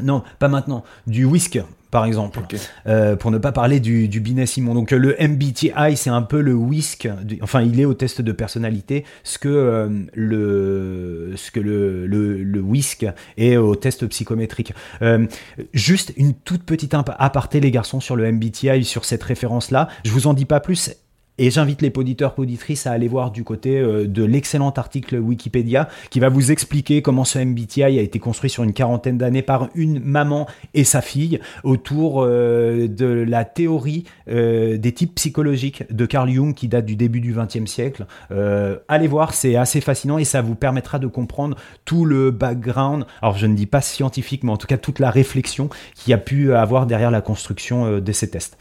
non 0.02 0.22
pas 0.38 0.48
maintenant 0.48 0.84
du 1.06 1.24
whisk 1.24 1.60
par 1.94 2.06
exemple, 2.06 2.40
euh, 2.88 3.14
pour 3.14 3.30
ne 3.30 3.38
pas 3.38 3.52
parler 3.52 3.78
du, 3.78 4.08
du 4.08 4.18
Binet 4.18 4.46
Simon. 4.46 4.74
Donc 4.74 4.90
le 4.90 5.14
MBTI, 5.16 5.94
c'est 5.94 6.10
un 6.10 6.22
peu 6.22 6.40
le 6.40 6.52
whisk, 6.52 7.08
enfin 7.40 7.62
il 7.62 7.78
est 7.78 7.84
au 7.84 7.94
test 7.94 8.20
de 8.20 8.32
personnalité, 8.32 9.04
ce 9.22 9.38
que 9.38 9.48
euh, 9.48 9.88
le 10.12 11.34
ce 11.36 11.52
que 11.52 11.60
le, 11.60 12.08
le, 12.08 12.42
le, 12.42 12.60
whisk 12.60 13.06
est 13.36 13.56
au 13.56 13.76
test 13.76 14.08
psychométrique. 14.08 14.74
Euh, 15.02 15.28
juste 15.72 16.12
une 16.16 16.34
toute 16.34 16.64
petite 16.64 16.94
aparté 16.94 17.60
les 17.60 17.70
garçons 17.70 18.00
sur 18.00 18.16
le 18.16 18.32
MBTI, 18.32 18.82
sur 18.82 19.04
cette 19.04 19.22
référence-là. 19.22 19.86
Je 20.04 20.10
vous 20.10 20.26
en 20.26 20.34
dis 20.34 20.46
pas 20.46 20.58
plus. 20.58 20.90
Et 21.36 21.50
j'invite 21.50 21.82
les 21.82 21.92
auditeurs, 21.96 22.38
auditrices 22.38 22.86
à 22.86 22.92
aller 22.92 23.08
voir 23.08 23.32
du 23.32 23.42
côté 23.42 23.80
euh, 23.80 24.06
de 24.06 24.22
l'excellent 24.22 24.70
article 24.70 25.18
Wikipédia 25.18 25.88
qui 26.10 26.20
va 26.20 26.28
vous 26.28 26.52
expliquer 26.52 27.02
comment 27.02 27.24
ce 27.24 27.40
MBTI 27.40 27.82
a 27.82 27.88
été 27.88 28.20
construit 28.20 28.50
sur 28.50 28.62
une 28.62 28.72
quarantaine 28.72 29.18
d'années 29.18 29.42
par 29.42 29.68
une 29.74 29.98
maman 29.98 30.46
et 30.74 30.84
sa 30.84 31.00
fille 31.00 31.40
autour 31.64 32.22
euh, 32.22 32.86
de 32.86 33.06
la 33.06 33.44
théorie 33.44 34.04
euh, 34.28 34.78
des 34.78 34.92
types 34.92 35.16
psychologiques 35.16 35.82
de 35.92 36.06
Carl 36.06 36.30
Jung 36.30 36.54
qui 36.54 36.68
date 36.68 36.86
du 36.86 36.94
début 36.94 37.20
du 37.20 37.34
XXe 37.34 37.68
siècle. 37.68 38.06
allez 38.88 39.08
voir, 39.08 39.34
c'est 39.34 39.56
assez 39.56 39.80
fascinant 39.80 40.18
et 40.18 40.24
ça 40.24 40.40
vous 40.40 40.54
permettra 40.54 41.00
de 41.00 41.08
comprendre 41.08 41.56
tout 41.84 42.04
le 42.04 42.30
background, 42.30 43.06
alors 43.22 43.36
je 43.36 43.46
ne 43.46 43.54
dis 43.54 43.66
pas 43.66 43.80
scientifique, 43.80 44.44
mais 44.44 44.52
en 44.52 44.56
tout 44.56 44.66
cas 44.66 44.76
toute 44.76 45.00
la 45.00 45.10
réflexion 45.10 45.68
qui 45.94 46.12
a 46.12 46.18
pu 46.18 46.54
avoir 46.54 46.86
derrière 46.86 47.10
la 47.10 47.20
construction 47.20 47.98
de 47.98 48.12
ces 48.12 48.30
tests. 48.30 48.56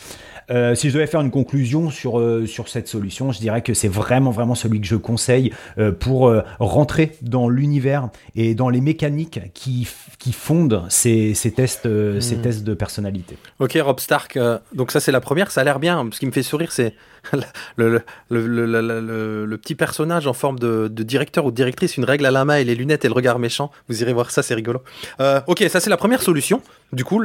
Euh, 0.50 0.76
si 0.76 0.90
je 0.90 0.94
devais 0.94 1.08
faire 1.08 1.22
une 1.22 1.32
conclusion 1.32 1.90
sur, 1.90 2.20
euh, 2.20 2.46
sur 2.46 2.68
cette 2.68 2.88
solution, 2.88 3.32
je 3.32 3.40
dirais 3.40 3.62
que 3.62 3.74
c'est 3.74 3.88
vraiment, 3.88 4.32
vraiment 4.32 4.56
celui 4.56 4.82
que 4.82 4.88
je 4.88 4.96
conseille 4.96 5.52
euh, 5.78 5.92
pour 5.92 6.34
rentrer 6.60 7.18
dans 7.22 7.50
l'univers 7.50 8.10
et 8.36 8.56
dans 8.56 8.70
les 8.70 8.82
mécaniques 8.82 9.40
qui, 9.54 9.88
qui 10.20 10.34
fondent 10.34 10.84
ces, 10.90 11.34
ces 11.34 11.52
tests, 11.52 11.88
ces 12.20 12.36
hmm. 12.36 12.42
tests 12.42 12.64
de 12.64 12.74
personnalité. 12.74 13.38
Ok, 13.60 13.78
Rob 13.82 14.00
Stark, 14.00 14.38
donc 14.74 14.92
ça 14.92 15.00
c'est 15.00 15.12
la 15.12 15.22
première, 15.22 15.52
ça 15.52 15.62
a 15.62 15.64
l'air 15.64 15.80
bien. 15.80 16.08
Ce 16.12 16.20
qui 16.20 16.26
me 16.26 16.32
fait 16.32 16.44
sourire, 16.44 16.72
c'est 16.72 16.94
le, 17.78 18.02
le, 18.30 18.40
le, 18.48 19.46
le, 19.46 19.58
petit 19.58 19.76
personnage 19.76 20.28
en 20.28 20.34
forme 20.34 20.60
de, 20.60 20.88
de, 20.88 21.04
directeur 21.04 21.46
ou 21.46 21.52
de 21.52 21.56
directrice, 21.56 21.98
une 21.98 22.06
règle 22.06 22.26
à 22.26 22.32
la 22.32 22.46
main 22.46 22.58
et 22.58 22.64
les 22.64 22.76
lunettes 22.76 23.06
et 23.06 23.08
le 23.08 23.14
regard 23.14 23.40
méchant. 23.40 23.72
Vous 23.88 24.02
irez 24.02 24.14
voir 24.14 24.32
ça, 24.32 24.44
c'est 24.44 24.56
rigolo. 24.56 24.82
ok, 25.20 25.64
ça 25.70 25.80
c'est 25.80 25.90
la 25.90 25.98
première 25.98 26.22
solution. 26.22 26.62
Du 26.92 27.04
coup, 27.04 27.22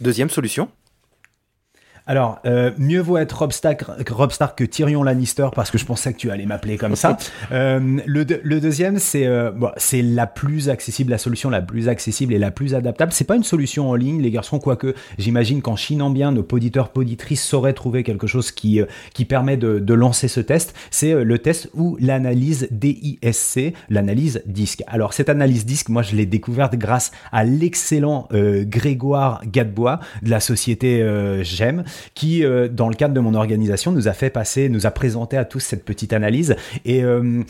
deuxième 0.00 0.30
solution 0.30 0.68
alors, 2.06 2.40
euh, 2.46 2.72
mieux 2.78 3.00
vaut 3.00 3.16
être 3.16 3.32
Rob 3.38 3.52
Stark, 3.52 3.84
Rob 4.10 4.32
Stark, 4.32 4.58
que 4.58 4.64
Tyrion 4.64 5.04
Lannister 5.04 5.48
parce 5.54 5.70
que 5.70 5.78
je 5.78 5.84
pensais 5.84 6.12
que 6.12 6.18
tu 6.18 6.30
allais 6.30 6.46
m'appeler 6.46 6.76
comme 6.76 6.96
ça. 6.96 7.16
Euh, 7.50 7.98
le, 8.06 8.24
le, 8.42 8.60
deuxième, 8.60 8.98
c'est 8.98 9.26
euh, 9.26 9.50
bon, 9.50 9.70
c'est 9.76 10.00
la 10.00 10.26
plus 10.26 10.70
accessible, 10.70 11.10
la 11.10 11.18
solution 11.18 11.50
la 11.50 11.60
plus 11.60 11.88
accessible 11.88 12.32
et 12.32 12.38
la 12.38 12.50
plus 12.50 12.74
adaptable. 12.74 13.12
C'est 13.12 13.26
pas 13.26 13.36
une 13.36 13.44
solution 13.44 13.90
en 13.90 13.94
ligne, 13.94 14.22
les 14.22 14.30
garçons, 14.30 14.58
quoique 14.58 14.94
j'imagine 15.18 15.60
qu'en 15.60 15.76
chinant 15.76 16.08
bien, 16.08 16.32
nos 16.32 16.42
poditeurs, 16.42 16.90
poditrices 16.90 17.42
sauraient 17.44 17.74
trouver 17.74 18.04
quelque 18.04 18.26
chose 18.26 18.52
qui, 18.52 18.80
qui 19.12 19.24
permet 19.24 19.56
de, 19.56 19.80
de 19.80 19.94
lancer 19.94 20.28
ce 20.28 20.40
test. 20.40 20.74
C'est 20.90 21.24
le 21.24 21.38
test 21.38 21.68
ou 21.74 21.96
l'analyse 22.00 22.68
DISC, 22.70 23.74
l'analyse 23.90 24.42
disque. 24.46 24.82
Alors, 24.86 25.12
cette 25.12 25.28
analyse 25.28 25.66
disque, 25.66 25.88
moi, 25.88 26.02
je 26.02 26.16
l'ai 26.16 26.26
découverte 26.26 26.74
grâce 26.76 27.12
à 27.32 27.44
l'excellent 27.44 28.28
Grégoire 28.32 29.42
Gadebois 29.46 30.00
de 30.22 30.30
la 30.30 30.40
société 30.40 31.04
GEM 31.42 31.84
qui, 32.14 32.44
euh, 32.44 32.68
dans 32.68 32.88
le 32.88 32.94
cadre 32.94 33.14
de 33.14 33.20
mon 33.20 33.34
organisation, 33.34 33.92
nous 33.92 34.08
a 34.08 34.12
fait 34.12 34.30
passer, 34.30 34.68
nous 34.68 34.86
a 34.86 34.90
présenté 34.90 35.36
à 35.36 35.44
tous 35.44 35.60
cette 35.60 35.84
petite 35.84 36.12
analyse. 36.12 36.56
Et 36.84 37.02
euh, 37.04 37.42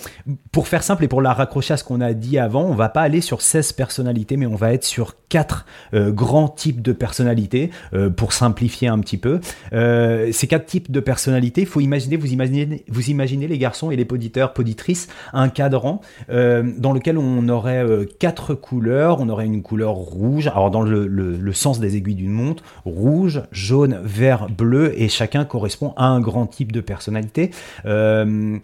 pour 0.51 0.69
faire 0.69 0.83
simple 0.83 1.05
et 1.05 1.09
pour 1.09 1.23
la 1.23 1.33
raccrocher 1.33 1.75
à 1.75 1.77
ce 1.77 1.85
qu'on 1.85 2.01
a 2.01 2.13
dit 2.13 2.39
avant, 2.39 2.65
on 2.65 2.75
va 2.75 2.89
pas 2.89 3.03
aller 3.03 3.21
sur 3.21 3.43
16 3.43 3.73
personnalités, 3.73 4.37
mais 4.37 4.47
on 4.47 4.55
va 4.55 4.73
être 4.73 4.85
sur 4.85 5.15
quatre 5.29 5.67
euh, 5.95 6.11
grands 6.11 6.49
types 6.49 6.83
de 6.83 6.93
personnalités, 6.93 7.71
pour 8.17 8.33
simplifier 8.33 8.89
un 8.89 8.99
petit 8.99 9.17
peu. 9.17 9.41
ces 9.73 10.47
quatre 10.49 10.67
types 10.67 10.91
de 10.91 11.01
personnalités, 11.01 11.63
il 11.63 11.67
faut 11.67 11.81
imaginer, 11.81 12.17
vous 12.17 12.33
imaginez, 12.33 12.85
vous 12.89 13.11
imaginez 13.11 13.47
les 13.47 13.59
garçons 13.59 13.91
et 13.91 13.97
les 13.97 14.05
poditeurs, 14.05 14.53
poditrices, 14.53 15.09
un 15.33 15.49
cadran 15.49 16.01
dans 16.29 16.93
lequel 16.93 17.19
on 17.19 17.49
aurait 17.49 17.85
quatre 18.19 18.55
couleurs. 18.55 19.21
On 19.21 19.29
aurait 19.29 19.47
une 19.47 19.63
couleur 19.63 19.95
rouge, 19.95 20.49
alors 20.49 20.71
dans 20.71 20.83
le, 20.83 21.07
le 21.07 21.53
sens 21.53 21.81
des 21.81 21.97
aiguilles 21.97 22.15
d'une 22.15 22.31
montre, 22.31 22.63
rouge, 22.85 23.43
jaune, 23.53 24.01
vert, 24.03 24.32
bleu, 24.51 24.93
et 25.01 25.09
chacun 25.09 25.45
correspond 25.45 25.95
à 25.97 26.07
un 26.07 26.21
grand 26.21 26.47
type 26.47 26.73
de 26.73 26.81
personnalité. 26.81 27.51
Euh, 27.87 28.59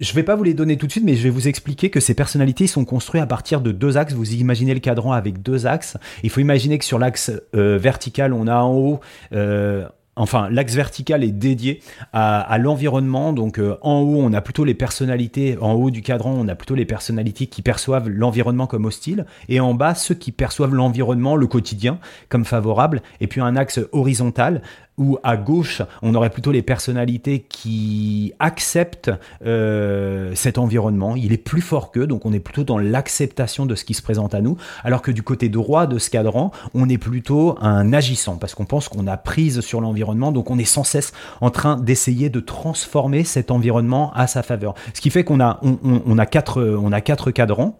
je 0.00 0.12
vais 0.12 0.22
pas 0.22 0.34
vous 0.34 0.42
les 0.42 0.54
donner 0.54 0.76
tout 0.76 0.86
de 0.86 0.90
suite, 0.90 1.04
mais 1.04 1.14
je 1.14 1.22
vais 1.22 1.30
vous 1.30 1.46
expliquer 1.46 1.90
que 1.90 2.00
ces 2.00 2.14
personnalités 2.14 2.66
sont 2.66 2.84
construites 2.84 3.22
à 3.22 3.26
partir 3.26 3.60
de 3.60 3.70
deux 3.70 3.96
axes. 3.96 4.12
Vous 4.12 4.34
imaginez 4.34 4.74
le 4.74 4.80
cadran 4.80 5.12
avec 5.12 5.42
deux 5.42 5.66
axes. 5.66 5.96
Il 6.24 6.30
faut 6.30 6.40
imaginer 6.40 6.78
que 6.78 6.84
sur 6.84 6.98
l'axe 6.98 7.30
euh, 7.54 7.78
vertical, 7.78 8.32
on 8.32 8.48
a 8.48 8.56
en 8.56 8.74
haut 8.74 9.00
euh, 9.32 9.86
enfin 10.16 10.48
l'axe 10.50 10.74
vertical 10.74 11.22
est 11.22 11.32
dédié 11.32 11.82
à, 12.12 12.58
l'environnement. 12.58 13.32
Donc 13.32 13.58
euh, 13.58 13.76
en 13.82 14.00
haut, 14.00 14.20
on 14.20 14.32
a 14.32 14.40
plutôt 14.40 14.64
les 14.64 14.74
personnalités, 14.74 15.56
en 15.60 15.72
haut 15.72 15.90
du 15.90 16.02
cadran, 16.02 16.34
on 16.36 16.48
a 16.48 16.54
plutôt 16.54 16.74
les 16.74 16.84
personnalités 16.84 17.46
qui 17.46 17.62
perçoivent 17.62 18.08
l'environnement 18.08 18.66
comme 18.66 18.86
hostile, 18.86 19.26
et 19.48 19.60
en 19.60 19.74
bas, 19.74 19.94
ceux 19.94 20.14
qui 20.14 20.32
perçoivent 20.32 20.74
l'environnement, 20.74 21.36
le 21.36 21.46
quotidien, 21.46 21.98
comme 22.28 22.44
favorable. 22.44 23.02
Et 23.20 23.26
puis 23.26 23.40
un 23.40 23.56
axe 23.56 23.80
horizontal 23.92 24.62
où 24.98 25.18
à 25.22 25.36
gauche, 25.36 25.82
on 26.02 26.14
aurait 26.14 26.30
plutôt 26.30 26.52
les 26.52 26.62
personnalités 26.62 27.40
qui 27.40 28.32
acceptent 28.38 29.10
euh, 29.44 30.32
cet 30.34 30.58
environnement. 30.58 31.16
Il 31.16 31.32
est 31.32 31.38
plus 31.38 31.60
fort 31.60 31.90
qu'eux, 31.90 32.06
donc 32.06 32.24
on 32.24 32.32
est 32.32 32.40
plutôt 32.40 32.64
dans 32.64 32.78
l'acceptation 32.78 33.66
de 33.66 33.74
ce 33.74 33.84
qui 33.84 33.94
se 33.94 34.02
présente 34.02 34.34
à 34.34 34.40
nous, 34.40 34.56
alors 34.84 35.02
que 35.02 35.10
du 35.10 35.22
côté 35.22 35.48
droit 35.48 35.86
de 35.86 35.98
ce 35.98 36.10
cadran, 36.10 36.50
on 36.74 36.88
est 36.88 36.98
plutôt 36.98 37.56
un 37.60 37.92
agissant, 37.92 38.36
parce 38.36 38.54
qu'on 38.54 38.64
pense 38.64 38.88
qu'on 38.88 39.06
a 39.06 39.16
prise 39.16 39.60
sur 39.60 39.80
l'environnement, 39.80 40.32
donc 40.32 40.50
on 40.50 40.58
est 40.58 40.64
sans 40.64 40.84
cesse 40.84 41.12
en 41.40 41.50
train 41.50 41.76
d'essayer 41.76 42.30
de 42.30 42.40
transformer 42.40 43.24
cet 43.24 43.50
environnement 43.50 44.12
à 44.14 44.26
sa 44.26 44.42
faveur. 44.42 44.74
Ce 44.94 45.00
qui 45.00 45.10
fait 45.10 45.24
qu'on 45.24 45.40
a, 45.40 45.60
on, 45.62 46.18
a, 46.18 46.26
quatre, 46.26 46.62
on 46.62 46.92
a 46.92 47.00
quatre 47.00 47.30
cadrans 47.30 47.78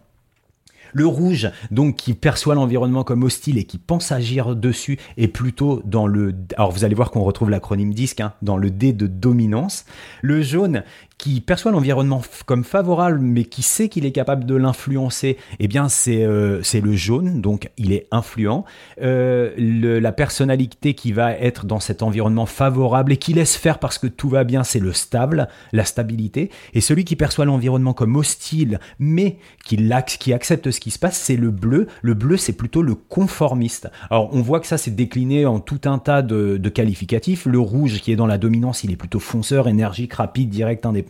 le 0.93 1.07
rouge, 1.07 1.51
donc 1.71 1.97
qui 1.97 2.15
perçoit 2.15 2.55
l'environnement 2.55 3.05
comme 3.05 3.23
hostile 3.23 3.59
et 3.59 3.65
qui 3.65 3.79
pense 3.79 4.13
agir 4.13 4.57
dessus, 4.57 4.99
est 5.17 5.29
plutôt 5.29 5.83
dans 5.85 6.07
le. 6.07 6.35
Alors 6.57 6.71
vous 6.71 6.85
allez 6.85 6.95
voir 6.95 7.11
qu'on 7.11 7.23
retrouve 7.23 7.51
l'acronyme 7.51 7.93
DISC, 7.93 8.21
hein, 8.21 8.33
dans 8.43 8.57
le 8.57 8.71
D 8.71 8.93
de 8.93 9.07
dominance. 9.07 9.85
Le 10.23 10.43
jaune, 10.43 10.83
qui 11.19 11.41
perçoit 11.41 11.73
l'environnement 11.73 12.21
comme 12.45 12.63
favorable, 12.63 13.21
mais 13.21 13.45
qui 13.45 13.63
sait 13.63 13.89
qu'il 13.89 14.05
est 14.05 14.13
capable 14.13 14.45
de 14.45 14.55
l'influencer, 14.55 15.39
eh 15.59 15.67
bien 15.67 15.89
c'est 15.89 16.25
euh, 16.25 16.61
le 16.75 16.93
jaune, 16.95 17.41
donc 17.41 17.71
il 17.79 17.93
est 17.93 18.07
influent. 18.11 18.65
Euh, 19.01 19.53
la 19.57 20.13
personnalité 20.13 20.93
qui 20.95 21.13
va 21.13 21.33
être 21.33 21.65
dans 21.65 21.81
cet 21.81 22.03
environnement 22.03 22.45
favorable 22.45 23.13
et 23.13 23.17
qui 23.17 23.33
laisse 23.33 23.57
faire 23.57 23.79
parce 23.79 23.99
que 23.99 24.07
tout 24.07 24.29
va 24.29 24.45
bien, 24.45 24.63
c'est 24.63 24.79
le 24.79 24.93
stable, 24.93 25.49
la 25.73 25.87
stabilité. 25.87 26.51
Et 26.75 26.83
celui 26.83 27.05
qui 27.05 27.17
perçoit 27.17 27.47
l'environnement 27.47 27.95
comme 27.95 28.17
hostile, 28.17 28.79
mais 28.99 29.39
qui, 29.65 29.79
qui 30.21 30.33
accepte 30.35 30.71
ce 30.71 30.81
qui 30.81 30.91
se 30.91 30.99
passe, 30.99 31.17
c'est 31.17 31.37
le 31.37 31.51
bleu. 31.51 31.87
Le 32.03 32.13
bleu, 32.13 32.37
c'est 32.37 32.53
plutôt 32.53 32.83
le 32.83 32.95
conformiste. 32.95 33.89
Alors 34.11 34.29
on 34.35 34.43
voit 34.43 34.61
que 34.61 34.67
ça 34.67 34.77
c'est 34.77 34.95
décliné 34.95 35.47
en 35.47 35.61
tout 35.61 35.81
un 35.87 35.99
tas 35.99 36.21
de, 36.21 36.59
de 36.59 36.69
qualificatifs. 36.69 37.47
Le 37.47 37.59
rouge 37.59 38.01
qui 38.03 38.13
est 38.13 38.17
dans 38.17 38.27
la 38.27 38.37
dominance, 38.37 38.85
il 38.85 38.93
est 38.93 38.97
plutôt 38.97 39.21
fonceur, 39.21 39.67
énergique, 39.67 40.13
rapide, 40.13 40.51
direct, 40.51 40.85
indépendant 40.85 41.06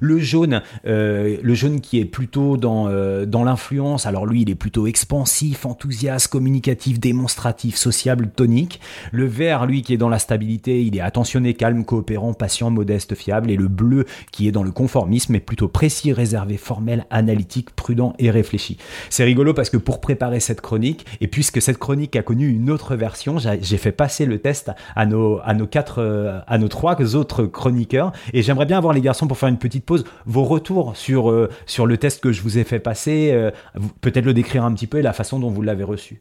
le 0.00 0.18
jaune, 0.18 0.62
euh, 0.86 1.36
le 1.42 1.54
jaune 1.54 1.80
qui 1.80 1.98
est 1.98 2.04
plutôt 2.04 2.56
dans, 2.56 2.88
euh, 2.88 3.26
dans 3.26 3.44
l'influence, 3.44 4.06
alors 4.06 4.26
lui 4.26 4.42
il 4.42 4.50
est 4.50 4.54
plutôt 4.54 4.86
expansif, 4.86 5.66
enthousiaste, 5.66 6.28
communicatif, 6.28 7.00
démonstratif, 7.00 7.76
sociable, 7.76 8.28
tonique. 8.28 8.80
Le 9.12 9.26
vert, 9.26 9.66
lui 9.66 9.82
qui 9.82 9.94
est 9.94 9.98
dans 9.98 10.08
la 10.08 10.18
stabilité, 10.18 10.82
il 10.82 10.96
est 10.96 11.00
attentionné, 11.00 11.54
calme, 11.54 11.84
coopérant, 11.84 12.34
patient, 12.34 12.70
modeste, 12.70 13.14
fiable. 13.14 13.50
Et 13.50 13.56
le 13.56 13.68
bleu 13.68 14.06
qui 14.32 14.48
est 14.48 14.52
dans 14.52 14.62
le 14.62 14.70
conformisme 14.70 15.34
est 15.34 15.40
plutôt 15.40 15.68
précis, 15.68 16.12
réservé, 16.12 16.56
formel, 16.56 17.06
analytique, 17.10 17.70
prudent 17.74 18.14
et 18.18 18.30
réfléchi. 18.30 18.78
C'est 19.10 19.24
rigolo 19.24 19.54
parce 19.54 19.70
que 19.70 19.76
pour 19.76 20.00
préparer 20.00 20.40
cette 20.40 20.60
chronique, 20.60 21.06
et 21.20 21.28
puisque 21.28 21.62
cette 21.62 21.78
chronique 21.78 22.16
a 22.16 22.22
connu 22.22 22.48
une 22.48 22.70
autre 22.70 22.96
version, 22.96 23.36
j'ai 23.38 23.76
fait 23.76 23.92
passer 23.92 24.26
le 24.26 24.38
test 24.38 24.70
à 24.96 25.06
nos, 25.06 25.40
à 25.44 25.54
nos 25.54 25.66
quatre, 25.66 26.00
euh, 26.00 26.40
à 26.46 26.58
nos 26.58 26.68
trois 26.68 26.96
autres 27.14 27.44
chroniqueurs. 27.44 28.12
Et 28.32 28.42
j'aimerais 28.42 28.66
bien 28.66 28.78
avoir 28.78 28.92
les 28.92 29.00
garçons 29.00 29.26
pour 29.28 29.38
faire 29.38 29.48
une 29.48 29.58
petite 29.58 29.84
pause, 29.84 30.04
vos 30.26 30.44
retours 30.44 30.96
sur, 30.96 31.30
euh, 31.30 31.48
sur 31.66 31.86
le 31.86 31.96
test 31.96 32.20
que 32.20 32.32
je 32.32 32.42
vous 32.42 32.58
ai 32.58 32.64
fait 32.64 32.80
passer, 32.80 33.30
euh, 33.32 33.50
peut-être 34.00 34.24
le 34.24 34.34
décrire 34.34 34.64
un 34.64 34.72
petit 34.72 34.86
peu 34.86 34.98
et 34.98 35.02
la 35.02 35.12
façon 35.12 35.38
dont 35.38 35.50
vous 35.50 35.62
l'avez 35.62 35.84
reçu. 35.84 36.20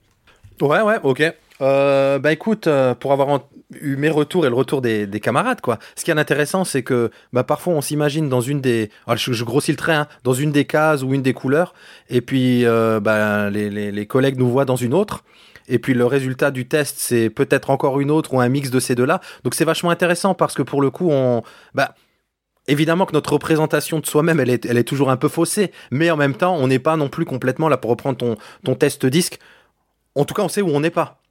Ouais, 0.61 0.81
ouais, 0.81 0.97
ok. 1.03 1.23
Euh, 1.59 2.19
bah 2.19 2.31
écoute, 2.31 2.69
pour 2.99 3.13
avoir 3.13 3.41
eu 3.79 3.95
mes 3.95 4.09
retours 4.09 4.45
et 4.45 4.49
le 4.49 4.55
retour 4.55 4.81
des, 4.81 5.07
camarades, 5.19 5.61
quoi. 5.61 5.79
Ce 5.95 6.03
qui 6.03 6.11
est 6.11 6.17
intéressant, 6.17 6.63
c'est 6.63 6.83
que 6.83 7.09
bah, 7.33 7.43
parfois 7.43 7.73
on 7.73 7.81
s'imagine 7.81 8.29
dans 8.29 8.41
une 8.41 8.61
des, 8.61 8.89
je, 9.15 9.43
grossis 9.43 9.71
le 9.71 9.77
trait, 9.77 9.93
hein, 9.93 10.07
dans 10.23 10.33
une 10.33 10.51
des 10.51 10.65
cases 10.65 11.01
ou 11.01 11.13
une 11.13 11.23
des 11.23 11.33
couleurs, 11.33 11.73
et 12.09 12.21
puis 12.21 12.63
bah, 13.01 13.49
les, 13.49 13.69
les, 13.69 13.91
les, 13.91 14.05
collègues 14.05 14.37
nous 14.37 14.49
voient 14.49 14.65
dans 14.65 14.75
une 14.75 14.93
autre. 14.93 15.23
Et 15.67 15.79
puis 15.79 15.93
le 15.93 16.05
résultat 16.05 16.51
du 16.51 16.67
test, 16.67 16.95
c'est 16.97 17.29
peut-être 17.29 17.69
encore 17.69 17.99
une 17.99 18.11
autre 18.11 18.33
ou 18.33 18.39
un 18.39 18.49
mix 18.49 18.69
de 18.69 18.79
ces 18.79 18.95
deux-là. 18.95 19.19
Donc 19.43 19.53
c'est 19.53 19.65
vachement 19.65 19.89
intéressant 19.89 20.33
parce 20.33 20.53
que 20.53 20.61
pour 20.61 20.81
le 20.81 20.89
coup, 20.89 21.09
on, 21.11 21.43
bah, 21.73 21.93
Évidemment 22.67 23.05
que 23.05 23.13
notre 23.13 23.33
représentation 23.33 23.99
de 23.99 24.05
soi-même, 24.05 24.39
elle 24.39 24.49
est, 24.49 24.65
elle 24.65 24.77
est 24.77 24.83
toujours 24.83 25.09
un 25.09 25.17
peu 25.17 25.29
faussée, 25.29 25.71
mais 25.89 26.11
en 26.11 26.17
même 26.17 26.35
temps, 26.35 26.55
on 26.55 26.67
n'est 26.67 26.79
pas 26.79 26.97
non 26.97 27.07
plus 27.07 27.25
complètement 27.25 27.69
là 27.69 27.77
pour 27.77 27.89
reprendre 27.89 28.17
ton, 28.17 28.37
ton 28.63 28.75
test 28.75 29.05
disque. 29.05 29.39
En 30.15 30.25
tout 30.25 30.33
cas, 30.33 30.41
on 30.41 30.49
sait 30.49 30.61
où 30.61 30.69
on 30.69 30.79
n'est 30.79 30.89
pas. 30.89 31.21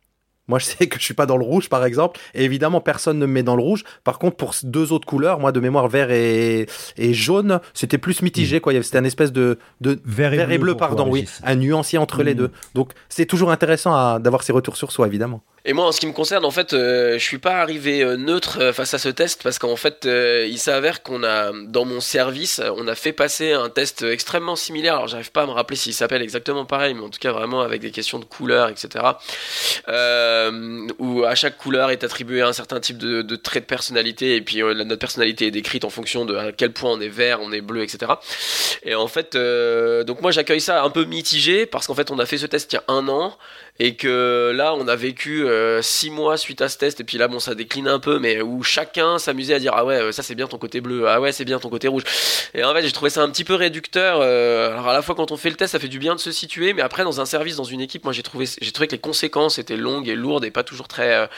Moi, 0.49 0.61
je 0.61 0.65
sais 0.65 0.87
que 0.87 0.99
je 0.99 1.05
suis 1.05 1.15
pas 1.15 1.27
dans 1.27 1.37
le 1.37 1.45
rouge, 1.45 1.69
par 1.69 1.85
exemple. 1.85 2.21
Et 2.35 2.45
évidemment, 2.45 2.81
personne 2.81 3.19
ne 3.19 3.27
me 3.27 3.33
met 3.33 3.43
dans 3.43 3.57
le 3.57 3.63
rouge. 3.63 3.83
Par 4.05 4.19
contre, 4.19 4.37
pour 4.37 4.55
deux 4.63 4.93
autres 4.93 5.07
couleurs, 5.07 5.41
moi, 5.41 5.51
de 5.51 5.59
mémoire, 5.59 5.89
vert 5.89 6.11
et, 6.11 6.67
et 6.97 7.15
jaune, 7.15 7.61
c'était 7.75 7.99
plus 7.99 8.23
mitigé, 8.23 8.61
quoi. 8.61 8.73
C'était 8.83 8.99
un 8.99 9.05
espèce 9.05 9.33
de, 9.33 9.59
de 9.81 10.01
vert 10.05 10.51
et, 10.51 10.59
bleu, 10.59 10.77
pardon, 10.77 11.09
oui. 11.11 11.27
Un 11.43 11.57
nuancier 11.57 11.99
entre 11.99 12.23
les 12.23 12.35
mm. 12.35 12.39
deux. 12.39 12.51
Donc, 12.75 12.93
c'est 13.09 13.27
toujours 13.27 13.51
intéressant 13.51 14.21
d'avoir 14.21 14.45
ces 14.45 14.53
retours 14.53 14.77
sur 14.77 14.93
soi, 14.93 15.09
évidemment. 15.09 15.43
Et 15.69 15.73
moi, 15.73 15.85
en 15.85 15.91
ce 15.91 15.99
qui 15.99 16.07
me 16.07 16.13
concerne, 16.13 16.45
en 16.45 16.53
fait, 16.53 16.75
euh, 16.75 17.15
je 17.19 17.25
suis 17.25 17.39
pas 17.39 17.57
arrivé 17.57 18.01
euh, 18.01 18.17
neutre 18.17 18.59
euh, 18.61 18.73
face 18.73 18.95
à 18.95 18.99
ce 18.99 19.09
test 19.09 19.43
parce 19.43 19.59
qu'en 19.59 19.75
fait, 19.75 20.07
il 20.07 20.59
s'avère 20.59 21.03
qu'on 21.03 21.25
a, 21.25 21.51
dans 21.67 21.85
mon 21.85 22.01
service, 22.01 22.63
on 22.77 22.87
a 22.87 22.95
fait 22.95 23.13
passer 23.13 23.53
un 23.53 23.69
test 23.69 24.03
extrêmement 24.03 24.55
similaire. 24.55 24.95
Alors, 24.95 25.09
j'arrive 25.09 25.33
pas 25.33 25.43
à 25.43 25.47
me 25.47 25.51
rappeler 25.51 25.77
s'il 25.77 25.93
s'appelle 25.93 26.23
exactement 26.23 26.65
pareil, 26.67 26.95
mais 26.95 27.03
en 27.03 27.09
tout 27.09 27.19
cas, 27.19 27.33
vraiment 27.33 27.63
avec 27.63 27.81
des 27.81 27.91
questions 27.91 28.21
de 28.21 28.25
couleur, 28.25 28.69
etc. 28.69 29.05
où 31.01 31.25
à 31.25 31.35
chaque 31.35 31.59
couleur 31.59 31.91
est 31.91 32.05
attribué 32.05 32.43
un 32.43 32.53
certain 32.53 32.79
type 32.79 32.99
de, 32.99 33.23
de 33.23 33.37
trait 33.37 33.61
de 33.61 33.65
personnalité 33.65 34.37
et 34.37 34.43
puis 34.43 34.63
notre 34.63 35.01
personnalité 35.01 35.49
est 35.49 35.51
décrite 35.51 35.85
en 35.85 35.91
fonction 35.91 36.25
de 36.25 36.37
à 36.37 36.53
quel 36.53 36.73
point 36.73 36.93
on 36.93 37.01
est 37.01 37.09
vert, 37.09 37.41
on 37.43 37.51
est 37.51 37.61
bleu, 37.61 37.83
etc. 37.83 38.13
Et 38.85 38.95
en 38.95 39.09
fait, 39.09 39.37
donc 40.07 40.21
moi, 40.23 40.31
j'accueille 40.31 40.61
ça 40.61 40.85
un 40.85 40.91
peu 40.91 41.05
mitigé 41.05 41.67
parce 41.67 41.89
qu'en 41.89 41.95
fait, 41.95 42.13
on 42.13 42.21
a 42.21 42.27
fait 42.27 42.39
ce 42.39 42.47
test 42.47 42.73
il 42.73 42.77
y 42.77 42.79
a 42.79 42.85
un 42.87 43.09
an 43.09 43.37
et 43.79 43.97
que 43.97 44.53
là 44.55 44.75
on 44.75 44.89
a 44.89 44.97
vécu 44.97 45.47
euh, 45.47 45.83
six 45.83 46.11
mois 46.11 46.37
suite 46.37 46.63
à 46.63 46.69
ce 46.69 46.79
test 46.79 47.01
et 47.01 47.05
puis 47.05 47.19
là 47.19 47.29
bon 47.29 47.39
ça 47.39 47.55
décline 47.55 47.89
un 47.89 47.99
peu 47.99 48.19
mais 48.19 48.41
où 48.41 48.63
chacun 48.63 49.19
s'amusait 49.19 49.55
à 49.55 49.59
dire 49.59 49.73
ah 49.75 49.85
ouais 49.85 49.97
euh, 49.97 50.13
ça 50.13 50.23
c'est 50.23 50.35
bien 50.35 50.47
ton 50.47 50.59
côté 50.59 50.81
bleu 50.81 51.09
ah 51.09 51.21
ouais 51.21 51.33
c'est 51.33 51.45
bien 51.45 51.59
ton 51.59 51.69
côté 51.69 51.89
rouge. 51.89 52.05
Et 52.55 52.65
en 52.65 52.73
fait 52.73 52.83
j'ai 52.83 52.93
trouvé 52.93 53.11
ça 53.11 53.23
un 53.23 53.29
petit 53.29 53.45
peu 53.45 53.55
réducteur 53.55 54.19
euh, 54.21 54.73
alors 54.73 54.89
à 54.89 54.93
la 54.93 55.03
fois 55.03 55.15
quand 55.15 55.31
on 55.31 55.37
fait 55.37 55.51
le 55.51 55.57
test 55.57 55.73
ça 55.73 55.79
fait 55.79 55.89
du 55.89 55.99
bien 55.99 56.15
de 56.15 56.21
se 56.21 56.33
situer 56.33 56.73
mais 56.73 56.83
après 56.83 57.05
dans 57.05 57.21
un 57.21 57.27
service 57.27 57.57
dans 57.57 57.65
une 57.65 57.81
équipe 57.81 58.05
moi 58.05 58.13
j'ai 58.13 58.23
trouvé 58.23 58.47
j'ai 58.61 58.73
trouvé 58.73 58.87
que 58.87 58.93
les 58.93 59.01
conséquences 59.01 59.59
étaient 59.59 59.77
longues 59.77 60.09
et 60.09 60.17
lourdes 60.17 60.45
et 60.45 60.51
pas 60.51 60.63
toujours 60.63 60.89
très 60.89 61.29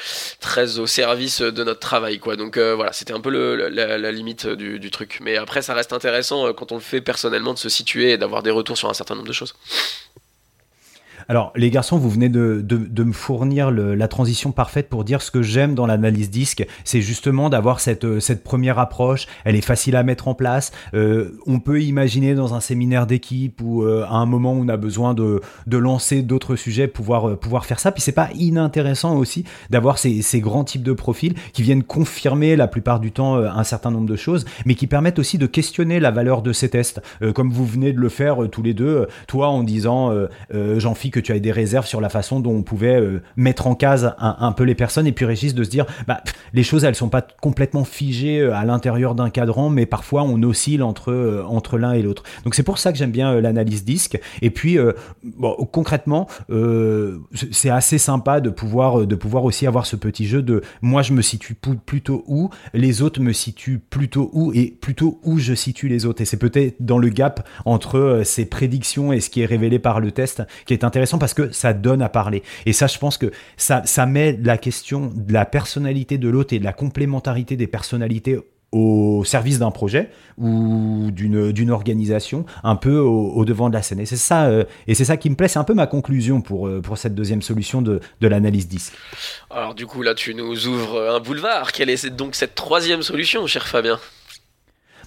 très 0.40 0.78
au 0.78 0.86
service 0.86 1.40
de 1.40 1.64
notre 1.64 1.80
travail 1.80 2.18
quoi. 2.18 2.36
Donc 2.36 2.58
voilà 2.58 2.92
c'était 2.92 3.12
un 3.12 3.20
peu 3.20 3.30
le, 3.30 3.68
la, 3.68 4.12
limite 4.12 4.46
du, 4.46 4.78
du 4.78 4.90
truc. 4.90 5.18
Mais 5.22 5.36
après 5.36 5.62
ça 5.62 5.74
reste 5.74 5.92
intéressant 5.92 6.52
quand 6.52 6.72
on 6.72 6.76
le 6.76 6.80
fait 6.80 7.00
personnellement 7.00 7.52
de 7.52 7.58
se 7.58 7.68
situer 7.68 8.12
et 8.12 8.18
d'avoir 8.18 8.42
des 8.42 8.50
retours 8.50 8.78
sur 8.78 8.88
un 8.88 8.94
certain 8.94 9.14
nombre 9.14 9.28
de 9.28 9.32
choses 9.32 9.54
alors, 11.30 11.52
les 11.56 11.68
garçons, 11.68 11.98
vous 11.98 12.08
venez 12.08 12.30
de, 12.30 12.64
me 13.04 13.12
fournir 13.12 13.70
la 13.70 14.08
transition 14.08 14.50
parfaite 14.50 14.88
pour 14.88 15.04
dire 15.04 15.20
ce 15.20 15.30
que 15.30 15.42
j'aime 15.42 15.74
dans 15.74 15.86
l'analyse 15.86 16.30
disque. 16.30 16.66
C'est 16.84 17.02
justement 17.02 17.50
d'avoir 17.50 17.80
cette, 17.80 18.04
euh, 18.04 18.20
première 18.42 18.78
approche. 18.78 19.26
Elle 19.44 19.54
est 19.54 19.60
facile 19.60 19.96
à 19.96 20.02
mettre 20.02 20.28
en 20.28 20.34
place. 20.34 20.72
Euh, 20.94 21.38
on 21.46 21.60
peut 21.60 21.82
imaginer 21.82 22.34
dans 22.34 22.54
un 22.54 22.60
séminaire 22.60 23.06
d'équipe 23.06 23.60
ou 23.60 23.82
euh, 23.82 24.06
à 24.08 24.14
un 24.14 24.24
moment 24.24 24.54
où 24.54 24.62
on 24.64 24.68
a 24.68 24.78
besoin 24.78 25.12
de, 25.12 25.42
lancer 25.70 26.22
d'autres 26.22 26.56
sujets, 26.56 26.88
pouvoir, 26.88 27.36
faire 27.66 27.78
ça. 27.78 27.92
Puis 27.92 28.00
c'est 28.00 28.12
pas 28.12 28.30
inintéressant 28.34 29.14
aussi 29.16 29.44
d'avoir 29.68 29.98
ces, 29.98 30.22
ces 30.22 30.40
grands 30.40 30.64
types 30.64 30.82
de 30.82 30.94
profils 30.94 31.34
qui 31.52 31.62
viennent 31.62 31.82
confirmer 31.82 32.56
la 32.56 32.68
plupart 32.68 33.00
du 33.00 33.12
temps 33.12 33.36
un 33.36 33.64
certain 33.64 33.90
nombre 33.90 34.08
de 34.08 34.16
choses, 34.16 34.46
mais 34.64 34.74
qui 34.74 34.86
permettent 34.86 35.18
aussi 35.18 35.36
de 35.36 35.46
questionner 35.46 36.00
la 36.00 36.10
valeur 36.10 36.40
de 36.40 36.52
ces 36.52 36.70
tests. 36.70 37.02
comme 37.34 37.50
vous 37.50 37.66
venez 37.66 37.92
de 37.92 38.00
le 38.00 38.08
faire 38.08 38.48
tous 38.50 38.62
les 38.62 38.74
deux, 38.74 39.06
toi 39.26 39.48
en 39.48 39.62
disant, 39.62 40.12
Jean-Philippe, 40.50 41.17
que 41.20 41.26
tu 41.26 41.32
avais 41.32 41.40
des 41.40 41.52
réserves 41.52 41.86
sur 41.86 42.00
la 42.00 42.08
façon 42.08 42.40
dont 42.40 42.52
on 42.52 42.62
pouvait 42.62 43.00
euh, 43.00 43.22
mettre 43.36 43.66
en 43.66 43.74
case 43.74 44.14
un, 44.18 44.52
peu 44.52 44.64
les 44.64 44.74
personnes 44.74 45.06
et 45.06 45.12
puis 45.12 45.24
Régis 45.24 45.54
de 45.54 45.64
se 45.64 45.70
dire 45.70 45.86
bah 46.06 46.22
les 46.52 46.62
choses 46.62 46.84
elles 46.84 46.94
sont 46.94 47.08
pas 47.08 47.22
complètement 47.22 47.84
figées 47.84 48.40
euh, 48.40 48.54
à 48.54 48.64
l'intérieur 48.64 49.14
d'un 49.14 49.30
cadran 49.30 49.68
mais 49.70 49.86
parfois 49.86 50.22
on 50.22 50.42
oscille 50.42 50.82
entre 50.82 51.12
euh, 51.12 51.44
entre 51.46 51.78
l'un 51.78 51.92
et 51.92 52.02
l'autre. 52.02 52.22
Donc 52.44 52.54
c'est 52.54 52.62
pour 52.62 52.78
ça 52.78 52.92
que 52.92 52.98
j'aime 52.98 53.10
bien 53.10 53.40
l'analyse 53.40 53.84
disque. 53.84 54.20
Et 54.42 54.50
puis 54.50 54.78
concrètement 55.72 56.28
c'est 57.52 57.70
assez 57.70 57.98
sympa 57.98 58.40
de 58.40 58.50
pouvoir 58.50 59.06
de 59.06 59.14
pouvoir 59.14 59.44
aussi 59.44 59.66
avoir 59.66 59.86
ce 59.86 59.96
petit 59.96 60.26
jeu 60.26 60.42
de 60.42 60.62
moi 60.82 61.02
je 61.02 61.12
me 61.12 61.22
situe 61.22 61.54
plutôt 61.54 62.24
où 62.26 62.50
les 62.74 63.02
autres 63.02 63.20
me 63.20 63.32
situent 63.32 63.78
plutôt 63.78 64.30
où 64.32 64.52
et 64.54 64.76
plutôt 64.80 65.20
où 65.24 65.38
je 65.38 65.54
situe 65.54 65.88
les 65.88 66.06
autres 66.06 66.22
et 66.22 66.24
c'est 66.24 66.36
peut-être 66.36 66.76
dans 66.80 66.98
le 66.98 67.08
gap 67.08 67.46
entre 67.64 68.22
ces 68.24 68.44
prédictions 68.44 69.12
et 69.12 69.20
ce 69.20 69.30
qui 69.30 69.40
est 69.40 69.46
révélé 69.46 69.78
par 69.78 70.00
le 70.00 70.12
test 70.12 70.42
qui 70.66 70.74
est 70.74 70.84
intéressant 70.84 71.07
parce 71.16 71.32
que 71.32 71.50
ça 71.50 71.72
donne 71.72 72.02
à 72.02 72.10
parler. 72.10 72.42
Et 72.66 72.74
ça, 72.74 72.86
je 72.86 72.98
pense 72.98 73.16
que 73.16 73.30
ça, 73.56 73.80
ça 73.86 74.04
met 74.04 74.38
la 74.42 74.58
question 74.58 75.10
de 75.14 75.32
la 75.32 75.46
personnalité 75.46 76.18
de 76.18 76.28
l'autre 76.28 76.52
et 76.52 76.58
de 76.58 76.64
la 76.64 76.74
complémentarité 76.74 77.56
des 77.56 77.66
personnalités 77.66 78.38
au 78.70 79.22
service 79.24 79.58
d'un 79.58 79.70
projet 79.70 80.10
ou 80.36 81.10
d'une 81.10 81.70
organisation 81.70 82.44
un 82.62 82.76
peu 82.76 82.98
au, 82.98 83.44
devant 83.44 83.70
de 83.70 83.74
la 83.74 83.82
scène. 83.82 84.00
Et 84.00 84.06
c'est 84.06 84.16
ça, 84.16 84.46
euh, 84.46 84.64
et 84.86 84.94
c'est 84.94 85.06
ça 85.06 85.16
qui 85.16 85.30
me 85.30 85.36
plaît. 85.36 85.48
C'est 85.48 85.58
un 85.58 85.64
peu 85.64 85.74
ma 85.74 85.86
conclusion 85.86 86.42
pour, 86.42 86.68
euh, 86.68 86.82
pour 86.82 86.98
cette 86.98 87.14
deuxième 87.14 87.40
solution 87.40 87.80
de, 87.80 88.00
de 88.20 88.28
l'analyse 88.28 88.68
disque. 88.68 88.92
Alors 89.50 89.74
du 89.74 89.86
coup 89.86 90.02
là, 90.02 90.14
tu 90.14 90.34
nous 90.34 90.66
ouvres 90.66 91.08
un 91.10 91.20
boulevard. 91.20 91.72
Quelle 91.72 91.88
est 91.88 92.10
donc 92.10 92.34
cette 92.34 92.54
troisième 92.54 93.02
solution, 93.02 93.46
cher 93.46 93.66
Fabien? 93.66 93.98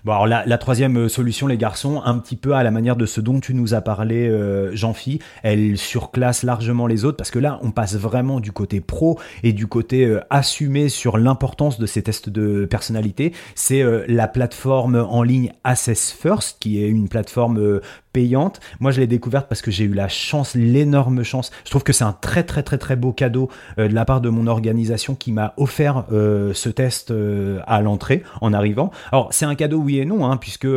Bon, 0.04 0.14
alors 0.14 0.26
la, 0.26 0.58
troisième 0.58 0.97
euh, 0.97 1.10
solution, 1.10 1.45
les 1.45 1.58
garçons, 1.58 2.02
un 2.04 2.18
petit 2.18 2.36
peu 2.36 2.54
à 2.54 2.64
la 2.64 2.72
manière 2.72 2.95
de 2.95 3.06
ce 3.06 3.22
dont 3.22 3.39
tu 3.39 3.54
nous 3.54 3.76
as 3.76 3.82
parlé, 3.82 4.28
euh, 4.28 4.76
Jean-Phi, 4.76 5.20
elle 5.43 5.78
surclasse 5.78 6.41
largement 6.41 6.88
les 6.88 7.06
autres 7.06 7.18
parce 7.18 7.30
que 7.30 7.38
là, 7.38 7.60
on 7.62 7.70
passe 7.70 7.95
vraiment 7.95 8.39
du 8.39 8.52
côté 8.52 8.82
pro 8.82 9.20
et 9.43 9.54
du 9.54 9.68
côté 9.68 10.06
euh, 10.06 10.20
assumé 10.32 10.89
sur 10.89 11.20
l'importance 11.20 11.78
de 11.78 11.86
ces 11.86 12.02
tests 12.02 12.30
de 12.30 12.66
personnalité. 12.66 13.32
C'est 13.54 13.84
la 14.08 14.28
plateforme 14.28 14.95
en 14.95 15.22
ligne 15.22 15.52
Assess 15.64 16.12
First, 16.12 16.58
qui 16.60 16.84
est 16.84 16.88
une 16.88 17.08
plateforme 17.08 17.80
payante. 18.14 18.59
Moi, 18.80 18.91
je 18.91 18.99
l'ai 18.99 19.07
découverte 19.07 19.47
parce 19.47 19.62
que 19.62 19.72
j'ai 19.72 19.86
eu 19.86 19.93
la 19.93 20.07
chance, 20.07 20.55
l'énorme 20.55 21.24
chance. 21.24 21.51
Je 21.66 21.70
trouve 21.70 21.84
que 21.84 21.93
c'est 21.93 22.03
un 22.03 22.14
très 22.14 22.43
très 22.43 22.64
très 22.64 22.78
très 22.78 22.95
beau 22.95 23.12
cadeau 23.12 23.49
euh, 23.78 23.88
de 23.88 23.93
la 23.93 24.05
part 24.05 24.22
de 24.22 24.30
mon 24.30 24.47
organisation 24.47 25.16
qui 25.16 25.32
m'a 25.32 25.53
offert 25.57 26.05
euh, 26.12 26.53
ce 26.53 26.70
test 26.70 27.12
euh, 27.12 27.59
à 27.68 27.82
l'entrée 27.82 28.24
en 28.41 28.53
arrivant. 28.53 28.91
Alors, 29.12 29.30
c'est 29.32 29.45
un 29.45 29.55
cadeau 29.55 29.78
oui 29.78 29.99
et 29.99 30.05
non, 30.05 30.26
hein, 30.26 30.38
puisque 30.38 30.68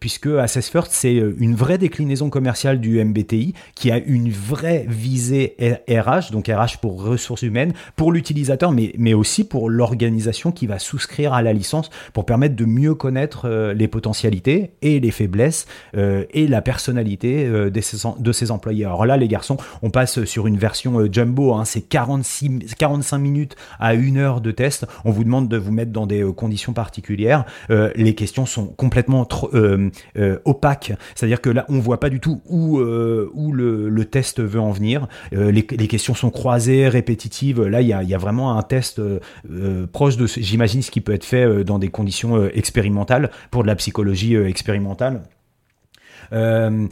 puisque 0.00 0.26
Assess 0.26 0.68
First 0.68 0.92
c'est 0.92 1.14
une 1.14 1.54
vraie 1.54 1.78
déclinaison 1.78 2.30
commerciale 2.30 2.80
du 2.80 3.02
MBTI 3.02 3.54
qui 3.74 3.90
a 3.90 3.98
une 3.98 4.30
vraie 4.30 4.84
visée 4.88 5.56
RH, 5.88 6.32
donc 6.32 6.48
RH 6.48 6.78
pour 6.80 7.02
ressources 7.02 7.42
humaines, 7.42 7.72
pour 7.96 8.12
l'utilisateur, 8.12 8.72
mais 8.72 8.92
mais 8.98 9.14
aussi 9.14 9.44
pour 9.44 9.70
l'organisation 9.70 10.52
qui 10.52 10.66
va 10.66 10.78
souscrire 10.78 11.32
à 11.32 11.42
la 11.42 11.52
licence 11.52 11.90
pour 12.12 12.26
permettre 12.26 12.56
de 12.56 12.64
mieux 12.64 12.94
connaître 12.94 13.48
les 13.74 13.88
potentialités 13.88 14.72
et 14.82 15.00
les 15.00 15.10
faiblesses 15.10 15.66
et 15.94 16.46
la 16.46 16.62
personne 16.62 16.81
personnalité 16.82 17.46
euh, 17.46 17.70
de, 17.70 18.32
ses, 18.32 18.50
employés. 18.50 18.84
Alors 18.84 19.06
là, 19.06 19.16
les 19.16 19.28
garçons, 19.28 19.56
on 19.82 19.90
passe 19.90 20.24
sur 20.24 20.48
une 20.48 20.58
version 20.58 20.98
euh, 20.98 21.08
jumbo, 21.10 21.54
hein, 21.54 21.64
c'est 21.64 21.80
46, 21.80 22.74
45 22.76 23.18
minutes 23.18 23.56
à 23.78 23.94
une 23.94 24.16
heure 24.18 24.40
de 24.40 24.50
test. 24.50 24.84
On 25.04 25.12
vous 25.12 25.22
demande 25.22 25.48
de 25.48 25.56
vous 25.56 25.70
mettre 25.70 25.92
dans 25.92 26.06
des 26.06 26.24
euh, 26.24 26.32
conditions 26.32 26.72
particulières. 26.72 27.44
les 27.68 28.14
questions 28.14 28.46
sont 28.46 28.66
complètement 28.66 29.28
opaques, 30.44 30.92
c'est-à-dire 31.14 31.40
que 31.40 31.50
là, 31.50 31.64
on 31.68 31.78
voit 31.78 32.00
pas 32.00 32.10
du 32.10 32.20
tout 32.20 32.40
où, 32.48 32.80
où 32.80 33.52
le, 33.52 34.04
test 34.04 34.40
veut 34.40 34.60
en 34.60 34.70
venir. 34.70 35.06
Les, 35.32 35.62
questions 35.62 36.14
sont 36.14 36.30
croisées, 36.30 36.88
répétitives. 36.88 37.62
Là, 37.62 37.80
il 37.82 37.88
y 37.88 37.92
a, 37.92 38.02
y 38.02 38.14
a, 38.14 38.18
vraiment 38.18 38.56
un 38.58 38.62
test 38.62 39.00
proche 39.92 40.16
de, 40.16 40.26
j'imagine, 40.26 40.82
ce 40.82 40.90
qui 40.90 41.00
peut 41.00 41.12
être 41.12 41.24
fait 41.24 41.64
dans 41.64 41.78
des 41.78 41.88
conditions 41.88 42.48
expérimentales 42.48 43.30
pour 43.50 43.62
de 43.62 43.68
la 43.68 43.76
psychologie 43.76 44.34
expérimentale. 44.36 45.22
Um. 46.30 46.90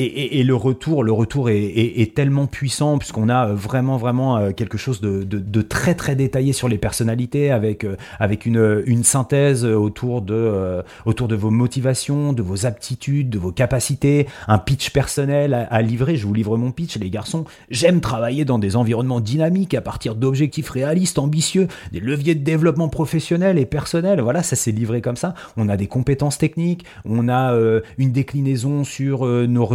Euh, 0.00 0.28
et, 0.32 0.42
le 0.42 0.54
retour, 0.54 1.04
le 1.04 1.12
retour 1.12 1.50
est, 1.50 2.14
tellement 2.14 2.46
puissant 2.46 2.98
puisqu'on 2.98 3.28
a 3.28 3.46
vraiment 3.46 3.96
vraiment 3.96 4.36
euh, 4.36 4.50
quelque 4.52 4.78
chose 4.78 5.00
de, 5.00 5.62
très 5.62 5.94
très 5.94 6.16
détaillé 6.16 6.52
sur 6.52 6.68
les 6.68 6.78
personnalités 6.78 7.50
avec 7.50 7.86
avec 8.18 8.46
une, 8.46 9.04
synthèse 9.04 9.64
autour 9.64 10.22
de 10.22 10.82
autour 11.06 11.28
de 11.28 11.36
vos 11.36 11.50
motivations, 11.50 12.32
de 12.32 12.42
vos 12.42 12.66
aptitudes, 12.66 13.30
de 13.30 13.38
vos 13.38 13.52
capacités, 13.52 14.26
un 14.48 14.58
pitch 14.58 14.90
personnel 14.90 15.68
à, 15.70 15.82
livrer. 15.82 16.16
Je 16.16 16.26
vous 16.26 16.34
livre 16.34 16.56
mon 16.56 16.70
pitch, 16.70 16.96
les 16.98 17.10
garçons. 17.10 17.44
J'aime 17.70 18.00
travailler 18.00 18.44
dans 18.44 18.58
des 18.58 18.76
environnements 18.76 19.20
dynamiques 19.20 19.74
à 19.74 19.80
partir 19.80 20.14
d'objectifs 20.14 20.68
réalistes, 20.68 21.18
ambitieux, 21.18 21.68
des 21.92 22.00
leviers 22.00 22.34
de 22.34 22.44
développement 22.44 22.88
professionnel 22.88 23.58
et 23.58 23.66
personnel. 23.66 24.20
Voilà, 24.20 24.42
ça 24.42 24.56
s'est 24.56 24.72
livré 24.72 25.00
comme 25.00 25.16
ça. 25.16 25.34
On 25.56 25.68
a 25.68 25.76
des 25.76 25.86
compétences 25.86 26.38
techniques, 26.38 26.84
on 27.04 27.28
a 27.28 27.56
une 27.98 28.12
déclinaison 28.12 28.84
sur 28.84 29.26
euh, 29.26 29.46
nos 29.46 29.66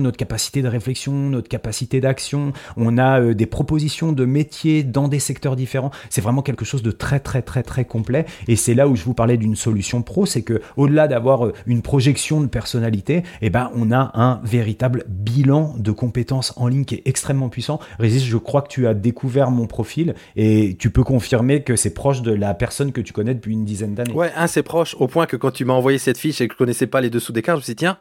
notre 0.00 0.16
capacité 0.16 0.62
de 0.62 0.68
réflexion, 0.68 1.12
notre 1.12 1.48
capacité 1.48 2.00
d'action. 2.00 2.52
On 2.76 2.98
a 2.98 3.20
euh, 3.20 3.34
des 3.34 3.46
propositions 3.46 4.12
de 4.12 4.24
métiers 4.24 4.82
dans 4.82 5.08
des 5.08 5.18
secteurs 5.18 5.56
différents. 5.56 5.90
C'est 6.10 6.20
vraiment 6.20 6.42
quelque 6.42 6.64
chose 6.64 6.82
de 6.82 6.90
très 6.90 7.20
très 7.20 7.42
très 7.42 7.62
très 7.62 7.84
complet. 7.84 8.26
Et 8.46 8.56
c'est 8.56 8.74
là 8.74 8.88
où 8.88 8.96
je 8.96 9.04
vous 9.04 9.14
parlais 9.14 9.36
d'une 9.36 9.56
solution 9.56 10.02
pro, 10.02 10.26
c'est 10.26 10.42
que 10.42 10.60
au-delà 10.76 11.08
d'avoir 11.08 11.46
euh, 11.46 11.52
une 11.66 11.82
projection 11.82 12.40
de 12.40 12.46
personnalité, 12.46 13.22
eh 13.40 13.50
ben 13.50 13.70
on 13.74 13.92
a 13.92 14.10
un 14.14 14.40
véritable 14.44 15.04
bilan 15.08 15.74
de 15.78 15.92
compétences 15.92 16.52
en 16.56 16.66
ligne 16.68 16.84
qui 16.84 16.96
est 16.96 17.02
extrêmement 17.06 17.48
puissant. 17.48 17.80
Régis, 17.98 18.24
je 18.24 18.36
crois 18.36 18.62
que 18.62 18.68
tu 18.68 18.86
as 18.86 18.94
découvert 18.94 19.50
mon 19.50 19.66
profil 19.66 20.14
et 20.36 20.76
tu 20.78 20.90
peux 20.90 21.04
confirmer 21.04 21.62
que 21.62 21.76
c'est 21.76 21.94
proche 21.94 22.22
de 22.22 22.32
la 22.32 22.54
personne 22.54 22.92
que 22.92 23.00
tu 23.00 23.12
connais 23.12 23.34
depuis 23.34 23.52
une 23.52 23.64
dizaine 23.64 23.94
d'années. 23.94 24.12
Ouais, 24.12 24.30
c'est 24.46 24.62
proche 24.62 24.96
au 24.98 25.06
point 25.06 25.26
que 25.26 25.36
quand 25.36 25.50
tu 25.50 25.64
m'as 25.64 25.74
envoyé 25.74 25.98
cette 25.98 26.18
fiche 26.18 26.40
et 26.40 26.48
que 26.48 26.54
je 26.54 26.58
connaissais 26.58 26.86
pas 26.86 27.00
les 27.00 27.10
dessous 27.10 27.32
des 27.32 27.42
cartes, 27.42 27.58
je 27.58 27.62
me 27.62 27.64
suis 27.64 27.74
dit 27.74 27.84
tiens, 27.84 27.98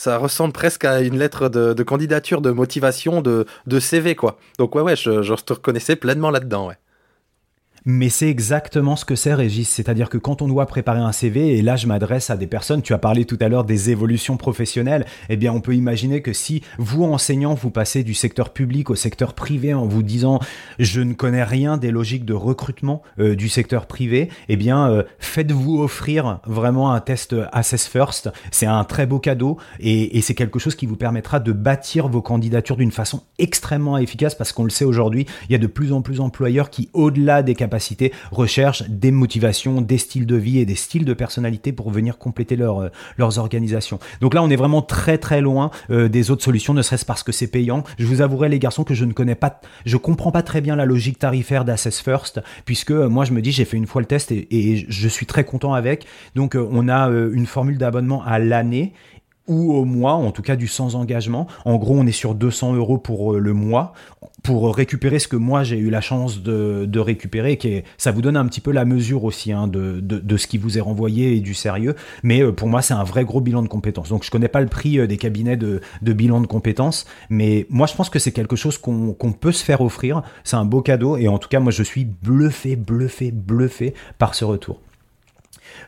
ça 0.00 0.16
ressemble 0.16 0.54
presque 0.54 0.86
à 0.86 1.00
une 1.00 1.18
lettre 1.18 1.50
de, 1.50 1.82
candidature, 1.82 2.40
de 2.40 2.50
motivation, 2.50 3.20
de, 3.20 3.44
CV, 3.80 4.14
quoi. 4.14 4.38
Donc 4.58 4.74
ouais, 4.74 4.80
ouais, 4.80 4.96
je, 4.96 5.20
je 5.20 5.34
te 5.34 5.52
reconnaissais 5.52 5.94
pleinement 5.94 6.30
là-dedans, 6.30 6.68
ouais. 6.68 6.78
Mais 7.86 8.10
c'est 8.10 8.28
exactement 8.28 8.94
ce 8.94 9.06
que 9.06 9.14
c'est 9.14 9.32
Régis, 9.32 9.68
c'est-à-dire 9.68 10.10
que 10.10 10.18
quand 10.18 10.42
on 10.42 10.48
doit 10.48 10.66
préparer 10.66 11.00
un 11.00 11.12
CV, 11.12 11.56
et 11.56 11.62
là 11.62 11.76
je 11.76 11.86
m'adresse 11.86 12.28
à 12.28 12.36
des 12.36 12.46
personnes, 12.46 12.82
tu 12.82 12.92
as 12.92 12.98
parlé 12.98 13.24
tout 13.24 13.38
à 13.40 13.48
l'heure 13.48 13.64
des 13.64 13.90
évolutions 13.90 14.36
professionnelles, 14.36 15.06
eh 15.30 15.36
bien 15.36 15.52
on 15.52 15.62
peut 15.62 15.74
imaginer 15.74 16.20
que 16.20 16.34
si 16.34 16.62
vous 16.76 17.04
enseignant, 17.04 17.54
vous 17.54 17.70
passez 17.70 18.04
du 18.04 18.12
secteur 18.12 18.52
public 18.52 18.90
au 18.90 18.94
secteur 18.94 19.32
privé 19.32 19.72
en 19.72 19.86
vous 19.86 20.02
disant 20.02 20.40
je 20.78 21.00
ne 21.00 21.14
connais 21.14 21.42
rien 21.42 21.78
des 21.78 21.90
logiques 21.90 22.26
de 22.26 22.34
recrutement 22.34 23.02
euh, 23.18 23.34
du 23.34 23.48
secteur 23.48 23.86
privé, 23.86 24.28
eh 24.50 24.56
bien 24.56 24.90
euh, 24.90 25.02
faites-vous 25.18 25.80
offrir 25.80 26.40
vraiment 26.44 26.92
un 26.92 27.00
test 27.00 27.34
Assess 27.52 27.86
First, 27.86 28.30
c'est 28.50 28.66
un 28.66 28.84
très 28.84 29.06
beau 29.06 29.20
cadeau 29.20 29.56
et, 29.78 30.18
et 30.18 30.20
c'est 30.20 30.34
quelque 30.34 30.58
chose 30.58 30.74
qui 30.74 30.84
vous 30.84 30.96
permettra 30.96 31.40
de 31.40 31.52
bâtir 31.52 32.08
vos 32.08 32.20
candidatures 32.20 32.76
d'une 32.76 32.92
façon 32.92 33.22
extrêmement 33.38 33.96
efficace 33.96 34.34
parce 34.34 34.52
qu'on 34.52 34.64
le 34.64 34.70
sait 34.70 34.84
aujourd'hui, 34.84 35.26
il 35.48 35.52
y 35.52 35.54
a 35.54 35.58
de 35.58 35.66
plus 35.66 35.94
en 35.94 36.02
plus 36.02 36.16
d'employeurs 36.16 36.68
qui 36.68 36.90
au-delà 36.92 37.42
des 37.42 37.54
capacités 37.54 37.69
capacité 37.70 38.12
recherchent 38.32 38.82
des 38.88 39.12
motivations, 39.12 39.80
des 39.80 39.98
styles 39.98 40.26
de 40.26 40.34
vie 40.34 40.58
et 40.58 40.66
des 40.66 40.74
styles 40.74 41.04
de 41.04 41.14
personnalité 41.14 41.72
pour 41.72 41.90
venir 41.90 42.18
compléter 42.18 42.56
leur, 42.56 42.80
euh, 42.80 42.88
leurs 43.16 43.38
organisations. 43.38 44.00
Donc 44.20 44.34
là, 44.34 44.42
on 44.42 44.50
est 44.50 44.56
vraiment 44.56 44.82
très 44.82 45.18
très 45.18 45.40
loin 45.40 45.70
euh, 45.90 46.08
des 46.08 46.32
autres 46.32 46.42
solutions, 46.42 46.74
ne 46.74 46.82
serait-ce 46.82 47.04
parce 47.04 47.22
que 47.22 47.30
c'est 47.30 47.46
payant. 47.46 47.84
Je 47.98 48.06
vous 48.06 48.22
avouerai 48.22 48.48
les 48.48 48.58
garçons 48.58 48.82
que 48.82 48.94
je 48.94 49.04
ne 49.04 49.12
connais 49.12 49.36
pas, 49.36 49.60
je 49.86 49.96
comprends 49.96 50.32
pas 50.32 50.42
très 50.42 50.60
bien 50.60 50.74
la 50.74 50.84
logique 50.84 51.20
tarifaire 51.20 51.64
d'Assess 51.64 52.00
First, 52.00 52.40
puisque 52.64 52.90
euh, 52.90 53.08
moi 53.08 53.24
je 53.24 53.32
me 53.32 53.40
dis 53.40 53.52
j'ai 53.52 53.64
fait 53.64 53.76
une 53.76 53.86
fois 53.86 54.02
le 54.02 54.06
test 54.06 54.32
et 54.32 54.84
je 54.88 55.08
suis 55.08 55.26
très 55.26 55.44
content 55.44 55.74
avec. 55.74 56.06
Donc 56.34 56.56
on 56.56 56.88
a 56.88 57.08
une 57.08 57.46
formule 57.46 57.78
d'abonnement 57.78 58.24
à 58.24 58.38
l'année 58.38 58.94
ou 59.46 59.72
au 59.74 59.84
mois, 59.84 60.12
en 60.12 60.30
tout 60.30 60.42
cas 60.42 60.56
du 60.56 60.68
sans 60.68 60.94
engagement. 60.94 61.46
En 61.64 61.76
gros, 61.76 61.96
on 61.96 62.06
est 62.06 62.12
sur 62.12 62.34
200 62.34 62.74
euros 62.74 62.98
pour 62.98 63.34
le 63.34 63.52
mois 63.52 63.92
pour 64.42 64.74
récupérer 64.74 65.18
ce 65.18 65.28
que 65.28 65.36
moi 65.36 65.64
j'ai 65.64 65.78
eu 65.78 65.90
la 65.90 66.00
chance 66.00 66.42
de, 66.42 66.98
récupérer, 66.98 67.56
qui 67.56 67.82
ça 67.98 68.10
vous 68.10 68.22
donne 68.22 68.36
un 68.36 68.46
petit 68.46 68.60
peu 68.60 68.72
la 68.72 68.84
mesure 68.84 69.24
aussi 69.24 69.52
hein, 69.52 69.66
de, 69.66 70.00
de, 70.00 70.36
ce 70.36 70.46
qui 70.46 70.58
vous 70.58 70.78
est 70.78 70.80
renvoyé 70.80 71.36
et 71.36 71.40
du 71.40 71.54
sérieux. 71.54 71.94
Mais 72.22 72.42
euh, 72.42 72.52
pour 72.52 72.68
moi, 72.68 72.82
c'est 72.82 72.94
un 72.94 73.04
vrai 73.04 73.24
gros 73.24 73.40
bilan 73.40 73.62
de 73.62 73.68
compétences. 73.68 74.08
Donc 74.08 74.24
je 74.24 74.30
connais 74.30 74.48
pas 74.48 74.60
le 74.60 74.66
prix 74.66 74.98
euh, 74.98 75.06
des 75.06 75.16
cabinets 75.16 75.56
de, 75.56 75.80
bilan 76.02 76.40
de 76.40 76.46
compétences, 76.46 77.06
mais 77.28 77.66
moi 77.70 77.86
je 77.86 77.94
pense 77.94 78.10
que 78.10 78.18
c'est 78.18 78.32
quelque 78.32 78.56
chose 78.56 78.78
qu'on 78.78 79.32
peut 79.38 79.52
se 79.52 79.64
faire 79.64 79.80
offrir. 79.80 80.22
C'est 80.44 80.56
un 80.56 80.64
beau 80.64 80.82
cadeau 80.82 81.16
et 81.16 81.28
en 81.28 81.38
tout 81.38 81.48
cas 81.48 81.60
moi 81.60 81.72
je 81.72 81.82
suis 81.82 82.04
bluffé, 82.04 82.76
bluffé, 82.76 83.30
bluffé 83.30 83.94
par 84.18 84.34
ce 84.34 84.44
retour. 84.44 84.80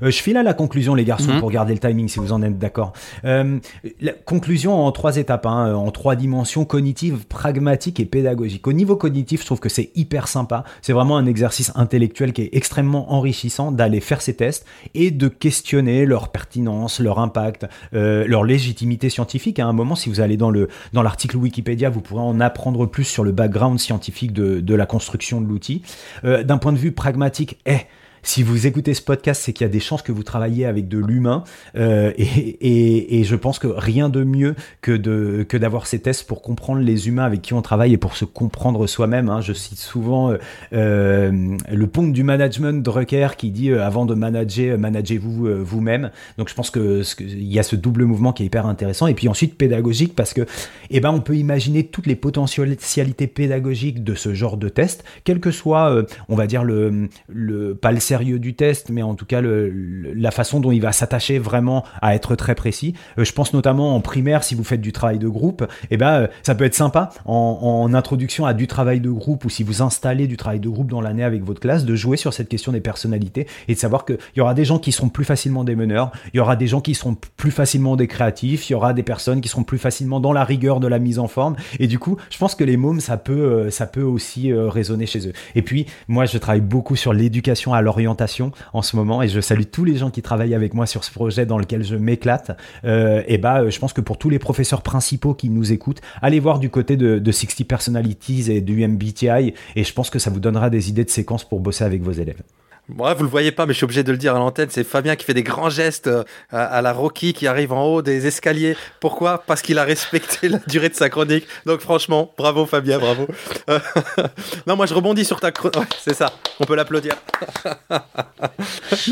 Euh, 0.03 0.11
je 0.11 0.23
file 0.23 0.37
à 0.37 0.43
la 0.43 0.55
conclusion, 0.55 0.95
les 0.95 1.05
garçons, 1.05 1.33
mhm. 1.33 1.41
pour 1.41 1.51
garder 1.51 1.73
le 1.73 1.79
timing, 1.79 2.09
si 2.09 2.19
vous 2.19 2.33
en 2.33 2.43
êtes 2.43 2.59
d'accord. 2.59 2.93
Euh, 3.25 3.59
la 4.01 4.13
conclusion 4.13 4.85
en 4.85 4.93
trois 4.93 5.17
étapes, 5.17 5.47
hein, 5.47 5.75
en 5.75 5.91
trois 5.91 6.17
dimensions 6.17 6.65
cognitives, 6.65 7.27
pragmatiques 7.27 8.01
et 8.01 8.05
pédagogiques. 8.05 8.67
Au 8.67 8.73
niveau 8.73 8.97
cognitif, 8.97 9.41
je 9.41 9.47
trouve 9.47 9.61
que 9.61 9.69
c'est 9.69 9.91
hyper 9.95 10.29
sympa. 10.29 10.65
C'est 10.81 10.93
vraiment 10.93 11.17
un 11.17 11.27
exercice 11.27 11.73
intellectuel 11.75 12.33
qui 12.33 12.43
est 12.43 12.51
extrêmement 12.53 13.13
enrichissant 13.13 13.73
d'aller 13.73 14.01
faire 14.01 14.23
ces 14.23 14.35
tests 14.35 14.67
et 14.95 15.11
de 15.11 15.29
questionner 15.29 16.07
leur 16.07 16.29
pertinence, 16.29 17.01
leur 17.01 17.19
impact, 17.19 17.67
euh, 17.95 18.25
leur 18.27 18.45
légitimité 18.45 19.11
scientifique. 19.11 19.59
À 19.59 19.67
un 19.67 19.73
moment, 19.73 19.95
si 19.95 20.09
vous 20.09 20.21
allez 20.21 20.37
dans 20.37 20.51
le 20.51 20.69
dans 20.93 21.03
l'article 21.03 21.37
Wikipédia, 21.37 21.91
vous 21.91 22.01
pourrez 22.01 22.23
en 22.23 22.41
apprendre 22.41 22.87
plus 22.87 23.05
sur 23.05 23.25
le 23.25 23.33
background 23.33 23.79
scientifique 23.79 24.33
de, 24.33 24.61
de 24.61 24.75
la 24.75 24.87
construction 24.87 25.41
de 25.41 25.47
l'outil. 25.47 25.83
Euh, 26.25 26.43
D'un 26.43 26.59
point 26.59 26.73
de 26.73 26.79
vue 26.79 26.93
pragmatique, 26.93 27.59
eh, 27.67 27.79
si 28.23 28.45
vous 28.45 28.69
écoutez 28.69 28.95
ce 28.95 29.03
podcast, 29.03 29.43
c'est 29.45 29.53
qu'il 29.53 29.65
y 29.67 29.71
a 29.71 29.73
des 29.73 29.81
chances 29.81 30.03
que 30.03 30.13
vous 30.13 30.23
travaillez 30.23 30.65
avec 30.65 30.87
de 30.87 30.99
l'humain. 30.99 31.43
Euh, 31.77 32.13
et, 32.17 33.25
je 33.25 33.37
pense 33.37 33.59
que 33.59 33.67
rien 33.67 34.09
de 34.09 34.25
mieux 34.25 34.55
que 34.81 35.57
d'avoir 35.57 35.87
ces 35.87 36.01
tests 36.01 36.27
pour 36.27 36.43
comprendre 36.43 36.81
les 36.81 37.09
humains 37.09 37.25
avec 37.25 37.43
qui 37.43 37.55
on 37.55 37.63
travaille 37.63 37.93
et 37.93 37.97
pour 37.97 38.17
se 38.17 38.25
comprendre 38.25 38.87
soi-même. 38.87 39.29
Hein. 39.29 39.41
Je 39.41 39.53
cite 39.53 39.79
souvent 39.79 40.31
euh, 40.31 40.39
euh 40.73 41.33
le 41.71 41.87
pont 41.87 42.07
du 42.07 42.23
management 42.23 42.83
Drucker 42.83 43.29
qui 43.37 43.51
dit 43.51 43.73
avant 43.73 44.07
de 44.07 44.15
manager, 44.15 44.79
managez-vous 44.79 45.65
vous-même. 45.65 46.11
Donc 46.39 46.49
je 46.49 46.55
pense 46.55 46.71
que 46.71 47.03
il 47.21 47.53
y 47.53 47.59
a 47.59 47.63
ce 47.63 47.77
double 47.77 48.05
mouvement 48.05 48.33
qui 48.33 48.43
est 48.43 48.47
hyper 48.47 48.67
intéressant. 48.67 49.07
Et 49.07 49.15
puis 49.15 49.29
ensuite 49.29 49.57
pédagogique 49.57 50.15
parce 50.15 50.35
que 50.35 50.47
eh 50.91 51.01
ben 51.01 51.11
on 51.11 51.21
peut 51.21 51.37
imaginer 51.37 51.85
toutes 51.85 52.07
les 52.07 52.17
potentialités 52.17 53.27
pédagogiques 53.27 54.05
de 54.05 54.15
ce 54.15 54.35
genre 54.35 54.57
de 54.57 54.69
test, 54.69 55.05
quel 55.25 55.41
que 55.41 55.51
soit, 55.51 56.05
on 56.29 56.37
va 56.37 56.47
dire 56.47 56.65
le 56.65 57.09
le 57.29 57.75
pas 57.75 57.93
sérieux 58.13 58.39
du 58.39 58.53
test, 58.53 58.91
mais 58.91 59.01
en 59.01 59.15
tout 59.15 59.25
cas 59.25 59.41
la 59.43 60.31
façon 60.31 60.61
dont 60.61 60.71
il 60.71 60.83
va 60.83 60.93
s'attacher 60.93 61.39
vraiment 61.39 61.83
à 62.03 62.15
être 62.15 62.37
très 62.37 62.55
précis. 62.55 62.93
Euh, 63.19 63.25
je 63.25 63.33
pense 63.33 63.55
notamment 63.55 63.97
en 63.97 64.03
primaire, 64.03 64.45
si 64.45 64.55
vous 64.55 64.65
faites 64.65 64.83
du 64.83 64.93
travail 64.93 65.19
de 65.19 65.29
groupe, 65.29 65.67
eh 65.91 65.97
ben, 65.97 66.29
ça 66.43 66.55
peut 66.55 66.65
être 66.65 66.75
sympa 66.75 67.09
en, 67.25 67.59
en 67.63 67.95
introduction 67.95 68.45
à 68.45 68.53
du 68.53 68.67
travail 68.67 69.01
de 69.01 69.09
groupe 69.11 69.47
ou 69.47 69.49
si 69.49 69.63
vous 69.63 69.81
installez 69.81 70.27
du 70.27 70.37
travail 70.37 70.61
de 70.61 70.69
groupe 70.69 70.91
dans 70.91 71.01
l'année 71.01 71.25
avec 71.25 71.43
votre 71.43 71.61
classe, 71.61 71.87
de 71.87 71.95
jouer 71.95 72.19
sur 72.19 72.35
cette 72.35 72.51
question 72.51 72.71
des 72.71 72.83
personnalités 72.83 73.47
et 73.67 73.73
de 73.73 73.79
savoir 73.79 74.05
qu'il 74.05 74.19
y 74.37 74.43
aura 74.43 74.53
des 74.53 74.67
gens 74.67 74.79
qui 74.79 74.93
seront 74.93 75.09
plus 75.09 75.25
facilement 75.25 75.65
des 75.65 75.75
meneurs, 75.75 76.13
il 76.35 76.37
y 76.37 76.41
aura 76.41 76.57
des 76.57 76.67
gens 76.67 76.83
qui 76.83 76.95
seront 76.95 77.17
plus 77.39 77.51
facilement 77.51 77.97
des 77.97 78.09
créatifs, 78.09 78.69
il 78.69 78.75
y 78.75 78.77
aura 78.77 78.93
des 78.93 79.03
personnes 79.03 79.41
qui 79.41 79.49
seront 79.49 79.65
plus 79.65 79.79
facilement 79.79 80.21
dans 80.21 80.35
la 80.35 80.45
rigueur 80.45 80.81
de 80.81 80.87
la 80.87 80.99
mise 80.99 81.19
en 81.19 81.29
forme. 81.29 81.57
Et 81.79 81.87
du 81.87 81.99
coup, 81.99 82.19
je 82.29 82.37
pense 82.37 82.55
que 82.55 82.65
les 82.65 82.77
mômes, 82.77 83.01
ça 83.01 83.17
peut, 83.17 83.33
euh, 83.33 83.71
ça 83.71 83.87
peut 83.87 84.03
aussi 84.03 84.53
euh, 84.53 84.69
résonner 84.69 85.07
chez 85.07 85.27
eux. 85.27 85.33
Et 85.55 85.63
puis, 85.63 85.87
moi, 86.09 86.27
je 86.27 86.37
travaille 86.37 86.61
beaucoup 86.61 86.95
sur 86.95 87.15
l'éducation 87.15 87.73
à 87.73 87.81
l'orientation 87.81 88.02
en 88.07 88.83
ce 88.83 88.97
moment 88.97 89.23
et 89.23 89.29
je 89.29 89.41
salue 89.41 89.65
tous 89.71 89.85
les 89.85 89.97
gens 89.97 90.11
qui 90.11 90.23
travaillent 90.23 90.55
avec 90.55 90.75
moi 90.75 90.87
sur 90.87 91.05
ce 91.05 91.11
projet 91.11 91.47
dans 91.47 91.59
lequel 91.59 91.85
je 91.85 91.97
m'éclate. 91.97 92.57
Euh, 92.85 93.23
et 93.27 93.39
bah, 93.39 93.69
je 93.69 93.79
pense 93.79 93.93
que 93.93 94.01
pour 94.01 94.19
tous 94.19 94.31
les 94.31 94.39
professeurs 94.39 94.83
principaux 94.83 95.35
qui 95.35 95.49
nous 95.49 95.73
écoutent, 95.73 96.01
allez 96.21 96.41
voir 96.41 96.59
du 96.59 96.71
côté 96.71 96.97
de, 96.97 97.19
de 97.19 97.33
60 97.33 97.67
Personalities 97.67 98.51
et 98.51 98.61
du 98.61 98.87
MBTI 98.87 99.55
et 99.77 99.85
je 99.85 99.93
pense 99.93 100.11
que 100.11 100.19
ça 100.19 100.31
vous 100.31 100.41
donnera 100.41 100.71
des 100.71 100.89
idées 100.89 101.05
de 101.05 101.11
séquences 101.11 101.45
pour 101.45 101.61
bosser 101.61 101.85
avec 101.85 102.03
vos 102.03 102.13
élèves. 102.13 102.43
Bref, 102.89 103.17
vous 103.17 103.25
le 103.25 103.31
voyez 103.31 103.53
pas, 103.53 103.65
mais 103.65 103.73
je 103.73 103.77
suis 103.77 103.85
obligé 103.85 104.03
de 104.03 104.11
le 104.11 104.19
dire 104.19 104.35
à 104.35 104.39
l'antenne. 104.39 104.69
C'est 104.69 104.83
Fabien 104.83 105.15
qui 105.15 105.25
fait 105.25 105.35
des 105.35 105.45
grands 105.45 105.71
gestes 105.71 106.09
euh, 106.09 106.25
à, 106.51 106.83
la 106.83 106.93
Rocky 106.93 107.33
qui 107.33 107.47
arrive 107.47 107.73
en 107.73 107.85
haut 107.85 108.03
des 108.03 108.27
escaliers. 108.27 108.77
Pourquoi? 108.99 109.45
Parce 109.47 109.63
qu'il 109.63 109.79
a 109.79 109.85
respecté 109.85 110.49
la 110.49 110.59
durée 110.67 110.89
de 110.89 110.95
sa 110.95 111.09
chronique. 111.09 111.47
Donc 111.65 111.81
franchement, 111.81 112.35
bravo 112.37 112.67
Fabien, 112.67 112.99
bravo. 112.99 113.29
Euh, 113.71 113.79
non, 114.67 114.75
moi 114.75 114.87
je 114.87 114.95
rebondis 114.95 115.25
sur 115.25 115.39
ta 115.39 115.53
chronique. 115.53 115.97
c'est 116.01 116.15
ça, 116.15 116.33
on 116.59 116.65
peut 116.65 116.75
l'applaudir. 116.75 117.15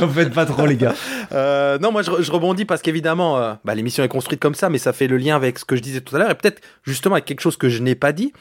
Ne 0.00 0.06
faites 0.08 0.34
pas 0.34 0.46
trop 0.46 0.66
les 0.66 0.76
gars. 0.76 0.94
Euh, 1.32 1.78
non, 1.78 1.92
moi 1.92 2.02
je, 2.02 2.30
rebondis 2.32 2.64
parce 2.64 2.82
qu'évidemment, 2.82 3.56
bah, 3.64 3.76
l'émission 3.76 4.02
est 4.02 4.08
construite 4.08 4.40
comme 4.40 4.56
ça, 4.56 4.68
mais 4.68 4.78
ça 4.78 4.92
fait 4.92 5.06
le 5.06 5.16
lien 5.16 5.36
avec 5.36 5.60
ce 5.60 5.64
que 5.64 5.76
je 5.76 5.80
disais 5.80 6.00
tout 6.00 6.16
à 6.16 6.18
l'heure 6.18 6.30
et 6.30 6.34
peut-être 6.34 6.60
justement 6.82 7.14
avec 7.14 7.24
quelque 7.24 7.40
chose 7.40 7.56
que 7.56 7.68
je 7.68 7.80
n'ai 7.82 7.94
pas 7.94 8.12
dit 8.12 8.32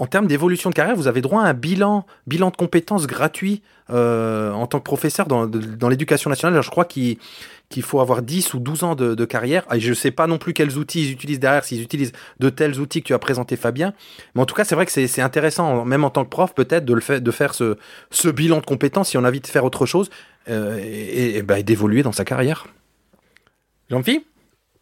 en 0.00 0.06
termes 0.06 0.26
d'évolution 0.26 0.70
de 0.70 0.74
carrière, 0.74 0.96
vous 0.96 1.08
avez 1.08 1.20
droit 1.20 1.42
à 1.42 1.48
un 1.48 1.52
bilan, 1.52 2.06
bilan 2.26 2.48
de 2.48 2.56
compétences 2.56 3.06
gratuit 3.06 3.62
euh, 3.90 4.50
en 4.50 4.66
tant 4.66 4.78
que 4.78 4.84
professeur 4.84 5.26
dans, 5.26 5.44
l'éducation 5.90 6.30
nationale. 6.30 6.62
je 6.62 6.70
crois 6.70 6.86
qu'il 6.86 7.18
faut 7.82 8.00
avoir 8.00 8.22
10 8.22 8.54
ou 8.54 8.60
12 8.60 8.84
ans 8.84 8.94
de, 8.94 9.24
carrière. 9.26 9.66
Et 9.74 9.78
je 9.78 9.90
ne 9.90 9.94
sais 9.94 10.10
pas 10.10 10.26
non 10.26 10.38
plus 10.38 10.54
quels 10.54 10.78
outils 10.78 11.02
ils 11.04 11.12
utilisent 11.12 11.38
derrière, 11.38 11.64
s'ils 11.64 11.82
utilisent 11.82 12.12
de 12.38 12.48
tels 12.48 12.80
outils 12.80 13.02
que 13.02 13.08
tu 13.08 13.12
as 13.12 13.18
présenté 13.18 13.56
Fabien. 13.56 13.92
Mais 14.34 14.40
en 14.40 14.46
tout 14.46 14.54
cas, 14.54 14.64
c'est 14.64 14.74
vrai 14.74 14.86
que 14.86 14.92
c'est 14.92 15.20
intéressant, 15.20 15.84
même 15.84 16.02
en 16.02 16.10
tant 16.10 16.24
que 16.24 16.30
prof, 16.30 16.54
peut-être, 16.54 16.86
de, 16.86 16.94
le 16.94 17.02
fait, 17.02 17.20
de 17.20 17.30
faire 17.30 17.52
ce, 17.52 17.76
bilan 18.30 18.60
de 18.60 18.64
compétences 18.64 19.10
si 19.10 19.18
on 19.18 19.24
a 19.24 19.28
envie 19.28 19.40
de 19.40 19.46
faire 19.46 19.66
autre 19.66 19.84
chose 19.84 20.08
euh, 20.48 20.78
et, 20.82 21.42
bah, 21.42 21.58
et 21.58 21.62
d'évoluer 21.62 22.02
dans 22.02 22.12
sa 22.12 22.24
carrière. 22.24 22.68
Jean-Philippe 23.90 24.29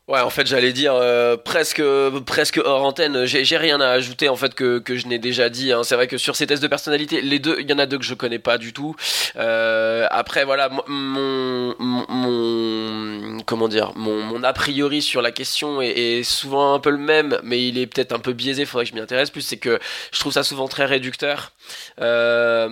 Ouais, 0.09 0.21
en 0.21 0.31
fait, 0.31 0.47
j'allais 0.47 0.73
dire 0.73 0.95
euh, 0.95 1.37
presque, 1.37 1.83
presque 2.25 2.59
hors 2.65 2.83
antenne. 2.83 3.27
J'ai 3.27 3.59
rien 3.59 3.79
à 3.79 3.89
ajouter 3.89 4.31
en 4.31 4.37
fait 4.37 4.55
que, 4.55 4.79
que 4.79 4.97
je 4.97 5.07
n'ai 5.07 5.19
déjà 5.19 5.51
dit. 5.51 5.71
Hein. 5.71 5.83
C'est 5.85 5.97
vrai 5.97 6.07
que 6.07 6.17
sur 6.17 6.35
ces 6.35 6.47
tests 6.47 6.63
de 6.63 6.67
personnalité, 6.67 7.21
les 7.21 7.39
deux, 7.39 7.59
il 7.61 7.69
y 7.69 7.75
en 7.75 7.79
a 7.79 7.85
deux 7.85 7.99
que 7.99 8.07
je 8.07 8.15
connais 8.15 8.39
pas 8.39 8.57
du 8.57 8.73
tout. 8.73 8.97
Euh, 9.37 10.07
après, 10.11 10.47
voilà, 10.47 10.71
mon, 10.87 11.75
mon, 11.79 13.43
comment 13.45 13.69
dire, 13.69 13.93
mon, 13.97 14.23
mon, 14.23 14.43
a 14.45 14.55
priori 14.55 15.03
sur 15.03 15.21
la 15.21 15.31
question 15.31 15.83
est, 15.83 15.91
est, 15.91 16.23
souvent 16.23 16.73
un 16.73 16.81
peu 16.81 16.89
le 16.89 16.97
même, 16.97 17.39
mais 17.43 17.69
il 17.69 17.77
est 17.77 17.87
peut-être 17.87 18.13
un 18.13 18.19
peu 18.19 18.33
biaisé. 18.33 18.65
Faudrait 18.65 18.87
que 18.87 18.91
je 18.91 18.95
m'y 18.95 19.03
intéresse 19.03 19.29
plus. 19.29 19.43
C'est 19.43 19.59
que 19.59 19.79
je 20.11 20.21
trouve 20.21 20.33
ça 20.33 20.43
souvent 20.43 20.69
très 20.69 20.87
réducteur. 20.87 21.53
Euh, 22.01 22.67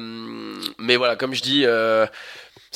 mais 0.79 0.97
voilà, 0.97 1.17
comme 1.17 1.35
je 1.35 1.43
dis. 1.43 1.67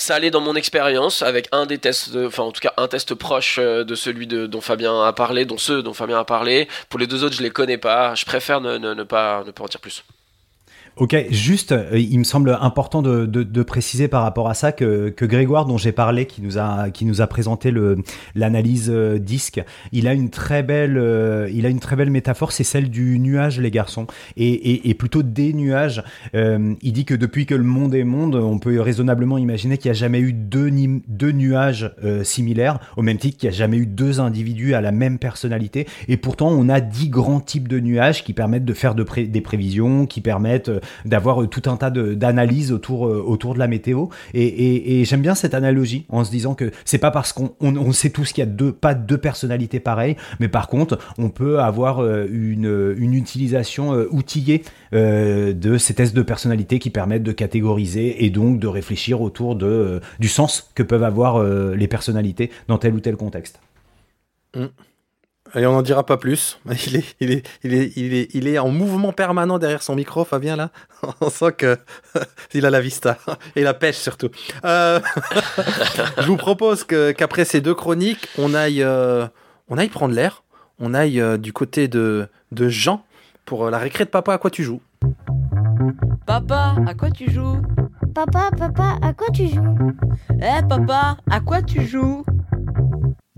Ça 0.01 0.15
allait 0.15 0.31
dans 0.31 0.41
mon 0.41 0.57
expérience 0.57 1.21
avec 1.21 1.47
un 1.53 1.67
des 1.67 1.77
tests, 1.77 2.17
enfin 2.17 2.45
en 2.45 2.53
tout 2.53 2.63
cas 2.63 2.73
un 2.79 2.89
test 2.89 3.15
proche 3.15 3.59
euh, 3.59 3.85
de 3.85 3.95
celui 3.95 4.27
dont 4.27 4.63
Fabien 4.63 5.05
a 5.05 5.13
parlé, 5.13 5.45
dont 5.45 5.59
ceux 5.59 5.83
dont 5.83 5.93
Fabien 5.93 6.19
a 6.19 6.25
parlé. 6.25 6.69
Pour 6.89 6.99
les 6.99 7.07
deux 7.07 7.23
autres, 7.23 7.37
je 7.37 7.43
les 7.43 7.51
connais 7.51 7.77
pas. 7.77 8.15
Je 8.15 8.25
préfère 8.25 8.63
ne 8.63 9.03
pas 9.03 9.45
en 9.45 9.67
dire 9.67 9.79
plus. 9.79 10.03
Ok, 11.01 11.17
juste, 11.31 11.73
euh, 11.73 11.99
il 11.99 12.19
me 12.19 12.25
semble 12.25 12.59
important 12.61 13.01
de, 13.01 13.25
de, 13.25 13.43
de, 13.43 13.63
préciser 13.63 14.07
par 14.07 14.23
rapport 14.23 14.51
à 14.51 14.55
ça 14.55 14.71
que, 14.71 15.09
que 15.09 15.25
Grégoire, 15.25 15.65
dont 15.65 15.79
j'ai 15.79 15.93
parlé, 15.93 16.27
qui 16.27 16.43
nous 16.43 16.59
a 16.59 16.91
qui 16.91 17.07
nous 17.07 17.23
a 17.23 17.27
présenté 17.27 17.71
le 17.71 17.97
l'analyse 18.35 18.91
euh, 18.93 19.19
disque, 19.19 19.65
il 19.93 20.07
a 20.07 20.13
une 20.13 20.29
très 20.29 20.63
belle 20.63 20.99
euh, 20.99 21.49
il 21.55 21.65
a 21.65 21.71
une 21.71 21.81
très 21.81 21.97
belle 21.97 22.11
métaphore, 22.11 22.53
c'est 22.53 22.65
celle 22.65 22.91
du 22.91 23.19
nuage, 23.19 23.59
les 23.61 23.71
garçons, 23.71 24.09
et, 24.37 24.51
et, 24.51 24.91
et 24.91 24.95
plutôt 24.95 25.23
des 25.23 25.55
nuages. 25.55 26.05
Euh, 26.35 26.75
il 26.83 26.93
dit 26.93 27.07
que 27.07 27.15
depuis 27.15 27.47
que 27.47 27.55
le 27.55 27.65
monde 27.65 27.95
est 27.95 28.05
monde, 28.05 28.35
on 28.35 28.59
peut 28.59 28.79
raisonnablement 28.79 29.39
imaginer 29.39 29.79
qu'il 29.79 29.91
n'y 29.91 29.97
a 29.97 29.99
jamais 29.99 30.21
eu 30.21 30.35
deux, 30.35 30.71
deux 31.09 31.33
nuages 31.33 31.95
similaires, 32.25 32.79
au 32.99 33.03
même 33.03 33.17
titre 33.17 33.39
qu'il 33.39 33.49
n'y 33.49 33.55
a 33.55 33.59
jamais 33.59 33.79
eu 33.79 33.87
deux 33.87 34.21
individus 34.21 34.75
à 34.75 34.83
la 34.83 34.93
même 34.93 35.19
personnalité, 35.19 35.87
et 36.09 36.19
pourtant 36.19 36.51
on 36.51 36.69
a 36.69 36.83
dix 36.83 37.09
grands 37.09 37.41
types 37.41 37.69
de 37.69 37.81
nuages 37.81 38.23
qui 38.23 38.35
permettent 38.35 38.67
de 38.67 38.75
faire 38.75 38.95
de 38.95 39.07
des 39.25 39.41
prévisions, 39.41 40.05
qui 40.05 40.21
permettent 40.21 40.71
d'avoir 41.05 41.43
euh, 41.43 41.47
tout 41.47 41.69
un 41.71 41.77
tas 41.77 41.91
d'analyses 41.91 42.73
autour, 42.73 43.07
euh, 43.07 43.23
autour 43.25 43.55
de 43.55 43.59
la 43.59 43.69
météo. 43.69 44.07
Et, 44.35 45.05
j'aime 45.05 45.23
bien 45.23 45.35
cette 45.35 45.55
analogie 45.55 46.05
en 46.09 46.25
se 46.25 46.31
disant 46.31 46.55
que 46.55 46.71
c'est 46.85 46.99
pas 46.99 47.11
parce 47.11 47.33
qu'on 47.33 47.55
on, 47.61 47.93
sait 47.93 48.11
tous 48.11 48.33
qu'il 48.33 48.43
y 48.43 48.47
a 48.47 48.51
deux, 48.51 48.73
pas 48.73 48.95
deux 48.95 49.19
personnalités 49.19 49.81
pareilles, 49.81 50.17
mais 50.39 50.49
par 50.49 50.69
contre, 50.69 50.99
on 51.19 51.31
peut 51.31 51.61
avoir 51.61 52.03
euh, 52.03 52.27
une, 52.31 52.95
une 52.97 53.15
utilisation 53.15 53.91
outillée 54.11 54.63
de 54.93 55.79
ces 55.79 55.95
tests 55.95 56.15
de 56.15 56.23
personnalité 56.23 56.79
qui 56.79 56.91
permettent 56.91 57.23
de 57.23 57.33
catégoriser 57.33 58.25
et 58.25 58.31
donc 58.31 58.59
de 58.59 58.67
réfléchir 58.67 59.21
autour 59.21 59.57
de, 59.57 60.01
du 60.19 60.29
sens 60.29 60.71
que 60.75 60.83
peuvent 60.83 61.05
avoir 61.05 61.43
les 61.43 61.89
personnalités 61.89 62.51
dans 62.69 62.79
tel 62.79 62.95
ou 62.95 63.01
tel 63.01 63.17
contexte. 63.17 63.61
Mmh. 64.57 64.67
Et 65.55 65.67
on 65.67 65.73
n'en 65.73 65.83
dira 65.83 66.05
pas 66.07 66.17
plus. 66.17 66.59
Il 66.87 66.97
est, 66.97 67.17
il, 67.21 67.31
est, 67.33 67.47
il, 67.63 67.75
est, 67.75 67.93
il, 67.97 68.15
est, 68.15 68.35
il 68.35 68.47
est 68.49 68.59
en 68.59 68.69
mouvement 68.69 69.13
permanent 69.13 69.59
derrière 69.59 69.83
son 69.83 69.95
micro, 69.95 70.25
Fabien, 70.25 70.57
là. 70.57 70.71
On 71.21 71.31
sent 71.31 71.53
que 71.53 71.79
il 72.55 72.67
a 72.67 72.71
la 72.71 72.81
vista. 72.81 73.19
Et 73.57 73.63
la 73.63 73.75
pêche, 73.75 73.97
surtout. 73.97 74.31
Euh, 74.65 75.01
je 76.19 76.27
vous 76.27 76.37
propose 76.37 76.85
qu'après 76.85 77.45
ces 77.45 77.61
deux 77.61 77.75
chroniques, 77.75 78.29
on 78.39 78.55
aille, 78.55 78.83
euh, 78.83 79.27
on 79.69 79.79
aille 79.79 79.89
prendre 79.89 80.15
l'air. 80.15 80.43
On 80.79 80.95
aille 80.95 81.21
euh, 81.21 81.37
du 81.37 81.53
côté 81.53 81.89
de, 81.89 82.29
de 82.53 82.69
Jean 82.69 83.05
pour 83.45 83.71
la 83.71 83.79
récré 83.79 84.05
de 84.05 84.11
papa. 84.11 84.35
À 84.35 84.39
quoi 84.39 84.51
tu 84.51 84.63
joues? 84.63 84.81
Papa, 86.27 86.77
à 86.87 86.95
quoi 86.95 87.11
tu 87.11 87.31
joues? 87.31 87.61
Papa, 88.15 88.51
papa, 88.57 88.99
à 89.03 89.13
quoi 89.13 89.29
tu 89.33 89.49
joues? 89.49 89.93
Eh, 90.41 90.67
papa, 90.69 91.17
à 91.31 91.41
quoi 91.41 91.63
tu 91.63 91.87
joues? 91.87 92.25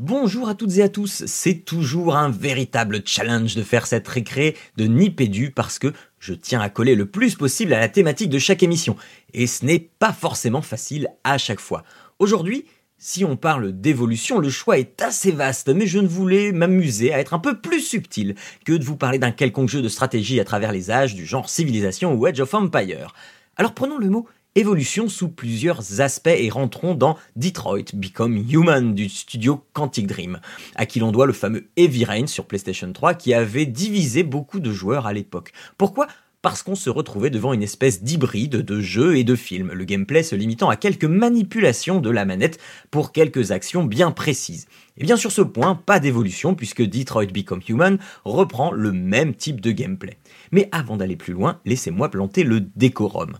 Bonjour 0.04 0.48
à 0.48 0.56
toutes 0.56 0.78
et 0.78 0.82
à 0.82 0.88
tous, 0.88 1.22
c'est 1.26 1.64
toujours 1.64 2.16
un 2.16 2.28
véritable 2.28 3.02
challenge 3.04 3.54
de 3.54 3.62
faire 3.62 3.86
cette 3.86 4.08
récré 4.08 4.56
de 4.76 4.86
Nipédu 4.86 5.52
parce 5.52 5.78
que 5.78 5.92
je 6.18 6.34
tiens 6.34 6.60
à 6.60 6.68
coller 6.68 6.96
le 6.96 7.06
plus 7.06 7.36
possible 7.36 7.72
à 7.72 7.78
la 7.78 7.88
thématique 7.88 8.28
de 8.28 8.40
chaque 8.40 8.64
émission, 8.64 8.96
et 9.32 9.46
ce 9.46 9.64
n'est 9.64 9.78
pas 10.00 10.12
forcément 10.12 10.60
facile 10.60 11.06
à 11.22 11.38
chaque 11.38 11.60
fois. 11.60 11.84
Aujourd'hui, 12.18 12.64
si 12.98 13.24
on 13.24 13.36
parle 13.36 13.70
d'évolution, 13.70 14.40
le 14.40 14.50
choix 14.50 14.76
est 14.76 15.00
assez 15.00 15.30
vaste, 15.30 15.68
mais 15.68 15.86
je 15.86 16.00
ne 16.00 16.08
voulais 16.08 16.50
m'amuser 16.50 17.14
à 17.14 17.20
être 17.20 17.32
un 17.32 17.38
peu 17.38 17.60
plus 17.60 17.80
subtil 17.80 18.34
que 18.64 18.72
de 18.72 18.84
vous 18.84 18.96
parler 18.96 19.20
d'un 19.20 19.30
quelconque 19.30 19.68
jeu 19.68 19.82
de 19.82 19.88
stratégie 19.88 20.40
à 20.40 20.44
travers 20.44 20.72
les 20.72 20.90
âges 20.90 21.14
du 21.14 21.24
genre 21.24 21.48
civilisation 21.48 22.12
ou 22.14 22.26
Edge 22.26 22.40
of 22.40 22.54
Empire. 22.54 23.14
Alors 23.56 23.72
prenons 23.72 23.98
le 23.98 24.10
mot 24.10 24.26
évolution 24.54 25.08
sous 25.08 25.28
plusieurs 25.28 26.00
aspects 26.00 26.26
et 26.28 26.50
rentrons 26.50 26.94
dans 26.94 27.16
Detroit 27.36 27.92
Become 27.94 28.36
Human 28.36 28.94
du 28.94 29.08
studio 29.08 29.64
Quantic 29.72 30.06
Dream, 30.06 30.40
à 30.76 30.84
qui 30.84 31.00
l'on 31.00 31.12
doit 31.12 31.26
le 31.26 31.32
fameux 31.32 31.68
Heavy 31.76 32.04
Rain 32.04 32.26
sur 32.26 32.46
PlayStation 32.46 32.92
3 32.92 33.14
qui 33.14 33.32
avait 33.32 33.66
divisé 33.66 34.22
beaucoup 34.22 34.60
de 34.60 34.70
joueurs 34.70 35.06
à 35.06 35.12
l'époque. 35.12 35.52
Pourquoi? 35.78 36.06
Parce 36.42 36.64
qu'on 36.64 36.74
se 36.74 36.90
retrouvait 36.90 37.30
devant 37.30 37.52
une 37.52 37.62
espèce 37.62 38.02
d'hybride 38.02 38.56
de 38.56 38.80
jeu 38.80 39.16
et 39.16 39.22
de 39.22 39.36
film, 39.36 39.70
le 39.72 39.84
gameplay 39.84 40.24
se 40.24 40.34
limitant 40.34 40.68
à 40.68 40.76
quelques 40.76 41.04
manipulations 41.04 42.00
de 42.00 42.10
la 42.10 42.24
manette 42.24 42.58
pour 42.90 43.12
quelques 43.12 43.52
actions 43.52 43.84
bien 43.84 44.10
précises. 44.10 44.66
Et 44.98 45.04
bien 45.04 45.16
sur 45.16 45.30
ce 45.30 45.40
point, 45.40 45.76
pas 45.76 46.00
d'évolution 46.00 46.56
puisque 46.56 46.82
Detroit 46.82 47.26
Become 47.26 47.62
Human 47.68 47.98
reprend 48.24 48.72
le 48.72 48.90
même 48.90 49.34
type 49.34 49.60
de 49.60 49.70
gameplay. 49.70 50.18
Mais 50.50 50.68
avant 50.72 50.96
d'aller 50.96 51.16
plus 51.16 51.32
loin, 51.32 51.60
laissez-moi 51.64 52.10
planter 52.10 52.42
le 52.42 52.60
décorum. 52.60 53.38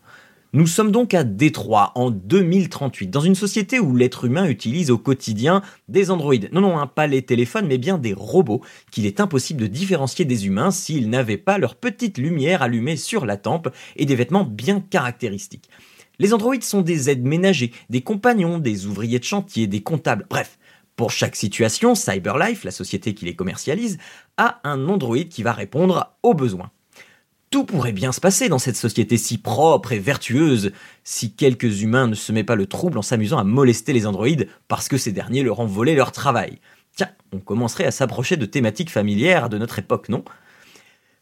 Nous 0.55 0.67
sommes 0.67 0.93
donc 0.93 1.15
à 1.15 1.25
Détroit 1.25 1.93
en 1.95 2.11
2038, 2.11 3.09
dans 3.09 3.23
une 3.23 3.35
société 3.35 3.81
où 3.81 3.97
l'être 3.97 4.27
humain 4.27 4.47
utilise 4.47 4.91
au 4.91 4.99
quotidien 4.99 5.63
des 5.89 6.11
androïdes. 6.11 6.51
Non, 6.53 6.61
non, 6.61 6.79
hein, 6.79 6.87
pas 6.87 7.07
les 7.07 7.23
téléphones, 7.23 7.67
mais 7.67 7.79
bien 7.79 7.97
des 7.97 8.13
robots 8.13 8.61
qu'il 8.91 9.07
est 9.07 9.19
impossible 9.19 9.63
de 9.63 9.67
différencier 9.67 10.27
des 10.27 10.47
humains 10.47 10.71
s'ils 10.71 11.09
n'avaient 11.09 11.39
pas 11.39 11.57
leur 11.57 11.75
petite 11.75 12.19
lumière 12.19 12.61
allumée 12.61 12.97
sur 12.97 13.25
la 13.25 13.39
tempe 13.39 13.71
et 13.97 14.05
des 14.05 14.15
vêtements 14.15 14.45
bien 14.45 14.81
caractéristiques. 14.81 15.71
Les 16.19 16.35
androïdes 16.35 16.65
sont 16.65 16.83
des 16.83 17.09
aides 17.09 17.25
ménagers, 17.25 17.73
des 17.89 18.03
compagnons, 18.03 18.59
des 18.59 18.85
ouvriers 18.85 19.21
de 19.21 19.25
chantier, 19.25 19.67
des 19.67 19.83
comptables, 19.83 20.27
bref. 20.29 20.59
Pour 20.97 21.13
chaque 21.13 21.35
situation, 21.35 21.95
CyberLife, 21.95 22.65
la 22.65 22.73
société 22.73 23.15
qui 23.15 23.25
les 23.25 23.35
commercialise, 23.35 23.97
a 24.37 24.61
un 24.65 24.87
androïde 24.91 25.31
qui 25.31 25.43
va 25.43 25.55
répondre 25.55 26.15
aux 26.23 26.35
besoins. 26.35 26.71
Tout 27.53 27.65
pourrait 27.65 27.93
bien 27.93 28.13
se 28.13 28.21
passer 28.21 28.49
dans 28.49 28.59
cette 28.59 28.77
société 28.77 29.19
si 29.19 29.37
propre 29.37 29.93
et 29.93 29.99
vertueuse 29.99 30.73
si 31.05 31.35
quelques 31.35 31.83
humains 31.83 32.07
ne 32.07 32.15
se 32.15 32.33
mettent 32.33 32.47
pas 32.47 32.57
le 32.57 32.65
trouble 32.65 32.97
en 32.97 33.03
s'amusant 33.03 33.37
à 33.37 33.45
molester 33.45 33.93
les 33.93 34.07
androïdes 34.07 34.49
parce 34.69 34.89
que 34.89 34.97
ces 34.97 35.13
derniers 35.13 35.43
leur 35.43 35.61
ont 35.61 35.67
volé 35.67 35.95
leur 35.95 36.13
travail. 36.13 36.61
Tiens, 36.97 37.11
on 37.31 37.41
commencerait 37.41 37.85
à 37.85 37.91
s'approcher 37.91 38.39
de 38.39 38.47
thématiques 38.47 38.89
familières 38.89 39.51
de 39.51 39.59
notre 39.59 39.79
époque, 39.79 40.09
non? 40.09 40.25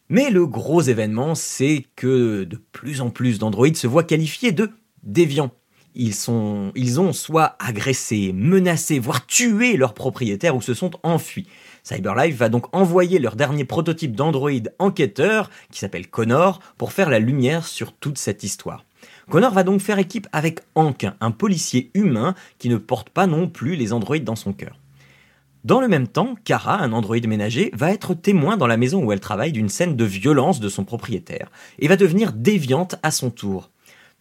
Mais 0.07 0.29
le 0.29 0.47
gros 0.47 0.81
événement, 0.81 1.35
c'est 1.35 1.87
que 1.97 2.45
de 2.45 2.61
plus 2.71 3.01
en 3.01 3.09
plus 3.09 3.37
d'androïdes 3.37 3.75
se 3.75 3.87
voient 3.87 4.05
qualifiés 4.05 4.53
de 4.53 4.71
déviants. 5.03 5.51
Ils, 5.95 6.15
sont, 6.15 6.71
ils 6.75 7.01
ont 7.01 7.11
soit 7.11 7.57
agressé, 7.59 8.31
menacé, 8.33 8.99
voire 8.99 9.25
tué 9.27 9.75
leurs 9.75 9.93
propriétaires 9.93 10.55
ou 10.55 10.61
se 10.61 10.73
sont 10.73 10.91
enfuis. 11.03 11.47
CyberLife 11.83 12.35
va 12.35 12.49
donc 12.49 12.73
envoyer 12.75 13.19
leur 13.19 13.35
dernier 13.35 13.65
prototype 13.65 14.15
d'androïde 14.15 14.73
enquêteur, 14.79 15.49
qui 15.71 15.79
s'appelle 15.79 16.07
Connor, 16.07 16.59
pour 16.77 16.91
faire 16.91 17.09
la 17.09 17.19
lumière 17.19 17.65
sur 17.65 17.93
toute 17.93 18.17
cette 18.17 18.43
histoire. 18.43 18.85
Connor 19.29 19.53
va 19.53 19.63
donc 19.63 19.81
faire 19.81 19.99
équipe 19.99 20.27
avec 20.31 20.61
Hank, 20.75 21.07
un 21.19 21.31
policier 21.31 21.89
humain 21.93 22.35
qui 22.59 22.69
ne 22.69 22.77
porte 22.77 23.09
pas 23.09 23.27
non 23.27 23.47
plus 23.47 23.75
les 23.75 23.93
androïdes 23.93 24.23
dans 24.23 24.35
son 24.35 24.53
cœur. 24.53 24.77
Dans 25.63 25.79
le 25.79 25.87
même 25.87 26.07
temps, 26.07 26.35
Kara, 26.43 26.81
un 26.81 26.91
androïde 26.91 27.27
ménager, 27.27 27.69
va 27.73 27.91
être 27.91 28.15
témoin 28.15 28.57
dans 28.57 28.67
la 28.67 28.77
maison 28.77 29.03
où 29.03 29.11
elle 29.11 29.19
travaille 29.19 29.51
d'une 29.51 29.69
scène 29.69 29.95
de 29.95 30.05
violence 30.05 30.59
de 30.59 30.69
son 30.69 30.83
propriétaire, 30.83 31.51
et 31.79 31.87
va 31.87 31.97
devenir 31.97 32.33
déviante 32.33 32.95
à 33.03 33.11
son 33.11 33.29
tour. 33.29 33.69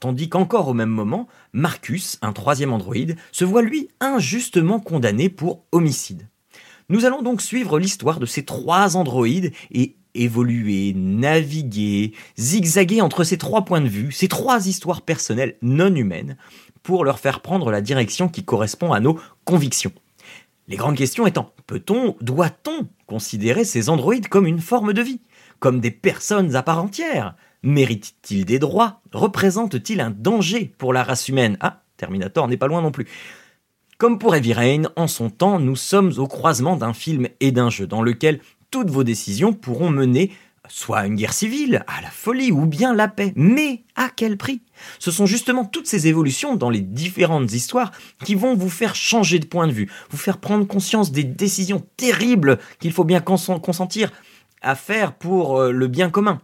Tandis 0.01 0.29
qu'encore 0.29 0.69
au 0.69 0.75
même 0.75 0.91
moment, 0.91 1.29
Marcus, 1.53 2.19
un 2.23 2.33
troisième 2.33 2.73
androïde, 2.73 3.17
se 3.33 3.45
voit 3.45 3.63
lui 3.63 3.89
injustement 4.01 4.81
condamné 4.81 5.29
pour 5.29 5.65
homicide. 5.73 6.29
Nous 6.91 7.05
allons 7.05 7.23
donc 7.23 7.41
suivre 7.41 7.79
l'histoire 7.79 8.19
de 8.19 8.27
ces 8.27 8.45
trois 8.45 8.97
androïdes 8.97 9.53
et 9.71 9.95
évoluer, 10.15 10.93
naviguer, 10.93 12.15
zigzaguer 12.37 13.01
entre 13.01 13.23
ces 13.23 13.39
trois 13.39 13.65
points 13.65 13.81
de 13.81 13.87
vue, 13.89 14.11
ces 14.11 14.27
trois 14.27 14.67
histoires 14.67 15.03
personnelles 15.03 15.57
non 15.63 15.95
humaines, 15.95 16.37
pour 16.83 17.05
leur 17.05 17.21
faire 17.21 17.43
prendre 17.43 17.71
la 17.71 17.81
direction 17.81 18.29
qui 18.29 18.43
correspond 18.43 18.93
à 18.93 18.99
nos 18.99 19.21
convictions. 19.45 19.93
Les 20.67 20.77
grandes 20.77 20.97
questions 20.97 21.29
étant, 21.29 21.53
peut-on, 21.69 22.17
doit-on 22.21 22.89
considérer 23.07 23.65
ces 23.65 23.89
androïdes 23.89 24.27
comme 24.27 24.49
une 24.49 24.59
forme 24.59 24.93
de 24.93 25.03
vie, 25.03 25.21
comme 25.61 25.79
des 25.79 25.93
personnes 25.93 26.57
à 26.57 26.65
part 26.65 26.83
entière? 26.83 27.37
Méritent-ils 27.63 28.45
des 28.45 28.59
droits? 28.59 29.01
Représentent-ils 29.13 30.01
un 30.01 30.11
danger 30.11 30.75
pour 30.77 30.93
la 30.93 31.05
race 31.05 31.29
humaine? 31.29 31.57
Ah, 31.61 31.85
Terminator 31.99 32.49
n'est 32.49 32.57
pas 32.57 32.67
loin 32.67 32.83
non 32.83 32.91
plus. 32.91 33.07
Comme 34.01 34.19
pour 34.19 34.35
Heavy 34.35 34.55
Rain, 34.55 34.85
en 34.97 35.07
son 35.07 35.29
temps, 35.29 35.61
nous 35.61 35.77
sommes 35.77 36.15
au 36.17 36.27
croisement 36.27 36.75
d'un 36.75 36.95
film 36.95 37.29
et 37.41 37.53
d'un 37.53 37.69
jeu 37.69 37.87
dans 37.87 38.01
lequel 38.01 38.41
toutes 38.71 38.89
vos 38.89 39.05
décisions 39.05 39.53
pourront 39.53 39.91
mener 39.91 40.33
soit 40.71 41.01
à 41.01 41.07
une 41.07 41.17
guerre 41.17 41.35
civile, 41.35 41.85
à 41.87 42.01
la 42.01 42.09
folie 42.09 42.51
ou 42.51 42.65
bien 42.65 42.95
la 42.95 43.09
paix. 43.09 43.35
Mais 43.37 43.85
à 43.97 44.09
quel 44.09 44.39
prix? 44.39 44.63
Ce 45.01 45.11
sont 45.11 45.27
justement 45.27 45.67
toutes 45.67 45.87
ces 45.87 46.07
évolutions 46.07 46.57
dans 46.57 46.71
les 46.71 46.81
différentes 46.81 47.53
histoires 47.53 47.91
qui 48.25 48.35
vont 48.35 48.55
vous 48.55 48.71
faire 48.71 48.95
changer 48.95 49.39
de 49.39 49.45
point 49.45 49.67
de 49.67 49.73
vue, 49.73 49.91
vous 50.09 50.17
faire 50.17 50.39
prendre 50.39 50.67
conscience 50.67 51.13
des 51.13 51.25
décisions 51.25 51.87
terribles 51.99 52.59
qu'il 52.79 52.93
faut 52.93 53.05
bien 53.05 53.21
consentir 53.21 54.11
à 54.63 54.77
faire 54.77 55.13
pour 55.13 55.59
euh, 55.59 55.73
le 55.73 55.89
bien 55.89 56.09
commun. 56.09 56.41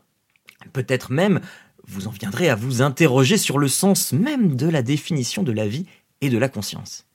Peut-être 0.74 1.10
même 1.10 1.40
vous 1.86 2.06
en 2.06 2.10
viendrez 2.10 2.50
à 2.50 2.54
vous 2.54 2.82
interroger 2.82 3.38
sur 3.38 3.58
le 3.58 3.68
sens 3.68 4.12
même 4.12 4.56
de 4.56 4.68
la 4.68 4.82
définition 4.82 5.42
de 5.42 5.52
la 5.52 5.66
vie 5.66 5.86
et 6.20 6.28
de 6.28 6.36
la 6.36 6.50
conscience. 6.50 7.05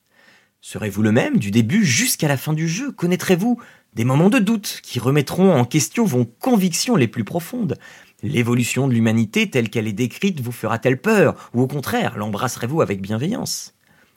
Serez-vous 0.64 1.02
le 1.02 1.12
même 1.12 1.40
du 1.40 1.50
début 1.50 1.84
jusqu'à 1.84 2.28
la 2.28 2.38
fin 2.38 2.54
du 2.54 2.68
jeu? 2.68 2.92
Connaîtrez-vous 2.92 3.60
des 3.96 4.06
moments 4.06 4.30
de 4.30 4.38
doute 4.38 4.80
qui 4.84 5.00
remettront 5.00 5.56
en 5.56 5.66
question 5.66 6.06
vos 6.06 6.24
convictions 6.24 6.96
les 6.96 7.08
plus 7.08 7.24
profondes? 7.24 7.80
L'évolution 8.22 8.88
de 8.88 8.94
l'humanité 8.94 9.50
telle 9.50 9.72
qu'elle 9.72 9.88
est 9.88 9.92
décrite 9.92 10.40
vous 10.40 10.52
fera-t-elle 10.52 11.02
peur 11.02 11.50
Ou 11.56 11.62
au 11.64 11.68
contraire, 11.68 12.16
l'embrasserez-vous 12.16 12.80
avec 12.80 13.02
bienveillance? 13.02 13.74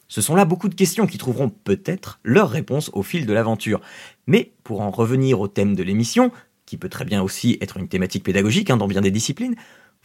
Ce 0.08 0.20
sont 0.20 0.36
là 0.36 0.44
beaucoup 0.44 0.68
de 0.68 0.74
questions 0.74 1.06
qui 1.06 1.16
trouveront 1.16 1.48
peut-être 1.48 2.20
leur 2.24 2.50
réponse 2.50 2.90
au 2.92 3.02
fil 3.02 3.24
de 3.24 3.32
l'aventure. 3.32 3.80
Mais 4.26 4.52
pour 4.64 4.82
en 4.82 4.90
revenir 4.90 5.40
au 5.40 5.48
thème 5.48 5.74
de 5.74 5.82
l'émission, 5.82 6.30
qui 6.66 6.76
peut 6.76 6.90
très 6.90 7.06
bien 7.06 7.22
aussi 7.22 7.56
être 7.62 7.78
une 7.78 7.88
thématique 7.88 8.22
pédagogique 8.22 8.68
hein, 8.68 8.76
dans 8.76 8.86
bien 8.86 9.00
des 9.00 9.10
disciplines, 9.10 9.56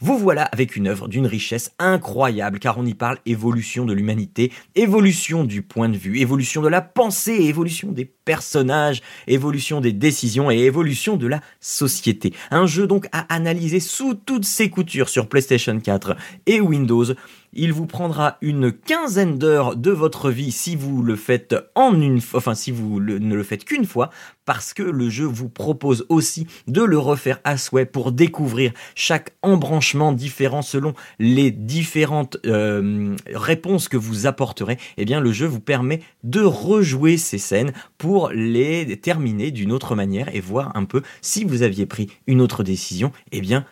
vous 0.02 0.18
voilà 0.18 0.44
avec 0.44 0.76
une 0.76 0.88
œuvre 0.88 1.08
d'une 1.08 1.26
richesse 1.26 1.72
incroyable, 1.78 2.58
car 2.58 2.78
on 2.78 2.86
y 2.86 2.94
parle 2.94 3.18
évolution 3.26 3.84
de 3.84 3.92
l'humanité, 3.92 4.50
évolution 4.74 5.44
du 5.44 5.60
point 5.60 5.90
de 5.90 5.96
vue, 5.96 6.20
évolution 6.20 6.62
de 6.62 6.68
la 6.68 6.80
pensée, 6.80 7.34
évolution 7.34 7.92
des 7.92 8.06
personnages, 8.06 9.02
évolution 9.26 9.82
des 9.82 9.92
décisions 9.92 10.50
et 10.50 10.60
évolution 10.60 11.18
de 11.18 11.26
la 11.26 11.40
société. 11.60 12.32
Un 12.50 12.66
jeu 12.66 12.86
donc 12.86 13.08
à 13.12 13.32
analyser 13.34 13.78
sous 13.78 14.14
toutes 14.14 14.46
ses 14.46 14.70
coutures 14.70 15.10
sur 15.10 15.28
PlayStation 15.28 15.78
4 15.78 16.16
et 16.46 16.60
Windows 16.60 17.04
il 17.52 17.72
vous 17.72 17.86
prendra 17.86 18.38
une 18.40 18.72
quinzaine 18.72 19.38
d'heures 19.38 19.76
de 19.76 19.90
votre 19.90 20.30
vie 20.30 20.52
si 20.52 20.76
vous 20.76 21.02
le 21.02 21.16
faites 21.16 21.54
en 21.74 22.00
une, 22.00 22.20
enfin 22.34 22.54
si 22.54 22.70
vous 22.70 23.00
ne 23.00 23.34
le 23.34 23.42
faites 23.42 23.64
qu'une 23.64 23.86
fois, 23.86 24.10
parce 24.44 24.74
que 24.74 24.82
le 24.82 25.08
jeu 25.10 25.24
vous 25.26 25.48
propose 25.48 26.06
aussi 26.08 26.46
de 26.66 26.82
le 26.82 26.98
refaire 26.98 27.40
à 27.44 27.56
souhait 27.56 27.86
pour 27.86 28.12
découvrir 28.12 28.72
chaque 28.94 29.32
embranchement 29.42 30.12
différent 30.12 30.62
selon 30.62 30.94
les 31.18 31.50
différentes 31.50 32.38
euh, 32.46 33.14
réponses 33.32 33.88
que 33.88 33.96
vous 33.96 34.26
apporterez. 34.26 34.78
Eh 34.96 35.04
bien, 35.04 35.20
le 35.20 35.32
jeu 35.32 35.46
vous 35.46 35.60
permet 35.60 36.00
de 36.24 36.42
rejouer 36.42 37.16
ces 37.16 37.38
scènes 37.38 37.72
pour 37.98 38.30
les 38.30 38.96
terminer 38.96 39.50
d'une 39.50 39.72
autre 39.72 39.94
manière 39.94 40.34
et 40.34 40.40
voir 40.40 40.72
un 40.74 40.84
peu 40.84 41.02
si 41.20 41.44
vous 41.44 41.62
aviez 41.62 41.86
pris 41.86 42.10
une 42.26 42.40
autre 42.40 42.62
décision. 42.62 43.12
Eh 43.32 43.40
bien, 43.40 43.64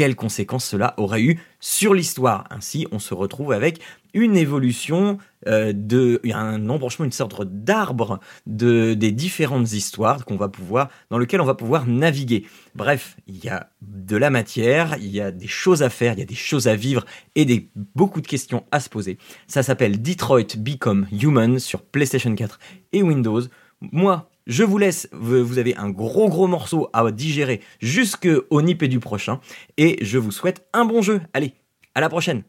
quelles 0.00 0.16
conséquences 0.16 0.64
cela 0.64 0.94
aurait 0.96 1.20
eu 1.20 1.38
sur 1.60 1.92
l'histoire. 1.92 2.44
Ainsi, 2.48 2.86
on 2.90 2.98
se 2.98 3.12
retrouve 3.12 3.52
avec 3.52 3.80
une 4.14 4.34
évolution 4.34 5.18
euh, 5.46 5.74
de 5.74 6.22
un 6.32 6.70
embranchement, 6.70 7.04
une 7.04 7.12
sorte 7.12 7.44
d'arbre 7.44 8.18
de 8.46 8.94
des 8.94 9.12
différentes 9.12 9.70
histoires 9.72 10.24
qu'on 10.24 10.36
va 10.36 10.48
pouvoir 10.48 10.88
dans 11.10 11.18
lequel 11.18 11.42
on 11.42 11.44
va 11.44 11.54
pouvoir 11.54 11.86
naviguer. 11.86 12.46
Bref, 12.74 13.18
il 13.26 13.44
y 13.44 13.50
a 13.50 13.68
de 13.82 14.16
la 14.16 14.30
matière, 14.30 14.96
il 15.02 15.10
y 15.10 15.20
a 15.20 15.30
des 15.30 15.48
choses 15.48 15.82
à 15.82 15.90
faire, 15.90 16.14
il 16.14 16.20
y 16.20 16.22
a 16.22 16.24
des 16.24 16.34
choses 16.34 16.66
à 16.66 16.76
vivre 16.76 17.04
et 17.34 17.44
des 17.44 17.68
beaucoup 17.94 18.22
de 18.22 18.26
questions 18.26 18.64
à 18.70 18.80
se 18.80 18.88
poser. 18.88 19.18
Ça 19.48 19.62
s'appelle 19.62 20.00
Detroit 20.00 20.56
Become 20.56 21.08
Human 21.12 21.58
sur 21.58 21.82
PlayStation 21.82 22.34
4 22.34 22.58
et 22.94 23.02
Windows. 23.02 23.42
Moi, 23.82 24.29
je 24.46 24.64
vous 24.64 24.78
laisse, 24.78 25.08
vous 25.12 25.58
avez 25.58 25.76
un 25.76 25.90
gros 25.90 26.28
gros 26.28 26.46
morceau 26.46 26.88
à 26.92 27.10
digérer 27.10 27.60
jusqu'au 27.80 28.62
nipé 28.62 28.88
du 28.88 29.00
prochain. 29.00 29.40
Et 29.76 29.98
je 30.02 30.18
vous 30.18 30.32
souhaite 30.32 30.66
un 30.72 30.84
bon 30.84 31.02
jeu. 31.02 31.20
Allez, 31.32 31.54
à 31.94 32.00
la 32.00 32.08
prochaine 32.08 32.42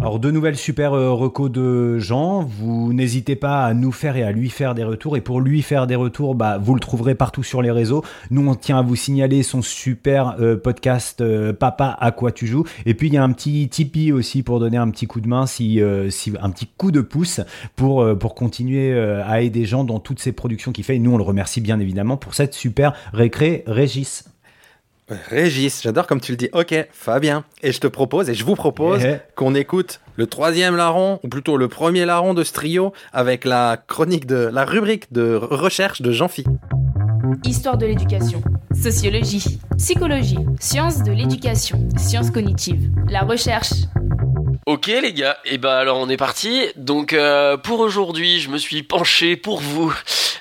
alors 0.00 0.18
de 0.18 0.30
nouvelles 0.30 0.56
super 0.56 0.94
euh, 0.94 1.12
recos 1.12 1.50
de 1.50 1.98
Jean, 1.98 2.42
vous 2.42 2.94
n'hésitez 2.94 3.36
pas 3.36 3.66
à 3.66 3.74
nous 3.74 3.92
faire 3.92 4.16
et 4.16 4.22
à 4.22 4.32
lui 4.32 4.48
faire 4.48 4.74
des 4.74 4.82
retours 4.82 5.18
et 5.18 5.20
pour 5.20 5.42
lui 5.42 5.60
faire 5.60 5.86
des 5.86 5.94
retours, 5.94 6.34
bah 6.34 6.56
vous 6.56 6.72
le 6.72 6.80
trouverez 6.80 7.14
partout 7.14 7.42
sur 7.42 7.60
les 7.60 7.70
réseaux. 7.70 8.02
Nous 8.30 8.48
on 8.48 8.54
tient 8.54 8.78
à 8.78 8.82
vous 8.82 8.96
signaler 8.96 9.42
son 9.42 9.60
super 9.60 10.36
euh, 10.40 10.56
podcast 10.56 11.20
euh, 11.20 11.52
Papa 11.52 11.98
à 12.00 12.12
quoi 12.12 12.32
tu 12.32 12.46
joues 12.46 12.64
et 12.86 12.94
puis 12.94 13.08
il 13.08 13.14
y 13.14 13.18
a 13.18 13.22
un 13.22 13.32
petit 13.32 13.68
Tipeee 13.68 14.10
aussi 14.10 14.42
pour 14.42 14.58
donner 14.58 14.78
un 14.78 14.90
petit 14.90 15.06
coup 15.06 15.20
de 15.20 15.28
main 15.28 15.44
si, 15.46 15.82
si 16.08 16.32
un 16.40 16.50
petit 16.50 16.66
coup 16.66 16.92
de 16.92 17.02
pouce 17.02 17.42
pour 17.76 18.18
pour 18.18 18.34
continuer 18.34 18.98
à 18.98 19.42
aider 19.42 19.66
Jean 19.66 19.84
dans 19.84 19.98
toutes 19.98 20.20
ces 20.20 20.32
productions 20.32 20.72
qu'il 20.72 20.84
fait 20.84 20.96
et 20.96 20.98
nous 20.98 21.12
on 21.12 21.18
le 21.18 21.24
remercie 21.24 21.60
bien 21.60 21.78
évidemment 21.78 22.16
pour 22.16 22.32
cette 22.32 22.54
super 22.54 22.94
récré 23.12 23.64
Régis. 23.66 24.29
Régis, 25.28 25.82
j'adore 25.82 26.06
comme 26.06 26.20
tu 26.20 26.32
le 26.32 26.36
dis. 26.36 26.48
Ok, 26.52 26.74
Fabien. 26.92 27.44
Et 27.62 27.72
je 27.72 27.80
te 27.80 27.86
propose, 27.86 28.30
et 28.30 28.34
je 28.34 28.44
vous 28.44 28.54
propose, 28.54 29.02
qu'on 29.34 29.54
écoute 29.54 30.00
le 30.16 30.26
troisième 30.26 30.76
larron, 30.76 31.20
ou 31.22 31.28
plutôt 31.28 31.56
le 31.56 31.68
premier 31.68 32.04
larron 32.04 32.34
de 32.34 32.44
ce 32.44 32.52
trio, 32.52 32.92
avec 33.12 33.44
la 33.44 33.76
chronique 33.86 34.26
de 34.26 34.50
la 34.52 34.64
rubrique 34.64 35.12
de 35.12 35.34
recherche 35.34 36.02
de 36.02 36.12
Jean-Phi. 36.12 36.44
Histoire 37.44 37.78
de 37.78 37.86
l'éducation, 37.86 38.42
sociologie, 38.74 39.58
psychologie, 39.78 40.38
sciences 40.58 41.02
de 41.02 41.12
l'éducation, 41.12 41.88
sciences 41.96 42.30
cognitives, 42.30 42.90
la 43.08 43.20
recherche. 43.22 43.72
Ok 44.66 44.86
les 44.86 45.12
gars, 45.12 45.36
et 45.44 45.58
bah 45.58 45.78
alors 45.78 45.98
on 45.98 46.08
est 46.08 46.16
parti. 46.16 46.66
Donc 46.76 47.12
euh, 47.12 47.56
pour 47.56 47.80
aujourd'hui, 47.80 48.40
je 48.40 48.50
me 48.50 48.58
suis 48.58 48.82
penché 48.82 49.36
pour 49.36 49.60
vous 49.60 49.92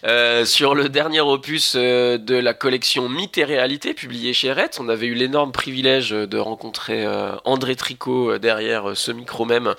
euh, 0.06 0.46
sur 0.46 0.76
le 0.76 0.88
dernier 0.88 1.20
opus 1.20 1.74
euh, 1.76 2.18
de 2.18 2.36
la 2.36 2.54
collection 2.54 3.10
Mythes 3.10 3.38
et 3.38 3.44
Réalité 3.44 3.94
publié 3.94 4.34
chez 4.34 4.52
Red. 4.52 4.70
On 4.80 4.88
avait 4.88 5.08
eu 5.08 5.14
l'énorme 5.14 5.52
privilège 5.52 6.12
de 6.12 6.38
rencontrer 6.38 7.06
euh, 7.06 7.32
André 7.44 7.76
Tricot 7.76 8.38
derrière 8.38 8.92
euh, 8.92 8.96
ce 8.96 9.12
micro 9.12 9.46
même 9.46 9.74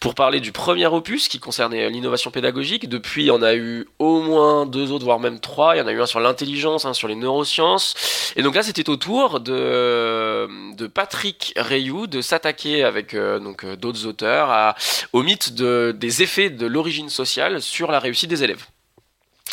pour 0.00 0.14
parler 0.14 0.40
du 0.40 0.52
premier 0.52 0.86
opus 0.86 1.28
qui 1.28 1.38
concernait 1.38 1.88
l'innovation 1.88 2.30
pédagogique. 2.30 2.88
Depuis, 2.88 3.30
on 3.30 3.42
a 3.42 3.54
eu 3.54 3.86
au 3.98 4.20
moins 4.20 4.66
deux 4.66 4.90
autres, 4.90 5.04
voire 5.04 5.20
même 5.20 5.38
trois. 5.38 5.76
Il 5.76 5.78
y 5.78 5.82
en 5.82 5.86
a 5.86 5.92
eu 5.92 6.00
un 6.00 6.06
sur 6.06 6.20
l'intelligence, 6.20 6.51
un 6.84 6.92
sur 6.92 7.08
les 7.08 7.14
neurosciences. 7.14 7.94
Et 8.36 8.42
donc 8.42 8.54
là, 8.54 8.62
c'était 8.62 8.88
au 8.88 8.96
tour 8.96 9.40
de, 9.40 10.48
de 10.74 10.86
Patrick 10.86 11.52
Rayou 11.56 12.06
de 12.06 12.20
s'attaquer 12.20 12.84
avec 12.84 13.14
euh, 13.14 13.40
euh, 13.64 13.76
d'autres 13.76 14.06
auteurs 14.06 14.74
au 15.12 15.22
mythe 15.22 15.54
de, 15.54 15.94
des 15.96 16.22
effets 16.22 16.50
de 16.50 16.66
l'origine 16.66 17.08
sociale 17.08 17.60
sur 17.60 17.90
la 17.90 17.98
réussite 17.98 18.30
des 18.30 18.44
élèves. 18.44 18.64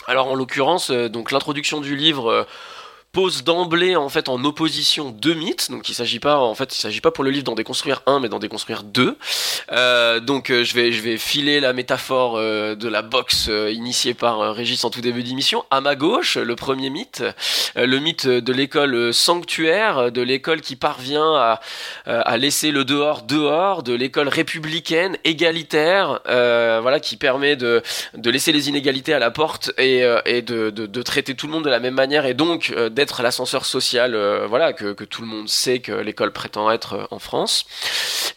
Alors 0.07 0.27
en 0.27 0.35
l'occurrence, 0.35 0.91
euh, 0.91 1.09
donc 1.09 1.31
l'introduction 1.31 1.81
du 1.81 1.95
livre 1.95 2.47
pose 3.11 3.43
d'emblée 3.43 3.95
en 3.95 4.09
fait 4.09 4.29
en 4.29 4.43
opposition 4.43 5.09
deux 5.09 5.33
mythes. 5.33 5.71
Donc 5.71 5.89
il 5.89 5.95
s'agit 5.95 6.19
pas 6.19 6.37
en 6.37 6.53
fait 6.55 6.75
il 6.77 6.79
s'agit 6.79 7.01
pas 7.01 7.11
pour 7.11 7.23
le 7.23 7.31
livre 7.31 7.43
d'en 7.43 7.55
déconstruire 7.55 8.01
un, 8.05 8.19
mais 8.19 8.29
d'en 8.29 8.39
déconstruire 8.39 8.83
deux. 8.83 9.17
Euh, 9.71 10.19
donc 10.19 10.51
euh, 10.51 10.63
je 10.63 10.73
vais 10.75 10.91
je 10.91 11.01
vais 11.01 11.17
filer 11.17 11.59
la 11.59 11.73
métaphore 11.73 12.37
euh, 12.37 12.75
de 12.75 12.87
la 12.87 13.01
boxe 13.01 13.47
euh, 13.49 13.71
initiée 13.71 14.13
par 14.13 14.41
euh, 14.41 14.51
Régis 14.51 14.83
en 14.83 14.89
tout 14.89 15.01
début 15.01 15.23
d'émission. 15.23 15.65
À 15.71 15.81
ma 15.81 15.95
gauche, 15.95 16.37
le 16.37 16.55
premier 16.55 16.89
mythe, 16.89 17.23
le 17.75 17.99
mythe 17.99 18.27
de 18.27 18.53
l'école 18.53 19.13
sanctuaire, 19.13 20.11
de 20.11 20.21
l'école 20.21 20.61
qui 20.61 20.75
parvient 20.75 21.33
à 21.35 21.59
à 22.05 22.37
laisser 22.37 22.71
le 22.71 22.85
dehors 22.85 23.23
dehors, 23.23 23.83
de 23.83 23.93
l'école 23.93 24.27
républicaine 24.27 25.17
égalitaire, 25.23 26.21
voilà 26.25 26.99
qui 26.99 27.17
permet 27.17 27.55
de 27.55 27.81
de 28.13 28.29
laisser 28.29 28.51
les 28.51 28.69
inégalités 28.69 29.13
à 29.13 29.19
la 29.19 29.31
porte 29.31 29.71
et, 29.77 30.03
et 30.25 30.41
de, 30.41 30.69
de, 30.69 30.85
de 30.85 31.01
traiter 31.01 31.35
tout 31.35 31.47
le 31.47 31.53
monde 31.53 31.63
de 31.63 31.69
la 31.69 31.79
même 31.79 31.93
manière 31.93 32.25
et 32.25 32.33
donc 32.33 32.73
d'être 32.99 33.23
l'ascenseur 33.23 33.63
social 33.63 34.13
euh, 34.13 34.45
voilà 34.45 34.73
que, 34.73 34.91
tout 35.05 35.21
le 35.21 35.27
monde 35.29 35.47
sait 35.47 35.79
que 35.79 35.93
l'école 35.93 36.33
prétend 36.33 36.69
être 36.69 36.93
euh, 36.95 37.05
en 37.11 37.19
France. 37.19 37.65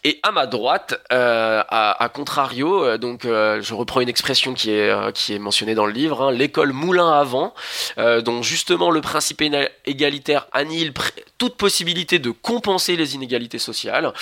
Et 0.05 0.21
à 0.23 0.31
ma 0.31 0.47
droite 0.47 1.01
euh, 1.13 1.65
à, 1.69 2.09
contrario 2.15 2.97
donc 2.97 3.23
je 3.25 3.75
reprends 3.75 4.01
une 4.01 4.09
expression 4.09 4.55
qui 4.55 4.71
est 4.71 5.39
mentionnée 5.39 5.75
dans 5.75 5.87
le 5.87 5.93
livre 5.93 6.23
hein, 6.23 6.33
l'école 6.33 6.73
moulin 6.73 7.11
à 7.13 7.25
vent 7.25 7.55
dont 7.97 8.43
justement 8.43 8.91
le 8.91 9.01
principe 9.01 9.43
égalitaire 9.87 10.47
annihile 10.53 10.93
toute 11.39 11.57
possibilité 11.57 12.19
de 12.19 12.31
compenser 12.31 12.97
les 12.97 13.15
inégalités 13.15 13.59
sociales. 13.59 14.13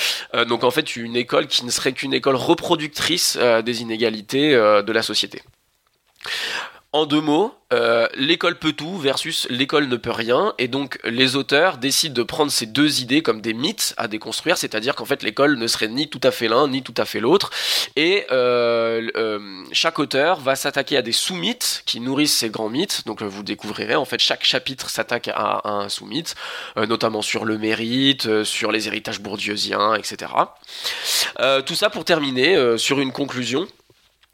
Donc 0.49 0.65
en 0.65 0.71
fait 0.71 0.97
une 0.97 1.17
école 1.17 1.47
qui 1.47 1.65
ne 1.65 1.71
serait 1.71 1.93
qu'une 1.93 2.15
école 2.15 2.37
reproductrice 2.37 3.39
des 3.65 3.83
inégalités 3.83 4.53
de 4.53 4.93
la 4.93 5.03
société 5.03 5.43
en 6.93 7.07
deux 7.07 7.21
mots, 7.21 7.55
euh, 7.73 8.09
l'école 8.17 8.59
peut 8.59 8.73
tout 8.73 8.99
versus 8.99 9.47
l'école 9.49 9.87
ne 9.87 9.95
peut 9.95 10.11
rien, 10.11 10.55
et 10.59 10.67
donc 10.67 10.99
les 11.05 11.37
auteurs 11.37 11.79
décident 11.79 12.15
de 12.15 12.25
prendre 12.25 12.51
ces 12.51 12.67
deux 12.67 13.01
idées 13.01 13.23
comme 13.23 13.41
des 13.41 13.55
mythes 13.55 13.95
à 13.97 14.09
déconstruire, 14.09 14.59
c'est-à-dire 14.59 14.97
qu'en 14.97 15.05
fait 15.05 15.23
l'école 15.23 15.57
ne 15.57 15.67
serait 15.69 15.87
ni 15.87 16.09
tout 16.09 16.21
à 16.25 16.33
fait 16.33 16.49
l'un 16.49 16.67
ni 16.67 16.83
tout 16.83 16.95
à 16.97 17.05
fait 17.05 17.21
l'autre, 17.21 17.51
et 17.95 18.27
euh, 18.33 19.09
euh, 19.17 19.65
chaque 19.71 20.01
auteur 20.01 20.41
va 20.41 20.57
s'attaquer 20.57 20.97
à 20.97 21.03
des 21.03 21.13
sous-mythes 21.13 21.85
qui 21.87 22.01
nourrissent 22.01 22.37
ces 22.37 22.51
grands 22.51 22.71
mythes, 22.71 23.07
donc 23.07 23.23
vous 23.23 23.45
découvrirez 23.45 23.95
en 23.95 24.05
fait 24.05 24.19
chaque 24.19 24.45
chapitre 24.45 24.91
s'attaque 24.91 25.29
à, 25.29 25.61
un 25.69 25.89
sous-mythe, 25.89 26.35
notamment 26.77 27.23
sur 27.23 27.45
le 27.45 27.57
mérite, 27.57 28.43
sur 28.43 28.73
les 28.73 28.89
héritages 28.89 29.21
bourdieusiens, 29.21 29.95
etc. 29.95 30.33
Tout 31.67 31.75
ça 31.75 31.89
pour 31.91 32.05
terminer 32.05 32.77
sur 32.79 33.01
une 33.01 33.13
conclusion. 33.13 33.69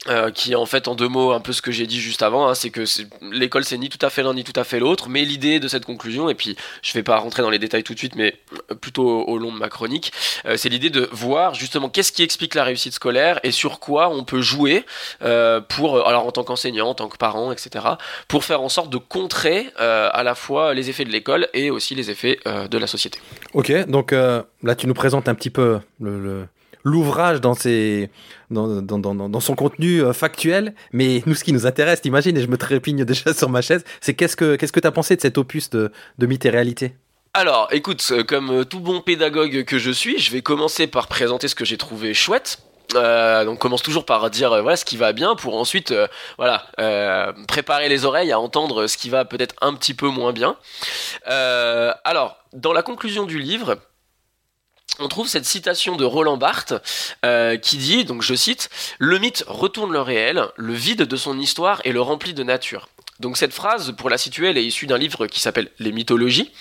Euh, 0.08 0.30
qui 0.30 0.52
est 0.52 0.56
en 0.56 0.66
fait 0.66 0.86
en 0.86 0.94
deux 0.94 1.08
mots 1.08 1.32
un 1.32 1.40
peu 1.40 1.52
ce 1.52 1.60
que 1.62 1.72
j'ai 1.72 1.86
dit 1.86 1.98
juste 2.00 2.22
avant, 2.22 2.46
hein, 2.46 2.54
c'est 2.54 2.70
que 2.70 2.84
l'école 3.32 3.64
c'est 3.64 3.78
ni 3.78 3.88
tout 3.88 3.98
à 4.06 4.10
fait 4.10 4.22
l'un 4.22 4.34
ni 4.34 4.44
tout 4.44 4.52
à 4.54 4.62
fait 4.62 4.78
l'autre, 4.78 5.08
mais 5.08 5.24
l'idée 5.24 5.58
de 5.58 5.66
cette 5.66 5.84
conclusion, 5.84 6.28
et 6.28 6.34
puis 6.36 6.54
je 6.82 6.92
vais 6.92 7.02
pas 7.02 7.16
rentrer 7.16 7.42
dans 7.42 7.50
les 7.50 7.58
détails 7.58 7.82
tout 7.82 7.92
de 7.94 7.98
suite, 7.98 8.14
mais 8.14 8.36
euh, 8.70 8.74
plutôt 8.76 9.24
au, 9.24 9.38
long 9.38 9.50
de 9.52 9.58
ma 9.58 9.68
chronique, 9.68 10.12
euh, 10.44 10.56
c'est 10.56 10.68
l'idée 10.68 10.90
de 10.90 11.08
voir 11.10 11.54
justement 11.54 11.88
qu'est-ce 11.88 12.12
qui 12.12 12.22
explique 12.22 12.54
la 12.54 12.62
réussite 12.62 12.92
scolaire 12.92 13.40
et 13.42 13.50
sur 13.50 13.80
quoi 13.80 14.08
on 14.10 14.22
peut 14.22 14.42
jouer 14.42 14.84
euh, 15.22 15.60
pour, 15.60 15.96
euh, 15.96 16.02
alors 16.06 16.24
en 16.24 16.30
tant 16.30 16.44
qu'enseignant, 16.44 16.90
en 16.90 16.94
tant 16.94 17.08
que 17.08 17.16
parent, 17.16 17.50
etc., 17.50 17.84
pour 18.28 18.44
faire 18.44 18.60
en 18.60 18.68
sorte 18.68 18.90
de 18.90 18.98
contrer 18.98 19.70
euh, 19.80 20.08
à 20.12 20.22
la 20.22 20.36
fois 20.36 20.72
les 20.72 20.88
effets 20.88 21.04
de 21.04 21.10
l'école 21.10 21.48
et 21.52 21.70
aussi 21.70 21.96
les 21.96 22.10
effets 22.10 22.38
de 22.46 22.78
la 22.78 22.86
société. 22.86 23.18
Ok, 23.54 23.72
donc 23.88 24.12
là 24.12 24.74
tu 24.76 24.86
nous 24.86 24.94
présentes 24.94 25.26
un 25.28 25.34
petit 25.34 25.50
peu 25.50 25.80
le- 26.00 26.20
le- 26.22 26.46
l'ouvrage 26.86 27.40
dans, 27.40 27.54
dans, 28.50 28.80
dans, 28.80 28.98
dans, 28.98 29.28
dans- 29.28 29.40
son 29.40 29.56
contenu 29.56 30.02
euh, 30.04 30.12
factuel, 30.12 30.72
mais 30.92 31.20
nous 31.26 31.34
ce 31.34 31.42
qui 31.42 31.52
nous 31.52 31.66
intéresse, 31.66 32.00
t'imagines, 32.00 32.36
et 32.36 32.40
je 32.40 32.46
me 32.46 32.56
trépigne 32.56 33.04
déjà 33.12 33.34
sur 33.34 33.50
ma 33.50 33.60
chaise, 33.60 33.84
c'est 34.00 34.14
qu'est-ce 34.14 34.36
que 34.36 34.54
qu'est-ce 34.54 34.72
que 34.72 34.78
t'as 34.78 34.92
pensé 34.92 35.16
de 35.16 35.20
cet 35.20 35.36
opus 35.36 35.68
de, 35.70 35.90
de 36.18 36.26
mythe 36.26 36.46
et 36.46 36.50
réalité 36.50 36.94
Alors, 37.34 37.68
écoute, 37.72 38.06
euh, 38.12 38.22
comme 38.22 38.50
euh, 38.60 38.64
tout 38.64 38.78
bon 38.78 39.00
pédagogue 39.00 39.64
que 39.64 39.78
je 39.80 39.90
suis, 39.90 40.18
je 40.20 40.30
vais 40.30 40.42
commencer 40.42 40.86
par 40.86 41.08
présenter 41.08 41.48
ce 41.48 41.56
que 41.56 41.64
j'ai 41.64 41.76
trouvé 41.76 42.14
chouette. 42.14 42.58
Euh, 42.94 43.44
donc 43.44 43.58
commence 43.58 43.82
toujours 43.82 44.06
par 44.06 44.30
dire 44.30 44.50
voilà 44.62 44.76
ce 44.76 44.84
qui 44.84 44.96
va 44.96 45.12
bien 45.12 45.34
pour 45.34 45.56
ensuite 45.56 45.92
voilà 46.38 46.66
préparer 47.48 47.88
les 47.88 48.04
oreilles 48.04 48.30
à 48.30 48.38
entendre 48.38 48.86
ce 48.86 48.96
qui 48.96 49.10
va 49.10 49.24
peut-être 49.24 49.56
un 49.60 49.74
petit 49.74 49.92
peu 49.92 50.06
moins 50.06 50.32
bien. 50.32 50.56
Alors 51.26 52.36
dans 52.52 52.72
la 52.72 52.82
conclusion 52.82 53.24
du 53.26 53.40
livre, 53.40 53.78
on 54.98 55.08
trouve 55.08 55.28
cette 55.28 55.44
citation 55.44 55.96
de 55.96 56.04
Roland 56.04 56.36
Barthes 56.36 56.74
euh, 57.24 57.56
qui 57.56 57.76
dit, 57.76 58.04
donc 58.04 58.22
je 58.22 58.34
cite, 58.34 58.70
Le 58.98 59.18
mythe 59.18 59.44
retourne 59.46 59.92
le 59.92 60.00
réel, 60.00 60.46
le 60.56 60.72
vide 60.72 61.02
de 61.02 61.16
son 61.16 61.38
histoire 61.38 61.80
et 61.84 61.92
le 61.92 62.00
remplit 62.00 62.34
de 62.34 62.42
nature. 62.42 62.88
Donc 63.20 63.38
cette 63.38 63.52
phrase, 63.52 63.94
pour 63.96 64.10
la 64.10 64.18
situer, 64.18 64.50
elle 64.50 64.58
est 64.58 64.64
issue 64.64 64.86
d'un 64.86 64.98
livre 64.98 65.26
qui 65.26 65.40
s'appelle 65.40 65.70
Les 65.78 65.92
mythologies. 65.92 66.52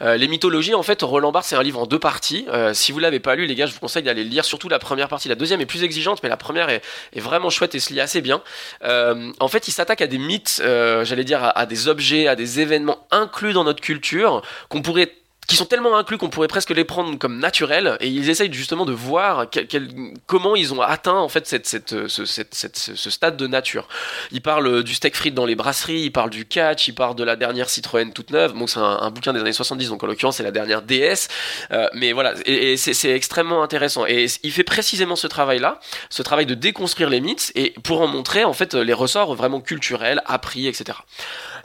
Euh, 0.00 0.16
les 0.16 0.28
mythologies, 0.28 0.74
en 0.74 0.82
fait, 0.82 1.02
Roland 1.02 1.32
Barthes, 1.32 1.48
c'est 1.48 1.56
un 1.56 1.62
livre 1.62 1.80
en 1.80 1.86
deux 1.86 1.98
parties. 1.98 2.46
Euh, 2.48 2.72
si 2.72 2.92
vous 2.92 3.00
l'avez 3.00 3.18
pas 3.18 3.34
lu, 3.34 3.46
les 3.46 3.54
gars, 3.54 3.66
je 3.66 3.72
vous 3.72 3.80
conseille 3.80 4.04
d'aller 4.04 4.22
le 4.22 4.30
lire, 4.30 4.44
surtout 4.44 4.68
la 4.68 4.78
première 4.78 5.08
partie. 5.08 5.28
La 5.28 5.34
deuxième 5.34 5.60
est 5.60 5.66
plus 5.66 5.82
exigeante, 5.82 6.22
mais 6.22 6.28
la 6.28 6.36
première 6.36 6.68
est, 6.68 6.82
vraiment 7.16 7.50
chouette 7.50 7.74
et 7.74 7.80
se 7.80 7.92
lit 7.92 8.00
assez 8.00 8.20
bien. 8.20 8.42
Euh, 8.84 9.32
en 9.40 9.48
fait, 9.48 9.66
il 9.66 9.72
s'attaque 9.72 10.02
à 10.02 10.06
des 10.06 10.18
mythes, 10.18 10.60
euh, 10.64 11.04
j'allais 11.04 11.24
dire, 11.24 11.52
à 11.54 11.66
des 11.66 11.88
objets, 11.88 12.28
à 12.28 12.36
des 12.36 12.60
événements 12.60 13.06
inclus 13.10 13.52
dans 13.52 13.64
notre 13.64 13.80
culture 13.80 14.42
qu'on 14.68 14.82
pourrait 14.82 15.12
qui 15.46 15.56
sont 15.56 15.66
tellement 15.66 15.96
inclus 15.96 16.18
qu'on 16.18 16.30
pourrait 16.30 16.48
presque 16.48 16.70
les 16.70 16.84
prendre 16.84 17.18
comme 17.18 17.38
naturels 17.38 17.96
et 18.00 18.08
ils 18.08 18.30
essayent 18.30 18.52
justement 18.52 18.84
de 18.86 18.92
voir 18.92 19.48
quel- 19.50 19.66
quel- 19.66 19.88
comment 20.26 20.56
ils 20.56 20.72
ont 20.72 20.80
atteint 20.80 21.16
en 21.16 21.28
fait 21.28 21.46
cette, 21.46 21.66
cette, 21.66 22.08
ce, 22.08 22.24
cette- 22.24 22.54
ce- 22.54 23.10
stade 23.10 23.36
de 23.36 23.46
nature. 23.46 23.86
Ils 24.32 24.40
parlent 24.42 24.82
du 24.82 24.94
steak 24.94 25.14
frites 25.16 25.34
dans 25.34 25.44
les 25.46 25.54
brasseries, 25.54 26.00
ils 26.02 26.10
parlent 26.10 26.30
du 26.30 26.46
catch, 26.46 26.88
ils 26.88 26.94
parlent 26.94 27.14
de 27.16 27.24
la 27.24 27.36
dernière 27.36 27.68
Citroën 27.68 28.12
toute 28.12 28.30
neuve. 28.30 28.52
Bon, 28.54 28.66
c'est 28.66 28.78
un, 28.80 29.10
bouquin 29.10 29.32
des 29.32 29.40
années 29.40 29.52
70, 29.52 29.88
donc 29.90 30.02
en 30.02 30.06
l'occurrence 30.06 30.36
c'est 30.36 30.42
la 30.42 30.50
dernière 30.50 30.82
DS. 30.82 31.28
Euh, 31.72 31.86
mais 31.94 32.12
voilà, 32.12 32.34
et, 32.46 32.72
et 32.72 32.76
c'est 32.76 32.94
c'est 32.94 33.10
extrêmement 33.10 33.62
intéressant. 33.62 34.06
Et 34.06 34.26
il 34.42 34.52
fait 34.52 34.64
précisément 34.64 35.16
ce 35.16 35.26
travail-là, 35.26 35.80
ce 36.10 36.22
travail 36.22 36.46
de 36.46 36.54
déconstruire 36.54 37.10
les 37.10 37.20
mythes 37.20 37.52
et 37.54 37.74
pour 37.82 38.00
en 38.00 38.06
montrer 38.06 38.44
en 38.44 38.52
fait 38.52 38.74
les 38.74 38.92
ressorts 38.92 39.34
vraiment 39.34 39.60
culturels, 39.60 40.22
appris, 40.26 40.66
etc. 40.66 40.98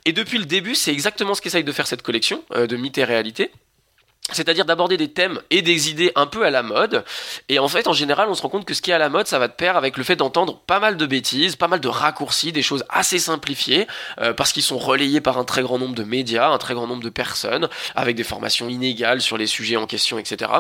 Et 0.06 0.14
depuis 0.14 0.38
le 0.38 0.46
début, 0.46 0.76
c'est 0.76 0.92
exactement 0.92 1.34
ce 1.34 1.42
qu'essaye 1.42 1.64
de 1.64 1.72
faire 1.72 1.88
cette 1.88 2.02
collection 2.02 2.44
euh, 2.54 2.68
de 2.68 2.76
mythes 2.76 2.98
et 2.98 3.04
réalités. 3.04 3.52
C'est-à-dire 4.32 4.66
d'aborder 4.66 4.98
des 4.98 5.12
thèmes 5.12 5.40
et 5.50 5.62
des 5.62 5.90
idées 5.90 6.12
un 6.16 6.26
peu 6.26 6.46
à 6.46 6.52
la 6.52 6.64
mode. 6.64 7.04
Et 7.48 7.60
en 7.60 7.68
fait, 7.68 7.88
en 7.88 7.94
général, 7.94 8.30
on 8.30 8.36
se 8.36 8.42
rend 8.42 8.50
compte 8.50 8.66
que 8.66 8.74
ce 8.74 8.82
qui 8.82 8.92
est 8.92 8.94
à 8.94 8.98
la 8.98 9.10
mode, 9.10 9.28
ça 9.28 9.40
va 9.40 9.48
de 9.48 9.54
pair 9.54 9.78
avec 9.78 9.98
le 9.98 10.04
fait 10.04 10.16
d'entendre 10.16 10.60
pas 10.66 10.80
mal 10.80 10.98
de 10.98 11.06
bêtises, 11.06 11.56
pas 11.56 11.68
mal 11.68 11.80
de 11.80 11.88
raccourcis, 11.88 12.52
des 12.52 12.62
choses 12.62 12.84
assez 12.90 13.20
simplifiées, 13.20 13.88
euh, 14.22 14.34
parce 14.34 14.54
qu'ils 14.54 14.64
sont 14.64 14.78
relayés 14.78 15.22
par 15.22 15.38
un 15.38 15.44
très 15.44 15.62
grand 15.62 15.78
nombre 15.78 15.96
de 15.96 16.04
médias, 16.04 16.50
un 16.50 16.58
très 16.58 16.74
grand 16.74 16.88
nombre 16.88 17.04
de 17.04 17.10
personnes, 17.10 17.70
avec 17.96 18.16
des 18.16 18.24
formations 18.24 18.70
inégales 18.70 19.22
sur 19.22 19.38
les 19.38 19.48
sujets 19.48 19.78
en 19.78 19.88
question, 19.88 20.18
etc. 20.18 20.52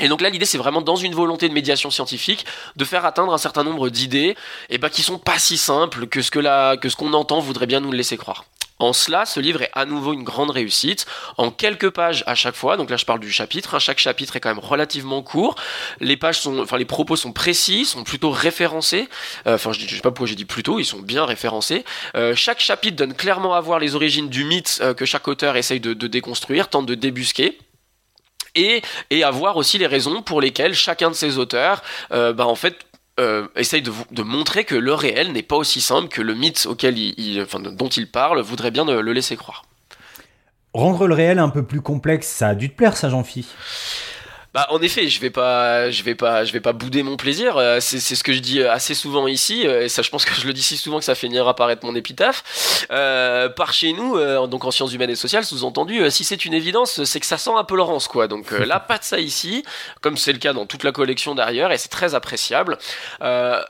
Et 0.00 0.08
donc 0.08 0.20
là, 0.20 0.28
l'idée, 0.28 0.44
c'est 0.44 0.58
vraiment 0.58 0.82
dans 0.82 0.96
une 0.96 1.14
volonté 1.14 1.48
de 1.48 1.54
médiation 1.54 1.90
scientifique, 1.90 2.44
de 2.74 2.84
faire 2.84 3.04
atteindre 3.04 3.32
un 3.32 3.38
certain 3.38 3.62
nombre 3.62 3.90
d'idées, 3.90 4.36
et 4.68 4.78
bah, 4.78 4.90
qui 4.90 5.02
sont 5.02 5.18
pas 5.18 5.38
si 5.38 5.56
simples 5.56 6.08
que 6.08 6.20
ce 6.20 6.32
que 6.32 6.40
la, 6.40 6.76
que 6.76 6.88
ce 6.88 6.96
qu'on 6.96 7.12
entend 7.12 7.38
voudrait 7.38 7.66
bien 7.66 7.80
nous 7.80 7.92
le 7.92 7.96
laisser 7.96 8.16
croire. 8.16 8.44
En 8.80 8.92
cela, 8.92 9.24
ce 9.24 9.38
livre 9.38 9.62
est 9.62 9.70
à 9.72 9.84
nouveau 9.84 10.12
une 10.12 10.24
grande 10.24 10.50
réussite, 10.50 11.06
en 11.38 11.50
quelques 11.50 11.90
pages 11.90 12.24
à 12.26 12.34
chaque 12.34 12.56
fois. 12.56 12.76
Donc 12.76 12.90
là, 12.90 12.96
je 12.96 13.04
parle 13.04 13.20
du 13.20 13.30
chapitre. 13.30 13.74
hein. 13.74 13.78
Chaque 13.78 13.98
chapitre 13.98 14.34
est 14.36 14.40
quand 14.40 14.48
même 14.48 14.58
relativement 14.58 15.22
court. 15.22 15.54
Les 16.00 16.16
pages 16.16 16.40
sont, 16.40 16.58
enfin, 16.58 16.76
les 16.76 16.84
propos 16.84 17.14
sont 17.16 17.32
précis, 17.32 17.84
sont 17.84 18.02
plutôt 18.04 18.30
référencés. 18.30 19.08
Euh, 19.46 19.54
Enfin, 19.54 19.72
je, 19.72 19.80
je 19.80 19.94
sais 19.94 20.00
pas 20.02 20.10
pourquoi 20.10 20.26
j'ai 20.26 20.34
dit 20.34 20.44
plutôt, 20.44 20.80
ils 20.80 20.84
sont 20.84 20.98
bien 21.00 21.24
référencés. 21.24 21.84
Euh, 22.16 22.34
chaque 22.34 22.60
chapitre 22.60 22.96
donne 22.96 23.14
clairement 23.14 23.54
à 23.54 23.60
voir 23.60 23.78
les 23.78 23.94
origines 23.94 24.28
du 24.28 24.44
mythe 24.44 24.80
euh, 24.82 24.92
que 24.92 25.04
chaque 25.04 25.28
auteur 25.28 25.56
essaye 25.56 25.80
de, 25.80 25.94
déconstruire, 25.94 26.68
tente 26.68 26.86
de 26.86 26.94
débusquer 26.96 27.58
et, 28.56 28.82
et 29.10 29.22
à 29.24 29.30
voir 29.30 29.56
aussi 29.56 29.78
les 29.78 29.86
raisons 29.86 30.22
pour 30.22 30.40
lesquelles 30.40 30.74
chacun 30.74 31.10
de 31.10 31.14
ces 31.14 31.38
auteurs, 31.38 31.82
euh, 32.12 32.32
bah, 32.32 32.46
en 32.46 32.54
fait, 32.54 32.76
euh, 33.20 33.46
essaye 33.56 33.82
de, 33.82 33.90
vous- 33.90 34.04
montrer 34.22 34.64
que 34.64 34.74
le 34.74 34.92
réel 34.94 35.32
n'est 35.32 35.42
pas 35.42 35.56
aussi 35.56 35.80
simple 35.80 36.08
que 36.08 36.22
le 36.22 36.34
mythe 36.34 36.66
dont 37.72 37.88
il 37.88 38.10
parle 38.10 38.40
voudrait 38.40 38.70
bien 38.70 38.84
le 38.84 39.12
laisser 39.12 39.36
croire. 39.36 39.64
Rendre 40.72 41.06
le 41.06 41.14
réel 41.14 41.38
un 41.38 41.50
peu 41.50 41.62
plus 41.62 41.80
complexe, 41.80 42.26
ça 42.26 42.48
a 42.48 42.54
dû 42.54 42.68
te 42.70 42.74
plaire, 42.74 42.96
ça, 42.96 43.08
Jean-Phi? 43.08 43.46
Bah, 44.54 44.68
en 44.70 44.80
effet, 44.82 45.08
je 45.08 45.20
vais 45.20 45.30
pas, 45.30 45.90
je 45.90 46.04
vais 46.04 46.14
pas, 46.14 46.44
je 46.44 46.52
vais 46.52 46.60
pas 46.60 46.72
bouder 46.72 47.02
mon 47.02 47.16
plaisir. 47.16 47.56
euh, 47.56 47.80
C'est 47.80 47.98
c'est 47.98 48.14
ce 48.14 48.22
que 48.22 48.32
je 48.32 48.38
dis 48.38 48.62
assez 48.62 48.94
souvent 48.94 49.26
ici, 49.26 49.66
euh, 49.66 49.82
et 49.82 49.88
ça, 49.88 50.02
je 50.02 50.10
pense 50.10 50.24
que 50.24 50.32
je 50.32 50.46
le 50.46 50.52
dis 50.52 50.62
si 50.62 50.76
souvent 50.76 51.00
que 51.00 51.04
ça 51.04 51.16
finira 51.16 51.56
par 51.56 51.70
être 51.72 51.82
mon 51.82 51.94
épitaphe. 51.96 52.86
Euh, 52.92 53.48
par 53.48 53.72
chez 53.72 53.92
nous, 53.92 54.16
euh, 54.16 54.46
donc 54.46 54.64
en 54.64 54.70
sciences 54.70 54.92
humaines 54.92 55.10
et 55.10 55.16
sociales, 55.16 55.44
sous-entendu, 55.44 56.00
euh, 56.02 56.08
si 56.10 56.22
c'est 56.22 56.44
une 56.44 56.54
évidence, 56.54 57.02
c'est 57.02 57.18
que 57.18 57.26
ça 57.26 57.36
sent 57.36 57.50
un 57.56 57.64
peu 57.64 57.74
Laurence, 57.76 58.06
quoi. 58.06 58.28
Donc 58.28 58.52
euh, 58.52 58.64
là, 58.64 58.78
pas 58.88 58.98
de 58.98 59.04
ça 59.04 59.18
ici, 59.18 59.64
comme 60.00 60.16
c'est 60.16 60.32
le 60.32 60.38
cas 60.38 60.52
dans 60.52 60.66
toute 60.66 60.84
la 60.84 60.92
collection 60.92 61.34
derrière, 61.34 61.72
et 61.72 61.78
c'est 61.78 61.88
très 61.88 62.14
appréciable. 62.14 62.78
Euh, 63.22 63.60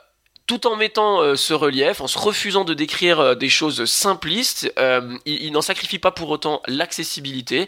tout 0.47 0.67
en 0.67 0.75
mettant 0.75 1.21
euh, 1.21 1.35
ce 1.35 1.55
relief, 1.55 2.01
en 2.01 2.07
se 2.07 2.19
refusant 2.19 2.63
de 2.65 2.75
décrire 2.75 3.19
euh, 3.19 3.33
des 3.33 3.49
choses 3.49 3.85
simplistes, 3.85 4.71
euh, 4.77 5.17
il, 5.25 5.45
il 5.45 5.51
n'en 5.51 5.63
sacrifie 5.63 5.97
pas 5.97 6.11
pour 6.11 6.29
autant 6.29 6.61
l'accessibilité 6.67 7.65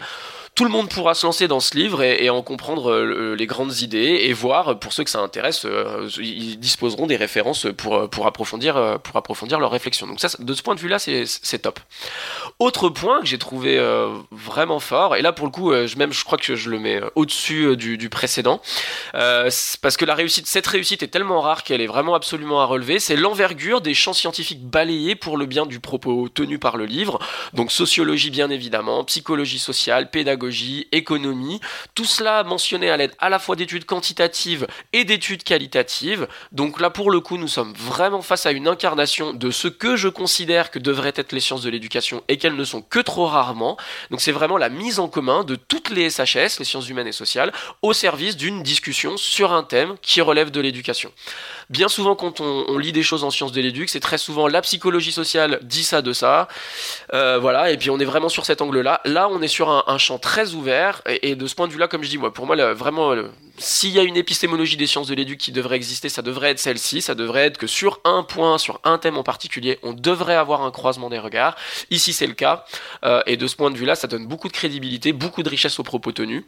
tout 0.57 0.65
le 0.65 0.71
monde 0.71 0.89
pourra 0.89 1.13
se 1.13 1.23
lancer 1.23 1.47
dans 1.47 1.59
ce 1.59 1.77
livre 1.77 2.01
et, 2.01 2.31
en 2.31 2.41
comprendre 2.41 2.91
euh, 2.91 3.35
les 3.35 3.45
grandes 3.45 3.81
idées 3.81 4.21
et 4.23 4.33
voir, 4.33 4.79
pour 4.79 4.91
ceux 4.91 5.03
que 5.03 5.09
ça 5.11 5.19
intéresse, 5.19 5.65
euh, 5.65 6.09
ils 6.17 6.59
disposeront 6.59 7.05
des 7.05 7.15
références 7.15 7.67
pour, 7.77 8.09
pour, 8.09 8.25
approfondir, 8.25 8.75
euh, 8.75 8.97
pour 8.97 9.15
approfondir 9.17 9.59
leur 9.59 9.69
réflexion. 9.69 10.07
Donc 10.07 10.19
ça, 10.19 10.29
de 10.39 10.53
ce 10.55 10.63
point 10.63 10.73
de 10.73 10.79
vue-là, 10.79 10.97
c'est 10.97 11.59
top. 11.59 11.79
Autre 12.57 12.89
point 12.89 13.19
que 13.21 13.27
j'ai 13.27 13.37
trouvé 13.37 13.77
euh, 13.77 14.09
vraiment 14.31 14.79
fort, 14.79 15.15
et 15.15 15.21
là 15.21 15.31
pour 15.31 15.45
le 15.45 15.51
coup, 15.51 15.71
euh, 15.71 15.85
je, 15.85 15.95
même 15.95 16.11
je 16.11 16.25
crois 16.25 16.39
que 16.39 16.55
je 16.55 16.71
le 16.71 16.79
mets 16.79 16.99
euh, 16.99 17.09
au-dessus 17.13 17.65
euh, 17.65 17.75
du, 17.75 18.09
précédent, 18.09 18.59
euh, 19.13 19.51
parce 19.83 19.95
que 19.95 20.05
la 20.05 20.15
réussite, 20.15 20.47
cette 20.47 20.65
réussite 20.65 21.03
est 21.03 21.09
tellement 21.09 21.41
rare 21.41 21.63
qu'elle 21.63 21.81
est 21.81 21.87
vraiment 21.87 22.15
absolument 22.15 22.61
à 22.61 22.65
relever, 22.65 22.97
c'est 22.99 23.15
l'envergure 23.15 23.81
des 23.81 23.93
champs 23.93 24.13
scientifiques 24.13 24.65
balayés 24.65 25.13
pour 25.13 25.37
le 25.37 25.45
bien 25.45 25.67
du 25.67 25.79
propos 25.79 26.29
tenu 26.29 26.57
par 26.57 26.77
le 26.77 26.85
livre, 26.85 27.19
donc 27.53 27.71
sociologie 27.71 28.31
bien 28.31 28.49
évidemment, 28.49 29.03
psychologie 29.03 29.59
sociale, 29.59 30.09
pédagogie, 30.09 30.46
économie, 30.91 31.59
tout 31.95 32.05
cela 32.05 32.43
mentionné 32.43 32.89
à 32.89 32.97
l'aide 32.97 33.13
à 33.19 33.29
la 33.29 33.39
fois 33.39 33.55
d'études 33.55 33.85
quantitatives 33.85 34.67
et 34.93 35.03
d'études 35.03 35.43
qualitatives. 35.43 36.27
Donc 36.51 36.79
là, 36.79 36.89
pour 36.89 37.11
le 37.11 37.19
coup, 37.19 37.37
nous 37.37 37.47
sommes 37.47 37.73
vraiment 37.73 38.21
face 38.21 38.45
à 38.45 38.51
une 38.51 38.67
incarnation 38.67 39.33
de 39.33 39.51
ce 39.51 39.67
que 39.67 39.95
je 39.95 40.07
considère 40.07 40.71
que 40.71 40.79
devraient 40.79 41.13
être 41.15 41.31
les 41.31 41.39
sciences 41.39 41.61
de 41.61 41.69
l'éducation 41.69 42.23
et 42.27 42.37
qu'elles 42.37 42.55
ne 42.55 42.63
sont 42.63 42.81
que 42.81 42.99
trop 42.99 43.25
rarement. 43.25 43.77
Donc 44.11 44.21
c'est 44.21 44.31
vraiment 44.31 44.57
la 44.57 44.69
mise 44.69 44.99
en 44.99 45.07
commun 45.07 45.43
de 45.43 45.55
toutes 45.55 45.89
les 45.89 46.09
SHS, 46.09 46.59
les 46.59 46.65
sciences 46.65 46.89
humaines 46.89 47.07
et 47.07 47.11
sociales, 47.11 47.51
au 47.81 47.93
service 47.93 48.37
d'une 48.37 48.63
discussion 48.63 49.17
sur 49.17 49.51
un 49.53 49.63
thème 49.63 49.95
qui 50.01 50.21
relève 50.21 50.51
de 50.51 50.61
l'éducation. 50.61 51.11
Bien 51.69 51.89
souvent, 51.89 52.15
quand 52.15 52.39
on, 52.39 52.77
lit 52.77 52.93
des 52.93 53.03
choses 53.03 53.25
en 53.25 53.29
sciences 53.29 53.51
de 53.51 53.59
l'éduc, 53.59 53.89
c'est 53.89 53.99
très 53.99 54.17
souvent 54.17 54.47
la 54.47 54.61
psychologie 54.61 55.11
sociale 55.11 55.59
dit 55.63 55.83
ça 55.83 56.01
de 56.01 56.13
ça. 56.13 56.47
Euh, 57.13 57.39
voilà, 57.39 57.71
et 57.71 57.77
puis 57.77 57.89
on 57.89 57.99
est 57.99 58.05
vraiment 58.05 58.29
sur 58.29 58.45
cet 58.45 58.61
angle-là. 58.61 59.01
Là, 59.03 59.27
on 59.29 59.41
est 59.41 59.49
sur 59.49 59.69
un, 59.69 59.97
champ 59.97 60.17
très 60.17 60.53
ouvert, 60.53 61.01
et, 61.05 61.35
de 61.35 61.45
ce 61.45 61.55
point 61.55 61.67
de 61.67 61.73
vue-là, 61.73 61.89
comme 61.89 62.03
je 62.03 62.09
dis, 62.09 62.17
moi, 62.17 62.33
pour 62.33 62.45
moi, 62.45 62.73
vraiment, 62.73 63.13
s'il 63.57 63.89
y 63.89 63.99
a 63.99 64.03
une 64.03 64.15
épistémologie 64.15 64.77
des 64.77 64.87
sciences 64.87 65.07
de 65.07 65.15
l'éduc 65.15 65.39
qui 65.39 65.51
devrait 65.51 65.75
exister, 65.75 66.07
ça 66.07 66.21
devrait 66.21 66.51
être 66.51 66.59
celle-ci. 66.59 67.01
Ça 67.01 67.15
devrait 67.15 67.45
être 67.45 67.57
que 67.57 67.67
sur 67.67 67.99
un 68.05 68.23
point, 68.23 68.57
sur 68.57 68.79
un 68.85 68.97
thème 68.97 69.17
en 69.17 69.23
particulier, 69.23 69.77
on 69.83 69.93
devrait 69.93 70.35
avoir 70.35 70.61
un 70.61 70.71
croisement 70.71 71.09
des 71.09 71.19
regards. 71.19 71.57
Ici, 71.89 72.13
c'est 72.13 72.27
le 72.27 72.33
cas, 72.33 72.63
euh, 73.03 73.21
et 73.25 73.35
de 73.35 73.45
ce 73.45 73.57
point 73.57 73.71
de 73.71 73.77
vue-là, 73.77 73.95
ça 73.95 74.07
donne 74.07 74.25
beaucoup 74.25 74.47
de 74.47 74.53
crédibilité, 74.53 75.11
beaucoup 75.11 75.43
de 75.43 75.49
richesse 75.49 75.79
aux 75.79 75.83
propos 75.83 76.13
tenus. 76.13 76.43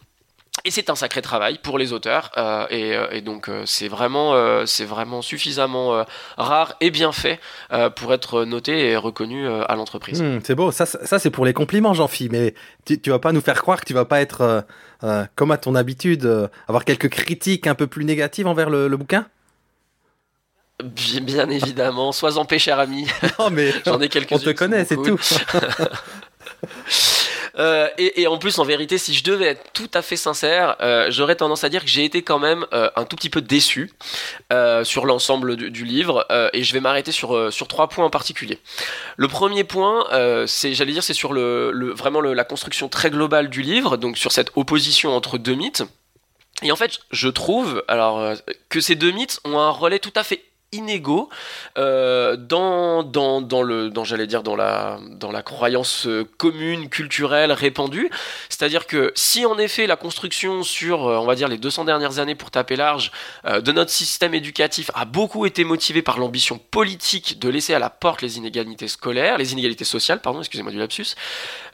Et 0.69 0.71
c'est 0.71 0.91
un 0.91 0.95
sacré 0.95 1.23
travail 1.23 1.57
pour 1.57 1.79
les 1.79 1.93
auteurs, 1.93 2.29
euh, 2.37 2.67
et, 2.69 2.93
et, 3.17 3.21
donc 3.21 3.49
euh, 3.49 3.63
c'est 3.65 3.87
vraiment, 3.87 4.35
euh, 4.35 4.67
c'est 4.67 4.85
vraiment 4.85 5.23
suffisamment 5.23 5.95
euh, 5.95 6.03
rare 6.37 6.75
et 6.79 6.91
bien 6.91 7.11
fait 7.11 7.39
euh, 7.73 7.89
pour 7.89 8.13
être 8.13 8.45
noté 8.45 8.91
et 8.91 8.95
reconnu 8.95 9.47
euh, 9.47 9.63
à 9.67 9.75
l'entreprise. 9.75 10.21
Mmh, 10.21 10.41
c'est 10.43 10.53
beau, 10.53 10.69
ça, 10.69 10.85
ça 10.85 11.17
c'est 11.17 11.31
pour 11.31 11.43
les 11.43 11.53
compliments, 11.53 11.95
Jean-Phi, 11.95 12.29
mais 12.29 12.53
tu, 12.85 13.01
tu 13.01 13.09
vas 13.09 13.17
pas 13.17 13.31
nous 13.31 13.41
faire 13.41 13.59
croire 13.59 13.81
que 13.81 13.85
tu 13.87 13.95
vas 13.95 14.05
pas 14.05 14.21
être, 14.21 14.63
euh, 15.03 15.25
comme 15.33 15.49
à 15.49 15.57
ton 15.57 15.73
habitude, 15.73 16.47
avoir 16.67 16.85
quelques 16.85 17.09
critiques 17.09 17.65
un 17.65 17.73
peu 17.73 17.87
plus 17.87 18.05
négatives 18.05 18.45
envers 18.45 18.69
le, 18.69 18.87
le 18.87 18.95
bouquin? 18.95 19.25
Bien, 20.83 21.21
bien, 21.21 21.49
évidemment, 21.49 22.11
sois 22.11 22.37
en 22.37 22.45
paix, 22.45 22.59
cher 22.59 22.77
ami. 22.77 23.07
Non, 23.39 23.49
mais 23.49 23.73
j'en 23.87 23.99
ai 23.99 24.07
quelques 24.07 24.33
On 24.33 24.37
te 24.37 24.51
connaît, 24.51 24.85
c'est 24.85 24.97
tout. 24.97 25.19
Euh, 27.59 27.89
et, 27.97 28.25
en 28.27 28.37
plus, 28.37 28.57
en 28.59 28.63
vérité, 28.63 28.97
si 28.97 29.13
je 29.13 29.23
devais 29.23 29.45
être 29.45 29.73
tout 29.73 29.89
à 29.93 30.01
fait 30.01 30.15
sincère, 30.15 30.77
euh, 30.81 31.07
j'aurais 31.11 31.35
tendance 31.35 31.63
à 31.63 31.69
dire 31.69 31.83
que 31.83 31.89
j'ai 31.89 32.05
été 32.05 32.21
quand 32.21 32.39
même 32.39 32.65
euh, 32.73 32.89
un 32.95 33.03
tout 33.03 33.15
petit 33.15 33.29
peu 33.29 33.41
déçu 33.41 33.91
sur 34.83 35.05
l'ensemble 35.05 35.55
du, 35.55 35.85
livre, 35.85 36.25
et 36.53 36.63
je 36.63 36.73
vais 36.73 36.79
m'arrêter 36.79 37.11
sur 37.11 37.51
sur 37.51 37.67
trois 37.67 37.87
points 37.87 38.05
en 38.05 38.09
particulier. 38.09 38.59
Le 39.17 39.27
premier 39.27 39.63
point, 39.63 40.05
c'est, 40.47 40.73
j'allais 40.73 40.93
dire, 40.93 41.03
c'est 41.03 41.13
sur 41.13 41.33
le, 41.33 41.91
vraiment 41.91 42.21
la 42.21 42.43
construction 42.43 42.89
très 42.89 43.09
globale 43.09 43.49
du 43.49 43.61
livre, 43.61 43.97
donc 43.97 44.17
sur 44.17 44.31
cette 44.31 44.51
opposition 44.55 45.15
entre 45.15 45.37
deux 45.37 45.55
mythes. 45.55 45.83
Et 46.61 46.71
en 46.71 46.75
fait, 46.75 46.99
je 47.11 47.29
trouve 47.29 47.83
alors 47.87 48.33
que 48.69 48.81
ces 48.81 48.95
deux 48.95 49.11
mythes 49.11 49.39
ont 49.45 49.59
un 49.59 49.69
relais 49.69 49.99
tout 49.99 50.13
à 50.15 50.23
fait 50.23 50.43
inégaux 50.71 51.29
euh, 51.77 52.35
dans, 52.35 53.03
dans, 53.03 53.41
dans 53.41 53.63
le 53.63 53.89
dans 53.89 54.03
j'allais 54.03 54.27
dire 54.27 54.43
dans 54.43 54.55
la 54.55 54.99
dans 55.09 55.31
la 55.31 55.41
croyance 55.41 56.07
commune 56.37 56.89
culturelle 56.89 57.51
répandue 57.51 58.09
c'est-à-dire 58.49 58.85
que 58.85 59.11
si 59.15 59.45
en 59.45 59.57
effet 59.57 59.87
la 59.87 59.95
construction 59.95 60.63
sur 60.63 60.99
on 61.01 61.25
va 61.25 61.35
dire 61.35 61.47
les 61.47 61.57
200 61.57 61.85
dernières 61.85 62.19
années 62.19 62.35
pour 62.35 62.51
taper 62.51 62.75
large 62.75 63.11
euh, 63.45 63.61
de 63.61 63.71
notre 63.71 63.91
système 63.91 64.33
éducatif 64.33 64.91
a 64.93 65.05
beaucoup 65.05 65.45
été 65.45 65.63
motivée 65.63 66.01
par 66.01 66.19
l'ambition 66.19 66.59
politique 66.59 67.39
de 67.39 67.49
laisser 67.49 67.73
à 67.73 67.79
la 67.79 67.89
porte 67.89 68.21
les 68.21 68.37
inégalités 68.37 68.87
scolaires 68.87 69.37
les 69.37 69.53
inégalités 69.53 69.85
sociales 69.85 70.21
pardon 70.21 70.39
excusez-moi 70.39 70.71
du 70.71 70.77
lapsus 70.77 71.15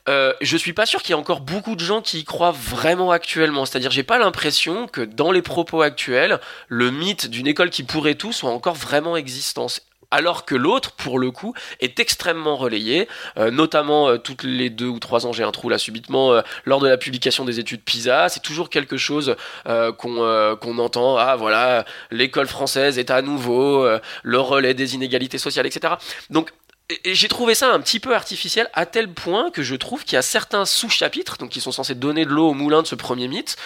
euh, 0.08 0.34
je 0.40 0.56
suis 0.56 0.74
pas 0.74 0.86
sûr 0.86 1.02
qu'il 1.02 1.10
y 1.10 1.18
ait 1.18 1.20
encore 1.20 1.42
beaucoup 1.42 1.76
de 1.76 1.80
gens 1.80 2.02
qui 2.02 2.20
y 2.20 2.24
croient 2.24 2.52
vraiment 2.52 3.10
actuellement. 3.10 3.66
C'est-à-dire, 3.66 3.90
j'ai 3.90 4.04
pas 4.04 4.20
l'impression 4.20 4.88
que 4.88 5.02
dans 5.02 5.32
les 5.32 5.42
propos 5.42 5.82
actuels, 5.82 6.40
le 6.68 6.92
mythe 6.92 7.28
d'une 7.28 7.48
école 7.48 7.72
qui 7.72 7.84
pourrait 7.84 8.14
tout 8.14 8.32
soit 8.32 8.52
encore 8.52 8.76
vraiment 8.86 9.18
existant 9.18 9.68
alors 10.12 10.46
que 10.46 10.56
l'autre, 10.56 10.92
pour 10.92 11.20
le 11.20 11.32
coup, 11.32 11.54
est 11.82 12.00
extrêmement 12.00 12.56
relayé, 12.56 13.08
euh, 13.38 13.52
notamment 13.52 14.08
euh, 14.08 14.18
toutes 14.18 14.44
les 14.44 14.70
deux 14.70 14.88
ou 14.88 15.00
trois 15.00 15.26
ans, 15.26 15.34
j'ai 15.34 15.44
un 15.44 15.52
trou 15.52 15.68
là 15.68 15.78
subitement, 15.78 16.32
euh, 16.32 16.42
lors 16.64 16.80
de 16.80 16.88
la 16.88 16.98
publication 16.98 17.44
des 17.44 17.60
études 17.60 17.82
PISA, 17.82 18.30
c'est 18.30 18.42
toujours 18.42 18.70
quelque 18.70 18.98
chose 18.98 19.36
qu'on 19.66 20.56
qu'on 20.62 20.78
entend, 20.78 21.18
ah 21.18 21.36
voilà, 21.36 21.86
l'école 22.12 22.48
française 22.48 22.98
est 22.98 23.12
à 23.12 23.22
nouveau 23.22 23.88
le 24.24 24.40
relais 24.40 24.74
des 24.74 24.96
inégalités 24.96 25.38
sociales, 25.38 25.66
etc. 25.66 25.96
Donc 26.30 26.52
j'ai 27.04 27.28
trouvé 27.28 27.56
ça 27.56 27.74
un 27.74 27.80
petit 27.80 28.00
peu 28.00 28.14
artificiel 28.16 28.70
à 28.74 28.86
tel 28.86 29.12
point 29.12 29.50
que 29.50 29.64
je 29.64 29.76
trouve 29.76 30.04
qu'il 30.04 30.14
y 30.14 30.18
a 30.18 30.22
certains 30.22 30.66
sous-chapitres, 30.66 31.38
donc 31.38 31.50
qui 31.50 31.62
sont 31.62 31.72
censés 31.72 31.96
donner 31.96 32.26
de 32.26 32.30
l'eau 32.30 32.50
au 32.50 32.54
moulin 32.54 32.82
de 32.84 32.88
ce 32.88 32.96
premier 32.96 33.28
mythe, 33.28 33.58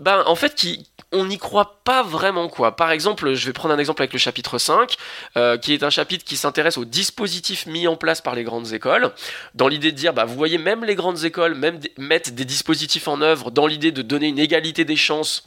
ben 0.00 0.22
en 0.26 0.34
fait 0.34 0.66
on 1.10 1.24
n'y 1.24 1.38
croit 1.38 1.80
pas 1.84 2.02
vraiment 2.02 2.48
quoi. 2.48 2.76
Par 2.76 2.90
exemple, 2.90 3.32
je 3.32 3.46
vais 3.46 3.54
prendre 3.54 3.74
un 3.74 3.78
exemple 3.78 4.02
avec 4.02 4.12
le 4.12 4.18
chapitre 4.18 4.58
5, 4.58 4.96
euh, 5.36 5.56
qui 5.56 5.72
est 5.72 5.82
un 5.82 5.90
chapitre 5.90 6.24
qui 6.24 6.36
s'intéresse 6.36 6.76
aux 6.76 6.84
dispositifs 6.84 7.64
mis 7.66 7.88
en 7.88 7.96
place 7.96 8.20
par 8.20 8.34
les 8.34 8.44
grandes 8.44 8.72
écoles, 8.74 9.12
dans 9.54 9.68
l'idée 9.68 9.90
de 9.90 9.96
dire, 9.96 10.12
bah 10.12 10.26
vous 10.26 10.34
voyez, 10.34 10.58
même 10.58 10.84
les 10.84 10.94
grandes 10.94 11.24
écoles 11.24 11.54
même 11.54 11.80
mettent 11.96 12.34
des 12.34 12.44
dispositifs 12.44 13.08
en 13.08 13.22
œuvre 13.22 13.50
dans 13.50 13.66
l'idée 13.66 13.92
de 13.92 14.02
donner 14.02 14.28
une 14.28 14.38
égalité 14.38 14.84
des 14.84 14.96
chances 14.96 15.44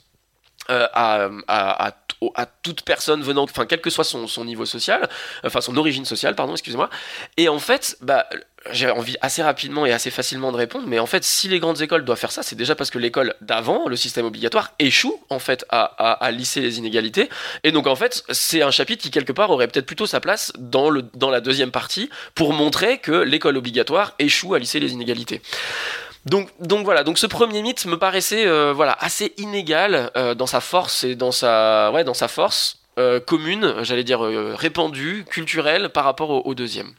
euh, 0.70 0.88
à, 0.94 1.28
à, 1.48 1.88
à, 1.88 1.94
à, 2.36 2.46
toute 2.46 2.84
personne 2.84 3.24
venant, 3.24 3.44
enfin 3.44 3.66
quel 3.66 3.82
que 3.82 3.90
soit 3.90 4.04
son, 4.04 4.28
son, 4.28 4.46
niveau 4.46 4.66
social, 4.66 5.10
enfin 5.44 5.60
son 5.60 5.76
origine 5.76 6.06
sociale, 6.06 6.36
pardon, 6.36 6.54
excusez-moi. 6.54 6.90
Et 7.38 7.50
en 7.50 7.58
fait, 7.58 7.98
bah, 8.02 8.28
j'ai 8.72 8.90
envie 8.92 9.18
assez 9.22 9.42
rapidement 9.42 9.88
et 9.88 9.92
assez 9.92 10.12
facilement 10.12 10.52
de 10.52 10.58
répondre, 10.58 10.86
mais 10.88 11.00
en 11.00 11.08
fait, 11.08 11.24
si 11.24 11.48
les 11.48 11.60
grandes 11.60 11.82
écoles 11.82 12.06
doivent 12.06 12.20
faire 12.20 12.32
ça, 12.32 12.44
c'est 12.44 12.56
déjà 12.56 12.76
parce 12.76 12.92
que 12.92 13.00
l'école 13.00 13.34
d'avant, 13.42 13.88
le 13.88 13.96
système 13.96 14.26
obligatoire, 14.26 14.74
échoue 14.78 15.20
en 15.30 15.40
fait 15.40 15.66
à, 15.70 15.82
à, 15.98 16.12
à, 16.24 16.32
lisser 16.32 16.62
les 16.62 16.78
inégalités. 16.78 17.28
Et 17.64 17.72
donc 17.72 17.88
en 17.88 17.96
fait, 17.96 18.24
c'est 18.30 18.62
un 18.62 18.72
chapitre 18.72 19.02
qui 19.02 19.10
quelque 19.10 19.34
part 19.34 19.50
aurait 19.50 19.68
peut-être 19.68 19.88
plutôt 19.88 20.06
sa 20.06 20.20
place 20.20 20.54
dans, 20.60 20.92
le, 20.92 21.02
dans 21.16 21.32
la 21.32 21.42
deuxième 21.42 21.72
partie 21.72 22.10
pour 22.36 22.54
montrer 22.54 23.00
que 23.00 23.12
l'école 23.12 23.58
obligatoire 23.58 24.14
échoue 24.20 24.54
à 24.54 24.60
lisser 24.60 24.80
les 24.80 24.94
inégalités. 24.94 25.42
Donc, 26.26 26.50
donc 26.60 26.86
voilà, 26.86 27.04
donc 27.04 27.18
ce 27.18 27.26
premier 27.26 27.62
mythe 27.62 27.86
me 27.86 27.98
paraissait 27.98 28.46
euh, 28.46 28.74
voilà 28.74 28.96
assez 29.00 29.34
inégal 29.38 30.12
euh, 30.16 30.36
dans 30.36 30.46
sa 30.46 30.62
force 30.62 31.04
et 31.04 31.16
dans 31.16 31.32
sa 31.32 31.92
ouais 31.94 32.04
dans 32.04 32.14
sa 32.14 32.28
force 32.28 32.80
euh, 33.00 33.20
commune, 33.20 33.74
j'allais 33.82 34.04
dire 34.04 34.20
répandue, 34.22 35.26
culturelle 35.28 35.90
par 35.90 36.04
rapport 36.04 36.30
au, 36.30 36.42
au 36.46 36.54
deuxième. 36.54 36.92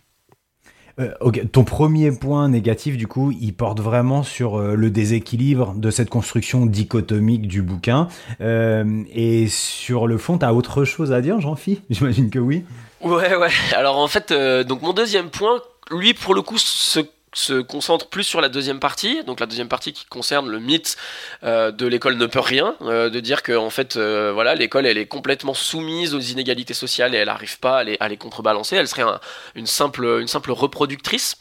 Okay. 1.21 1.47
Ton 1.47 1.65
premier 1.65 2.13
point 2.13 2.51
négatif, 2.51 2.99
du 2.99 3.07
coup, 3.07 3.33
il 3.41 3.55
porte 3.55 3.81
vraiment 3.81 4.23
sur 4.23 4.59
le 4.59 4.91
déséquilibre 4.91 5.73
de 5.75 5.91
cette 5.91 6.11
construction 6.11 6.67
dichotomique 6.67 7.49
du 7.49 7.63
bouquin. 7.63 8.09
Et 8.41 9.49
sur 9.49 10.07
le 10.07 10.19
fond, 10.19 10.37
tu 10.37 10.45
as 10.45 10.53
autre 10.53 10.85
chose 10.85 11.11
à 11.11 11.23
dire, 11.23 11.41
Jean-Phi? 11.41 11.81
J'imagine 11.91 12.29
que 12.29 12.39
oui. 12.39 12.65
Ouais, 13.01 13.35
ouais. 13.35 13.49
Alors 13.75 13.97
en 13.97 14.07
fait, 14.07 14.35
donc 14.65 14.83
mon 14.83 14.93
deuxième 14.93 15.31
point, 15.31 15.63
lui, 15.91 16.13
pour 16.13 16.35
le 16.35 16.43
coup, 16.43 16.59
se 16.59 17.01
se 17.35 17.61
concentre 17.61 18.09
plus 18.09 18.25
sur 18.25 18.41
la 18.41 18.49
deuxième 18.49 18.81
partie, 18.81 19.25
donc 19.25 19.41
la 19.41 19.47
deuxième 19.47 19.69
partie 19.69 19.93
qui 19.93 20.05
concerne 20.05 20.49
le 20.49 20.59
mythe 20.59 20.97
euh, 21.45 21.71
de 21.71 21.87
l'école 21.87 22.17
ne 22.17 22.27
peut 22.27 22.41
rien, 22.41 22.77
euh, 22.83 23.09
de 23.09 23.21
dire 23.21 23.43
que 23.43 23.57
en 23.57 23.71
fait 23.71 23.97
euh, 23.97 24.33
voilà 24.35 24.55
l'école 24.55 24.87
elle 24.87 24.99
est 24.99 25.07
complètement 25.07 25.55
soumise 25.55 26.15
aux 26.15 26.21
inégalités 26.21 26.75
sociales 26.75 27.15
et 27.15 27.19
elle 27.19 27.29
n'arrive 27.29 27.59
pas 27.59 27.79
à 27.79 27.85
les, 27.85 27.97
à 28.01 28.09
les, 28.09 28.19
contrebalancer, 28.19 28.77
elle 28.77 28.89
serait 28.89 29.03
un, 29.03 29.19
une 29.55 29.67
simple 29.67 30.19
une 30.21 30.29
simple 30.29 30.53
reproductrice. 30.53 31.37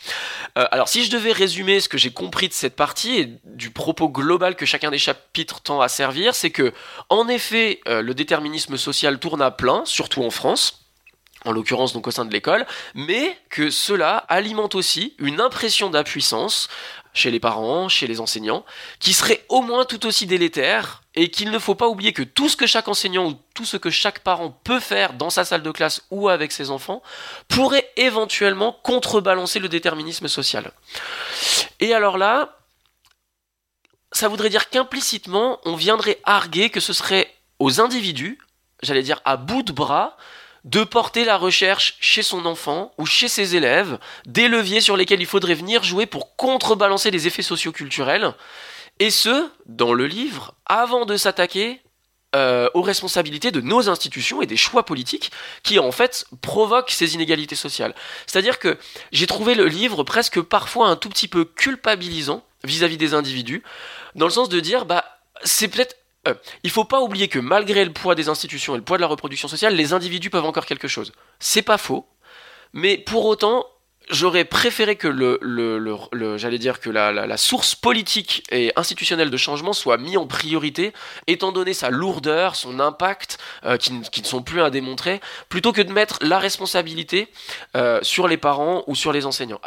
Alors 0.55 0.87
si 0.87 1.03
je 1.03 1.11
devais 1.11 1.31
résumer 1.31 1.79
ce 1.79 1.89
que 1.89 1.97
j'ai 1.97 2.11
compris 2.11 2.47
de 2.47 2.53
cette 2.53 2.75
partie 2.75 3.17
et 3.17 3.33
du 3.45 3.69
propos 3.69 4.09
global 4.09 4.55
que 4.55 4.65
chacun 4.65 4.91
des 4.91 4.97
chapitres 4.97 5.61
tend 5.61 5.81
à 5.81 5.87
servir, 5.87 6.35
c'est 6.35 6.51
que 6.51 6.73
en 7.09 7.27
effet 7.27 7.81
le 7.85 8.13
déterminisme 8.13 8.77
social 8.77 9.19
tourne 9.19 9.41
à 9.41 9.51
plein, 9.51 9.83
surtout 9.85 10.23
en 10.23 10.29
France 10.29 10.81
en 11.45 11.51
l'occurrence 11.51 11.93
donc 11.93 12.07
au 12.07 12.11
sein 12.11 12.25
de 12.25 12.31
l'école, 12.31 12.65
mais 12.93 13.37
que 13.49 13.69
cela 13.69 14.17
alimente 14.17 14.75
aussi 14.75 15.15
une 15.17 15.41
impression 15.41 15.89
d'impuissance 15.89 16.69
chez 17.13 17.31
les 17.31 17.39
parents, 17.39 17.89
chez 17.89 18.07
les 18.07 18.21
enseignants, 18.21 18.63
qui 18.99 19.13
serait 19.13 19.43
au 19.49 19.61
moins 19.61 19.85
tout 19.85 20.05
aussi 20.05 20.27
délétère 20.27 21.01
et 21.15 21.29
qu'il 21.29 21.51
ne 21.51 21.59
faut 21.59 21.75
pas 21.75 21.89
oublier 21.89 22.13
que 22.13 22.23
tout 22.23 22.47
ce 22.47 22.55
que 22.55 22.67
chaque 22.67 22.87
enseignant 22.87 23.27
ou 23.27 23.37
tout 23.53 23.65
ce 23.65 23.75
que 23.75 23.89
chaque 23.89 24.19
parent 24.19 24.57
peut 24.63 24.79
faire 24.79 25.13
dans 25.13 25.29
sa 25.29 25.43
salle 25.43 25.61
de 25.61 25.71
classe 25.71 26.03
ou 26.09 26.29
avec 26.29 26.51
ses 26.53 26.71
enfants 26.71 27.01
pourrait 27.49 27.89
éventuellement 27.97 28.79
contrebalancer 28.83 29.59
le 29.59 29.67
déterminisme 29.67 30.29
social. 30.29 30.71
Et 31.81 31.93
alors 31.93 32.17
là, 32.17 32.57
ça 34.13 34.29
voudrait 34.29 34.49
dire 34.49 34.69
qu'implicitement, 34.69 35.59
on 35.65 35.75
viendrait 35.75 36.19
arguer 36.23 36.69
que 36.69 36.79
ce 36.79 36.93
serait 36.93 37.33
aux 37.59 37.81
individus, 37.81 38.39
j'allais 38.83 39.03
dire 39.03 39.21
à 39.25 39.35
bout 39.35 39.63
de 39.63 39.71
bras, 39.73 40.17
de 40.63 40.83
porter 40.83 41.25
la 41.25 41.37
recherche 41.37 41.97
chez 41.99 42.21
son 42.21 42.45
enfant 42.45 42.93
ou 42.97 43.05
chez 43.05 43.27
ses 43.27 43.55
élèves, 43.55 43.97
des 44.25 44.47
leviers 44.47 44.81
sur 44.81 44.95
lesquels 44.97 45.21
il 45.21 45.25
faudrait 45.27 45.55
venir 45.55 45.83
jouer 45.83 46.05
pour 46.05 46.35
contrebalancer 46.35 47.11
les 47.11 47.27
effets 47.27 47.41
socioculturels, 47.41 48.33
et 48.99 49.09
ce, 49.09 49.49
dans 49.65 49.93
le 49.93 50.05
livre, 50.05 50.53
avant 50.65 51.05
de 51.05 51.17
s'attaquer 51.17 51.81
euh, 52.35 52.69
aux 52.75 52.81
responsabilités 52.81 53.51
de 53.51 53.59
nos 53.59 53.89
institutions 53.89 54.41
et 54.41 54.45
des 54.45 54.55
choix 54.55 54.85
politiques 54.85 55.31
qui 55.63 55.79
en 55.79 55.91
fait 55.91 56.25
provoquent 56.41 56.91
ces 56.91 57.13
inégalités 57.15 57.55
sociales. 57.55 57.93
C'est-à-dire 58.25 58.59
que 58.59 58.77
j'ai 59.11 59.27
trouvé 59.27 59.53
le 59.53 59.65
livre 59.65 60.03
presque 60.03 60.39
parfois 60.39 60.87
un 60.87 60.95
tout 60.95 61.09
petit 61.09 61.27
peu 61.27 61.43
culpabilisant 61.43 62.45
vis-à-vis 62.63 62.95
des 62.95 63.15
individus, 63.15 63.63
dans 64.15 64.27
le 64.27 64.31
sens 64.31 64.47
de 64.47 64.59
dire 64.59 64.85
bah 64.85 65.03
c'est 65.43 65.67
peut-être 65.67 65.97
euh, 66.27 66.33
il 66.63 66.69
faut 66.69 66.83
pas 66.83 67.01
oublier 67.01 67.27
que 67.27 67.39
malgré 67.39 67.83
le 67.83 67.93
poids 67.93 68.15
des 68.15 68.29
institutions 68.29 68.75
et 68.75 68.77
le 68.77 68.83
poids 68.83 68.97
de 68.97 69.01
la 69.01 69.07
reproduction 69.07 69.47
sociale, 69.47 69.75
les 69.75 69.93
individus 69.93 70.29
peuvent 70.29 70.45
encore 70.45 70.65
quelque 70.65 70.87
chose. 70.87 71.11
C'est 71.39 71.63
pas 71.63 71.77
faux, 71.77 72.05
mais 72.73 72.97
pour 72.97 73.25
autant, 73.25 73.65
j'aurais 74.09 74.45
préféré 74.45 74.95
que 74.95 75.09
j'allais 76.37 76.57
dire 76.57 76.79
que 76.79 76.89
la, 76.89 77.37
source 77.37 77.75
politique 77.75 78.43
et 78.51 78.71
institutionnelle 78.75 79.29
de 79.29 79.37
changement 79.37 79.73
soit 79.73 79.97
mise 79.97 80.17
en 80.17 80.27
priorité, 80.27 80.93
étant 81.27 81.51
donné 81.51 81.73
sa 81.73 81.89
lourdeur, 81.89 82.55
son 82.55 82.79
impact, 82.79 83.37
euh, 83.65 83.77
qui, 83.77 83.93
ne 83.93 84.25
sont 84.25 84.43
plus 84.43 84.61
à 84.61 84.69
démontrer, 84.69 85.21
plutôt 85.49 85.71
que 85.71 85.81
de 85.81 85.91
mettre 85.91 86.19
la 86.21 86.39
responsabilité 86.39 87.29
euh, 87.75 87.99
sur 88.03 88.27
les 88.27 88.37
parents 88.37 88.83
ou 88.87 88.95
sur 88.95 89.11
les 89.11 89.25
enseignants. 89.25 89.59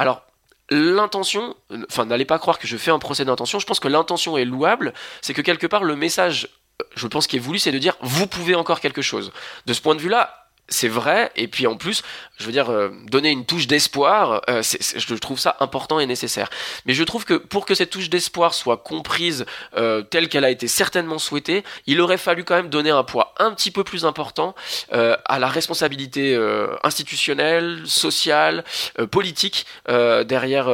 L'intention, 0.70 1.54
enfin 1.90 2.06
n'allez 2.06 2.24
pas 2.24 2.38
croire 2.38 2.58
que 2.58 2.66
je 2.66 2.76
fais 2.76 2.90
un 2.90 2.98
procès 2.98 3.24
d'intention, 3.24 3.58
je 3.58 3.66
pense 3.66 3.80
que 3.80 3.88
l'intention 3.88 4.36
est 4.38 4.44
louable, 4.44 4.94
c'est 5.20 5.34
que 5.34 5.42
quelque 5.42 5.66
part 5.66 5.84
le 5.84 5.96
message, 5.96 6.48
je 6.96 7.06
pense 7.06 7.26
qui 7.26 7.36
est 7.36 7.40
voulu, 7.40 7.58
c'est 7.58 7.72
de 7.72 7.78
dire 7.78 7.96
vous 8.00 8.26
pouvez 8.26 8.54
encore 8.54 8.80
quelque 8.80 9.02
chose. 9.02 9.32
De 9.66 9.72
ce 9.72 9.80
point 9.80 9.94
de 9.94 10.00
vue-là, 10.00 10.43
c'est 10.68 10.88
vrai, 10.88 11.30
et 11.36 11.46
puis 11.46 11.66
en 11.66 11.76
plus, 11.76 12.02
je 12.38 12.46
veux 12.46 12.52
dire, 12.52 12.70
euh, 12.70 12.88
donner 13.10 13.30
une 13.30 13.44
touche 13.44 13.66
d'espoir, 13.66 14.40
euh, 14.48 14.62
je 14.62 15.14
trouve 15.14 15.38
ça 15.38 15.56
important 15.60 16.00
et 16.00 16.06
nécessaire. 16.06 16.48
Mais 16.86 16.94
je 16.94 17.04
trouve 17.04 17.24
que 17.24 17.34
pour 17.34 17.66
que 17.66 17.74
cette 17.74 17.90
touche 17.90 18.08
d'espoir 18.08 18.54
soit 18.54 18.78
comprise 18.78 19.44
euh, 19.76 20.02
telle 20.02 20.28
qu'elle 20.28 20.44
a 20.44 20.50
été 20.50 20.66
certainement 20.66 21.18
souhaitée, 21.18 21.64
il 21.86 22.00
aurait 22.00 22.18
fallu 22.18 22.44
quand 22.44 22.56
même 22.56 22.70
donner 22.70 22.90
un 22.90 23.04
poids 23.04 23.34
un 23.38 23.52
petit 23.52 23.70
peu 23.70 23.84
plus 23.84 24.04
important 24.04 24.54
à 24.90 25.38
la 25.38 25.48
responsabilité 25.48 26.38
institutionnelle, 26.82 27.82
sociale, 27.84 28.64
politique 29.10 29.66
derrière, 29.86 30.66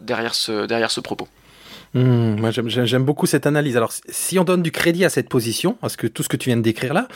derrière, 0.00 0.34
ce, 0.34 0.66
derrière 0.66 0.90
ce 0.90 1.00
propos. 1.00 1.28
Mmh, 1.94 2.50
j'aime 2.66 3.04
beaucoup 3.04 3.26
cette 3.26 3.46
analyse. 3.46 3.76
Alors, 3.76 3.92
si 4.08 4.38
on 4.38 4.44
donne 4.44 4.62
du 4.62 4.72
crédit 4.72 5.04
à 5.04 5.10
cette 5.10 5.28
position, 5.28 5.76
parce 5.80 5.96
que 5.96 6.06
tout 6.06 6.22
ce 6.22 6.28
que 6.28 6.36
tu 6.36 6.48
viens 6.50 6.56
de 6.56 6.62
décrire 6.62 6.94
là, 6.94 7.08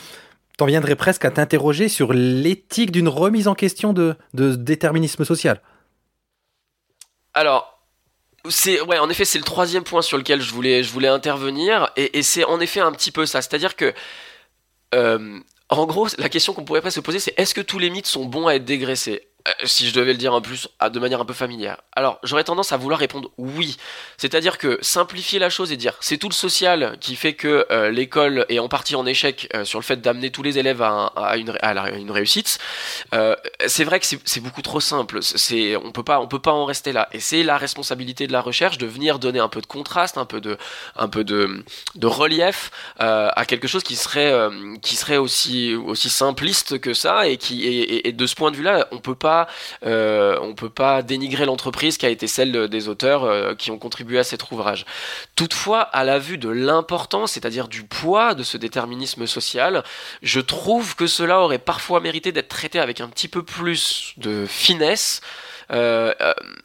t'en 0.57 0.65
viendrais 0.65 0.95
presque 0.95 1.25
à 1.25 1.31
t'interroger 1.31 1.89
sur 1.89 2.13
l'éthique 2.13 2.91
d'une 2.91 3.07
remise 3.07 3.47
en 3.47 3.55
question 3.55 3.93
de, 3.93 4.15
déterminisme 4.33 5.25
social. 5.25 5.61
Alors, 7.33 7.81
c'est 8.49 8.81
ouais, 8.81 8.99
en 8.99 9.09
effet, 9.09 9.25
c'est 9.25 9.39
le 9.39 9.43
troisième 9.43 9.83
point 9.83 10.01
sur 10.01 10.17
lequel 10.17 10.41
je 10.41 10.53
voulais, 10.53 10.83
je 10.83 10.91
voulais 10.91 11.07
intervenir, 11.07 11.91
et, 11.95 12.21
c'est 12.21 12.43
en 12.43 12.59
effet 12.59 12.79
un 12.79 12.91
petit 12.91 13.11
peu 13.11 13.25
ça. 13.25 13.41
C'est-à-dire 13.41 13.75
que, 13.75 13.93
euh, 14.93 15.39
en 15.69 15.85
gros, 15.85 16.07
la 16.17 16.29
question 16.29 16.53
qu'on 16.53 16.65
pourrait 16.65 16.81
presque 16.81 16.97
se 16.97 17.01
poser, 17.01 17.19
c'est 17.19 17.33
est-ce 17.37 17.55
que 17.55 17.61
tous 17.61 17.79
les 17.79 17.89
mythes 17.89 18.05
sont 18.05 18.25
bons 18.25 18.47
à 18.47 18.55
être 18.55 18.65
dégraissés? 18.65 19.27
Si 19.65 19.87
je 19.87 19.93
devais 19.93 20.13
le 20.13 20.17
dire 20.17 20.33
en 20.33 20.41
plus 20.41 20.69
de 20.89 20.99
manière 20.99 21.19
un 21.19 21.25
peu 21.25 21.33
familière. 21.33 21.77
Alors, 21.95 22.19
j'aurais 22.23 22.45
tendance 22.45 22.71
à 22.71 22.77
vouloir 22.77 22.99
répondre 22.99 23.29
oui. 23.37 23.77
C'est-à-dire 24.17 24.57
que 24.57 24.79
simplifier 24.81 25.39
la 25.39 25.49
chose 25.49 25.71
et 25.71 25.77
dire 25.77 25.95
c'est 25.99 26.17
tout 26.17 26.29
le 26.29 26.33
social 26.33 26.97
qui 27.01 27.15
fait 27.15 27.33
que 27.33 27.65
euh, 27.69 27.89
l'école 27.89 28.45
est 28.47 28.59
en 28.59 28.69
partie 28.69 28.95
en 28.95 29.05
échec 29.05 29.49
euh, 29.53 29.65
sur 29.65 29.79
le 29.79 29.83
fait 29.83 29.97
d'amener 29.97 30.31
tous 30.31 30.43
les 30.43 30.59
élèves 30.59 30.81
à, 30.81 31.35
une, 31.37 32.11
réussite, 32.11 32.57
c'est 33.65 33.83
vrai 33.83 33.99
que 33.99 34.05
c'est 34.05 34.39
beaucoup 34.39 34.61
trop 34.61 34.79
simple. 34.79 35.19
On 35.83 35.91
peut 35.91 36.03
pas 36.03 36.19
on 36.19 36.27
peut 36.27 36.39
pas 36.39 36.53
en 36.53 36.65
rester 36.65 36.93
là. 36.93 37.09
Et 37.11 37.19
c'est 37.19 37.43
la 37.43 37.57
responsabilité 37.57 38.27
de 38.27 38.31
la 38.31 38.41
recherche 38.41 38.77
de 38.77 38.85
venir 38.85 39.19
donner 39.19 39.39
un 39.39 39.49
peu 39.49 39.61
de 39.61 39.65
contraste, 39.65 40.17
un 40.17 40.25
peu 40.25 40.41
de 40.41 40.57
relief 42.05 42.71
à 42.97 43.45
quelque 43.45 43.67
chose 43.67 43.83
qui 43.83 43.95
serait 43.95 45.17
aussi 45.17 45.75
simpliste 46.09 46.79
que 46.79 46.93
ça 46.93 47.27
et 47.27 47.37
qui 47.37 47.67
et 47.67 48.11
de 48.11 48.25
ce 48.25 48.35
point 48.35 48.51
de 48.51 48.55
vue-là, 48.55 48.87
on 48.91 48.99
peut 48.99 49.15
pas 49.15 49.32
euh, 49.85 50.37
on 50.41 50.53
peut 50.53 50.69
pas 50.69 51.01
dénigrer 51.01 51.45
l'entreprise 51.45 51.97
qui 51.97 52.05
a 52.05 52.09
été 52.09 52.27
celle 52.27 52.67
des 52.67 52.87
auteurs 52.87 53.23
euh, 53.23 53.55
qui 53.55 53.71
ont 53.71 53.77
contribué 53.77 54.19
à 54.19 54.23
cet 54.23 54.51
ouvrage. 54.51 54.85
Toutefois, 55.35 55.81
à 55.81 56.03
la 56.03 56.19
vue 56.19 56.37
de 56.37 56.49
l'importance, 56.49 57.33
c'est-à-dire 57.33 57.67
du 57.67 57.83
poids 57.83 58.33
de 58.33 58.43
ce 58.43 58.57
déterminisme 58.57 59.27
social, 59.27 59.83
je 60.21 60.39
trouve 60.39 60.95
que 60.95 61.07
cela 61.07 61.39
aurait 61.41 61.59
parfois 61.59 61.99
mérité 61.99 62.31
d'être 62.31 62.49
traité 62.49 62.79
avec 62.79 63.01
un 63.01 63.07
petit 63.07 63.27
peu 63.27 63.43
plus 63.43 64.13
de 64.17 64.45
finesse. 64.45 65.21
Euh, 65.71 66.13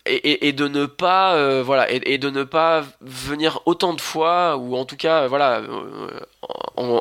et, 0.06 0.52
de 0.52 0.68
ne 0.68 0.86
pas 0.86 1.62
voilà 1.62 1.90
et, 1.90 2.18
de 2.18 2.30
ne 2.30 2.44
pas 2.44 2.84
venir 3.00 3.60
autant 3.66 3.94
de 3.94 4.00
fois 4.00 4.56
ou 4.56 4.76
en 4.76 4.84
tout 4.84 4.96
cas 4.96 5.26
voilà 5.26 5.62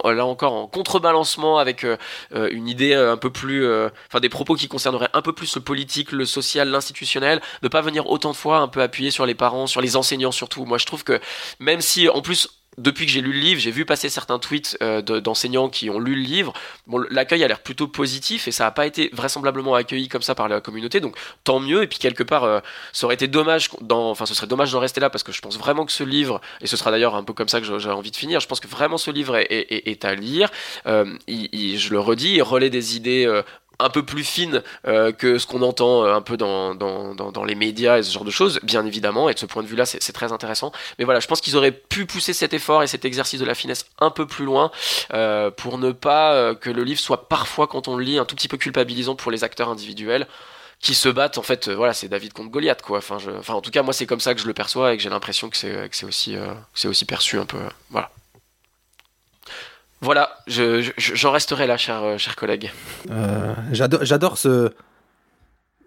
là 0.05 0.25
encore 0.25 0.53
en 0.53 0.67
contrebalancement 0.67 1.57
avec 1.57 1.83
euh, 1.83 1.97
euh, 2.33 2.49
une 2.51 2.67
idée 2.67 2.93
euh, 2.93 3.13
un 3.13 3.17
peu 3.17 3.29
plus, 3.29 3.67
enfin 4.07 4.19
des 4.19 4.29
propos 4.29 4.55
qui 4.55 4.67
concerneraient 4.67 5.09
un 5.13 5.21
peu 5.21 5.33
plus 5.33 5.55
le 5.55 5.61
politique, 5.61 6.11
le 6.11 6.25
social, 6.25 6.69
l'institutionnel, 6.69 7.41
ne 7.63 7.67
pas 7.67 7.81
venir 7.81 8.07
autant 8.09 8.31
de 8.31 8.35
fois 8.35 8.57
un 8.57 8.67
peu 8.67 8.81
appuyer 8.81 9.11
sur 9.11 9.25
les 9.25 9.35
parents, 9.35 9.67
sur 9.67 9.81
les 9.81 9.95
enseignants 9.95 10.31
surtout. 10.31 10.65
Moi 10.65 10.77
je 10.77 10.85
trouve 10.85 11.03
que 11.03 11.19
même 11.59 11.81
si 11.81 12.09
en 12.09 12.21
plus 12.21 12.49
depuis 12.77 13.05
que 13.05 13.11
j'ai 13.11 13.21
lu 13.21 13.33
le 13.33 13.39
livre, 13.39 13.59
j'ai 13.59 13.71
vu 13.71 13.85
passer 13.85 14.07
certains 14.09 14.37
tweets 14.37 14.77
euh, 14.81 15.01
d'enseignants 15.01 15.69
qui 15.69 15.89
ont 15.89 15.99
lu 15.99 16.15
le 16.15 16.21
livre. 16.21 16.53
Bon, 16.85 16.99
l'accueil 17.09 17.43
a 17.43 17.47
l'air 17.47 17.59
plutôt 17.59 17.87
positif 17.87 18.47
et 18.47 18.51
ça 18.51 18.65
n'a 18.65 18.71
pas 18.71 18.85
été 18.85 19.09
vraisemblablement 19.13 19.73
accueilli 19.73 20.07
comme 20.09 20.21
ça 20.21 20.35
par 20.35 20.47
la 20.47 20.61
communauté, 20.61 20.99
donc 20.99 21.15
tant 21.43 21.59
mieux. 21.59 21.83
Et 21.83 21.87
puis 21.87 21.97
quelque 21.97 22.23
part, 22.23 22.43
euh, 22.43 22.59
ça 22.93 23.05
aurait 23.05 23.15
été 23.15 23.27
dommage, 23.27 23.69
enfin, 23.89 24.25
ce 24.25 24.35
serait 24.35 24.47
dommage 24.47 24.71
d'en 24.71 24.79
rester 24.79 25.01
là 25.01 25.09
parce 25.09 25.23
que 25.23 25.31
je 25.31 25.41
pense 25.41 25.57
vraiment 25.57 25.85
que 25.85 25.91
ce 25.91 26.03
livre, 26.03 26.39
et 26.61 26.67
ce 26.67 26.77
sera 26.77 26.91
d'ailleurs 26.91 27.15
un 27.15 27.23
peu 27.23 27.33
comme 27.33 27.49
ça 27.49 27.59
que 27.59 27.79
j'ai 27.79 27.89
envie 27.89 28.11
de 28.11 28.15
finir, 28.15 28.39
je 28.39 28.47
pense 28.47 28.59
que 28.59 28.67
vraiment 28.67 28.97
ce 28.97 29.09
livre 29.09 29.37
est, 29.37 29.47
est, 29.49 30.05
à 30.05 30.13
lire. 30.13 30.49
Euh, 30.85 31.17
je 31.27 31.89
le 31.89 31.99
redis, 31.99 32.35
il 32.35 32.43
relaie 32.43 32.69
des 32.69 32.95
idées 32.95 33.25
un 33.79 33.89
peu 33.89 34.03
plus 34.03 34.23
fine 34.23 34.63
euh, 34.87 35.11
que 35.11 35.37
ce 35.37 35.45
qu'on 35.45 35.61
entend 35.61 36.03
euh, 36.03 36.13
un 36.13 36.21
peu 36.21 36.37
dans, 36.37 36.75
dans, 36.75 37.13
dans, 37.13 37.43
les 37.43 37.55
médias 37.55 37.97
et 37.97 38.03
ce 38.03 38.11
genre 38.11 38.25
de 38.25 38.31
choses, 38.31 38.59
bien 38.63 38.85
évidemment, 38.85 39.29
et 39.29 39.33
de 39.33 39.39
ce 39.39 39.45
point 39.45 39.63
de 39.63 39.67
vue-là, 39.67 39.85
c'est 39.85 40.13
très 40.13 40.31
intéressant. 40.31 40.71
Mais 40.99 41.05
voilà, 41.05 41.19
je 41.19 41.27
pense 41.27 41.41
qu'ils 41.41 41.55
auraient 41.55 41.71
pu 41.71 42.05
pousser 42.05 42.33
cet 42.33 42.53
effort 42.53 42.83
et 42.83 42.87
cet 42.87 43.05
exercice 43.05 43.39
de 43.39 43.45
la 43.45 43.55
finesse 43.55 43.85
un 43.99 44.09
peu 44.09 44.25
plus 44.25 44.45
loin 44.45 44.71
euh, 45.13 45.51
pour 45.51 45.77
ne 45.77 45.91
pas 45.91 46.55
que 46.55 46.69
le 46.69 46.83
livre 46.83 46.99
soit 46.99 47.29
parfois, 47.29 47.67
quand 47.67 47.87
on 47.87 47.95
le 47.95 48.03
lit, 48.03 48.17
un 48.17 48.25
tout 48.25 48.35
petit 48.35 48.47
peu 48.47 48.57
culpabilisant 48.57 49.15
pour 49.15 49.31
les 49.31 49.43
acteurs 49.43 49.69
individuels 49.69 50.27
qui 50.79 50.93
se 50.93 51.09
battent. 51.09 51.37
En 51.37 51.43
fait 51.43 51.69
voilà 51.69 51.93
c'est 51.93 52.07
David 52.07 52.33
contre 52.33 52.49
Goliath 52.49 52.81
quoi. 52.81 52.99
Enfin 52.99 53.17
enfin 53.39 53.53
en 53.55 53.61
tout 53.61 53.71
cas 53.71 53.81
moi 53.81 53.93
c'est 53.93 54.05
comme 54.05 54.19
ça 54.19 54.35
que 54.35 54.41
je 54.41 54.47
le 54.47 54.53
perçois 54.53 54.93
et 54.93 54.97
que 54.97 55.03
j'ai 55.03 55.09
l'impression 55.09 55.49
que 55.49 55.57
c'est 55.57 55.89
que 55.89 55.95
c'est 55.95 56.05
aussi 56.05 56.35
c'est 56.75 56.87
aussi 56.87 57.05
perçu 57.05 57.39
un 57.39 57.45
peu 57.45 57.57
voilà 57.89 58.11
voilà, 60.01 60.37
j'en 60.47 61.31
resterai 61.31 61.65
là, 61.65 61.77
cher, 61.77 62.03
euh, 62.03 62.17
cher 62.17 62.35
collègue. 62.35 62.71
Euh, 63.09 63.53
j'adore 63.71 64.37
ce, 64.37 64.71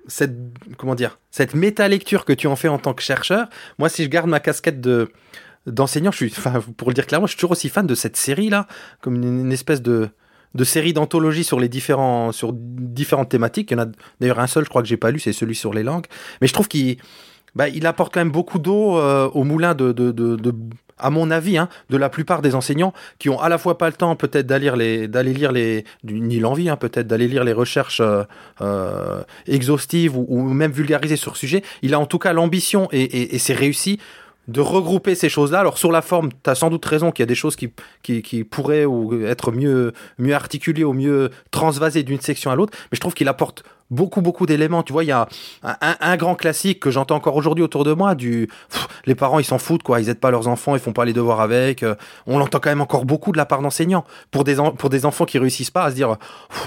cette, 0.09 0.37
comment 0.77 0.95
dire, 0.95 1.19
cette 1.31 1.55
méta-lecture 1.55 2.25
que 2.25 2.33
tu 2.33 2.47
en 2.47 2.57
fais 2.57 2.69
en 2.69 2.79
tant 2.79 2.93
que 2.93 3.03
chercheur. 3.03 3.49
Moi, 3.79 3.89
si 3.89 4.05
je 4.05 4.09
garde 4.09 4.29
ma 4.29 4.41
casquette 4.41 4.81
de 4.81 5.11
d'enseignant, 5.67 6.11
je 6.11 6.27
pour 6.77 6.89
le 6.89 6.95
dire 6.95 7.07
clairement, 7.07 7.27
je 7.27 7.33
suis 7.33 7.39
toujours 7.39 7.53
aussi 7.53 7.69
fan 7.69 7.87
de 7.87 7.95
cette 7.95 8.17
série-là, 8.17 8.67
comme 9.03 9.15
une, 9.17 9.53
espèce 9.53 9.83
de, 9.83 10.09
de 10.55 10.65
série 10.65 10.95
d'anthologie 10.95 11.45
sur 11.45 11.61
les 11.61 11.69
différents, 11.69 12.33
sur 12.33 12.53
différentes 12.55 13.29
thématiques. 13.29 13.71
Il 13.71 13.75
y 13.75 13.81
en 13.81 13.85
a 13.85 13.87
d'ailleurs 14.21 14.41
un 14.41 14.47
seul, 14.47 14.65
je 14.65 14.71
crois 14.71 14.83
que 14.83 14.89
j'ai 14.89 14.97
pas 14.97 15.11
lu, 15.11 15.21
c'est 15.21 15.35
celui 15.35 15.55
sur 15.55 15.75
les 15.75 15.83
langues. 15.83 16.07
Mais 16.41 16.47
je 16.47 16.55
trouve 16.55 16.67
qu'il, 16.67 16.97
bah, 17.55 17.69
il 17.69 17.87
apporte 17.87 18.13
quand 18.15 18.21
même 18.21 18.33
beaucoup 18.33 18.59
d'eau 18.59 18.99
euh, 18.99 19.29
au 19.29 19.45
moulin 19.45 19.75
de, 19.75 19.93
de, 19.93 20.13
de, 20.13 20.55
à 21.01 21.11
mon 21.11 21.31
avis, 21.31 21.59
hein, 21.59 21.69
de 21.89 21.97
la 21.97 22.09
plupart 22.09 22.43
des 22.43 22.55
enseignants 22.55 22.93
qui 23.19 23.29
ont 23.29 23.41
à 23.41 23.49
la 23.49 23.59
fois 23.59 23.79
pas 23.79 23.89
le 23.89 23.95
temps 23.95 24.17
peut-être 24.17 24.47
d'aller 24.47 24.71
les, 24.77 25.09
d'aller 25.09 25.33
lire 25.33 25.53
les, 25.53 25.85
ni 26.05 26.39
l'envie 26.39 26.69
hein, 26.69 26.77
peut-être 26.77 27.07
d'aller 27.07 27.29
lire 27.29 27.45
les 27.45 27.53
recherches 27.53 28.01
euh, 28.01 28.23
euh, 28.61 29.23
exhaustives 29.47 30.17
ou, 30.17 30.43
même 30.53 30.73
vulgarisées 30.73 31.17
sur 31.17 31.33
le 31.33 31.37
sujet. 31.37 31.63
Il 31.83 31.95
a 31.95 32.01
en 32.01 32.07
tout 32.07 32.19
cas 32.19 32.33
l'ambition 32.33 32.89
et, 32.93 33.35
et, 33.35 33.39
c'est 33.39 33.55
réussi 33.55 33.99
de 34.49 34.61
regrouper 34.61 35.15
ces 35.15 35.29
choses-là. 35.29 35.61
Alors 35.61 35.79
sur 35.79 35.93
la 35.93 36.03
forme, 36.03 36.31
tu 36.31 36.51
as 36.51 36.55
sans 36.55 36.71
doute 36.71 36.85
raison 36.85 37.11
qu'il 37.13 37.23
y 37.23 37.25
a 37.25 37.27
des 37.27 37.35
choses 37.35 37.57
qui, 37.57 37.71
qui, 38.03 38.45
pourraient 38.45 38.85
ou 38.85 39.25
être 39.25 39.53
mieux, 39.53 39.93
mieux 40.19 40.35
articulées 40.35 40.85
ou 40.85 40.93
mieux 40.93 41.31
transvasées 41.51 42.03
d'une 42.03 42.21
section 42.21 42.51
à 42.51 42.57
l'autre, 42.57 42.77
mais 42.91 42.97
je 42.97 43.01
trouve 43.01 43.15
qu'il 43.15 43.29
apporte 43.29 43.65
beaucoup, 43.91 44.21
beaucoup 44.21 44.47
d'éléments. 44.47 44.83
Tu 44.83 44.93
vois, 44.93 45.05
il 45.05 45.09
y 45.09 45.13
a 45.13 45.29
un, 45.63 46.17
grand 46.17 46.35
classique 46.35 46.81
que 46.81 46.91
j'entends 46.91 47.17
encore 47.17 47.37
aujourd'hui 47.37 47.65
autour 47.65 47.85
de 47.85 47.93
moi, 47.93 48.15
du 48.15 48.49
les 49.07 49.15
parents 49.15 49.39
ils 49.39 49.45
s'en 49.45 49.59
foutent 49.59 49.83
quoi, 49.83 50.01
ils 50.01 50.09
aident 50.09 50.21
pas 50.21 50.31
leurs 50.31 50.49
enfants, 50.49 50.75
ils 50.75 50.81
font 50.81 50.93
pas 50.93 51.05
les 51.05 51.13
devoirs 51.13 51.41
avec. 51.41 51.83
euh, 51.83 51.95
on 52.27 52.39
l'entend 52.39 52.61
quand 52.61 52.71
même 52.71 52.81
encore 52.81 53.05
beaucoup 53.05 53.33
de 53.33 53.37
la 53.37 53.47
part 53.47 53.63
d'enseignants 53.63 54.05
pour 54.31 54.45
des 54.45 54.57
pour 54.79 54.91
des 54.91 55.07
enfants 55.07 55.25
qui 55.25 55.39
réussissent 55.39 55.71
pas 55.71 55.85
à 55.85 55.91
se 55.91 55.95
dire, 55.95 56.17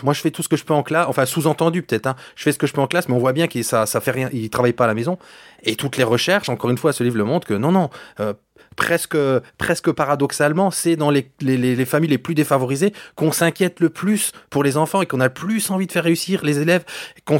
moi 0.04 0.14
je 0.14 0.22
fais 0.22 0.32
tout 0.32 0.44
ce 0.44 0.50
que 0.50 0.58
je 0.58 0.64
peux 0.64 0.74
en 0.74 0.84
classe, 0.84 1.08
enfin 1.08 1.26
sous-entendu 1.26 1.84
peut-être, 1.84 2.08
hein, 2.08 2.16
je 2.36 2.44
fais 2.44 2.52
ce 2.52 2.58
que 2.58 2.68
je 2.68 2.74
peux 2.74 2.82
en 2.82 2.88
classe, 2.88 3.08
mais 3.10 3.16
on 3.16 3.20
voit 3.20 3.34
bien 3.34 3.48
que 3.48 3.62
ça 3.64 3.86
ça 3.86 4.02
fait 4.02 4.12
rien, 4.12 4.30
ils 4.34 4.50
travaillent 4.50 4.74
pas 4.74 4.86
à 4.86 4.88
la 4.88 4.94
maison. 4.94 5.18
Et 5.64 5.76
toutes 5.76 5.96
les 5.98 6.04
recherches, 6.04 6.50
encore 6.50 6.70
une 6.70 6.78
fois, 6.78 6.92
ce 6.92 7.04
livre 7.04 7.18
le 7.18 7.24
montre 7.24 7.48
que 7.48 7.54
non 7.54 7.72
non. 7.72 7.90
euh, 8.20 8.34
Presque, 8.76 9.18
presque 9.58 9.92
paradoxalement, 9.92 10.72
c'est 10.72 10.96
dans 10.96 11.10
les, 11.10 11.30
les, 11.42 11.58
les- 11.58 11.76
les 11.76 11.86
familles 11.86 12.10
les 12.10 12.18
plus 12.18 12.36
défavorisées 12.36 12.94
qu'on 13.16 13.32
s'inquiète 13.32 13.80
le 13.80 13.90
plus 13.90 14.32
pour 14.50 14.64
les 14.64 14.78
enfants 14.78 15.02
et 15.02 15.06
qu'on 15.06 15.20
a 15.20 15.28
le 15.28 15.34
plus 15.34 15.70
envie 15.72 15.88
de 15.88 15.92
faire 15.92 16.04
réussir 16.04 16.44
les 16.44 16.60
élèves 16.60 16.84
qu'on 17.26 17.40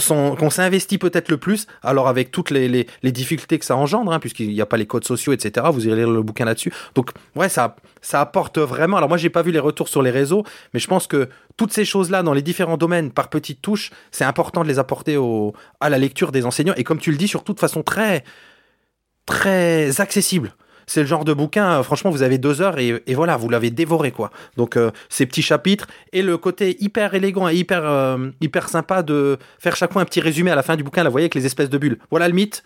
s'investit 0.50 0.98
peut-être 0.98 1.30
le 1.30 1.38
plus, 1.38 1.68
alors 1.82 2.08
avec 2.08 2.32
toutes 2.32 2.50
les 2.52 2.88
difficultés 3.04 3.60
que 3.60 3.66
ça 3.66 3.76
engendre, 3.76 4.12
hein, 4.14 4.20
puisqu'il 4.20 4.50
n'y 4.50 4.62
a 4.62 4.66
pas 4.66 4.78
les 4.78 4.86
codes 4.86 5.06
sociaux, 5.06 5.34
etc. 5.34 5.68
Vous 5.72 5.88
irez 5.88 5.98
lire 5.98 6.10
le 6.10 6.22
bouquin 6.22 6.46
là-dessus. 6.46 6.72
Donc, 6.96 7.12
ouais, 7.36 7.50
ça, 7.50 7.76
ça 8.02 8.22
apporte 8.22 8.58
vraiment. 8.60 8.98
Alors, 8.98 9.10
moi, 9.10 9.18
j'ai 9.18 9.30
pas 9.30 9.42
vu 9.42 9.52
les 9.52 9.60
retours 9.60 9.88
sur 9.90 10.02
les 10.02 10.12
réseaux, 10.12 10.44
mais 10.74 10.80
je 10.80 10.88
pense 10.88 11.08
que 11.08 11.30
toutes 11.58 11.74
ces 11.74 11.86
choses-là, 11.86 12.24
dans 12.24 12.34
les 12.34 12.42
différents 12.42 12.78
domaines, 12.78 13.12
par 13.12 13.30
petites 13.30 13.62
touches, 13.62 13.92
c'est 14.12 14.24
important 14.26 14.64
de 14.64 14.68
les 14.68 14.80
apporter 14.80 15.18
au, 15.18 15.54
à 15.80 15.90
la 15.90 15.98
lecture 15.98 16.32
des 16.32 16.46
enseignants. 16.46 16.74
Et 16.78 16.84
comme 16.84 17.00
tu 17.00 17.12
le 17.12 17.18
dis, 17.18 17.28
surtout 17.28 17.54
de 17.54 17.60
façon 17.60 17.84
très, 17.84 18.24
très 19.26 20.02
accessible. 20.02 20.54
C'est 20.88 21.02
le 21.02 21.08
genre 21.08 21.26
de 21.26 21.34
bouquin, 21.34 21.80
euh, 21.80 21.84
franchement, 21.84 22.12
vous 22.12 22.24
avez 22.24 22.38
deux 22.38 22.62
heures 22.62 22.78
et, 22.80 23.02
voilà, 23.14 23.38
vous 23.38 23.50
l'avez 23.50 23.72
dévoré, 23.72 24.12
quoi. 24.12 24.32
Donc, 24.58 24.78
euh, 24.78 24.92
ces 25.10 25.26
petits 25.26 25.42
chapitres 25.42 25.88
et 26.12 26.22
le 26.22 26.38
côté 26.38 26.78
hyper 26.84 27.14
élégant 27.14 27.50
et 27.50 27.56
hyper, 27.56 27.82
euh, 27.84 28.30
hyper 28.42 28.70
sympa 28.70 29.04
de 29.04 29.38
faire 29.60 29.76
chaque 29.76 29.94
fois 29.94 30.02
un 30.02 30.06
petit 30.06 30.22
résumé 30.22 30.52
à 30.52 30.56
la 30.56 30.64
fin 30.64 30.76
du 30.76 30.84
bouquin, 30.84 31.04
là, 31.04 31.10
vous 31.10 31.14
voyez, 31.14 31.26
avec 31.26 31.36
les 31.36 31.46
espèces 31.46 31.70
de 31.70 31.78
bulles. 31.78 31.98
Voilà 32.10 32.28
le 32.28 32.34
mythe 32.34 32.64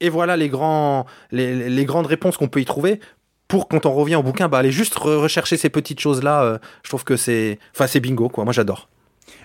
et 0.00 0.08
voilà 0.08 0.36
les, 0.36 0.48
grands, 0.48 1.06
les, 1.30 1.68
les 1.68 1.84
grandes 1.84 2.06
réponses 2.06 2.36
qu'on 2.36 2.48
peut 2.48 2.60
y 2.60 2.64
trouver. 2.64 3.00
Pour 3.48 3.66
quand 3.68 3.84
on 3.84 3.92
revient 3.92 4.16
au 4.16 4.22
bouquin, 4.22 4.48
bah, 4.48 4.58
aller 4.58 4.70
juste 4.70 4.94
re- 4.94 5.16
rechercher 5.16 5.56
ces 5.56 5.70
petites 5.70 6.00
choses-là. 6.00 6.60
je 6.84 6.88
trouve 6.88 7.04
que 7.04 7.16
c'est, 7.16 7.58
enfin, 7.74 7.86
c'est 7.86 8.00
bingo, 8.00 8.28
quoi. 8.28 8.44
Moi, 8.44 8.52
j'adore. 8.52 8.88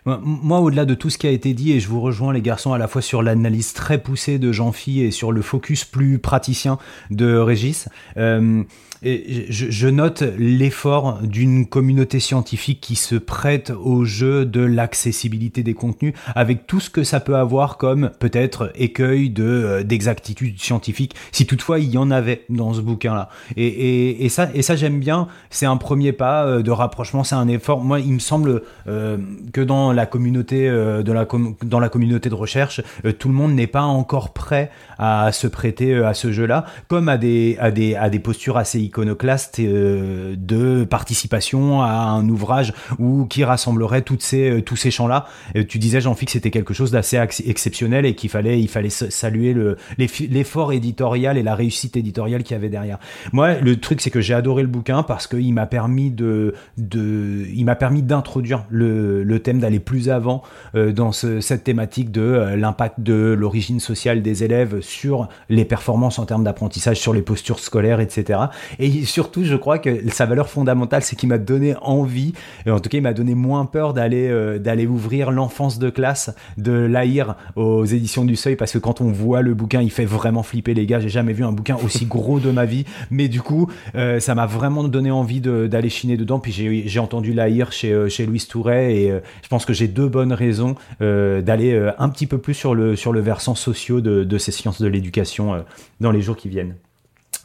Moi, 0.05 0.59
au-delà 0.59 0.85
de 0.85 0.93
tout 0.93 1.09
ce 1.09 1.17
qui 1.17 1.27
a 1.27 1.31
été 1.31 1.53
dit, 1.53 1.71
et 1.71 1.79
je 1.79 1.87
vous 1.87 2.01
rejoins 2.01 2.33
les 2.33 2.41
garçons 2.41 2.73
à 2.73 2.77
la 2.77 2.87
fois 2.87 3.01
sur 3.01 3.23
l'analyse 3.23 3.73
très 3.73 3.97
poussée 3.97 4.37
de 4.37 4.51
Jean-Phi 4.51 5.01
et 5.01 5.11
sur 5.11 5.31
le 5.31 5.41
focus 5.41 5.83
plus 5.83 6.19
praticien 6.19 6.77
de 7.09 7.35
Régis, 7.35 7.89
euh, 8.17 8.63
je, 9.05 9.87
note 9.87 10.23
l'effort 10.37 11.19
d'une 11.21 11.67
communauté 11.67 12.19
scientifique 12.19 12.81
qui 12.81 12.95
se 12.95 13.15
prête 13.15 13.71
au 13.71 14.03
jeu 14.03 14.45
de 14.45 14.61
l'accessibilité 14.61 15.61
des 15.61 15.75
contenus, 15.75 16.13
avec 16.33 16.65
tout 16.65 16.79
ce 16.79 16.89
que 16.89 17.03
ça 17.03 17.19
peut 17.19 17.35
avoir 17.35 17.77
comme 17.77 18.09
peut-être 18.19 18.71
écueil 18.75 19.29
de 19.29 19.43
euh, 19.43 19.83
d'exactitude 19.83 20.59
scientifique, 20.59 21.15
si 21.31 21.45
toutefois 21.45 21.79
il 21.79 21.91
y 21.91 21.97
en 21.99 22.09
avait 22.09 22.45
dans 22.49 22.73
ce 22.73 22.81
bouquin-là. 22.81 23.29
Et, 23.57 24.27
ça, 24.29 24.49
j'aime 24.75 24.99
bien. 24.99 25.27
C'est 25.49 25.67
un 25.67 25.77
premier 25.77 26.11
pas 26.11 26.45
euh, 26.45 26.63
de 26.63 26.71
rapprochement, 26.71 27.23
c'est 27.23 27.35
un 27.35 27.47
effort. 27.47 27.81
Moi, 27.83 27.99
il 27.99 28.13
me 28.13 28.19
semble 28.19 28.63
euh, 28.87 29.17
que 29.53 29.61
dans 29.61 29.93
la 29.93 30.07
communauté 30.07 30.67
de 30.67 31.11
la 31.11 31.27
dans 31.63 31.79
la 31.79 31.89
communauté 31.89 32.29
de 32.29 32.35
recherche, 32.35 32.81
tout 33.19 33.27
le 33.27 33.33
monde 33.33 33.53
n'est 33.53 33.67
pas 33.67 33.83
encore 33.83 34.33
prêt 34.33 34.71
à 34.97 35.31
se 35.31 35.47
prêter 35.47 35.95
à 35.95 36.13
ce 36.13 36.31
jeu-là, 36.31 36.65
comme 36.87 37.07
à 37.07 37.17
des 37.17 37.57
à 37.59 37.69
des 37.69 37.95
à 37.95 38.09
des 38.09 38.19
postures 38.19 38.57
assez 38.57 38.79
iconoclastes 38.95 39.59
euh, 39.59 40.35
de 40.37 40.85
participation 40.85 41.81
à 41.81 41.89
un 41.89 42.27
ouvrage 42.29 42.73
ou 42.97 43.25
qui 43.25 43.43
rassemblerait 43.43 44.01
toutes 44.03 44.21
ces 44.23 44.49
euh, 44.49 44.61
tous 44.61 44.77
ces 44.77 44.89
champs-là. 44.91 45.25
Euh, 45.55 45.63
tu 45.67 45.79
disais 45.79 45.99
Jean-Philippe 46.01 46.27
que 46.27 46.31
c'était 46.31 46.51
quelque 46.51 46.73
chose 46.73 46.91
d'assez 46.91 47.17
ex- 47.17 47.43
exceptionnel 47.45 48.05
et 48.05 48.15
qu'il 48.15 48.29
fallait 48.29 48.59
il 48.59 48.69
fallait 48.69 48.89
saluer 48.89 49.53
le 49.53 49.75
l'eff- 49.97 50.27
l'effort 50.31 50.71
éditorial 50.71 51.37
et 51.37 51.43
la 51.43 51.55
réussite 51.55 51.97
éditoriale 51.97 52.43
qu'il 52.43 52.55
y 52.55 52.57
avait 52.57 52.69
derrière. 52.69 52.99
Moi, 53.33 53.55
le 53.59 53.75
truc 53.79 53.99
c'est 54.01 54.09
que 54.11 54.21
j'ai 54.21 54.33
adoré 54.33 54.61
le 54.61 54.69
bouquin 54.69 55.03
parce 55.03 55.27
qu'il 55.27 55.53
m'a 55.53 55.65
permis 55.65 56.09
de 56.09 56.53
de 56.77 57.45
il 57.53 57.65
m'a 57.65 57.75
permis 57.75 58.01
d'introduire 58.01 58.63
le, 58.69 59.23
le 59.23 59.39
thème 59.39 59.59
d'aller 59.59 59.79
plus 59.79 60.09
avant 60.09 60.41
dans 60.73 61.11
ce- 61.11 61.41
cette 61.41 61.63
thématique 61.63 62.11
de 62.11 62.55
l'impact 62.55 63.01
de 63.01 63.35
l'origine 63.37 63.79
sociale 63.79 64.21
des 64.21 64.43
élèves 64.43 64.79
sur 64.81 65.27
les 65.49 65.65
performances 65.65 66.19
en 66.19 66.25
termes 66.25 66.43
d'apprentissage, 66.43 66.97
sur 66.99 67.13
les 67.13 67.21
postures 67.21 67.59
scolaires, 67.59 67.99
etc. 67.99 68.39
Et 68.79 69.05
surtout, 69.05 69.43
je 69.43 69.55
crois 69.55 69.79
que 69.79 70.09
sa 70.11 70.25
valeur 70.25 70.49
fondamentale, 70.49 71.01
c'est 71.01 71.15
qu'il 71.15 71.29
m'a 71.29 71.37
donné 71.37 71.75
envie, 71.81 72.33
et 72.65 72.71
en 72.71 72.79
tout 72.79 72.89
cas, 72.89 72.97
il 72.97 73.01
m'a 73.01 73.13
donné 73.13 73.35
moins 73.35 73.65
peur 73.65 73.93
d'aller 73.93 74.27
euh, 74.29 74.59
d'aller 74.59 74.87
ouvrir 74.87 75.31
l'enfance 75.31 75.79
de 75.79 75.89
classe 75.89 76.33
de 76.57 76.71
l'Aïr 76.71 77.35
aux 77.55 77.85
éditions 77.85 78.25
du 78.25 78.35
Seuil, 78.35 78.55
parce 78.55 78.71
que 78.73 78.77
quand 78.77 79.01
on 79.01 79.11
voit 79.11 79.41
le 79.41 79.53
bouquin, 79.53 79.81
il 79.81 79.91
fait 79.91 80.05
vraiment 80.05 80.43
flipper 80.43 80.73
les 80.73 80.85
gars. 80.85 80.99
J'ai 80.99 81.09
jamais 81.09 81.33
vu 81.33 81.43
un 81.43 81.51
bouquin 81.51 81.77
aussi 81.83 82.05
gros 82.15 82.39
de 82.39 82.51
ma 82.51 82.65
vie, 82.65 82.85
mais 83.11 83.27
du 83.27 83.41
coup, 83.41 83.69
euh, 83.95 84.19
ça 84.19 84.35
m'a 84.35 84.45
vraiment 84.45 84.83
donné 84.83 85.11
envie 85.11 85.41
de- 85.41 85.67
d'aller 85.67 85.89
chiner 85.89 86.17
dedans. 86.17 86.39
Puis 86.39 86.51
j'ai 86.51 86.83
j'ai 86.87 86.99
entendu 86.99 87.33
l'Aïr 87.33 87.71
chez 87.71 87.91
euh, 87.91 88.09
chez 88.09 88.25
Louise 88.25 88.47
Touret, 88.47 88.95
et 88.95 89.11
euh, 89.11 89.19
je 89.43 89.47
pense 89.47 89.65
que 89.65 89.73
j'ai 89.73 89.87
deux 89.87 90.07
bonnes 90.07 90.33
raisons 90.33 90.75
euh, 91.01 91.41
d'aller 91.41 91.89
un 91.97 92.09
petit 92.09 92.27
peu 92.27 92.37
plus 92.37 92.53
sur 92.53 92.75
le 92.75 92.95
sur 92.95 93.11
le 93.13 93.19
versant 93.21 93.55
sociaux 93.55 94.01
de, 94.01 94.23
de 94.23 94.37
ces 94.37 94.51
sciences 94.51 94.81
de 94.81 94.87
l'éducation 94.87 95.53
euh, 95.53 95.59
dans 96.01 96.11
les 96.11 96.21
jours 96.21 96.35
qui 96.35 96.49
viennent. 96.49 96.75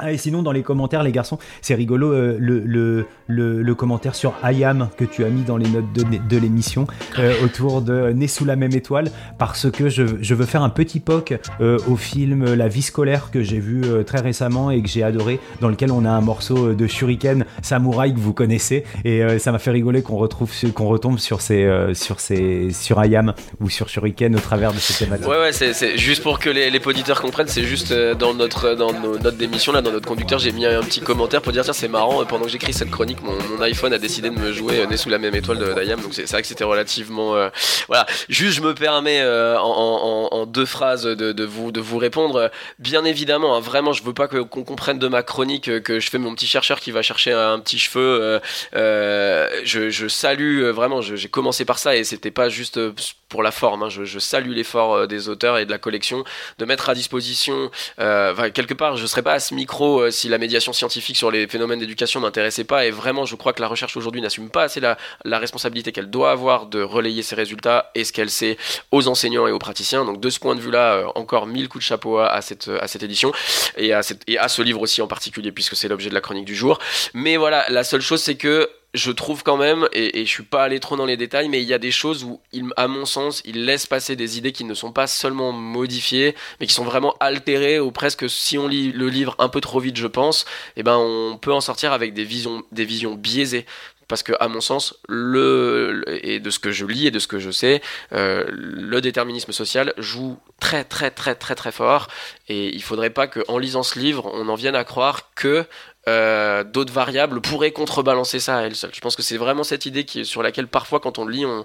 Ah, 0.02 0.12
et 0.12 0.16
sinon, 0.18 0.42
dans 0.42 0.52
les 0.52 0.62
commentaires, 0.62 1.02
les 1.02 1.12
garçons, 1.12 1.38
c'est 1.62 1.74
rigolo 1.74 2.12
euh, 2.12 2.36
le, 2.40 2.60
le, 2.60 3.06
le, 3.26 3.62
le 3.62 3.74
commentaire 3.74 4.14
sur 4.14 4.32
Ayam 4.42 4.88
que 4.96 5.04
tu 5.04 5.24
as 5.24 5.28
mis 5.28 5.42
dans 5.42 5.56
les 5.56 5.68
notes 5.68 5.92
de, 5.94 6.04
de 6.28 6.36
l'émission 6.40 6.86
euh, 7.18 7.32
autour 7.44 7.82
de 7.82 8.10
Né 8.12 8.26
sous 8.28 8.44
la 8.44 8.56
même 8.56 8.72
étoile, 8.72 9.10
parce 9.38 9.70
que 9.70 9.88
je, 9.88 10.02
je 10.20 10.34
veux 10.34 10.46
faire 10.46 10.62
un 10.62 10.70
petit 10.70 11.00
poc 11.00 11.38
euh, 11.60 11.78
au 11.88 11.96
film 11.96 12.54
La 12.54 12.68
vie 12.68 12.82
scolaire 12.82 13.30
que 13.30 13.42
j'ai 13.42 13.58
vu 13.58 13.82
euh, 13.84 14.02
très 14.02 14.20
récemment 14.20 14.70
et 14.70 14.80
que 14.82 14.88
j'ai 14.88 15.02
adoré, 15.02 15.38
dans 15.60 15.68
lequel 15.68 15.92
on 15.92 16.04
a 16.04 16.10
un 16.10 16.20
morceau 16.20 16.72
de 16.72 16.86
Shuriken 16.86 17.44
Samouraï 17.62 18.14
que 18.14 18.18
vous 18.20 18.32
connaissez, 18.32 18.84
et 19.04 19.22
euh, 19.22 19.38
ça 19.38 19.52
m'a 19.52 19.58
fait 19.58 19.70
rigoler 19.70 20.02
qu'on 20.02 20.16
retrouve 20.16 20.52
ce- 20.52 20.66
qu'on 20.66 20.86
retombe 20.88 21.18
sur 21.18 21.40
ces 21.40 21.64
euh, 21.64 21.94
sur 21.94 22.20
ces 22.20 22.70
sur 22.72 22.98
Ayam 22.98 23.34
ou 23.60 23.68
sur 23.68 23.88
Shuriken 23.88 24.34
au 24.34 24.40
travers 24.40 24.72
de 24.72 24.78
cette 24.78 24.98
thématique. 24.98 25.28
Ouais, 25.28 25.38
ouais, 25.38 25.52
c'est 25.52 25.96
juste 25.98 26.22
pour 26.22 26.38
que 26.38 26.48
les, 26.50 26.70
les 26.70 26.80
auditeurs 26.86 27.20
comprennent, 27.20 27.48
c'est 27.48 27.64
juste 27.64 27.90
euh, 27.92 28.14
dans 28.14 28.34
notre 28.34 28.74
dans 28.74 28.92
nos 28.92 29.18
notes 29.18 29.36
d'émission, 29.36 29.72
là, 29.72 29.82
dans 29.82 29.89
notre 29.90 30.06
conducteur, 30.06 30.38
j'ai 30.38 30.52
mis 30.52 30.66
un 30.66 30.82
petit 30.82 31.00
commentaire 31.00 31.42
pour 31.42 31.52
dire 31.52 31.64
tiens, 31.64 31.72
c'est 31.72 31.88
marrant, 31.88 32.24
pendant 32.24 32.44
que 32.44 32.50
j'écris 32.50 32.72
cette 32.72 32.90
chronique, 32.90 33.22
mon, 33.22 33.60
iPhone 33.60 33.92
a 33.92 33.98
décidé 33.98 34.30
de 34.30 34.38
me 34.38 34.52
jouer 34.52 34.80
euh, 34.80 34.86
Né 34.86 34.96
sous 34.96 35.10
la 35.10 35.18
même 35.18 35.34
étoile 35.34 35.58
de 35.58 35.72
d'Ayam, 35.72 36.00
donc 36.00 36.14
c'est 36.14 36.28
vrai 36.30 36.42
que 36.42 36.48
c'était 36.48 36.64
relativement. 36.64 37.36
euh, 37.36 37.50
voilà, 37.88 38.06
juste 38.28 38.56
je 38.56 38.62
me 38.62 38.74
permets 38.74 39.20
euh, 39.20 39.58
en, 39.58 40.46
deux 40.46 40.66
phrases 40.66 41.04
de, 41.04 41.44
vous, 41.44 41.72
de 41.72 41.80
vous 41.80 41.98
répondre. 41.98 42.50
Bien 42.78 43.04
évidemment, 43.04 43.56
hein, 43.56 43.60
vraiment, 43.60 43.92
je 43.92 44.02
veux 44.02 44.14
pas 44.14 44.28
qu'on 44.28 44.64
comprenne 44.64 44.98
de 44.98 45.08
ma 45.08 45.22
chronique 45.22 45.68
euh, 45.68 45.80
que 45.80 46.00
je 46.00 46.10
fais 46.10 46.18
mon 46.18 46.34
petit 46.34 46.46
chercheur 46.46 46.80
qui 46.80 46.90
va 46.90 47.02
chercher 47.02 47.32
un 47.32 47.58
petit 47.60 47.78
cheveu. 47.78 48.40
euh, 48.74 49.48
je, 49.64 49.90
je 49.90 50.08
salue 50.08 50.62
vraiment, 50.70 51.00
j'ai 51.00 51.28
commencé 51.28 51.64
par 51.64 51.78
ça 51.78 51.96
et 51.96 52.04
c'était 52.04 52.30
pas 52.30 52.48
juste 52.48 52.80
pour 53.28 53.42
la 53.42 53.50
forme. 53.50 53.84
hein, 53.84 53.88
je, 53.88 54.04
je 54.04 54.18
salue 54.18 54.52
l'effort 54.52 55.06
des 55.06 55.28
auteurs 55.28 55.58
et 55.58 55.66
de 55.66 55.70
la 55.70 55.78
collection 55.78 56.24
de 56.58 56.64
mettre 56.64 56.88
à 56.88 56.94
disposition. 56.94 57.70
enfin, 57.98 58.50
quelque 58.50 58.74
part, 58.74 58.96
je 58.96 59.06
serais 59.06 59.22
pas 59.22 59.34
à 59.34 59.40
ce 59.40 59.54
micro 59.54 59.79
euh, 59.84 60.10
si 60.10 60.28
la 60.28 60.38
médiation 60.38 60.72
scientifique 60.72 61.16
sur 61.16 61.30
les 61.30 61.46
phénomènes 61.46 61.78
d'éducation 61.78 62.20
m'intéressait 62.20 62.64
pas. 62.64 62.86
Et 62.86 62.90
vraiment, 62.90 63.24
je 63.24 63.36
crois 63.36 63.52
que 63.52 63.60
la 63.60 63.68
recherche 63.68 63.96
aujourd'hui 63.96 64.20
n'assume 64.20 64.50
pas 64.50 64.64
assez 64.64 64.80
la, 64.80 64.96
responsabilité 65.24 65.92
qu'elle 65.92 66.10
doit 66.10 66.30
avoir 66.30 66.66
de 66.66 66.82
relayer 66.82 67.22
ses 67.22 67.34
résultats 67.34 67.90
et 67.94 68.04
ce 68.04 68.12
qu'elle 68.12 68.30
sait 68.30 68.58
aux 68.90 69.08
enseignants 69.08 69.46
et 69.46 69.52
aux 69.52 69.58
praticiens. 69.58 70.04
Donc, 70.04 70.20
de 70.20 70.30
ce 70.30 70.38
point 70.38 70.54
de 70.54 70.60
vue-là, 70.60 70.94
euh, 70.94 71.06
encore 71.14 71.46
mille 71.46 71.68
coups 71.68 71.84
de 71.84 71.88
chapeau 71.88 72.18
à, 72.18 72.28
à 72.28 72.42
cette, 72.42 72.68
à 72.68 72.86
cette 72.88 73.02
édition 73.02 73.32
et 73.76 73.92
à, 73.92 74.02
cette, 74.02 74.22
et 74.26 74.38
à 74.38 74.48
ce 74.48 74.62
livre 74.62 74.80
aussi 74.80 75.02
en 75.02 75.06
particulier, 75.06 75.52
puisque 75.52 75.76
c'est 75.76 75.88
l'objet 75.88 76.10
de 76.10 76.14
la 76.14 76.20
chronique 76.20 76.44
du 76.44 76.54
jour. 76.54 76.78
Mais 77.14 77.36
voilà, 77.36 77.64
la 77.68 77.84
seule 77.84 78.02
chose, 78.02 78.22
c'est 78.22 78.36
que 78.36 78.68
je 78.94 79.12
trouve 79.12 79.42
quand 79.42 79.56
même, 79.56 79.88
et, 79.92 80.20
et 80.20 80.26
je 80.26 80.30
suis 80.30 80.42
pas 80.42 80.64
allé 80.64 80.80
trop 80.80 80.96
dans 80.96 81.06
les 81.06 81.16
détails, 81.16 81.48
mais 81.48 81.62
il 81.62 81.68
y 81.68 81.74
a 81.74 81.78
des 81.78 81.92
choses 81.92 82.24
où, 82.24 82.40
à 82.76 82.88
mon 82.88 83.04
sens, 83.04 83.40
il 83.44 83.64
laisse 83.64 83.86
passer 83.86 84.16
des 84.16 84.38
idées 84.38 84.52
qui 84.52 84.64
ne 84.64 84.74
sont 84.74 84.92
pas 84.92 85.06
seulement 85.06 85.52
modifiées, 85.52 86.34
mais 86.58 86.66
qui 86.66 86.74
sont 86.74 86.84
vraiment 86.84 87.14
altérées, 87.20 87.78
ou 87.78 87.92
presque, 87.92 88.28
si 88.28 88.58
on 88.58 88.66
lit 88.66 88.92
le 88.92 89.08
livre 89.08 89.36
un 89.38 89.48
peu 89.48 89.60
trop 89.60 89.80
vite, 89.80 89.96
je 89.96 90.08
pense, 90.08 90.44
eh 90.76 90.82
ben, 90.82 90.96
on 90.96 91.38
peut 91.38 91.52
en 91.52 91.60
sortir 91.60 91.92
avec 91.92 92.14
des 92.14 92.24
visions, 92.24 92.62
des 92.72 92.84
visions 92.84 93.14
biaisées. 93.14 93.66
Parce 94.08 94.24
que, 94.24 94.32
à 94.40 94.48
mon 94.48 94.60
sens, 94.60 94.98
le, 95.08 96.02
et 96.08 96.40
de 96.40 96.50
ce 96.50 96.58
que 96.58 96.72
je 96.72 96.84
lis 96.84 97.06
et 97.06 97.12
de 97.12 97.20
ce 97.20 97.28
que 97.28 97.38
je 97.38 97.52
sais, 97.52 97.80
euh, 98.12 98.44
le 98.50 99.00
déterminisme 99.00 99.52
social 99.52 99.94
joue 99.98 100.36
très, 100.58 100.82
très, 100.82 101.12
très, 101.12 101.36
très, 101.36 101.54
très 101.54 101.70
fort. 101.70 102.08
Et 102.48 102.74
il 102.74 102.82
faudrait 102.82 103.10
pas 103.10 103.28
qu'en 103.28 103.56
lisant 103.56 103.84
ce 103.84 104.00
livre, 104.00 104.28
on 104.34 104.48
en 104.48 104.56
vienne 104.56 104.74
à 104.74 104.82
croire 104.82 105.32
que 105.36 105.64
euh, 106.08 106.64
d'autres 106.64 106.92
variables 106.92 107.40
pourraient 107.42 107.72
contrebalancer 107.72 108.40
ça 108.40 108.56
à 108.58 108.62
elles 108.62 108.74
seules. 108.74 108.90
Je 108.94 109.00
pense 109.00 109.16
que 109.16 109.22
c'est 109.22 109.36
vraiment 109.36 109.64
cette 109.64 109.84
idée 109.86 110.04
qui 110.04 110.24
sur 110.24 110.42
laquelle 110.42 110.66
parfois 110.66 110.98
quand 111.00 111.18
on 111.18 111.24
le 111.26 111.32
lit, 111.32 111.44
on 111.46 111.64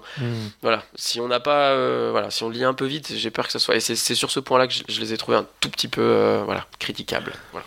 voilà, 0.62 0.82
si 0.94 1.20
on 1.20 1.28
n'a 1.28 1.40
pas 1.40 1.70
euh, 1.70 2.08
voilà, 2.12 2.30
si 2.30 2.42
on 2.44 2.50
lit 2.50 2.64
un 2.64 2.74
peu 2.74 2.84
vite, 2.86 3.12
j'ai 3.16 3.30
peur 3.30 3.46
que 3.46 3.52
ça 3.52 3.58
soit 3.58 3.76
et 3.76 3.80
c'est 3.80 3.96
sur 4.14 4.30
ce 4.30 4.40
point-là 4.40 4.66
que 4.66 4.74
je, 4.74 4.82
je 4.88 5.00
les 5.00 5.12
ai 5.12 5.16
trouvés 5.16 5.38
un 5.38 5.46
tout 5.60 5.70
petit 5.70 5.88
peu 5.88 6.02
euh, 6.02 6.42
voilà, 6.44 6.66
critiquables. 6.78 7.32
Voilà. 7.52 7.64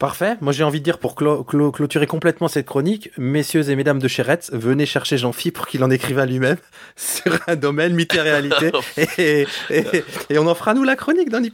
Parfait. 0.00 0.34
Moi, 0.40 0.52
j'ai 0.52 0.64
envie 0.64 0.80
de 0.80 0.84
dire 0.84 0.98
pour 0.98 1.14
clo- 1.14 1.44
clo- 1.46 1.70
clôturer 1.70 2.08
complètement 2.08 2.48
cette 2.48 2.66
chronique, 2.66 3.10
messieurs 3.18 3.70
et 3.70 3.76
mesdames 3.76 4.00
de 4.00 4.08
Chéretz, 4.08 4.50
venez 4.52 4.84
chercher 4.86 5.16
Jean-Phi 5.16 5.52
pour 5.52 5.68
qu'il 5.68 5.84
en 5.84 5.90
écrive 5.90 6.18
à 6.18 6.26
lui-même 6.26 6.56
sur 6.96 7.38
un 7.46 7.54
domaine 7.54 7.94
mythe 7.94 8.12
et 8.14 8.20
réalité. 8.20 8.72
et, 9.18 9.46
et- 9.70 10.04
et 10.30 10.38
on 10.40 10.48
en 10.48 10.56
fera 10.56 10.74
nous 10.74 10.82
la 10.82 10.96
chronique 10.96 11.28
dans. 11.30 11.40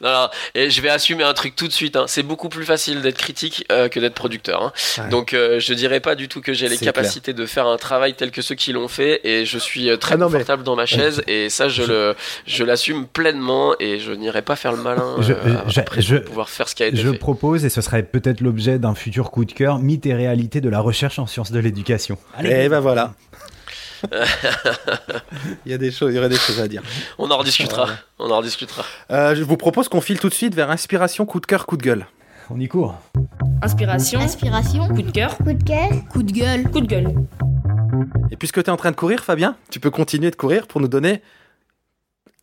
Non, 0.00 0.10
non, 0.12 0.28
et 0.54 0.70
je 0.70 0.80
vais 0.80 0.88
assumer 0.88 1.22
un 1.24 1.34
truc 1.34 1.54
tout 1.56 1.68
de 1.68 1.72
suite. 1.72 1.96
hein. 1.96 2.04
C'est 2.08 2.21
beaucoup 2.22 2.48
plus 2.48 2.64
facile 2.64 3.02
d'être 3.02 3.18
critique 3.18 3.64
euh, 3.72 3.88
que 3.88 4.00
d'être 4.00 4.14
producteur. 4.14 4.62
hein. 4.62 4.72
Ouais. 4.98 5.08
Donc, 5.10 5.34
euh, 5.34 5.60
je 5.60 5.74
dirais 5.74 6.00
pas 6.00 6.14
du 6.14 6.28
tout 6.28 6.40
que 6.40 6.52
j'ai 6.52 6.68
les 6.68 6.76
C'est 6.76 6.84
capacités 6.84 7.32
de 7.32 7.46
faire 7.46 7.66
un 7.66 7.76
travail 7.76 8.14
tel 8.14 8.30
que 8.30 8.42
ceux 8.42 8.54
qui 8.54 8.72
l'ont 8.72 8.88
fait. 8.88 9.20
Et 9.24 9.44
je 9.44 9.58
suis 9.58 9.90
euh, 9.90 9.96
très 9.96 10.14
Ah 10.14 10.16
non, 10.18 10.26
mais- 10.26 10.32
confortable 10.32 10.62
dans 10.64 10.76
ma 10.76 10.86
chaise. 10.86 11.22
Et 11.28 11.48
ça, 11.50 11.68
je 11.68 11.82
le, 11.82 12.14
je 12.46 12.64
l'assume 12.64 13.06
pleinement. 13.06 13.74
Et 13.80 13.98
je 14.00 14.12
n'irai 14.12 14.42
pas 14.42 14.56
faire 14.56 14.72
le 14.72 14.82
malin 14.82 15.16
Je- 15.20 15.32
euh, 15.32 15.36
je- 15.68 15.80
après 15.80 16.02
je- 16.02 16.16
pour 16.16 16.24
pouvoir 16.26 16.48
faire 16.48 16.68
ce 16.68 16.74
qui 16.74 16.82
a 16.82 16.86
été 16.86 16.96
Je 16.96 17.10
fait. 17.10 17.18
propose, 17.18 17.64
et 17.64 17.68
ce 17.68 17.80
serait 17.80 18.02
peut-être 18.02 18.40
l'objet 18.40 18.78
d'un 18.78 18.94
futur 18.94 19.30
coup 19.30 19.44
de 19.44 19.52
cœur, 19.52 19.78
mythe 19.78 20.06
et 20.06 20.14
réalité 20.14 20.60
de 20.60 20.68
la 20.68 20.80
recherche 20.80 21.18
en 21.18 21.26
sciences 21.26 21.52
de 21.52 21.58
l'éducation. 21.58 22.18
Et 22.44 22.68
ben 22.68 22.80
voilà. 22.80 23.14
il 25.66 25.72
y 25.72 25.74
a 25.74 25.78
des 25.78 25.90
choses, 25.90 26.12
il 26.12 26.16
y 26.16 26.18
aurait 26.18 26.28
des 26.28 26.36
choses 26.36 26.60
à 26.60 26.68
dire. 26.68 26.82
On 27.18 27.30
en 27.30 27.36
rediscutera. 27.38 27.86
On 28.18 28.30
en 28.30 28.38
rediscutera. 28.38 28.84
Euh, 29.10 29.34
je 29.34 29.42
vous 29.42 29.56
propose 29.56 29.88
qu'on 29.88 30.00
file 30.00 30.18
tout 30.18 30.28
de 30.28 30.34
suite 30.34 30.54
vers 30.54 30.70
inspiration, 30.70 31.26
coup 31.26 31.40
de 31.40 31.46
cœur, 31.46 31.66
coup 31.66 31.76
de 31.76 31.82
gueule. 31.82 32.06
On 32.50 32.58
y 32.60 32.68
court. 32.68 32.98
Inspiration, 33.62 34.20
Inspiration. 34.20 34.88
coup 34.88 35.02
de 35.02 35.10
cœur, 35.10 35.36
Coup 35.38 35.52
de 35.52 35.62
cœur. 35.62 35.88
coup 36.10 36.22
de 36.22 36.32
gueule, 36.32 36.64
coup 36.70 36.80
de 36.80 36.86
gueule. 36.86 37.14
Et 38.30 38.36
puisque 38.36 38.62
tu 38.62 38.68
es 38.68 38.72
en 38.72 38.76
train 38.76 38.90
de 38.90 38.96
courir, 38.96 39.22
Fabien, 39.22 39.56
tu 39.70 39.78
peux 39.80 39.90
continuer 39.90 40.30
de 40.30 40.36
courir 40.36 40.66
pour 40.66 40.80
nous 40.80 40.88
donner 40.88 41.22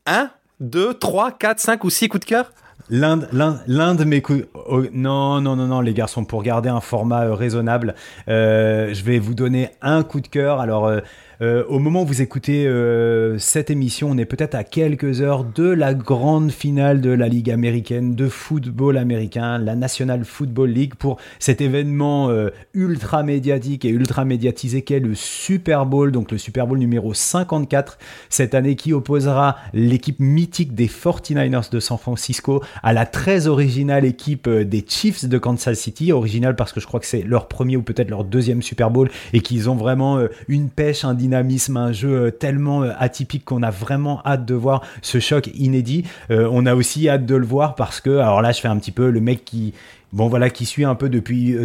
1, 0.06 0.30
2, 0.62 0.94
3, 0.94 1.32
4, 1.34 1.60
5 1.60 1.84
ou 1.84 1.90
6 1.90 2.08
coups 2.10 2.22
de 2.26 2.30
cœur 2.30 2.52
L'un 2.92 3.18
de- 3.18 3.28
l'un- 3.34 3.60
l'un 3.68 3.94
de 3.94 4.04
mes 4.04 4.22
coups. 4.22 4.46
oh, 4.54 4.82
non, 4.94 5.42
non, 5.42 5.56
non, 5.56 5.68
non, 5.68 5.82
les 5.82 5.94
garçons, 5.94 6.26
pour 6.26 6.42
garder 6.42 6.70
un 6.70 6.80
format 6.82 7.26
euh, 7.26 7.36
raisonnable, 7.36 7.94
euh, 8.30 8.92
je 8.94 9.04
vais 9.04 9.20
vous 9.20 9.36
donner 9.36 9.70
un 9.82 10.02
coup 10.02 10.22
de 10.22 10.28
cœur. 10.28 10.60
Alors, 10.60 10.88
euh, 10.88 11.02
euh, 11.42 11.64
au 11.70 11.80
moment 11.80 12.02
où 12.02 12.06
vous 12.06 12.22
écoutez 12.22 12.68
euh, 12.68 13.38
cette 13.38 13.70
émission, 13.70 14.10
on 14.12 14.18
est 14.18 14.26
peut-être 14.26 14.56
à 14.56 14.66
quelques 14.66 15.22
heures 15.22 15.46
de 15.46 15.70
la 15.70 15.94
grande 15.94 16.52
finale 16.52 17.00
de 17.00 17.12
la 17.12 17.30
Ligue 17.30 17.50
américaine 17.50 18.14
de 18.14 18.28
football 18.28 18.98
américain, 18.98 19.58
la 19.58 19.76
National 19.76 20.26
Football 20.26 20.72
League, 20.72 20.96
pour 20.96 21.18
cet 21.40 21.62
événement 21.62 22.30
euh, 22.30 22.50
ultra 22.74 23.24
médiatique 23.24 23.86
et 23.86 23.90
ultra 23.90 24.26
médiatisé 24.26 24.82
qu'est 24.82 25.00
le 25.00 25.16
Super 25.16 25.86
Bowl, 25.86 26.12
donc 26.12 26.30
le 26.32 26.38
Super 26.38 26.68
Bowl 26.68 26.78
numéro 26.78 27.14
54 27.14 28.00
cette 28.28 28.54
année 28.54 28.76
qui 28.76 28.92
opposera 28.92 29.56
l'équipe 29.74 30.20
mythique 30.20 30.76
des 30.76 30.88
49ers 30.88 31.72
de 31.72 31.80
San 31.80 31.98
Francisco 31.98 32.62
à 32.84 32.92
la 32.92 33.06
très 33.06 33.48
originale 33.48 34.04
équipe 34.04 34.50
des 34.50 34.84
Chiefs 34.86 35.24
de 35.24 35.38
Kansas 35.38 35.80
City. 35.80 36.12
Originale 36.12 36.58
parce 36.58 36.74
que 36.74 36.82
je 36.82 36.88
crois 36.88 37.00
que 37.00 37.06
c'est 37.06 37.22
leur 37.22 37.48
premier 37.48 37.78
ou 37.78 37.82
peut-être 37.82 38.10
leur 38.10 38.26
deuxième 38.26 38.62
Super 38.62 38.92
Bowl 38.92 39.10
et 39.32 39.40
qu'ils 39.40 39.70
ont 39.70 39.76
vraiment 39.76 40.20
une 40.50 40.70
pêche, 40.70 41.06
un 41.06 41.14
dynamisme, 41.30 41.78
un 41.78 41.92
jeu 41.92 42.10
euh, 42.10 42.32
tellement 42.32 42.84
euh, 42.84 42.92
atypique 42.98 43.46
qu'on 43.46 43.62
a 43.62 43.70
vraiment 43.70 44.22
hâte 44.26 44.46
de 44.46 44.56
voir 44.56 44.82
ce 45.02 45.20
choc 45.20 45.50
inédit. 45.54 46.06
Euh, 46.32 46.50
on 46.52 46.66
a 46.66 46.74
aussi 46.74 47.08
hâte 47.08 47.26
de 47.26 47.36
le 47.36 47.46
voir 47.46 47.76
parce 47.76 48.02
que, 48.02 48.18
alors 48.18 48.42
là 48.42 48.52
je 48.52 48.60
fais 48.60 48.68
un 48.68 48.78
petit 48.78 48.92
peu 48.92 49.12
le 49.12 49.22
mec 49.22 49.46
qui 49.46 49.74
bon 50.12 50.28
voilà 50.28 50.50
qui 50.50 50.66
suit 50.66 50.86
un 50.86 50.96
peu 50.96 51.08
depuis 51.08 51.56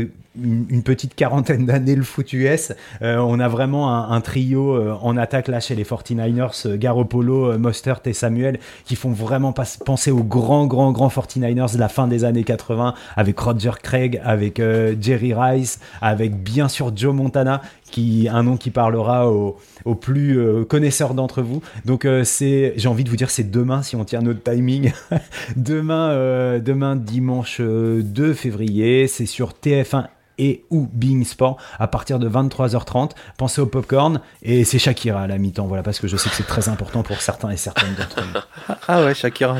une, 0.41 0.83
petite 0.83 1.15
quarantaine 1.15 1.67
d'années 1.67 1.97
le 1.97 2.03
foot 2.03 2.33
US 2.33 2.73
Euh, 3.03 3.17
on 3.19 3.41
a 3.41 3.49
vraiment 3.49 4.11
un, 4.11 4.21
trio 4.21 4.75
euh, 4.75 4.95
en 5.01 5.17
attaque 5.17 5.49
là 5.49 5.61
chez 5.61 5.75
les 5.75 5.85
49ers 5.85 6.67
euh, 6.67 6.77
Garoppolo, 6.77 7.59
Mostert 7.59 8.01
et 8.05 8.13
Samuel 8.13 8.59
qui 8.85 8.97
font 8.97 9.13
vraiment 9.13 9.53
penser 9.53 10.11
aux 10.11 10.23
grands 10.23 10.67
grands 10.67 10.93
grands 10.93 11.09
49ers 11.09 11.75
de 11.75 11.79
la 11.79 11.89
fin 11.89 12.07
des 12.07 12.25
années 12.25 12.45
80 12.45 12.95
avec 13.17 13.39
Roger 13.39 13.73
Craig 13.83 14.21
avec 14.25 14.61
Jerry 15.01 15.35
Rice 15.35 15.81
avec 16.01 16.43
bien 16.43 16.69
sûr 16.69 16.95
Joe 16.95 17.15
Montana 17.15 17.63
qui 17.91 18.29
un 18.31 18.43
nom 18.43 18.57
qui 18.57 18.71
parlera 18.71 19.31
aux, 19.31 19.57
plus 19.95 20.65
connaisseurs 20.67 21.15
d'entre 21.15 21.43
vous. 21.43 21.63
Donc 21.85 22.07
c'est 22.25 22.73
j'ai 22.77 22.89
envie 22.89 23.05
de 23.05 23.11
vous 23.11 23.17
dire 23.17 23.31
c'est 23.31 23.51
demain 23.51 23.83
si 23.83 23.95
on 23.95 24.05
tient 24.05 24.21
notre 24.21 24.43
timing. 24.43 24.93
Demain, 25.57 26.59
demain 26.59 26.97
dimanche 26.97 27.59
euh, 27.61 28.03
2 28.03 28.35
février, 28.35 29.07
c'est 29.07 29.27
sur 29.27 29.53
TF1 29.53 30.07
et 30.39 30.65
ou 30.71 30.89
Being 30.93 31.25
Sport 31.25 31.57
à 31.79 31.89
partir 31.89 32.19
de 32.19 32.29
23h30. 32.29 33.11
Pensez 33.37 33.61
au 33.61 33.67
popcorn 33.67 34.21
et 34.43 34.65
c'est 34.65 34.79
Shakira 34.79 35.23
à 35.23 35.27
la 35.27 35.39
mi-temps, 35.39 35.67
voilà, 35.67 35.83
parce 35.83 35.99
que 35.99 36.09
je 36.09 36.17
sais 36.17 36.31
que 36.31 36.37
c'est 36.37 36.47
très 36.47 36.69
important 36.69 37.03
pour 37.03 37.21
certains 37.21 37.51
et 37.51 37.57
certaines 37.57 37.95
d'entre 37.95 38.23
vous. 38.23 38.75
Ah 38.89 39.05
ouais, 39.05 39.15
Shakira. 39.15 39.57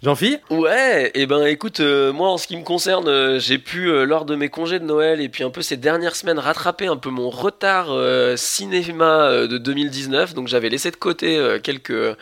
Jean-Phi? 0.00 0.38
Ouais, 0.50 1.10
et 1.14 1.26
ben 1.26 1.44
écoute, 1.44 1.80
euh, 1.80 2.12
moi 2.12 2.30
en 2.30 2.38
ce 2.38 2.46
qui 2.46 2.56
me 2.56 2.62
concerne, 2.62 3.08
euh, 3.08 3.40
j'ai 3.40 3.58
pu 3.58 3.88
euh, 3.90 4.04
lors 4.04 4.24
de 4.24 4.36
mes 4.36 4.48
congés 4.48 4.78
de 4.78 4.84
Noël 4.84 5.20
et 5.20 5.28
puis 5.28 5.42
un 5.42 5.50
peu 5.50 5.60
ces 5.60 5.76
dernières 5.76 6.14
semaines 6.14 6.38
rattraper 6.38 6.86
un 6.86 6.96
peu 6.96 7.10
mon 7.10 7.30
retard 7.30 7.88
euh, 7.90 8.36
cinéma 8.36 9.24
euh, 9.24 9.48
de 9.48 9.58
2019. 9.58 10.34
Donc 10.34 10.46
j'avais 10.46 10.68
laissé 10.68 10.92
de 10.92 10.96
côté 10.96 11.36
euh, 11.36 11.58
quelques 11.58 12.16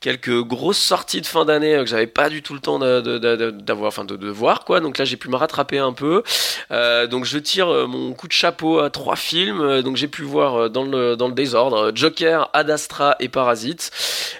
quelques 0.00 0.42
grosses 0.42 0.78
sorties 0.78 1.20
de 1.20 1.26
fin 1.26 1.44
d'année 1.44 1.74
euh, 1.74 1.84
que 1.84 1.90
j'avais 1.90 2.06
pas 2.06 2.30
du 2.30 2.42
tout 2.42 2.54
le 2.54 2.60
temps 2.60 2.78
d'avoir, 2.78 4.04
de, 4.04 4.28
voir 4.30 4.64
quoi. 4.64 4.80
Donc 4.80 4.98
là 4.98 5.04
j'ai 5.04 5.16
pu 5.16 5.28
me 5.28 5.36
rattraper 5.36 5.78
un 5.78 5.92
peu. 5.92 6.22
Euh, 6.70 7.06
donc 7.06 7.26
je 7.26 7.38
tire 7.38 7.68
euh, 7.68 7.86
mon 7.86 8.12
coup 8.14 8.26
de 8.26 8.32
chapeau 8.32 8.80
à 8.80 8.90
trois 8.90 9.16
films. 9.16 9.82
Donc 9.82 9.96
j'ai 9.96 10.08
pu 10.08 10.22
voir 10.22 10.70
dans 10.70 10.84
le 10.84 11.32
désordre 11.32 11.92
Joker, 11.94 12.48
Ad 12.52 12.70
Astra 12.70 13.16
et 13.20 13.28
Parasite. 13.28 13.90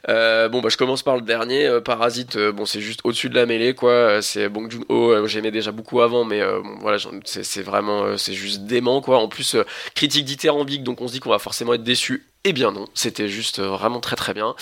Bon 0.09 0.61
bah 0.61 0.69
je 0.69 0.77
commence 0.77 1.03
par 1.03 1.17
le 1.17 1.23
dernier 1.23 1.81
Parasite. 1.85 2.39
bon 2.39 2.65
c'est 2.65 2.81
juste 2.81 3.01
au-dessus 3.05 3.29
de 3.29 3.35
la 3.35 3.47
mêlée 3.47 3.75
quoi. 3.75 4.23
C'est 4.23 4.49
Bong 4.49 4.71
Joon-ho. 4.71 5.27
J'aimais 5.27 5.51
déjà 5.51 5.73
beaucoup 5.73 6.01
avant, 6.01 6.25
mais 6.25 6.41
voilà 6.81 6.99
c'est 7.25 7.63
vraiment 7.63 8.17
c'est 8.17 8.35
juste 8.35 8.63
dément 8.63 9.01
quoi. 9.01 9.19
En 9.19 9.29
plus 9.29 9.57
critique 9.95 10.25
dithyrambique, 10.25 10.83
donc 10.83 11.01
on 11.01 11.09
se 11.09 11.13
dit 11.13 11.21
qu'on 11.21 11.31
va 11.31 11.39
forcément 11.39 11.75
être 11.75 11.85
déçu. 11.85 12.27
Eh 12.45 12.55
bien 12.55 12.73
non, 12.73 12.87
c'était 12.95 13.29
juste 13.29 13.61
vraiment 13.61 14.01
très 14.01 14.17
très 14.17 14.33
bien. 14.33 14.55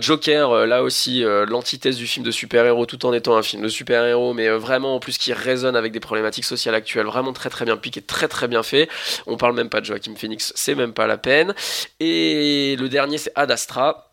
Joker, 0.00 0.19
euh, 0.28 0.66
là 0.66 0.82
aussi, 0.82 1.24
euh, 1.24 1.46
l'antithèse 1.46 1.96
du 1.96 2.06
film 2.06 2.24
de 2.24 2.30
super-héros, 2.30 2.86
tout 2.86 3.06
en 3.06 3.12
étant 3.12 3.36
un 3.36 3.42
film 3.42 3.62
de 3.62 3.68
super-héros, 3.68 4.34
mais 4.34 4.48
euh, 4.48 4.58
vraiment 4.58 4.96
en 4.96 5.00
plus 5.00 5.18
qui 5.18 5.32
résonne 5.32 5.76
avec 5.76 5.92
des 5.92 6.00
problématiques 6.00 6.44
sociales 6.44 6.74
actuelles, 6.74 7.06
vraiment 7.06 7.32
très 7.32 7.50
très 7.50 7.64
bien 7.64 7.76
piqué, 7.76 8.02
très 8.02 8.28
très 8.28 8.48
bien 8.48 8.62
fait. 8.62 8.88
On 9.26 9.36
parle 9.36 9.54
même 9.54 9.68
pas 9.68 9.80
de 9.80 9.86
Joaquin 9.86 10.14
Phoenix, 10.14 10.52
c'est 10.56 10.74
même 10.74 10.92
pas 10.92 11.06
la 11.06 11.18
peine. 11.18 11.54
Et 11.98 12.76
le 12.78 12.88
dernier, 12.88 13.18
c'est 13.18 13.32
Ad 13.34 13.50
Astra. 13.50 14.09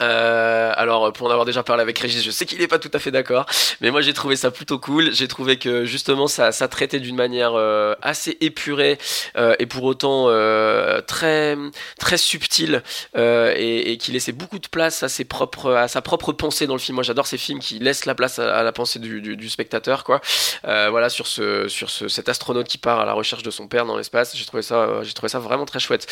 Euh, 0.00 0.72
alors 0.76 1.12
pour 1.12 1.26
en 1.26 1.30
avoir 1.30 1.44
déjà 1.46 1.62
parlé 1.62 1.82
avec 1.82 1.98
Régis, 1.98 2.22
je 2.24 2.30
sais 2.30 2.46
qu'il 2.46 2.58
n'est 2.58 2.66
pas 2.68 2.78
tout 2.78 2.90
à 2.92 2.98
fait 2.98 3.10
d'accord, 3.10 3.46
mais 3.80 3.90
moi 3.90 4.00
j'ai 4.00 4.12
trouvé 4.12 4.36
ça 4.36 4.50
plutôt 4.50 4.78
cool. 4.78 5.12
J'ai 5.14 5.28
trouvé 5.28 5.56
que 5.58 5.84
justement 5.84 6.26
ça, 6.26 6.52
ça 6.52 6.68
traitait 6.68 7.00
d'une 7.00 7.16
manière 7.16 7.52
euh, 7.54 7.94
assez 8.02 8.36
épurée 8.40 8.98
euh, 9.36 9.54
et 9.58 9.66
pour 9.66 9.84
autant 9.84 10.26
euh, 10.28 11.00
très 11.00 11.56
très 11.98 12.16
subtile 12.16 12.82
euh, 13.16 13.54
et, 13.56 13.92
et 13.92 13.96
qui 13.98 14.10
laissait 14.12 14.32
beaucoup 14.32 14.58
de 14.58 14.68
place 14.68 15.02
à 15.02 15.08
ses 15.08 15.24
propres 15.24 15.72
à 15.72 15.88
sa 15.88 16.02
propre 16.02 16.32
pensée 16.32 16.66
dans 16.66 16.74
le 16.74 16.80
film. 16.80 16.96
Moi 16.96 17.04
j'adore 17.04 17.26
ces 17.26 17.38
films 17.38 17.60
qui 17.60 17.78
laissent 17.78 18.04
la 18.06 18.14
place 18.14 18.38
à, 18.38 18.62
la 18.62 18.72
pensée 18.72 18.98
du, 18.98 19.20
du, 19.20 19.36
du 19.36 19.48
spectateur 19.50 20.04
quoi. 20.04 20.20
Euh, 20.66 20.88
voilà 20.90 21.08
sur 21.08 21.26
ce 21.26 21.68
sur 21.68 21.90
ce, 21.90 22.08
cet 22.08 22.28
astronaute 22.28 22.66
qui 22.66 22.78
part 22.78 23.00
à 23.00 23.04
la 23.04 23.12
recherche 23.12 23.42
de 23.42 23.50
son 23.50 23.68
père 23.68 23.86
dans 23.86 23.96
l'espace. 23.96 24.36
J'ai 24.36 24.44
trouvé 24.44 24.62
ça 24.62 24.76
euh, 24.82 25.04
j'ai 25.04 25.12
trouvé 25.12 25.28
ça 25.28 25.38
vraiment 25.38 25.66
très 25.66 25.78
chouette. 25.78 26.06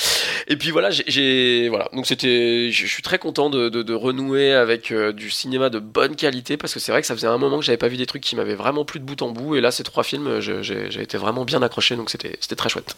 Et 0.49 0.57
puis 0.57 0.71
voilà 0.71 0.91
j'ai- 0.91 1.69
voilà 1.69 1.89
donc 1.93 2.07
c'était 2.07 2.71
je 2.71 2.87
suis 2.87 3.03
très 3.03 3.19
content 3.19 3.51
de, 3.51 3.69
de, 3.73 3.95
renouer 3.95 4.53
avec 4.53 4.93
euh, 4.93 5.13
du 5.13 5.31
cinéma 5.31 5.71
de 5.71 5.79
bonne 5.79 6.17
qualité 6.17 6.57
parce 6.57 6.75
que 6.75 6.81
c'est 6.81 6.93
vrai 6.93 7.01
que 7.01 7.07
ça 7.07 7.15
faisait 7.15 7.27
un 7.27 7.39
moment 7.39 7.59
que 7.59 7.65
j'avais 7.65 7.79
pas 7.79 7.89
vu 7.89 7.97
des 7.97 8.07
trucs 8.07 8.23
qui 8.23 8.37
m'avaient 8.37 8.55
vraiment 8.55 8.85
plu 8.85 9.01
de 9.01 9.05
bout 9.05 9.21
en 9.23 9.31
bout 9.31 9.57
et 9.57 9.61
là 9.61 9.71
ces 9.71 9.83
trois 9.83 10.05
films 10.05 10.41
je- 10.41 10.63
j'ai 10.63 11.03
été 11.03 11.17
vraiment 11.19 11.45
bien 11.45 11.63
accroché 11.63 11.97
donc 11.97 12.11
c'était 12.11 12.37
très 12.57 12.69
chouette. 12.69 12.97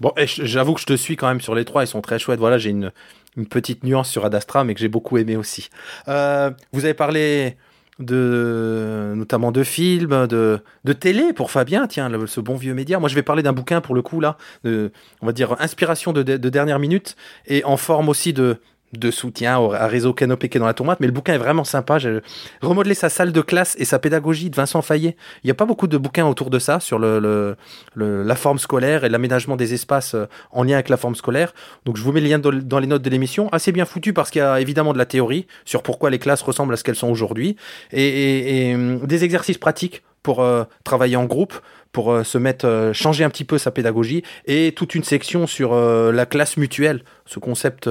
Bon, 0.00 0.12
j'avoue 0.18 0.74
que 0.74 0.80
je 0.80 0.86
te 0.86 0.96
suis 0.96 1.16
quand 1.16 1.28
même 1.28 1.40
sur 1.40 1.54
les 1.54 1.64
trois, 1.64 1.84
ils 1.84 1.86
sont 1.86 2.00
très 2.00 2.18
chouettes. 2.18 2.40
Voilà, 2.40 2.58
j'ai 2.58 2.70
une, 2.70 2.90
une 3.36 3.46
petite 3.46 3.84
nuance 3.84 4.10
sur 4.10 4.24
Ad 4.24 4.34
Astra, 4.34 4.64
mais 4.64 4.74
que 4.74 4.80
j'ai 4.80 4.88
beaucoup 4.88 5.16
aimé 5.18 5.36
aussi. 5.36 5.68
Euh, 6.08 6.50
vous 6.72 6.84
avez 6.84 6.94
parlé 6.94 7.56
de 7.98 9.12
notamment 9.14 9.52
de 9.52 9.62
films, 9.62 10.26
de, 10.26 10.60
de 10.84 10.92
télé 10.92 11.32
pour 11.32 11.50
Fabien, 11.50 11.86
tiens, 11.86 12.08
le- 12.08 12.26
ce 12.26 12.40
bon 12.40 12.56
vieux 12.56 12.74
média. 12.74 12.98
Moi, 12.98 13.08
je 13.08 13.14
vais 13.14 13.22
parler 13.22 13.42
d'un 13.42 13.52
bouquin 13.52 13.80
pour 13.80 13.94
le 13.94 14.02
coup, 14.02 14.18
là, 14.20 14.36
de, 14.64 14.90
on 15.20 15.26
va 15.26 15.32
dire 15.32 15.54
inspiration 15.60 16.12
de, 16.12 16.22
de 16.22 16.48
dernière 16.48 16.78
minute, 16.78 17.16
et 17.46 17.64
en 17.64 17.76
forme 17.76 18.08
aussi 18.08 18.32
de, 18.32 18.56
de 18.92 19.10
soutien 19.10 19.58
au- 19.58 19.68
réseau 19.68 20.12
Canopé 20.12 20.48
qui 20.48 20.58
est 20.58 20.60
dans 20.60 20.66
la 20.66 20.74
tomate, 20.74 21.00
mais 21.00 21.06
le 21.06 21.12
bouquin 21.12 21.34
est 21.34 21.38
vraiment 21.38 21.64
sympa. 21.64 21.98
J'ai 21.98 22.20
remodelé 22.60 22.94
sa 22.94 23.08
salle 23.08 23.32
de 23.32 23.40
classe 23.40 23.74
et 23.78 23.84
sa 23.84 23.98
pédagogie 23.98 24.50
de 24.50 24.56
Vincent 24.56 24.82
Fayet. 24.82 25.16
Il 25.42 25.46
n'y 25.46 25.50
a 25.50 25.54
pas 25.54 25.64
beaucoup 25.64 25.86
de 25.86 25.96
bouquins 25.96 26.26
autour 26.26 26.50
de 26.50 26.58
ça, 26.58 26.80
sur 26.80 26.98
la 26.98 28.34
forme 28.36 28.58
scolaire 28.58 29.04
et 29.04 29.08
l'aménagement 29.08 29.56
des 29.56 29.74
espaces 29.74 30.14
euh, 30.14 30.26
en 30.50 30.62
lien 30.62 30.74
avec 30.74 30.88
la 30.88 30.96
forme 30.96 31.14
scolaire. 31.14 31.54
Donc 31.84 31.96
je 31.96 32.02
vous 32.02 32.12
mets 32.12 32.20
le 32.20 32.28
lien 32.28 32.38
dans, 32.38 32.78
les 32.78 32.86
notes 32.86 33.02
de 33.02 33.10
l'émission. 33.10 33.48
Assez 33.50 33.72
bien 33.72 33.84
foutu 33.84 34.12
parce 34.12 34.30
qu'il 34.30 34.40
y 34.40 34.44
a 34.44 34.60
évidemment 34.60 34.92
de 34.92 34.98
la 34.98 35.06
théorie 35.06 35.46
sur 35.64 35.82
pourquoi 35.82 36.10
les 36.10 36.18
classes 36.18 36.42
ressemblent 36.42 36.74
à 36.74 36.76
ce 36.76 36.84
qu'elles 36.84 36.96
sont 36.96 37.10
aujourd'hui 37.10 37.56
et, 37.92 38.72
hum, 38.74 39.06
des 39.06 39.24
exercices 39.24 39.58
pratiques 39.58 40.02
pour 40.22 40.40
euh, 40.42 40.64
travailler 40.84 41.16
en 41.16 41.24
groupe, 41.24 41.54
pour 41.92 42.12
euh, 42.12 42.24
se 42.24 42.38
mettre, 42.38 42.66
euh, 42.66 42.92
changer 42.92 43.24
un 43.24 43.30
petit 43.30 43.44
peu 43.44 43.58
sa 43.58 43.70
pédagogie, 43.70 44.22
et 44.46 44.72
toute 44.74 44.94
une 44.94 45.04
section 45.04 45.46
sur 45.46 45.72
euh, 45.72 46.10
la 46.10 46.26
classe 46.26 46.56
mutuelle, 46.56 47.04
ce 47.26 47.38
concept 47.38 47.88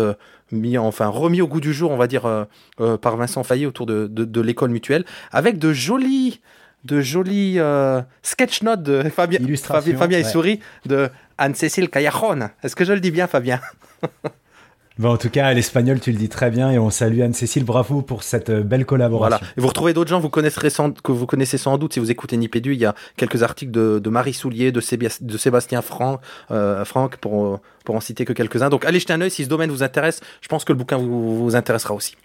mis, 0.52 0.78
enfin 0.78 1.08
remis 1.08 1.42
au 1.42 1.48
goût 1.48 1.62
du 1.62 1.74
jour, 1.74 1.92
on 1.92 1.98
va 1.98 2.08
dire, 2.08 2.48
par 3.02 3.16
Vincent 3.16 3.44
Fayet 3.44 3.66
autour 3.66 3.86
de, 3.86 4.08
de, 4.08 4.26
de 4.26 4.42
l'école 4.42 4.72
mutuelle, 4.72 5.06
avec 5.32 5.58
de 5.58 5.72
jolis, 5.72 6.42
de 6.84 7.02
jolis 7.02 7.60
euh, 7.60 8.02
sketch 8.24 8.64
notes 8.64 8.84
de 8.84 9.04
Fabien, 9.10 9.40
Fabien, 9.58 9.98
Fabien 9.98 10.20
et 10.20 10.24
ouais. 10.24 10.30
Souris 10.30 10.60
de 10.86 11.10
Anne-Cécile 11.38 11.90
Callajon. 11.90 12.50
Est-ce 12.64 12.76
que 12.76 12.86
je 12.86 12.94
le 12.94 13.00
dis 13.00 13.12
bien, 13.12 13.28
Fabien? 13.28 13.60
Bon, 15.02 15.14
en 15.14 15.18
tout 15.18 15.32
cas, 15.32 15.52
l'espagnol, 15.52 16.00
tu 16.00 16.12
le 16.12 16.18
dis 16.20 16.30
très 16.30 16.52
bien 16.52 16.70
et 16.70 16.78
on 16.78 16.92
salue 16.92 17.22
Anne-Cécile. 17.22 17.64
Bravo 17.64 18.04
pour 18.04 18.22
cette 18.22 18.52
euh, 18.52 18.62
belle 18.62 18.86
collaboration. 18.86 19.44
Vous 19.58 19.68
retrouvez 19.68 19.94
d'autres 19.94 20.12
gens 20.12 20.22
que 20.22 21.12
vous 21.12 21.26
connaissez 21.26 21.58
sans 21.58 21.80
doute 21.80 21.94
si 21.94 22.00
vous 22.00 22.12
écoutez 22.12 22.38
Nipédu. 22.38 22.74
Il 22.74 22.80
y 22.80 22.86
a 22.86 22.94
quelques 23.18 23.42
articles 23.42 23.72
de, 23.72 24.10
Marie 24.12 24.34
Soulier, 24.34 24.72
de, 24.72 24.80
Sébastien 24.80 25.82
Franck, 25.82 26.22
euh, 26.52 26.86
Franck 26.86 27.18
pour, 27.18 27.46
euh, 27.46 27.58
pour 27.84 27.96
en 27.96 28.00
citer 28.00 28.26
que 28.26 28.34
quelques-uns. 28.34 28.70
Donc 28.70 28.86
allez 28.86 29.00
jeter 29.00 29.14
un 29.14 29.22
œil 29.22 29.32
si 29.32 29.44
ce 29.44 29.50
domaine 29.50 29.72
vous 29.72 29.82
intéresse. 29.82 30.22
Je 30.40 30.48
pense 30.48 30.66
que 30.66 30.72
le 30.72 30.78
bouquin 30.78 30.98
vous, 30.98 31.56
intéressera 31.56 31.96
aussi. 31.96 32.16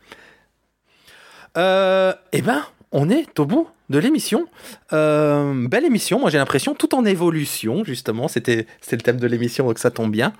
Eh 1.56 2.42
ben, 2.42 2.62
on 2.92 3.08
est 3.08 3.40
au 3.40 3.46
bout 3.46 3.68
de 3.88 3.98
l'émission. 3.98 4.44
Belle 4.90 5.84
émission, 5.86 6.20
moi 6.20 6.28
j'ai 6.28 6.36
l'impression, 6.36 6.74
tout 6.74 6.94
en 6.94 7.06
évolution, 7.06 7.84
justement. 7.84 8.28
C'était 8.28 8.66
le 8.92 8.98
thème 8.98 9.16
de 9.16 9.26
l'émission, 9.26 9.66
donc 9.66 9.78
ça 9.78 9.90
tombe 9.90 10.12
bien. 10.12 10.34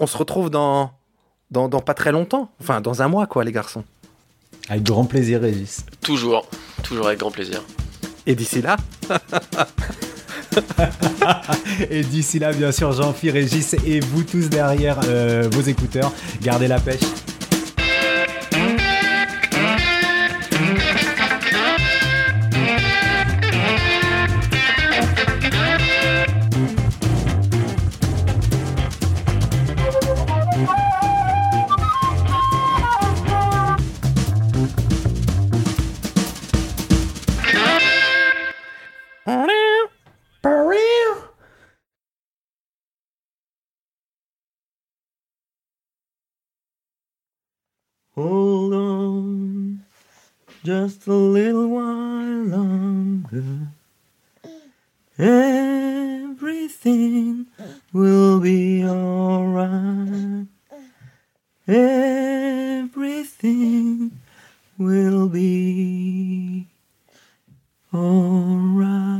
On 0.00 0.06
se 0.06 0.16
retrouve 0.16 0.48
dans, 0.48 0.92
dans, 1.52 1.68
dans 1.68 1.80
pas 1.80 1.94
très 1.94 2.10
longtemps. 2.10 2.50
Enfin, 2.60 2.80
dans 2.80 3.02
un 3.02 3.08
mois, 3.08 3.26
quoi, 3.26 3.44
les 3.44 3.52
garçons. 3.52 3.84
Avec 4.68 4.82
grand 4.82 5.04
plaisir, 5.04 5.40
Régis. 5.42 5.84
Toujours, 6.00 6.48
toujours 6.82 7.06
avec 7.06 7.20
grand 7.20 7.30
plaisir. 7.30 7.62
Et 8.26 8.34
d'ici 8.34 8.62
là, 8.62 8.76
Et 11.90 12.02
d'ici 12.02 12.38
là, 12.38 12.52
bien 12.52 12.72
sûr, 12.72 12.92
Jean-Philippe, 12.92 13.34
Régis 13.34 13.74
et 13.86 14.00
vous 14.00 14.22
tous 14.22 14.48
derrière 14.48 15.00
euh, 15.06 15.48
vos 15.50 15.62
écouteurs, 15.62 16.12
gardez 16.42 16.68
la 16.68 16.78
pêche. 16.78 17.00
Hold 48.14 48.74
on, 48.74 49.84
just 50.62 51.06
a 51.06 51.14
little 51.14 51.68
while 51.68 52.44
longer. 52.44 53.68
Everything 55.18 56.26
will 57.90 58.38
be 58.40 58.84
alright. 58.84 60.46
Everything 61.66 62.90
will 64.76 65.28
be 65.28 66.66
alright. 67.94 69.11